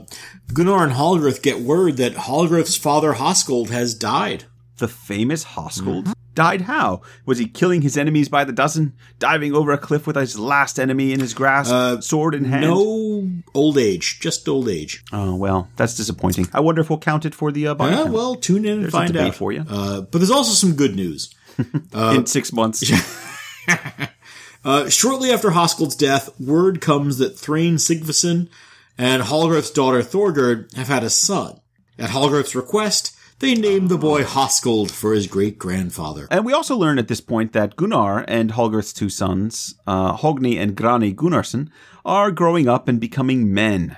Gunnar 0.52 0.84
and 0.84 0.94
Hallgerd 0.94 1.42
get 1.44 1.60
word 1.60 1.98
that 1.98 2.14
Hallgerd's 2.14 2.76
father 2.76 3.14
Hoskuld 3.14 3.70
has 3.70 3.94
died. 3.94 4.46
The 4.78 4.88
famous 4.88 5.46
Hoskuld 5.46 6.12
died 6.34 6.62
how? 6.62 7.02
Was 7.26 7.38
he 7.38 7.48
killing 7.48 7.82
his 7.82 7.98
enemies 7.98 8.30
by 8.30 8.44
the 8.44 8.52
dozen, 8.54 8.94
diving 9.20 9.54
over 9.54 9.72
a 9.72 9.78
cliff 9.78 10.08
with 10.08 10.16
his 10.16 10.38
last 10.38 10.80
enemy 10.80 11.14
in 11.14 11.20
his 11.20 11.34
grasp, 11.34 12.04
sword 12.04 12.36
in 12.36 12.46
hand? 12.46 12.64
No 12.64 13.30
old 13.54 13.78
age, 13.78 14.20
just 14.20 14.48
old 14.48 14.70
age. 14.70 15.04
Oh 15.12 15.36
well, 15.36 15.70
that's 15.76 15.96
disappointing. 15.96 16.48
I 16.54 16.60
wonder 16.60 16.82
if 16.82 16.90
we'll 16.90 17.00
count 17.00 17.26
it 17.26 17.36
for 17.36 17.52
the 17.52 17.68
uh, 17.68 17.74
body 17.76 17.96
Yeah, 17.96 18.04
count 18.04 18.14
well, 18.14 18.36
tune 18.36 18.66
in 18.66 18.74
and 18.74 18.84
There's 18.84 18.92
find 18.92 19.16
out 19.18 19.36
for 19.36 19.52
you. 19.52 19.66
Uh, 19.68 20.02
but 20.02 20.20
there's 20.20 20.32
also 20.32 20.54
some 20.54 20.76
good 20.76 20.96
news. 20.96 21.34
in 21.94 22.26
six 22.26 22.54
months. 22.54 22.84
Uh, 24.64 24.88
shortly 24.90 25.32
after 25.32 25.50
Hoskuld's 25.50 25.96
death, 25.96 26.40
word 26.40 26.82
comes 26.82 27.18
that 27.18 27.38
Thrain 27.38 27.78
Sigfusson 27.78 28.48
and 28.96 29.24
Hallgerd's 29.24 29.72
daughter 29.72 30.04
Thorgerd 30.04 30.72
have 30.76 30.88
had 30.88 31.04
a 31.04 31.10
son. 31.10 31.60
At 31.98 32.12
Hallgerd's 32.12 32.56
request, 32.56 33.16
they 33.42 33.56
named 33.56 33.90
the 33.90 33.98
boy 33.98 34.24
Hoskuld 34.24 34.92
for 34.92 35.14
his 35.14 35.28
great 35.28 35.58
grandfather. 35.58 36.28
And 36.32 36.46
we 36.46 36.54
also 36.54 36.78
learn 36.78 37.00
at 37.00 37.08
this 37.08 37.22
point 37.22 37.54
that 37.54 37.76
Gunnar 37.76 38.24
and 38.28 38.52
Hallgerd's 38.52 38.94
two 38.94 39.10
sons, 39.10 39.76
uh, 39.88 40.16
Hogni 40.16 40.58
and 40.58 40.76
Grani 40.76 41.14
Gunnarsson, 41.14 41.70
are 42.06 42.32
growing 42.32 42.70
up 42.70 42.88
and 42.88 43.00
becoming 43.00 43.54
men. 43.54 43.98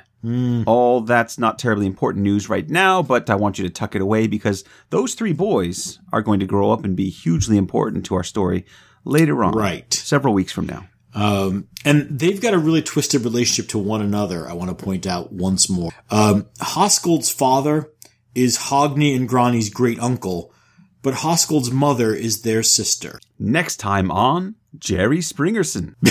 All 0.66 1.02
that's 1.02 1.38
not 1.38 1.60
terribly 1.60 1.86
important 1.86 2.24
news 2.24 2.48
right 2.48 2.70
now, 2.70 3.04
but 3.04 3.30
I 3.30 3.36
want 3.36 3.60
you 3.60 3.66
to 3.66 3.70
tuck 3.70 3.94
it 3.94 4.02
away 4.02 4.26
because 4.26 4.64
those 4.90 5.16
three 5.16 5.34
boys 5.34 6.00
are 6.14 6.22
going 6.22 6.40
to 6.40 6.46
grow 6.46 6.72
up 6.72 6.86
and 6.86 6.96
be 6.96 7.10
hugely 7.10 7.58
important 7.58 8.06
to 8.06 8.16
our 8.16 8.24
story 8.24 8.66
later 9.04 9.44
on. 9.44 9.54
Right. 9.54 9.94
Several 9.94 10.34
weeks 10.34 10.54
from 10.54 10.68
now. 10.68 10.88
Um, 11.14 11.68
and 11.86 12.08
they've 12.20 12.42
got 12.42 12.54
a 12.54 12.58
really 12.58 12.82
twisted 12.82 13.24
relationship 13.24 13.70
to 13.72 13.78
one 13.78 14.02
another, 14.02 14.48
I 14.48 14.54
want 14.54 14.76
to 14.76 14.84
point 14.84 15.06
out 15.06 15.32
once 15.32 15.70
more. 15.70 15.92
Um, 16.10 16.48
Hoskuld's 16.60 17.30
father 17.30 17.92
is 18.36 18.58
Hogni 18.58 19.16
and 19.16 19.28
Grani's 19.28 19.70
great 19.70 20.00
uncle, 20.00 20.54
but 21.02 21.16
Hoskuld's 21.16 21.72
mother 21.72 22.14
is 22.14 22.42
their 22.42 22.64
sister. 22.64 23.20
Next 23.40 23.78
time 23.78 24.10
on 24.12 24.56
Jerry 24.78 25.20
Springerson. 25.20 25.96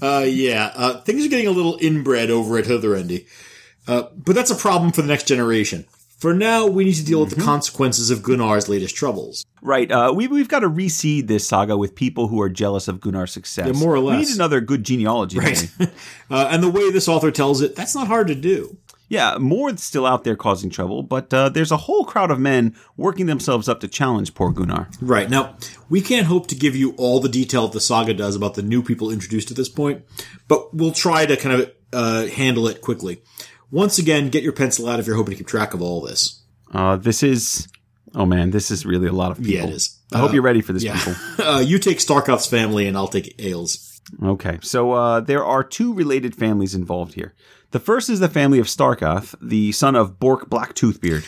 Uh, 0.00 0.24
yeah, 0.28 0.72
uh, 0.74 1.00
things 1.02 1.24
are 1.24 1.28
getting 1.28 1.46
a 1.46 1.50
little 1.52 1.78
inbred 1.80 2.28
over 2.30 2.58
at 2.58 2.64
Hlidarendi. 2.64 3.26
Uh, 3.86 4.04
but 4.16 4.34
that's 4.34 4.50
a 4.50 4.54
problem 4.56 4.90
for 4.90 5.02
the 5.02 5.08
next 5.08 5.28
generation. 5.28 5.84
For 6.18 6.34
now, 6.34 6.66
we 6.66 6.84
need 6.84 6.94
to 6.94 7.04
deal 7.04 7.20
with 7.20 7.30
the 7.30 7.42
consequences 7.42 8.10
of 8.10 8.22
Gunnar's 8.22 8.68
latest 8.68 8.94
troubles. 8.94 9.44
Right. 9.60 9.90
Uh, 9.90 10.12
we, 10.14 10.28
we've 10.28 10.48
got 10.48 10.60
to 10.60 10.70
reseed 10.70 11.26
this 11.26 11.46
saga 11.46 11.76
with 11.76 11.96
people 11.96 12.28
who 12.28 12.40
are 12.40 12.48
jealous 12.48 12.86
of 12.86 13.00
Gunnar's 13.00 13.32
success. 13.32 13.66
Yeah, 13.66 13.72
more 13.72 13.94
or 13.94 13.98
less. 13.98 14.18
We 14.20 14.26
need 14.26 14.34
another 14.36 14.60
good 14.60 14.84
genealogy. 14.84 15.38
don't? 15.38 15.70
Uh, 16.30 16.48
and 16.50 16.62
the 16.62 16.70
way 16.70 16.90
this 16.90 17.08
author 17.08 17.30
tells 17.30 17.60
it, 17.60 17.76
that's 17.76 17.94
not 17.94 18.06
hard 18.06 18.28
to 18.28 18.34
do. 18.34 18.78
Yeah, 19.12 19.36
Mord's 19.38 19.82
still 19.82 20.06
out 20.06 20.24
there 20.24 20.36
causing 20.36 20.70
trouble, 20.70 21.02
but 21.02 21.34
uh, 21.34 21.50
there's 21.50 21.70
a 21.70 21.76
whole 21.76 22.06
crowd 22.06 22.30
of 22.30 22.40
men 22.40 22.74
working 22.96 23.26
themselves 23.26 23.68
up 23.68 23.80
to 23.80 23.86
challenge 23.88 24.32
poor 24.34 24.50
Gunnar. 24.52 24.88
Right. 25.02 25.28
Now, 25.28 25.58
we 25.90 26.00
can't 26.00 26.26
hope 26.26 26.46
to 26.46 26.54
give 26.54 26.74
you 26.74 26.92
all 26.96 27.20
the 27.20 27.28
detail 27.28 27.66
that 27.66 27.74
the 27.74 27.80
saga 27.82 28.14
does 28.14 28.36
about 28.36 28.54
the 28.54 28.62
new 28.62 28.82
people 28.82 29.10
introduced 29.10 29.50
at 29.50 29.56
this 29.58 29.68
point, 29.68 30.02
but 30.48 30.74
we'll 30.74 30.92
try 30.92 31.26
to 31.26 31.36
kind 31.36 31.60
of 31.60 31.72
uh, 31.92 32.26
handle 32.28 32.66
it 32.68 32.80
quickly. 32.80 33.20
Once 33.70 33.98
again, 33.98 34.30
get 34.30 34.42
your 34.42 34.54
pencil 34.54 34.88
out 34.88 34.98
if 34.98 35.06
you're 35.06 35.16
hoping 35.16 35.32
to 35.32 35.36
keep 35.36 35.46
track 35.46 35.74
of 35.74 35.82
all 35.82 36.00
this. 36.00 36.42
Uh, 36.72 36.96
this 36.96 37.22
is, 37.22 37.68
oh 38.14 38.24
man, 38.24 38.50
this 38.50 38.70
is 38.70 38.86
really 38.86 39.08
a 39.08 39.12
lot 39.12 39.30
of 39.30 39.36
people. 39.36 39.52
Yeah, 39.52 39.64
it 39.64 39.74
is. 39.74 39.98
I 40.10 40.20
hope 40.20 40.32
you're 40.32 40.40
ready 40.40 40.62
for 40.62 40.72
this, 40.72 40.84
Yeah. 40.84 40.96
people. 40.96 41.14
uh, 41.46 41.60
you 41.60 41.78
take 41.78 41.98
Starkov's 41.98 42.46
family, 42.46 42.86
and 42.86 42.96
I'll 42.96 43.08
take 43.08 43.36
Egil's. 43.36 44.00
Okay, 44.22 44.58
so 44.62 44.92
uh, 44.92 45.20
there 45.20 45.44
are 45.44 45.62
two 45.62 45.92
related 45.92 46.34
families 46.34 46.74
involved 46.74 47.12
here. 47.12 47.34
The 47.72 47.80
first 47.80 48.08
is 48.08 48.20
the 48.20 48.28
family 48.28 48.58
of 48.58 48.66
Starkoth, 48.66 49.34
the 49.40 49.72
son 49.72 49.96
of 49.96 50.18
Bork 50.18 50.48
Blacktoothbeard. 50.48 51.26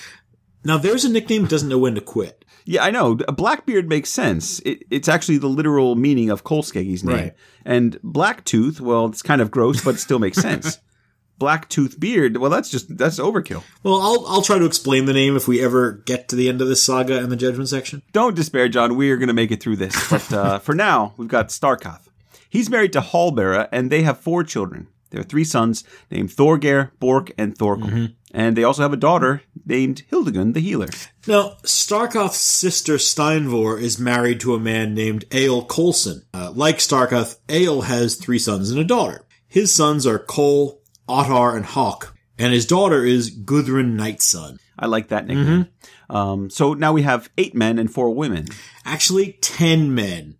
Now, 0.62 0.78
there's 0.78 1.04
a 1.04 1.10
nickname 1.10 1.42
that 1.42 1.50
doesn't 1.50 1.68
know 1.68 1.78
when 1.78 1.94
to 1.94 2.00
quit. 2.00 2.44
Yeah, 2.66 2.84
I 2.84 2.90
know. 2.90 3.16
Blackbeard 3.16 3.88
makes 3.88 4.10
sense. 4.10 4.60
It, 4.60 4.84
it's 4.90 5.08
actually 5.08 5.38
the 5.38 5.48
literal 5.48 5.96
meaning 5.96 6.30
of 6.30 6.44
Kolskegi's 6.44 7.04
name. 7.04 7.16
Right. 7.16 7.34
And 7.64 8.00
Blacktooth, 8.02 8.80
well, 8.80 9.06
it's 9.06 9.22
kind 9.22 9.42
of 9.42 9.50
gross, 9.50 9.84
but 9.84 9.96
it 9.96 9.98
still 9.98 10.18
makes 10.18 10.38
sense. 10.38 10.78
black 11.38 11.68
tooth 11.68 11.98
beard. 11.98 12.36
Well, 12.36 12.50
that's 12.50 12.70
just 12.70 12.96
that's 12.96 13.18
overkill. 13.18 13.62
Well, 13.82 14.00
I'll 14.00 14.24
I'll 14.26 14.42
try 14.42 14.58
to 14.58 14.64
explain 14.64 15.04
the 15.04 15.12
name 15.12 15.36
if 15.36 15.48
we 15.48 15.62
ever 15.62 15.92
get 15.92 16.28
to 16.28 16.36
the 16.36 16.48
end 16.48 16.60
of 16.60 16.68
this 16.68 16.82
saga 16.82 17.18
in 17.18 17.28
the 17.28 17.36
judgment 17.36 17.68
section. 17.68 18.02
Don't 18.12 18.36
despair, 18.36 18.68
John. 18.68 18.96
We 18.96 19.10
are 19.10 19.16
going 19.16 19.28
to 19.28 19.34
make 19.34 19.50
it 19.50 19.62
through 19.62 19.76
this. 19.76 20.10
But 20.10 20.32
uh, 20.32 20.58
for 20.60 20.74
now, 20.74 21.14
we've 21.16 21.28
got 21.28 21.48
Starkoth. 21.48 22.08
He's 22.48 22.70
married 22.70 22.92
to 22.92 23.00
Hallbera, 23.00 23.68
and 23.72 23.90
they 23.90 24.02
have 24.02 24.20
four 24.20 24.44
children. 24.44 24.88
There 25.14 25.20
are 25.20 25.24
three 25.24 25.44
sons 25.44 25.84
named 26.10 26.30
Thorgeir, 26.30 26.90
Bork, 26.98 27.30
and 27.38 27.56
Thorkel. 27.56 28.08
And 28.32 28.56
they 28.56 28.64
also 28.64 28.82
have 28.82 28.92
a 28.92 28.96
daughter 28.96 29.42
named 29.64 30.02
Hildegund 30.10 30.54
the 30.54 30.60
Healer. 30.60 30.88
Now, 31.28 31.50
Starkoth's 31.62 32.38
sister 32.38 32.94
Steinvor 32.94 33.80
is 33.80 33.96
married 33.96 34.40
to 34.40 34.56
a 34.56 34.58
man 34.58 34.92
named 34.92 35.24
Egil 35.32 35.66
Kolsson. 35.66 36.24
Uh, 36.34 36.50
like 36.52 36.78
Starkoth, 36.78 37.38
Egil 37.48 37.82
has 37.82 38.16
three 38.16 38.40
sons 38.40 38.72
and 38.72 38.80
a 38.80 38.84
daughter. 38.84 39.24
His 39.46 39.72
sons 39.72 40.04
are 40.04 40.18
Kol, 40.18 40.82
Ottar, 41.08 41.54
and 41.54 41.64
Hawk, 41.64 42.16
and 42.36 42.52
his 42.52 42.66
daughter 42.66 43.04
is 43.04 43.30
Gudrun 43.30 43.96
Nightsun. 43.96 44.58
I 44.76 44.86
like 44.86 45.08
that 45.10 45.28
nickname. 45.28 45.68
Um, 46.10 46.50
so 46.50 46.74
now 46.74 46.92
we 46.92 47.02
have 47.02 47.30
eight 47.38 47.54
men 47.54 47.78
and 47.78 47.88
four 47.88 48.10
women. 48.12 48.48
Actually, 48.84 49.34
ten 49.40 49.94
men. 49.94 50.38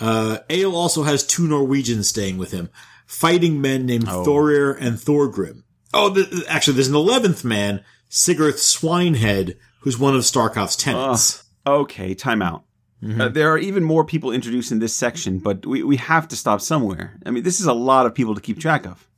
Uh, 0.00 0.38
Egil 0.48 0.74
also 0.74 1.02
has 1.02 1.26
two 1.26 1.46
Norwegians 1.46 2.08
staying 2.08 2.38
with 2.38 2.52
him, 2.52 2.70
fighting 3.10 3.60
men 3.60 3.86
named 3.86 4.06
Thorir 4.06 4.76
and 4.80 4.96
Thorgrim. 4.96 5.64
Oh, 5.92 6.14
th- 6.14 6.44
actually, 6.48 6.74
there's 6.74 6.88
an 6.88 6.94
eleventh 6.94 7.44
man, 7.44 7.84
Sigurd 8.08 8.54
Swinehead, 8.54 9.56
who's 9.80 9.98
one 9.98 10.14
of 10.14 10.20
Starkoth's 10.22 10.76
tenants. 10.76 11.42
Okay, 11.66 12.14
time 12.14 12.40
out. 12.40 12.64
Uh, 13.02 13.28
there 13.28 13.50
are 13.50 13.58
even 13.58 13.82
more 13.82 14.04
people 14.04 14.30
introduced 14.30 14.70
in 14.70 14.78
this 14.78 14.94
section, 14.94 15.38
but 15.38 15.64
we, 15.64 15.82
we 15.82 15.96
have 15.96 16.28
to 16.28 16.36
stop 16.36 16.60
somewhere. 16.60 17.18
I 17.24 17.30
mean, 17.30 17.42
this 17.42 17.58
is 17.58 17.66
a 17.66 17.72
lot 17.72 18.04
of 18.04 18.14
people 18.14 18.34
to 18.34 18.42
keep 18.42 18.60
track 18.60 18.84
of. 18.84 19.08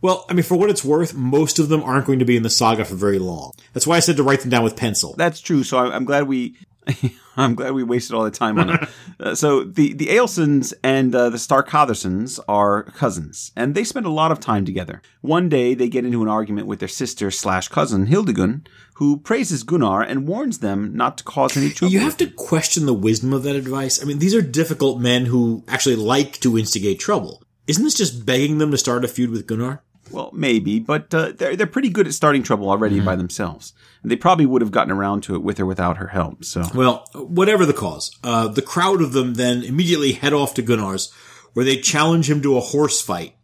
Well, 0.00 0.26
I 0.28 0.32
mean, 0.34 0.42
for 0.42 0.56
what 0.56 0.70
it's 0.70 0.84
worth, 0.84 1.14
most 1.14 1.58
of 1.60 1.68
them 1.68 1.82
aren't 1.84 2.06
going 2.06 2.18
to 2.18 2.24
be 2.24 2.36
in 2.36 2.42
the 2.42 2.50
saga 2.50 2.84
for 2.84 2.96
very 2.96 3.18
long. 3.18 3.52
That's 3.72 3.86
why 3.86 3.96
I 3.96 4.00
said 4.00 4.16
to 4.16 4.22
write 4.24 4.40
them 4.40 4.50
down 4.50 4.64
with 4.64 4.76
pencil. 4.76 5.14
That's 5.16 5.40
true. 5.40 5.62
So 5.62 5.78
I'm 5.78 6.04
glad 6.04 6.28
we, 6.28 6.56
I'm 7.36 7.54
glad 7.54 7.72
we 7.72 7.84
wasted 7.84 8.14
all 8.14 8.24
the 8.24 8.30
time 8.30 8.58
on 8.58 8.70
it. 8.70 8.88
Uh, 9.20 9.34
so 9.34 9.64
the 9.64 9.94
the 9.94 10.06
Egilsons 10.06 10.72
and 10.84 11.12
uh, 11.12 11.28
the 11.28 11.38
Starkatharsons 11.38 12.38
are 12.46 12.84
cousins, 12.84 13.50
and 13.56 13.74
they 13.74 13.82
spend 13.82 14.06
a 14.06 14.10
lot 14.10 14.30
of 14.30 14.38
time 14.38 14.64
together. 14.64 15.02
One 15.22 15.48
day 15.48 15.74
they 15.74 15.88
get 15.88 16.04
into 16.04 16.22
an 16.22 16.28
argument 16.28 16.68
with 16.68 16.78
their 16.78 16.86
sister 16.86 17.32
slash 17.32 17.66
cousin 17.66 18.06
Hildegund, 18.06 18.68
who 18.94 19.16
praises 19.16 19.64
Gunnar 19.64 20.02
and 20.02 20.28
warns 20.28 20.60
them 20.60 20.96
not 20.96 21.18
to 21.18 21.24
cause 21.24 21.56
any 21.56 21.70
trouble. 21.70 21.92
You 21.92 21.98
have 21.98 22.16
to 22.18 22.28
question 22.28 22.86
the 22.86 22.94
wisdom 22.94 23.32
of 23.32 23.42
that 23.42 23.56
advice. 23.56 24.00
I 24.00 24.04
mean, 24.04 24.20
these 24.20 24.36
are 24.36 24.42
difficult 24.42 25.00
men 25.00 25.26
who 25.26 25.64
actually 25.66 25.96
like 25.96 26.38
to 26.42 26.56
instigate 26.56 27.00
trouble. 27.00 27.42
Isn't 27.66 27.82
this 27.82 27.94
just 27.94 28.24
begging 28.24 28.58
them 28.58 28.70
to 28.70 28.78
start 28.78 29.04
a 29.04 29.08
feud 29.08 29.30
with 29.30 29.48
Gunnar? 29.48 29.82
Well, 30.10 30.30
maybe, 30.32 30.78
but 30.80 31.12
uh, 31.12 31.32
they're 31.36 31.56
they're 31.56 31.66
pretty 31.66 31.90
good 31.90 32.06
at 32.06 32.14
starting 32.14 32.42
trouble 32.42 32.70
already 32.70 33.00
by 33.00 33.16
themselves. 33.16 33.72
And 34.02 34.10
they 34.10 34.16
probably 34.16 34.46
would 34.46 34.62
have 34.62 34.70
gotten 34.70 34.92
around 34.92 35.22
to 35.24 35.34
it 35.34 35.42
with 35.42 35.58
or 35.60 35.66
without 35.66 35.96
her 35.96 36.08
help. 36.08 36.44
So 36.44 36.62
Well, 36.74 37.04
whatever 37.14 37.66
the 37.66 37.72
cause, 37.72 38.16
uh, 38.22 38.48
the 38.48 38.62
crowd 38.62 39.02
of 39.02 39.12
them 39.12 39.34
then 39.34 39.62
immediately 39.62 40.12
head 40.12 40.32
off 40.32 40.54
to 40.54 40.62
Gunnar's, 40.62 41.12
where 41.52 41.64
they 41.64 41.76
challenge 41.80 42.30
him 42.30 42.40
to 42.42 42.56
a 42.56 42.60
horse 42.60 43.02
fight. 43.02 43.34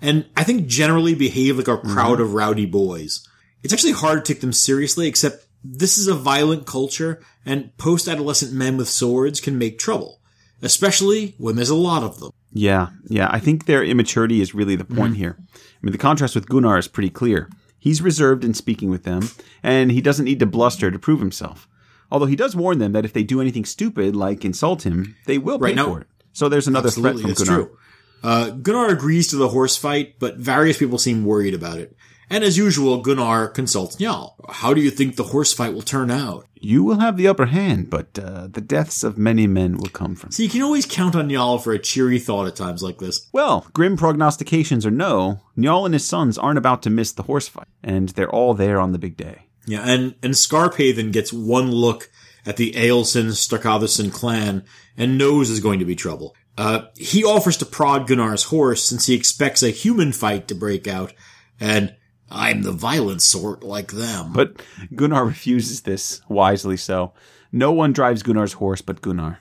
And 0.00 0.26
I 0.36 0.44
think 0.44 0.66
generally 0.66 1.14
behave 1.14 1.58
like 1.58 1.68
a 1.68 1.76
crowd 1.78 2.20
of 2.20 2.34
rowdy 2.34 2.66
boys. 2.66 3.26
It's 3.62 3.72
actually 3.72 3.92
hard 3.92 4.24
to 4.24 4.32
take 4.32 4.40
them 4.40 4.52
seriously, 4.52 5.08
except 5.08 5.46
this 5.64 5.98
is 5.98 6.06
a 6.06 6.14
violent 6.14 6.66
culture, 6.66 7.20
and 7.44 7.76
post-adolescent 7.76 8.52
men 8.52 8.76
with 8.76 8.88
swords 8.88 9.40
can 9.40 9.58
make 9.58 9.78
trouble. 9.78 10.20
Especially 10.62 11.34
when 11.38 11.56
there's 11.56 11.68
a 11.68 11.74
lot 11.74 12.02
of 12.02 12.20
them. 12.20 12.30
Yeah, 12.52 12.88
yeah, 13.08 13.28
I 13.30 13.38
think 13.40 13.66
their 13.66 13.82
immaturity 13.84 14.40
is 14.40 14.54
really 14.54 14.76
the 14.76 14.84
point 14.84 15.16
here. 15.16 15.36
I 15.38 15.58
mean, 15.82 15.92
the 15.92 15.98
contrast 15.98 16.34
with 16.34 16.48
Gunnar 16.48 16.78
is 16.78 16.88
pretty 16.88 17.10
clear. 17.10 17.48
He's 17.78 18.02
reserved 18.02 18.44
in 18.44 18.54
speaking 18.54 18.90
with 18.90 19.04
them, 19.04 19.28
and 19.62 19.92
he 19.92 20.00
doesn't 20.00 20.24
need 20.24 20.40
to 20.40 20.46
bluster 20.46 20.90
to 20.90 20.98
prove 20.98 21.20
himself. 21.20 21.68
Although 22.10 22.26
he 22.26 22.36
does 22.36 22.56
warn 22.56 22.78
them 22.78 22.92
that 22.92 23.04
if 23.04 23.12
they 23.12 23.22
do 23.22 23.40
anything 23.40 23.64
stupid, 23.64 24.16
like 24.16 24.44
insult 24.44 24.84
him, 24.86 25.14
they 25.26 25.38
will 25.38 25.58
pay 25.58 25.64
Right, 25.66 25.76
now- 25.76 25.86
for 25.86 26.00
it. 26.00 26.06
So 26.32 26.48
there's 26.48 26.68
another 26.68 26.90
threat 26.90 27.18
from 27.18 27.32
Gunnar. 27.32 27.44
true. 27.54 27.70
Uh, 28.22 28.50
Gunnar 28.50 28.88
agrees 28.88 29.28
to 29.28 29.36
the 29.36 29.48
horse 29.48 29.76
fight, 29.76 30.14
but 30.18 30.36
various 30.36 30.78
people 30.78 30.98
seem 30.98 31.24
worried 31.24 31.54
about 31.54 31.78
it. 31.78 31.96
And 32.30 32.44
as 32.44 32.58
usual, 32.58 33.00
Gunnar 33.00 33.48
consults 33.48 33.96
Njal. 33.96 34.34
How 34.48 34.74
do 34.74 34.80
you 34.80 34.90
think 34.90 35.16
the 35.16 35.24
horse 35.24 35.52
fight 35.52 35.72
will 35.72 35.82
turn 35.82 36.10
out? 36.10 36.46
You 36.60 36.82
will 36.82 36.98
have 36.98 37.16
the 37.16 37.28
upper 37.28 37.46
hand, 37.46 37.88
but 37.88 38.18
uh, 38.18 38.48
the 38.48 38.60
deaths 38.60 39.02
of 39.02 39.16
many 39.16 39.46
men 39.46 39.78
will 39.78 39.88
come 39.88 40.14
from. 40.14 40.32
So 40.32 40.42
you 40.42 40.48
can 40.48 40.62
always 40.62 40.86
count 40.86 41.14
on 41.14 41.28
Njal 41.28 41.62
for 41.62 41.72
a 41.72 41.78
cheery 41.78 42.18
thought 42.18 42.46
at 42.46 42.56
times 42.56 42.82
like 42.82 42.98
this. 42.98 43.28
Well, 43.32 43.66
grim 43.72 43.96
prognostications 43.96 44.84
or 44.84 44.90
no, 44.90 45.40
Njal 45.56 45.84
and 45.84 45.94
his 45.94 46.06
sons 46.06 46.36
aren't 46.36 46.58
about 46.58 46.82
to 46.82 46.90
miss 46.90 47.12
the 47.12 47.22
horse 47.22 47.48
fight, 47.48 47.68
and 47.82 48.10
they're 48.10 48.30
all 48.30 48.54
there 48.54 48.80
on 48.80 48.92
the 48.92 48.98
big 48.98 49.16
day. 49.16 49.46
Yeah, 49.66 49.82
and, 49.86 50.14
and 50.22 50.34
Skarphedin 50.34 51.12
gets 51.12 51.32
one 51.32 51.70
look 51.70 52.10
at 52.44 52.56
the 52.56 52.72
Egilson 52.72 53.26
Starkatherson 53.28 54.12
clan 54.12 54.64
and 54.96 55.18
knows 55.18 55.48
there's 55.48 55.60
going 55.60 55.78
to 55.78 55.84
be 55.84 55.94
trouble. 55.94 56.34
Uh, 56.56 56.86
he 56.96 57.22
offers 57.22 57.56
to 57.58 57.66
prod 57.66 58.08
Gunnar's 58.08 58.44
horse 58.44 58.82
since 58.82 59.06
he 59.06 59.14
expects 59.14 59.62
a 59.62 59.70
human 59.70 60.12
fight 60.12 60.48
to 60.48 60.54
break 60.54 60.88
out, 60.88 61.12
and 61.60 61.94
I'm 62.30 62.62
the 62.62 62.72
violent 62.72 63.22
sort 63.22 63.62
like 63.62 63.92
them. 63.92 64.32
But 64.32 64.62
Gunnar 64.94 65.24
refuses 65.24 65.82
this, 65.82 66.20
wisely 66.28 66.76
so. 66.76 67.12
No 67.52 67.72
one 67.72 67.92
drives 67.92 68.22
Gunnar's 68.22 68.54
horse 68.54 68.82
but 68.82 69.00
Gunnar. 69.00 69.40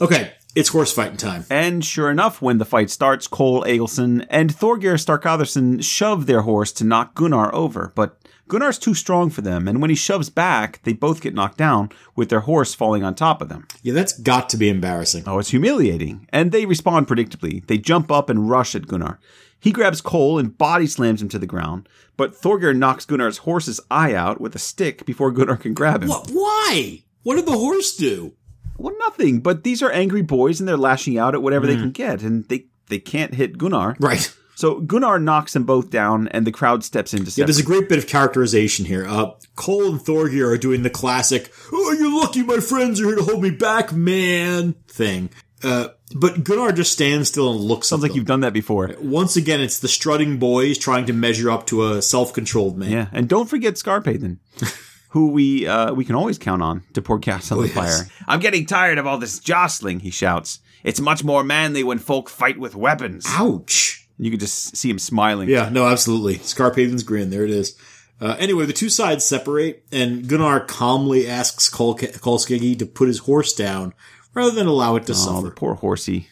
okay, 0.00 0.32
it's 0.56 0.68
horse 0.70 0.92
fighting 0.92 1.16
time. 1.16 1.44
And 1.50 1.84
sure 1.84 2.10
enough, 2.10 2.40
when 2.42 2.58
the 2.58 2.64
fight 2.64 2.90
starts, 2.90 3.26
Kol 3.26 3.62
Egilson 3.64 4.26
and 4.30 4.52
Thorgeir 4.54 4.94
Starkatherson 4.94 5.82
shove 5.82 6.26
their 6.26 6.42
horse 6.42 6.72
to 6.72 6.84
knock 6.84 7.14
Gunnar 7.14 7.54
over, 7.54 7.92
but 7.94 8.18
Gunnar's 8.46 8.78
too 8.78 8.94
strong 8.94 9.30
for 9.30 9.40
them, 9.40 9.66
and 9.66 9.80
when 9.80 9.88
he 9.90 9.96
shoves 9.96 10.28
back, 10.28 10.80
they 10.82 10.92
both 10.92 11.22
get 11.22 11.34
knocked 11.34 11.56
down, 11.56 11.88
with 12.14 12.28
their 12.28 12.40
horse 12.40 12.74
falling 12.74 13.02
on 13.02 13.14
top 13.14 13.40
of 13.40 13.48
them. 13.48 13.66
Yeah, 13.82 13.94
that's 13.94 14.18
got 14.18 14.48
to 14.50 14.56
be 14.56 14.68
embarrassing. 14.68 15.24
Oh, 15.26 15.38
it's 15.38 15.50
humiliating. 15.50 16.28
And 16.30 16.52
they 16.52 16.66
respond 16.66 17.08
predictably. 17.08 17.66
They 17.66 17.78
jump 17.78 18.12
up 18.12 18.28
and 18.28 18.50
rush 18.50 18.74
at 18.74 18.86
Gunnar. 18.86 19.18
He 19.64 19.72
grabs 19.72 20.02
Kol 20.02 20.38
and 20.38 20.58
body 20.58 20.86
slams 20.86 21.22
him 21.22 21.30
to 21.30 21.38
the 21.38 21.46
ground, 21.46 21.88
but 22.18 22.34
Thorgeir 22.34 22.76
knocks 22.76 23.06
Gunnar's 23.06 23.38
horse's 23.38 23.80
eye 23.90 24.12
out 24.12 24.38
with 24.38 24.54
a 24.54 24.58
stick 24.58 25.06
before 25.06 25.30
Gunnar 25.30 25.56
can 25.56 25.72
grab 25.72 26.02
him. 26.02 26.10
What? 26.10 26.28
Why? 26.28 27.02
What 27.22 27.36
did 27.36 27.46
the 27.46 27.52
horse 27.52 27.96
do? 27.96 28.34
Well, 28.76 28.94
nothing, 28.98 29.40
but 29.40 29.64
these 29.64 29.82
are 29.82 29.90
angry 29.90 30.20
boys 30.20 30.60
and 30.60 30.68
they're 30.68 30.76
lashing 30.76 31.16
out 31.16 31.34
at 31.34 31.40
whatever 31.40 31.66
they 31.66 31.76
can 31.76 31.92
get, 31.92 32.20
and 32.20 32.46
they, 32.50 32.66
they 32.88 32.98
can't 32.98 33.32
hit 33.32 33.56
Gunnar. 33.56 33.96
Right. 33.98 34.30
So 34.54 34.80
Gunnar 34.80 35.18
knocks 35.18 35.54
them 35.54 35.64
both 35.64 35.88
down, 35.88 36.28
and 36.28 36.46
the 36.46 36.52
crowd 36.52 36.84
steps 36.84 37.14
in 37.14 37.24
to 37.24 37.32
Yeah, 37.34 37.46
there's 37.46 37.58
a 37.58 37.62
great 37.62 37.88
bit 37.88 37.96
of 37.96 38.06
characterization 38.06 38.84
here. 38.84 39.06
Uh, 39.08 39.30
Kol 39.56 39.92
and 39.92 40.00
Thorgeir 40.00 40.52
are 40.52 40.58
doing 40.58 40.82
the 40.82 40.90
classic, 40.90 41.50
oh, 41.72 41.96
you're 41.98 42.14
lucky 42.20 42.42
my 42.42 42.58
friends 42.58 43.00
are 43.00 43.06
here 43.06 43.16
to 43.16 43.22
hold 43.22 43.42
me 43.42 43.50
back, 43.50 43.94
man, 43.94 44.74
thing. 44.88 45.30
Uh, 45.64 45.88
but 46.14 46.44
Gunnar 46.44 46.72
just 46.72 46.92
stands 46.92 47.28
still 47.28 47.50
and 47.52 47.60
looks 47.60 47.88
Sounds 47.88 48.02
like 48.02 48.14
you've 48.14 48.26
done 48.26 48.40
that 48.40 48.52
before. 48.52 48.94
Once 49.00 49.36
again, 49.36 49.60
it's 49.60 49.80
the 49.80 49.88
strutting 49.88 50.38
boys 50.38 50.76
trying 50.78 51.06
to 51.06 51.12
measure 51.12 51.50
up 51.50 51.66
to 51.68 51.90
a 51.92 52.02
self-controlled 52.02 52.76
man. 52.76 52.90
Yeah, 52.90 53.06
and 53.12 53.28
don't 53.28 53.48
forget 53.48 53.74
Skarphedin, 53.74 54.38
who 55.10 55.30
we 55.30 55.66
uh, 55.66 55.92
we 55.94 56.04
can 56.04 56.14
always 56.14 56.38
count 56.38 56.62
on 56.62 56.82
to 56.92 57.02
pour 57.02 57.18
gas 57.18 57.50
on 57.50 57.58
the 57.58 57.64
Oh, 57.64 57.66
yes. 57.66 57.74
fire. 57.74 58.08
I'm 58.28 58.40
getting 58.40 58.66
tired 58.66 58.98
of 58.98 59.06
all 59.06 59.18
this 59.18 59.38
jostling, 59.38 60.00
he 60.00 60.10
shouts. 60.10 60.60
It's 60.84 61.00
much 61.00 61.24
more 61.24 61.42
manly 61.42 61.82
when 61.82 61.98
folk 61.98 62.28
fight 62.28 62.58
with 62.58 62.74
weapons. 62.76 63.24
Ouch. 63.28 64.06
You 64.18 64.30
can 64.30 64.38
just 64.38 64.76
see 64.76 64.90
him 64.90 64.98
smiling. 64.98 65.48
Yeah, 65.48 65.70
no, 65.70 65.86
absolutely. 65.86 66.36
Skarphedin's 66.36 67.02
grin. 67.02 67.30
There 67.30 67.42
it 67.44 67.50
is. 67.50 67.76
Uh, 68.20 68.36
anyway, 68.38 68.64
the 68.64 68.72
two 68.72 68.88
sides 68.88 69.24
separate, 69.24 69.84
and 69.90 70.28
Gunnar 70.28 70.60
calmly 70.60 71.26
asks 71.26 71.68
Kol- 71.68 71.96
Kolskegi 71.96 72.78
to 72.78 72.86
put 72.86 73.08
his 73.08 73.18
horse 73.20 73.52
down 73.52 73.92
rather 74.34 74.50
than 74.50 74.66
allow 74.66 74.96
it 74.96 75.06
to 75.06 75.12
Oh, 75.12 75.16
suffer. 75.16 75.42
the 75.48 75.50
poor 75.54 75.74
horsey. 75.74 76.28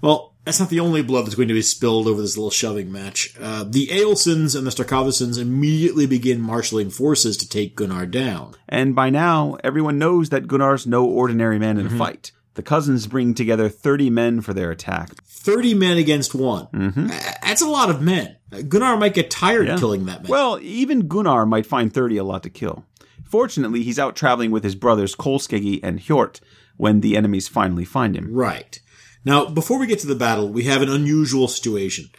Well, 0.00 0.34
that's 0.44 0.58
not 0.58 0.70
the 0.70 0.80
only 0.80 1.02
blood 1.02 1.24
that's 1.26 1.36
going 1.36 1.48
to 1.48 1.54
be 1.54 1.62
spilled 1.62 2.08
over 2.08 2.20
this 2.20 2.36
little 2.36 2.50
shoving 2.50 2.90
match. 2.90 3.34
Uh, 3.40 3.64
the 3.64 3.86
Egilsons 3.86 4.56
and 4.56 4.66
the 4.66 4.70
Starkathersons 4.72 5.38
immediately 5.38 6.06
begin 6.06 6.40
marshaling 6.40 6.90
forces 6.90 7.36
to 7.36 7.48
take 7.48 7.76
Gunnar 7.76 8.06
down. 8.06 8.54
And 8.68 8.94
by 8.96 9.10
now, 9.10 9.56
everyone 9.62 9.98
knows 9.98 10.30
that 10.30 10.48
Gunnar's 10.48 10.86
no 10.86 11.04
ordinary 11.04 11.58
man 11.60 11.76
Mm-hmm. 11.76 11.86
in 11.88 11.94
a 11.94 11.98
fight. 11.98 12.32
The 12.54 12.62
cousins 12.62 13.06
bring 13.06 13.32
together 13.34 13.68
30 13.68 14.10
men 14.10 14.40
for 14.42 14.52
their 14.52 14.70
attack. 14.72 15.14
30 15.24 15.74
men 15.74 15.96
against 15.96 16.34
one. 16.34 16.66
Uh, 16.74 17.20
That's 17.42 17.62
a 17.62 17.68
lot 17.68 17.88
of 17.88 18.02
men. 18.02 18.36
Uh, 18.52 18.60
Gunnar 18.62 18.96
might 18.98 19.14
get 19.14 19.30
tired 19.30 19.68
Yeah. 19.68 19.78
killing 19.78 20.04
that 20.06 20.22
man. 20.24 20.30
Well, 20.30 20.58
even 20.60 21.06
Gunnar 21.08 21.46
might 21.46 21.64
find 21.64 21.92
30 21.94 22.16
a 22.18 22.24
lot 22.24 22.42
to 22.42 22.50
kill. 22.50 22.84
Fortunately, 23.24 23.82
he's 23.82 23.98
out 23.98 24.16
traveling 24.16 24.50
with 24.50 24.64
his 24.64 24.74
brothers 24.74 25.14
Kolskegi 25.16 25.80
and 25.82 25.98
Hjort 26.00 26.40
when 26.76 27.00
the 27.00 27.16
enemies 27.16 27.48
finally 27.48 27.84
find 27.84 28.16
him. 28.16 28.32
Right. 28.32 28.80
Now, 29.24 29.46
before 29.46 29.78
we 29.78 29.86
get 29.86 29.98
to 30.00 30.06
the 30.06 30.14
battle, 30.14 30.48
we 30.48 30.64
have 30.64 30.82
an 30.82 30.88
unusual 30.90 31.46
situation. 31.48 32.10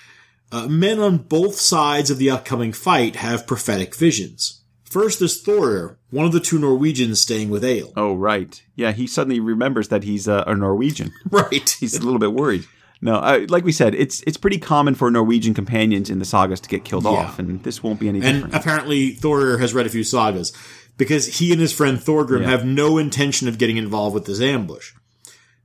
Uh, 0.52 0.68
men 0.68 1.00
on 1.00 1.18
both 1.18 1.56
sides 1.56 2.10
of 2.10 2.18
the 2.18 2.30
upcoming 2.30 2.72
fight 2.72 3.18
have 3.18 3.48
prophetic 3.48 3.96
visions. 3.96 4.62
First 4.86 5.22
is 5.24 5.44
Thorir, 5.44 5.98
one 6.12 6.26
of 6.28 6.32
the 6.32 6.40
two 6.40 6.60
Norwegians 6.60 7.20
staying 7.20 7.50
with 7.50 7.66
Egil. 7.66 7.92
Oh, 7.98 8.14
right. 8.14 8.62
Yeah, 8.76 8.92
he 8.92 9.08
suddenly 9.08 9.40
remembers 9.40 9.88
that 9.88 10.04
he's 10.04 10.28
uh, 10.28 10.44
a 10.46 10.56
Norwegian. 10.56 11.12
Right. 11.32 11.70
He's 11.80 11.96
a 11.98 12.02
little 12.04 12.20
bit 12.20 12.34
worried. 12.34 12.66
No, 13.02 13.16
uh, 13.16 13.46
like 13.50 13.66
we 13.66 13.72
said, 13.74 13.96
it's 13.96 14.22
it's 14.28 14.38
pretty 14.38 14.60
common 14.60 14.96
for 14.96 15.12
Norwegian 15.12 15.54
companions 15.54 16.10
in 16.10 16.20
the 16.20 16.26
sagas 16.26 16.62
to 16.62 16.70
get 16.70 16.86
killed 16.86 17.04
Yeah. 17.04 17.10
off, 17.10 17.38
and 17.40 17.62
this 17.64 17.84
won't 17.84 18.00
be 18.00 18.08
any 18.08 18.22
And 18.22 18.44
different. 18.44 18.54
apparently 18.56 19.14
Thorir 19.16 19.60
has 19.60 19.74
read 19.74 19.86
a 19.86 19.90
few 19.90 20.06
sagas 20.06 20.54
because 20.98 21.40
he 21.40 21.52
and 21.52 21.60
his 21.61 21.74
friend 21.74 21.98
Thorgrim 21.99 22.41
Yeah. 22.41 22.49
have 22.49 22.65
no 22.65 22.98
intention 22.98 23.48
of 23.48 23.57
getting 23.57 23.78
involved 23.78 24.14
with 24.14 24.26
this 24.26 24.41
ambush. 24.41 24.91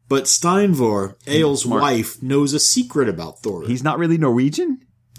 But 0.09 0.24
Steinvor, 0.24 1.16
smart. 1.59 1.82
wife, 1.82 2.22
knows 2.22 2.55
a 2.55 2.59
secret 2.59 3.09
about 3.09 3.40
Thor. 3.42 3.64
He's 3.66 3.82
not 3.82 3.98
really 3.98 4.16
Norwegian. 4.16 4.80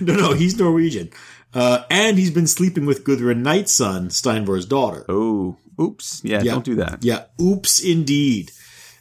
no, 0.00 0.14
no, 0.14 0.32
he's 0.32 0.58
Norwegian. 0.58 1.10
Uh, 1.52 1.84
and 1.88 2.18
he's 2.18 2.30
been 2.32 2.48
sleeping 2.48 2.84
with 2.84 3.04
Gudrun 3.04 3.44
Nightsun, 3.44 4.06
Steinvor's 4.10 4.66
daughter. 4.66 5.04
Oh, 5.08 5.56
oops! 5.80 6.20
Yeah, 6.24 6.42
Yeah. 6.42 6.52
don't 6.54 6.64
do 6.64 6.74
that. 6.76 7.04
Yeah, 7.04 7.24
oops, 7.40 7.78
indeed. 7.80 8.50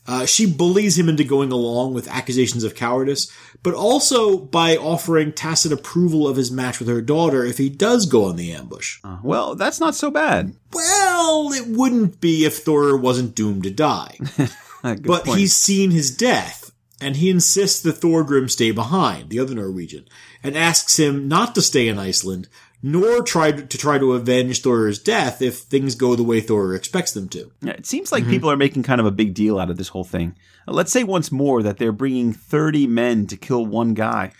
Uh, 0.05 0.25
she 0.25 0.45
bullies 0.45 0.97
him 0.97 1.07
into 1.07 1.23
going 1.23 1.51
along 1.51 1.93
with 1.93 2.07
accusations 2.09 2.63
of 2.63 2.75
cowardice, 2.75 3.31
but 3.61 3.73
also 3.73 4.37
by 4.37 4.75
offering 4.75 5.31
tacit 5.31 5.71
approval 5.71 6.27
of 6.27 6.35
his 6.35 6.51
match 6.51 6.79
with 6.79 6.89
her 6.89 7.01
daughter 7.01 7.45
if 7.45 7.57
he 7.57 7.69
does 7.69 8.05
go 8.05 8.25
on 8.25 8.35
the 8.35 8.51
ambush. 8.51 8.99
Uh, 9.03 9.19
well, 9.23 9.55
that's 9.55 9.79
not 9.79 9.95
so 9.95 10.11
bad. 10.11 10.53
Well, 10.73 11.53
it 11.53 11.67
wouldn't 11.67 12.19
be 12.19 12.43
if 12.45 12.57
Thor 12.57 12.97
wasn't 12.97 13.35
doomed 13.35 13.63
to 13.63 13.71
die. 13.71 14.17
But 14.83 15.23
point. 15.23 15.39
he's 15.39 15.53
seen 15.53 15.91
his 15.91 16.13
death, 16.13 16.73
and 16.99 17.15
he 17.15 17.29
insists 17.29 17.81
that 17.83 18.01
Thorgrim 18.01 18.51
stay 18.51 18.71
behind, 18.71 19.29
the 19.29 19.39
other 19.39 19.55
Norwegian, 19.55 20.09
and 20.43 20.57
asks 20.57 20.99
him 20.99 21.29
not 21.29 21.55
to 21.55 21.61
stay 21.61 21.87
in 21.87 21.97
Iceland, 21.97 22.49
nor 22.83 23.23
try 23.23 23.51
to, 23.51 23.65
to 23.65 23.77
try 23.77 23.97
to 23.97 24.13
avenge 24.13 24.61
Thor's 24.61 24.99
death 24.99 25.41
if 25.41 25.59
things 25.59 25.95
go 25.95 26.15
the 26.15 26.21
way 26.23 26.41
Thor 26.41 26.75
expects 26.75 27.13
them 27.13 27.29
to. 27.29 27.51
Yeah, 27.61 27.71
it 27.71 27.85
seems 27.87 28.09
Mm-hmm. 28.11 28.25
like 28.25 28.29
people 28.31 28.51
are 28.51 28.57
making 28.57 28.83
kind 28.83 28.99
of 28.99 29.07
a 29.07 29.11
big 29.11 29.33
deal 29.33 29.57
out 29.57 29.69
of 29.71 29.77
this 29.77 29.87
whole 29.87 30.03
thing. 30.03 30.35
Uh, 30.67 30.73
let's 30.73 30.91
say 30.91 31.03
once 31.03 31.31
more 31.31 31.63
that 31.63 31.77
they're 31.77 31.91
bringing 31.93 32.33
30 32.33 32.85
men 32.87 33.25
to 33.27 33.37
kill 33.37 33.65
one 33.65 33.93
guy. 33.93 34.33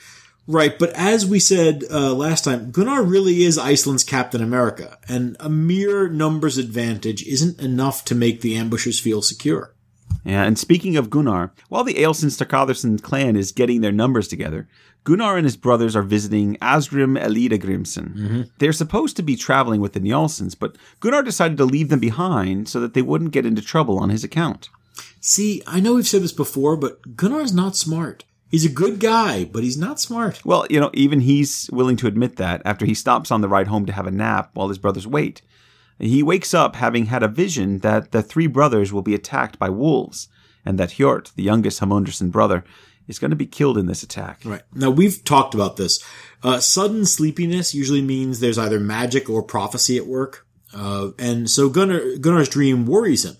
Right, 0.46 0.78
but 0.78 0.90
as 0.90 1.26
we 1.26 1.40
said 1.40 1.86
uh, 1.90 2.14
last 2.14 2.44
time, 2.44 2.72
Gunnar 2.72 3.02
really 3.02 3.44
is 3.44 3.58
Iceland's 3.58 4.04
Captain 4.04 4.44
America, 4.44 4.98
and 5.08 5.38
a 5.40 5.48
mere 5.48 6.10
numbers 6.10 6.58
advantage 6.58 7.24
isn't 7.24 7.62
enough 7.62 8.04
to 8.06 8.14
make 8.16 8.42
the 8.42 8.58
ambushers 8.58 9.00
feel 9.00 9.22
secure. 9.22 9.74
Yeah, 10.26 10.44
and 10.44 10.60
speaking 10.60 10.98
of 10.98 11.10
Gunnar, 11.10 11.54
while 11.70 11.86
the 11.86 11.94
Egilson 11.94 12.30
Starkatherson 12.30 13.02
clan 13.02 13.38
is 13.38 13.54
getting 13.54 13.80
their 13.80 13.92
numbers 13.94 14.28
together, 14.28 14.68
Gunnar 15.04 15.36
and 15.36 15.46
his 15.46 15.58
brothers 15.58 15.96
are 15.96 16.02
visiting 16.02 16.56
Asgrim 16.58 17.20
Ellida-Grimsson. 17.20 18.14
Mm-hmm. 18.18 18.42
They're 18.60 18.74
supposed 18.74 19.18
to 19.18 19.24
be 19.24 19.36
traveling 19.36 19.82
with 19.82 19.94
the 19.94 20.00
Njalsons, 20.00 20.58
but 20.58 20.78
Gunnar 21.00 21.24
decided 21.24 21.58
to 21.58 21.66
leave 21.66 21.90
them 21.90 22.00
behind 22.00 22.70
so 22.70 22.80
that 22.80 22.94
they 22.94 23.02
wouldn't 23.02 23.32
get 23.32 23.46
into 23.46 23.62
trouble 23.62 24.00
on 24.00 24.10
his 24.10 24.24
account. 24.24 24.70
See, 25.20 25.62
I 25.68 25.80
know 25.80 25.96
we've 25.96 26.08
said 26.08 26.22
this 26.22 26.32
before, 26.32 26.78
but 26.78 27.16
Gunnar's 27.16 27.54
not 27.54 27.76
smart. 27.76 28.24
He's 28.50 28.66
a 28.66 28.70
good 28.70 29.00
guy, 29.00 29.46
but 29.46 29.64
he's 29.64 29.78
not 29.78 30.00
smart. 30.00 30.46
Well, 30.46 30.68
you 30.70 30.80
know, 30.80 30.92
even 30.94 31.22
he's 31.22 31.70
willing 31.74 31.98
to 31.98 32.08
admit 32.08 32.36
that 32.36 32.62
after 32.64 32.86
he 32.86 32.94
stops 32.94 33.32
on 33.32 33.42
the 33.42 33.50
ride 33.50 33.68
home 33.68 33.86
to 33.88 33.94
have 33.94 34.06
a 34.06 34.12
nap 34.12 34.52
while 34.54 34.70
his 34.70 34.78
brothers 34.78 35.08
wait. 35.08 35.42
He 35.98 36.22
wakes 36.22 36.54
up 36.54 36.76
having 36.76 37.08
had 37.08 37.24
a 37.24 37.28
vision 37.28 37.80
that 37.80 38.12
the 38.12 38.22
three 38.22 38.48
brothers 38.48 38.94
will 38.94 39.02
be 39.02 39.16
attacked 39.16 39.58
by 39.58 39.70
wolves, 39.70 40.28
and 40.66 40.78
that 40.78 40.92
Hjort, 40.92 41.34
the 41.34 41.44
youngest 41.44 41.80
Hamunderson 41.80 42.32
brother, 42.32 42.64
is 43.08 43.20
going 43.20 43.32
to 43.32 43.38
be 43.38 43.46
killed 43.46 43.78
in 43.78 43.86
this 43.86 44.04
attack. 44.04 44.42
Right. 44.46 44.62
Now, 44.74 44.90
we've 44.90 45.24
talked 45.24 45.54
about 45.54 45.78
this. 45.78 46.04
Uh, 46.42 46.60
sudden 46.60 47.06
sleepiness 47.06 47.74
usually 47.74 48.02
means 48.02 48.40
there's 48.40 48.58
either 48.58 48.80
magic 48.80 49.30
or 49.30 49.44
prophecy 49.44 49.98
at 49.98 50.08
work. 50.08 50.46
Uh, 50.74 51.10
and 51.20 51.50
so 51.50 51.70
Gunnar, 51.70 52.18
Gunnar's 52.18 52.50
dream 52.50 52.86
worries 52.86 53.26
him, 53.26 53.38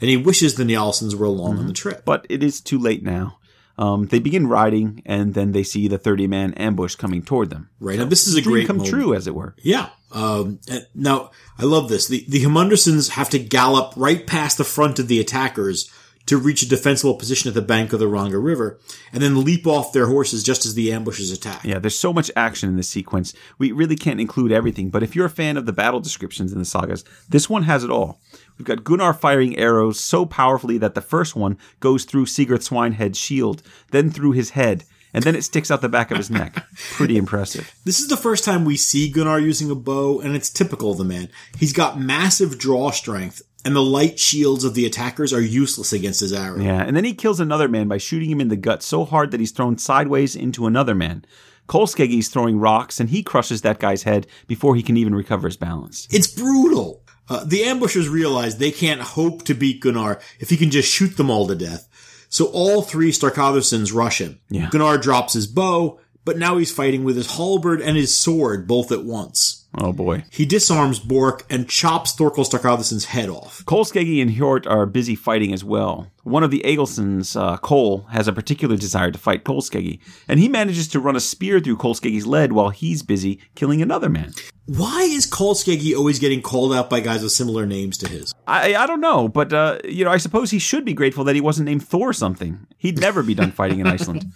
and 0.00 0.08
he 0.08 0.16
wishes 0.16 0.54
the 0.54 0.64
Njalsons 0.64 1.14
were 1.14 1.26
along 1.26 1.58
on 1.58 1.66
the 1.66 1.72
trip. 1.72 2.04
But 2.04 2.26
it 2.28 2.42
is 2.42 2.60
too 2.60 2.78
late 2.78 3.02
now. 3.02 3.38
Um, 3.78 4.06
they 4.06 4.18
begin 4.18 4.46
riding, 4.46 5.02
and 5.06 5.32
then 5.32 5.52
they 5.52 5.62
see 5.62 5.88
the 5.88 5.96
30 5.96 6.26
man 6.26 6.54
ambush 6.54 6.96
coming 6.96 7.22
toward 7.22 7.48
them. 7.48 7.70
Right. 7.80 7.98
Now, 7.98 8.04
this 8.04 8.26
is 8.26 8.34
a 8.34 8.42
Dream 8.42 8.52
great 8.52 8.66
come 8.66 8.76
moment. 8.78 8.94
true, 8.94 9.14
as 9.14 9.26
it 9.26 9.34
were. 9.34 9.54
Yeah. 9.58 9.88
Um, 10.12 10.60
and 10.68 10.86
now, 10.94 11.30
I 11.58 11.64
love 11.64 11.88
this. 11.88 12.06
The, 12.08 12.24
the 12.28 12.44
Hamundersons 12.44 13.10
have 13.10 13.30
to 13.30 13.38
gallop 13.38 13.94
right 13.96 14.26
past 14.26 14.58
the 14.58 14.64
front 14.64 14.98
of 14.98 15.08
the 15.08 15.20
attackers 15.20 15.90
to 16.26 16.38
reach 16.38 16.62
a 16.62 16.68
defensible 16.68 17.14
position 17.14 17.48
at 17.48 17.54
the 17.54 17.62
bank 17.62 17.92
of 17.92 17.98
the 17.98 18.08
Ranga 18.08 18.38
River, 18.38 18.78
and 19.12 19.22
then 19.22 19.44
leap 19.44 19.66
off 19.66 19.92
their 19.92 20.06
horses 20.06 20.42
just 20.42 20.64
as 20.64 20.74
the 20.74 20.92
ambushers 20.92 21.32
attack. 21.32 21.64
Yeah, 21.64 21.78
there's 21.78 21.98
so 21.98 22.12
much 22.12 22.30
action 22.36 22.68
in 22.68 22.76
this 22.76 22.88
sequence. 22.88 23.34
We 23.58 23.72
really 23.72 23.96
can't 23.96 24.20
include 24.20 24.52
everything, 24.52 24.90
but 24.90 25.02
if 25.02 25.16
you're 25.16 25.26
a 25.26 25.30
fan 25.30 25.56
of 25.56 25.66
the 25.66 25.72
battle 25.72 26.00
descriptions 26.00 26.52
in 26.52 26.58
the 26.58 26.64
sagas, 26.64 27.04
this 27.28 27.50
one 27.50 27.64
has 27.64 27.84
it 27.84 27.90
all. 27.90 28.20
We've 28.58 28.66
got 28.66 28.84
Gunnar 28.84 29.14
firing 29.14 29.56
arrows 29.58 29.98
so 29.98 30.26
powerfully 30.26 30.78
that 30.78 30.94
the 30.94 31.00
first 31.00 31.34
one 31.34 31.58
goes 31.80 32.04
through 32.04 32.26
Sigurd 32.26 32.60
Swinehead's 32.60 33.18
shield, 33.18 33.62
then 33.90 34.10
through 34.10 34.32
his 34.32 34.50
head, 34.50 34.84
and 35.12 35.24
then 35.24 35.34
it 35.34 35.42
sticks 35.42 35.70
out 35.70 35.80
the 35.80 35.88
back 35.88 36.10
of 36.10 36.16
his 36.16 36.30
neck. 36.30 36.64
Pretty 36.92 37.16
impressive. 37.16 37.74
This 37.84 38.00
is 38.00 38.08
the 38.08 38.16
first 38.16 38.44
time 38.44 38.64
we 38.64 38.76
see 38.76 39.10
Gunnar 39.10 39.38
using 39.38 39.70
a 39.70 39.74
bow, 39.74 40.20
and 40.20 40.36
it's 40.36 40.50
typical 40.50 40.92
of 40.92 40.98
the 40.98 41.04
man. 41.04 41.28
He's 41.58 41.72
got 41.72 42.00
massive 42.00 42.58
draw 42.58 42.90
strength, 42.90 43.42
and 43.64 43.76
the 43.76 43.82
light 43.82 44.18
shields 44.18 44.64
of 44.64 44.74
the 44.74 44.86
attackers 44.86 45.32
are 45.32 45.40
useless 45.40 45.92
against 45.92 46.20
his 46.20 46.32
arrow. 46.32 46.58
Yeah, 46.60 46.82
and 46.82 46.96
then 46.96 47.04
he 47.04 47.14
kills 47.14 47.40
another 47.40 47.68
man 47.68 47.88
by 47.88 47.98
shooting 47.98 48.30
him 48.30 48.40
in 48.40 48.48
the 48.48 48.56
gut 48.56 48.82
so 48.82 49.04
hard 49.04 49.30
that 49.30 49.40
he's 49.40 49.52
thrown 49.52 49.78
sideways 49.78 50.34
into 50.34 50.66
another 50.66 50.94
man. 50.94 51.24
Kolskegi's 51.68 52.28
throwing 52.28 52.58
rocks, 52.58 52.98
and 52.98 53.10
he 53.10 53.22
crushes 53.22 53.62
that 53.62 53.78
guy's 53.78 54.02
head 54.02 54.26
before 54.46 54.74
he 54.74 54.82
can 54.82 54.96
even 54.96 55.14
recover 55.14 55.46
his 55.46 55.56
balance. 55.56 56.08
It's 56.10 56.26
brutal. 56.26 57.04
Uh, 57.28 57.44
the 57.44 57.62
ambushers 57.62 58.08
realize 58.08 58.56
they 58.58 58.72
can't 58.72 59.00
hope 59.00 59.44
to 59.44 59.54
beat 59.54 59.80
Gunnar 59.80 60.20
if 60.40 60.50
he 60.50 60.56
can 60.56 60.72
just 60.72 60.90
shoot 60.90 61.16
them 61.16 61.30
all 61.30 61.46
to 61.46 61.54
death. 61.54 61.86
So 62.28 62.46
all 62.46 62.82
three 62.82 63.12
Starkathersons 63.12 63.94
rush 63.94 64.20
him. 64.20 64.40
Yeah. 64.48 64.68
Gunnar 64.70 64.98
drops 64.98 65.34
his 65.34 65.46
bow, 65.46 66.00
but 66.24 66.38
now 66.38 66.58
he's 66.58 66.72
fighting 66.72 67.04
with 67.04 67.16
his 67.16 67.36
halberd 67.36 67.80
and 67.80 67.96
his 67.96 68.16
sword 68.16 68.66
both 68.66 68.90
at 68.90 69.04
once. 69.04 69.59
Oh 69.78 69.92
boy. 69.92 70.24
He 70.30 70.46
disarms 70.46 70.98
Bork 70.98 71.44
and 71.48 71.68
chops 71.68 72.12
Thorkel 72.12 72.44
Starkatherson's 72.44 73.06
head 73.06 73.28
off. 73.28 73.64
Kolskegi 73.66 74.20
and 74.20 74.32
Hjort 74.32 74.68
are 74.68 74.84
busy 74.84 75.14
fighting 75.14 75.52
as 75.52 75.62
well. 75.62 76.10
One 76.24 76.42
of 76.42 76.50
the 76.50 76.62
Egilsons, 76.64 77.40
uh, 77.40 77.56
Kol, 77.58 78.02
has 78.10 78.26
a 78.26 78.32
particular 78.32 78.76
desire 78.76 79.12
to 79.12 79.18
fight 79.18 79.44
Kolskegi, 79.44 80.00
and 80.26 80.40
he 80.40 80.48
manages 80.48 80.88
to 80.88 81.00
run 81.00 81.14
a 81.14 81.20
spear 81.20 81.60
through 81.60 81.76
Kolskegi's 81.76 82.26
leg 82.26 82.50
while 82.50 82.70
he's 82.70 83.02
busy 83.02 83.40
killing 83.54 83.80
another 83.80 84.08
man. 84.08 84.32
Why 84.66 85.02
is 85.02 85.26
Kolskegi 85.26 85.96
always 85.96 86.18
getting 86.18 86.42
called 86.42 86.74
out 86.74 86.90
by 86.90 87.00
guys 87.00 87.22
with 87.22 87.32
similar 87.32 87.64
names 87.64 87.96
to 87.98 88.08
his? 88.08 88.34
I, 88.46 88.74
I 88.74 88.86
don't 88.86 89.00
know, 89.00 89.28
but 89.28 89.52
uh, 89.52 89.78
you 89.84 90.04
know, 90.04 90.10
I 90.10 90.18
suppose 90.18 90.50
he 90.50 90.58
should 90.58 90.84
be 90.84 90.94
grateful 90.94 91.24
that 91.24 91.34
he 91.36 91.40
wasn't 91.40 91.66
named 91.66 91.86
Thor 91.86 92.12
something. 92.12 92.66
He'd 92.76 92.98
never 92.98 93.22
be 93.22 93.34
done 93.34 93.52
fighting 93.52 93.78
in 93.78 93.86
Iceland. 93.86 94.32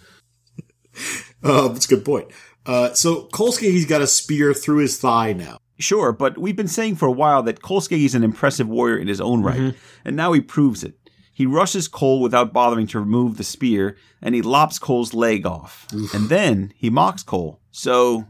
Uh, 1.42 1.68
that's 1.72 1.86
a 1.86 1.88
good 1.88 2.04
point. 2.04 2.28
Uh, 2.66 2.92
so 2.94 3.24
Kolskegi's 3.32 3.86
got 3.86 4.00
a 4.02 4.06
spear 4.06 4.54
through 4.54 4.78
his 4.78 4.98
thigh 4.98 5.32
now. 5.32 5.58
Sure, 5.78 6.12
but 6.12 6.38
we've 6.38 6.56
been 6.56 6.68
saying 6.68 6.96
for 6.96 7.06
a 7.06 7.12
while 7.12 7.42
that 7.42 7.60
Kolskegi's 7.60 8.14
an 8.14 8.22
impressive 8.22 8.68
warrior 8.68 8.96
in 8.96 9.08
his 9.08 9.20
own 9.20 9.42
right, 9.42 9.74
and 10.04 10.16
now 10.16 10.32
he 10.32 10.40
proves 10.40 10.84
it. 10.84 10.94
He 11.32 11.46
rushes 11.46 11.88
Kol 11.88 12.20
without 12.20 12.52
bothering 12.52 12.86
to 12.88 13.00
remove 13.00 13.36
the 13.36 13.44
spear, 13.44 13.96
and 14.22 14.36
he 14.36 14.40
lops 14.40 14.78
Kol's 14.78 15.12
leg 15.14 15.44
off. 15.44 15.88
And 16.14 16.28
then 16.28 16.72
he 16.76 16.90
mocks 16.90 17.24
Kol. 17.24 17.60
So, 17.72 18.24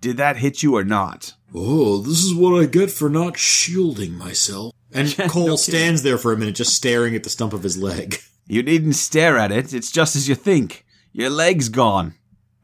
did 0.00 0.18
that 0.18 0.36
hit 0.36 0.62
you 0.62 0.76
or 0.76 0.84
not? 0.84 1.34
Oh, 1.54 1.98
this 1.98 2.22
is 2.22 2.34
what 2.34 2.60
I 2.62 2.66
get 2.66 2.90
for 2.90 3.08
not 3.08 3.38
shielding 3.38 4.12
myself. 4.12 4.74
And 4.92 5.16
Kol 5.30 5.56
stands 5.56 6.02
there 6.02 6.18
for 6.18 6.32
a 6.32 6.36
minute 6.36 6.54
just 6.54 6.74
staring 6.74 7.16
at 7.16 7.22
the 7.22 7.30
stump 7.30 7.54
of 7.54 7.62
his 7.62 7.78
leg. 7.78 8.20
You 8.46 8.62
needn't 8.62 8.96
stare 8.96 9.38
at 9.38 9.52
it. 9.52 9.72
It's 9.72 9.90
just 9.90 10.14
as 10.14 10.28
you 10.28 10.34
think. 10.34 10.84
Your 11.12 11.30
leg's 11.30 11.68
gone. 11.70 12.14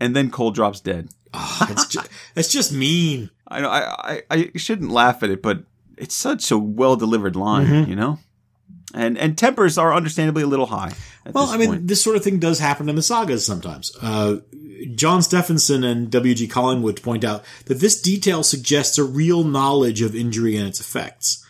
And 0.00 0.14
then 0.14 0.30
Kol 0.30 0.50
drops 0.50 0.80
dead. 0.80 1.08
Ah, 1.32 1.66
that's, 1.68 1.86
just, 1.86 2.08
that's 2.34 2.52
just 2.52 2.72
mean. 2.72 3.30
I 3.48 3.60
know 3.60 3.70
I, 3.70 4.22
I, 4.30 4.50
I 4.54 4.58
shouldn't 4.58 4.90
laugh 4.90 5.22
at 5.22 5.30
it, 5.30 5.42
but 5.42 5.64
it's 5.96 6.14
such 6.14 6.50
a 6.50 6.58
well 6.58 6.96
delivered 6.96 7.36
line, 7.36 7.88
you 7.88 7.96
know? 7.96 8.18
And 8.94 9.18
and 9.18 9.36
tempers 9.36 9.76
are 9.78 9.92
understandably 9.92 10.42
a 10.42 10.46
little 10.46 10.66
high. 10.66 10.92
At 11.24 11.34
Well, 11.34 11.48
I 11.48 11.56
mean, 11.56 11.68
point. 11.68 11.86
this 11.88 12.02
sort 12.02 12.16
of 12.16 12.24
thing 12.24 12.38
does 12.38 12.58
happen 12.60 12.88
in 12.88 12.96
the 12.96 13.02
sagas 13.02 13.44
sometimes. 13.44 13.92
Uh, 14.00 14.36
Jón 14.94 15.20
Stefánsson 15.20 15.84
and 15.84 16.10
W.G. 16.10 16.46
Collingwood 16.48 17.02
point 17.02 17.24
out 17.24 17.44
that 17.66 17.80
this 17.80 18.00
detail 18.00 18.42
suggests 18.42 18.96
a 18.96 19.04
real 19.04 19.42
knowledge 19.42 20.02
of 20.02 20.14
injury 20.14 20.56
and 20.56 20.68
its 20.68 20.80
effects. 20.80 21.44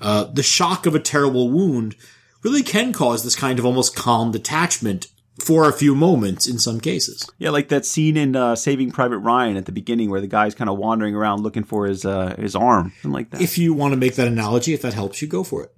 Uh, 0.00 0.24
the 0.24 0.42
shock 0.42 0.86
of 0.86 0.94
a 0.94 1.00
terrible 1.00 1.50
wound 1.50 1.94
really 2.42 2.62
can 2.62 2.92
cause 2.92 3.22
this 3.22 3.36
kind 3.36 3.58
of 3.58 3.66
almost 3.66 3.94
calm 3.96 4.30
detachment 4.30 5.08
for 5.40 5.68
a 5.68 5.72
few 5.72 5.94
moments 5.94 6.46
in 6.46 6.58
some 6.58 6.80
cases. 6.80 7.28
Yeah, 7.38 7.50
like 7.50 7.68
that 7.68 7.84
scene 7.84 8.16
in 8.16 8.36
uh, 8.36 8.56
Saving 8.56 8.90
Private 8.90 9.18
Ryan 9.18 9.56
at 9.56 9.66
the 9.66 9.72
beginning 9.72 10.10
where 10.10 10.20
the 10.20 10.26
guy's 10.26 10.54
kind 10.54 10.68
of 10.70 10.78
wandering 10.78 11.14
around 11.14 11.42
looking 11.42 11.64
for 11.64 11.86
his 11.86 12.04
uh, 12.04 12.34
his 12.38 12.56
arm, 12.56 12.92
something 13.02 13.12
like 13.12 13.30
that. 13.30 13.40
If 13.40 13.58
you 13.58 13.74
want 13.74 13.92
to 13.92 13.96
make 13.96 14.16
that 14.16 14.28
analogy, 14.28 14.74
if 14.74 14.82
that 14.82 14.94
helps 14.94 15.22
you, 15.22 15.28
go 15.28 15.44
for 15.44 15.64
it. 15.64 15.72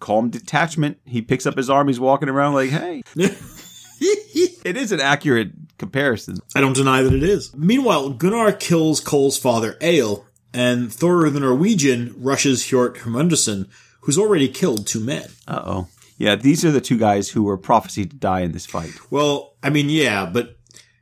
Calm 0.00 0.30
detachment. 0.30 0.98
He 1.04 1.22
picks 1.22 1.46
up 1.46 1.56
his 1.56 1.70
arm. 1.70 1.88
He's 1.88 2.00
walking 2.00 2.28
around 2.28 2.54
like, 2.54 2.70
hey. 2.70 3.02
it 3.16 4.76
is 4.76 4.92
an 4.92 5.00
accurate 5.00 5.52
comparison. 5.78 6.38
I 6.54 6.60
don't 6.60 6.74
deny 6.74 7.02
that 7.02 7.12
it 7.12 7.22
is. 7.22 7.54
Meanwhile, 7.54 8.10
Gunnar 8.10 8.52
kills 8.52 9.00
Kol's 9.00 9.38
father, 9.38 9.76
Egil, 9.80 10.26
and 10.52 10.92
Thor 10.92 11.28
the 11.30 11.40
Norwegian 11.40 12.14
rushes 12.16 12.64
Hjort 12.64 12.98
Hermunderson, 12.98 13.68
who's 14.00 14.18
already 14.18 14.48
killed 14.48 14.86
two 14.86 15.00
men. 15.00 15.28
Uh 15.48 15.62
oh. 15.64 15.88
Yeah, 16.16 16.36
these 16.36 16.64
are 16.64 16.70
the 16.70 16.80
two 16.80 16.98
guys 16.98 17.30
who 17.30 17.42
were 17.42 17.56
prophesied 17.58 18.10
to 18.10 18.16
die 18.16 18.40
in 18.40 18.52
this 18.52 18.66
fight. 18.66 18.92
Well, 19.10 19.56
I 19.62 19.70
mean, 19.70 19.88
yeah, 19.88 20.26
but 20.26 20.56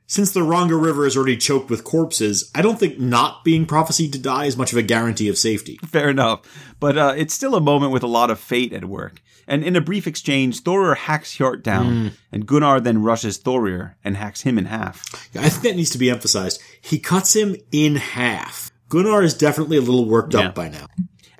since 0.06 0.32
the 0.32 0.42
Ranga 0.42 0.76
River 0.76 1.06
is 1.06 1.16
already 1.16 1.36
choked 1.36 1.70
with 1.70 1.84
corpses, 1.84 2.50
I 2.54 2.62
don't 2.62 2.78
think 2.78 2.98
not 2.98 3.44
being 3.44 3.66
prophesied 3.66 4.12
to 4.14 4.18
die 4.18 4.46
is 4.46 4.56
much 4.56 4.72
of 4.72 4.78
a 4.78 4.82
guarantee 4.82 5.28
of 5.28 5.38
safety. 5.38 5.78
Fair 5.86 6.08
enough. 6.10 6.40
But 6.80 6.98
uh, 6.98 7.14
it's 7.16 7.34
still 7.34 7.54
a 7.54 7.60
moment 7.60 7.92
with 7.92 8.02
a 8.02 8.06
lot 8.08 8.30
of 8.30 8.38
fate 8.40 8.72
at 8.72 8.84
work. 8.86 9.20
And 9.46 9.64
in 9.64 9.74
a 9.74 9.80
brief 9.80 10.06
exchange, 10.06 10.62
Thorir 10.62 10.96
hacks 10.96 11.36
Hjort 11.36 11.62
down, 11.62 12.12
and 12.30 12.46
Gunnar 12.46 12.78
then 12.80 13.02
rushes 13.02 13.38
Thorir 13.38 13.94
and 14.04 14.16
hacks 14.16 14.42
him 14.42 14.56
in 14.56 14.66
half. 14.66 15.02
I 15.34 15.48
think 15.48 15.62
that 15.64 15.76
needs 15.76 15.90
to 15.90 15.98
be 15.98 16.10
emphasized. 16.10 16.60
He 16.80 16.98
cuts 17.00 17.34
him 17.34 17.56
in 17.72 17.96
half. 17.96 18.70
Gunnar 18.88 19.22
is 19.22 19.34
definitely 19.34 19.78
a 19.78 19.80
little 19.80 20.04
worked 20.08 20.34
Yeah. 20.34 20.48
up 20.48 20.54
by 20.54 20.68
now. 20.68 20.86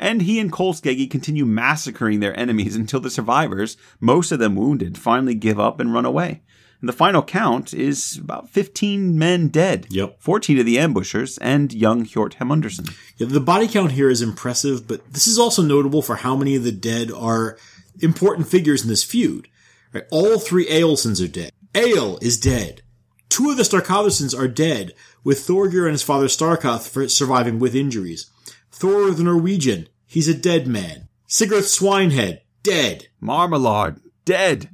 And 0.03 0.23
he 0.23 0.41
and 0.41 0.51
Kolskegi 0.51 1.09
continue 1.09 1.45
massacring 1.45 2.19
their 2.19 2.37
enemies 2.37 2.74
until 2.74 2.99
the 2.99 3.09
survivors, 3.09 3.77
most 4.01 4.33
of 4.33 4.41
them 4.41 4.57
wounded, 4.57 4.99
finally 4.99 5.37
give 5.37 5.61
up 5.61 5.79
and 5.79 5.95
run 5.95 6.05
away. 6.05 6.43
And 6.81 6.89
the 6.89 6.93
final 6.93 7.23
count 7.23 7.73
is 7.73 8.19
about 8.19 8.51
15 8.51 9.16
men 9.16 9.47
dead. 9.47 9.87
Yep. 9.91 10.16
14 10.19 10.59
of 10.59 10.66
the 10.66 10.81
ambushers 10.81 11.39
and 11.39 11.73
young 11.73 12.05
Hjort 12.05 12.35
Hemunderson. 12.35 12.93
Yeah, 13.16 13.29
the 13.29 13.39
body 13.39 13.69
count 13.69 13.93
here 13.93 14.11
is 14.11 14.20
impressive, 14.20 14.89
but 14.89 15.12
this 15.12 15.29
is 15.29 15.39
also 15.39 15.62
notable 15.62 16.03
for 16.03 16.16
how 16.16 16.35
many 16.35 16.57
of 16.57 16.65
the 16.65 16.73
dead 16.73 17.12
are 17.12 17.57
important 18.01 18.49
figures 18.49 18.83
in 18.83 18.89
this 18.89 19.05
feud. 19.05 19.47
Right, 19.93 20.03
All 20.11 20.41
three 20.41 20.66
Egilsons 20.66 21.24
are 21.24 21.29
dead. 21.29 21.53
Egil 21.77 22.19
is 22.20 22.41
dead. 22.41 22.83
Two 23.29 23.51
of 23.51 23.57
the 23.57 23.62
Starkatharsons 23.62 24.37
are 24.37 24.49
dead, 24.49 24.95
with 25.23 25.39
Thorgeir 25.39 25.85
and 25.85 25.93
his 25.93 26.03
father 26.03 26.27
Starkath 26.27 27.09
surviving 27.09 27.61
with 27.61 27.77
injuries. 27.77 28.29
Thor 28.73 29.12
the 29.12 29.23
Norwegian, 29.23 29.87
he's 30.12 30.28
a 30.28 30.34
dead 30.34 30.66
man. 30.66 31.09
Sigurd 31.26 31.64
Swinehead, 31.64 32.40
dead. 32.62 33.09
Marmalade, 33.20 33.97
dead. 34.24 34.68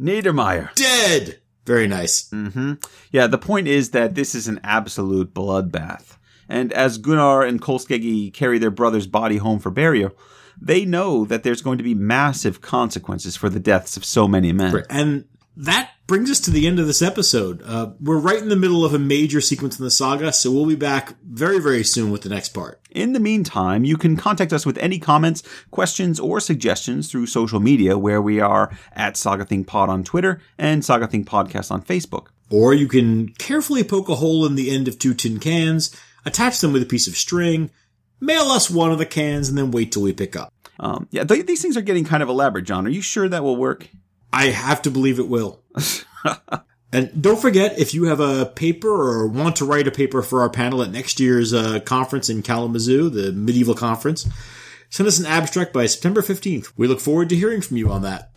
Niedermeyer. 0.00 0.74
Dead! 0.74 1.40
Very 1.66 1.86
nice. 1.86 2.28
Mm-hmm. 2.30 2.74
Yeah, 3.12 3.26
the 3.26 3.38
point 3.38 3.68
is 3.68 3.90
that 3.90 4.14
this 4.14 4.34
is 4.34 4.48
an 4.48 4.60
absolute 4.64 5.34
bloodbath. 5.34 6.16
And 6.48 6.72
as 6.72 6.98
Gunnar 6.98 7.42
and 7.42 7.60
Kolskegi 7.60 8.32
carry 8.32 8.58
their 8.58 8.70
brother's 8.70 9.06
body 9.06 9.36
home 9.36 9.58
for 9.60 9.70
burial, 9.70 10.10
they 10.60 10.84
know 10.84 11.24
that 11.26 11.42
there's 11.42 11.62
going 11.62 11.78
to 11.78 11.84
be 11.84 11.94
massive 11.94 12.60
consequences 12.60 13.36
for 13.36 13.48
the 13.48 13.60
deaths 13.60 13.96
of 13.96 14.04
so 14.04 14.26
many 14.26 14.52
men. 14.52 14.82
And 14.90 15.26
that 15.56 15.90
brings 16.06 16.30
us 16.30 16.40
to 16.40 16.50
the 16.50 16.66
end 16.66 16.78
of 16.78 16.86
this 16.86 17.02
episode. 17.02 17.62
Uh, 17.64 17.92
we're 18.00 18.18
right 18.18 18.42
in 18.42 18.48
the 18.48 18.56
middle 18.56 18.84
of 18.84 18.94
a 18.94 18.98
major 18.98 19.40
sequence 19.40 19.78
in 19.78 19.84
the 19.84 19.90
saga, 19.90 20.32
so 20.32 20.50
we'll 20.50 20.66
be 20.66 20.74
back 20.74 21.16
very, 21.22 21.60
very 21.60 21.84
soon 21.84 22.10
with 22.10 22.22
the 22.22 22.28
next 22.28 22.50
part. 22.50 22.80
In 22.90 23.12
the 23.12 23.20
meantime, 23.20 23.84
you 23.84 23.96
can 23.96 24.16
contact 24.16 24.52
us 24.52 24.64
with 24.64 24.78
any 24.78 24.98
comments, 24.98 25.42
questions, 25.70 26.18
or 26.18 26.40
suggestions 26.40 27.10
through 27.10 27.26
social 27.26 27.60
media, 27.60 27.98
where 27.98 28.22
we 28.22 28.40
are 28.40 28.76
at 28.92 29.16
Saga 29.16 29.44
Thing 29.44 29.64
Pod 29.64 29.88
on 29.88 30.02
Twitter 30.02 30.40
and 30.58 30.84
Saga 30.84 31.06
Thing 31.06 31.24
Podcast 31.24 31.70
on 31.70 31.82
Facebook. 31.82 32.28
Or 32.50 32.74
you 32.74 32.88
can 32.88 33.28
carefully 33.34 33.84
poke 33.84 34.08
a 34.08 34.16
hole 34.16 34.44
in 34.46 34.56
the 34.56 34.70
end 34.70 34.88
of 34.88 34.98
two 34.98 35.14
tin 35.14 35.38
cans, 35.38 35.94
attach 36.24 36.60
them 36.60 36.72
with 36.72 36.82
a 36.82 36.86
piece 36.86 37.06
of 37.06 37.16
string, 37.16 37.70
mail 38.20 38.44
us 38.44 38.70
one 38.70 38.90
of 38.90 38.98
the 38.98 39.06
cans, 39.06 39.48
and 39.48 39.56
then 39.56 39.70
wait 39.70 39.92
till 39.92 40.02
we 40.02 40.12
pick 40.12 40.34
up. 40.34 40.52
Um, 40.80 41.06
yeah, 41.10 41.24
th- 41.24 41.46
these 41.46 41.62
things 41.62 41.76
are 41.76 41.82
getting 41.82 42.04
kind 42.04 42.22
of 42.22 42.28
elaborate, 42.28 42.64
John. 42.64 42.86
Are 42.86 42.90
you 42.90 43.02
sure 43.02 43.28
that 43.28 43.44
will 43.44 43.56
work? 43.56 43.88
I 44.32 44.46
have 44.46 44.82
to 44.82 44.90
believe 44.90 45.18
it 45.18 45.28
will. 45.28 45.62
and 46.92 47.22
don't 47.22 47.40
forget, 47.40 47.78
if 47.78 47.94
you 47.94 48.04
have 48.04 48.20
a 48.20 48.46
paper 48.46 48.88
or 48.88 49.26
want 49.26 49.56
to 49.56 49.64
write 49.64 49.88
a 49.88 49.92
paper 49.92 50.22
for 50.22 50.40
our 50.42 50.50
panel 50.50 50.82
at 50.82 50.90
next 50.90 51.20
year's 51.20 51.52
uh, 51.52 51.80
conference 51.80 52.28
in 52.28 52.42
Kalamazoo, 52.42 53.10
the 53.10 53.32
medieval 53.32 53.74
conference, 53.74 54.28
send 54.88 55.06
us 55.06 55.18
an 55.18 55.26
abstract 55.26 55.72
by 55.72 55.86
September 55.86 56.22
15th. 56.22 56.72
We 56.76 56.86
look 56.86 57.00
forward 57.00 57.28
to 57.30 57.36
hearing 57.36 57.60
from 57.60 57.76
you 57.76 57.90
on 57.90 58.02
that. 58.02 58.30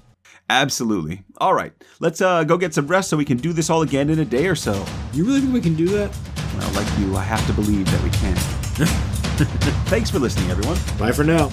Absolutely. 0.50 1.24
All 1.38 1.54
right, 1.54 1.74
let's 2.00 2.22
uh, 2.22 2.44
go 2.44 2.58
get 2.58 2.74
some 2.74 2.88
rest 2.88 3.10
so 3.10 3.18
we 3.18 3.26
can 3.26 3.38
do 3.38 3.54
this 3.54 3.70
all 3.70 3.82
again 3.82 4.10
in 4.10 4.20
a 4.20 4.26
day 4.26 4.48
or 4.48 4.56
so. 4.56 4.86
You 5.14 5.26
really 5.26 5.40
think 5.40 5.54
we 5.54 5.62
can 5.62 5.76
do 5.76 5.88
that? 5.90 6.16
Well, 6.58 6.72
like 6.74 7.00
you, 7.00 7.16
I 7.16 7.24
have 7.24 7.46
to 7.48 7.54
believe 7.54 7.90
that 7.90 8.04
we 8.04 8.10
can. 8.10 8.36
Thanks 9.88 10.12
for 10.12 10.20
listening, 10.20 10.52
everyone. 10.52 10.78
Bye 11.00 11.12
for 11.12 11.24
now. 11.24 11.50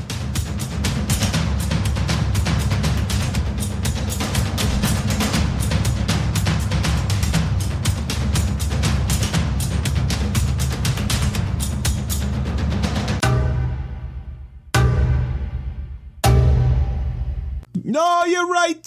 You're 18.40 18.48
right. 18.48 18.82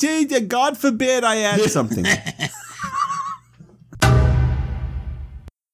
God 0.48 0.78
forbid 0.78 1.24
I 1.24 1.38
add 1.38 1.62
something. 1.70 2.06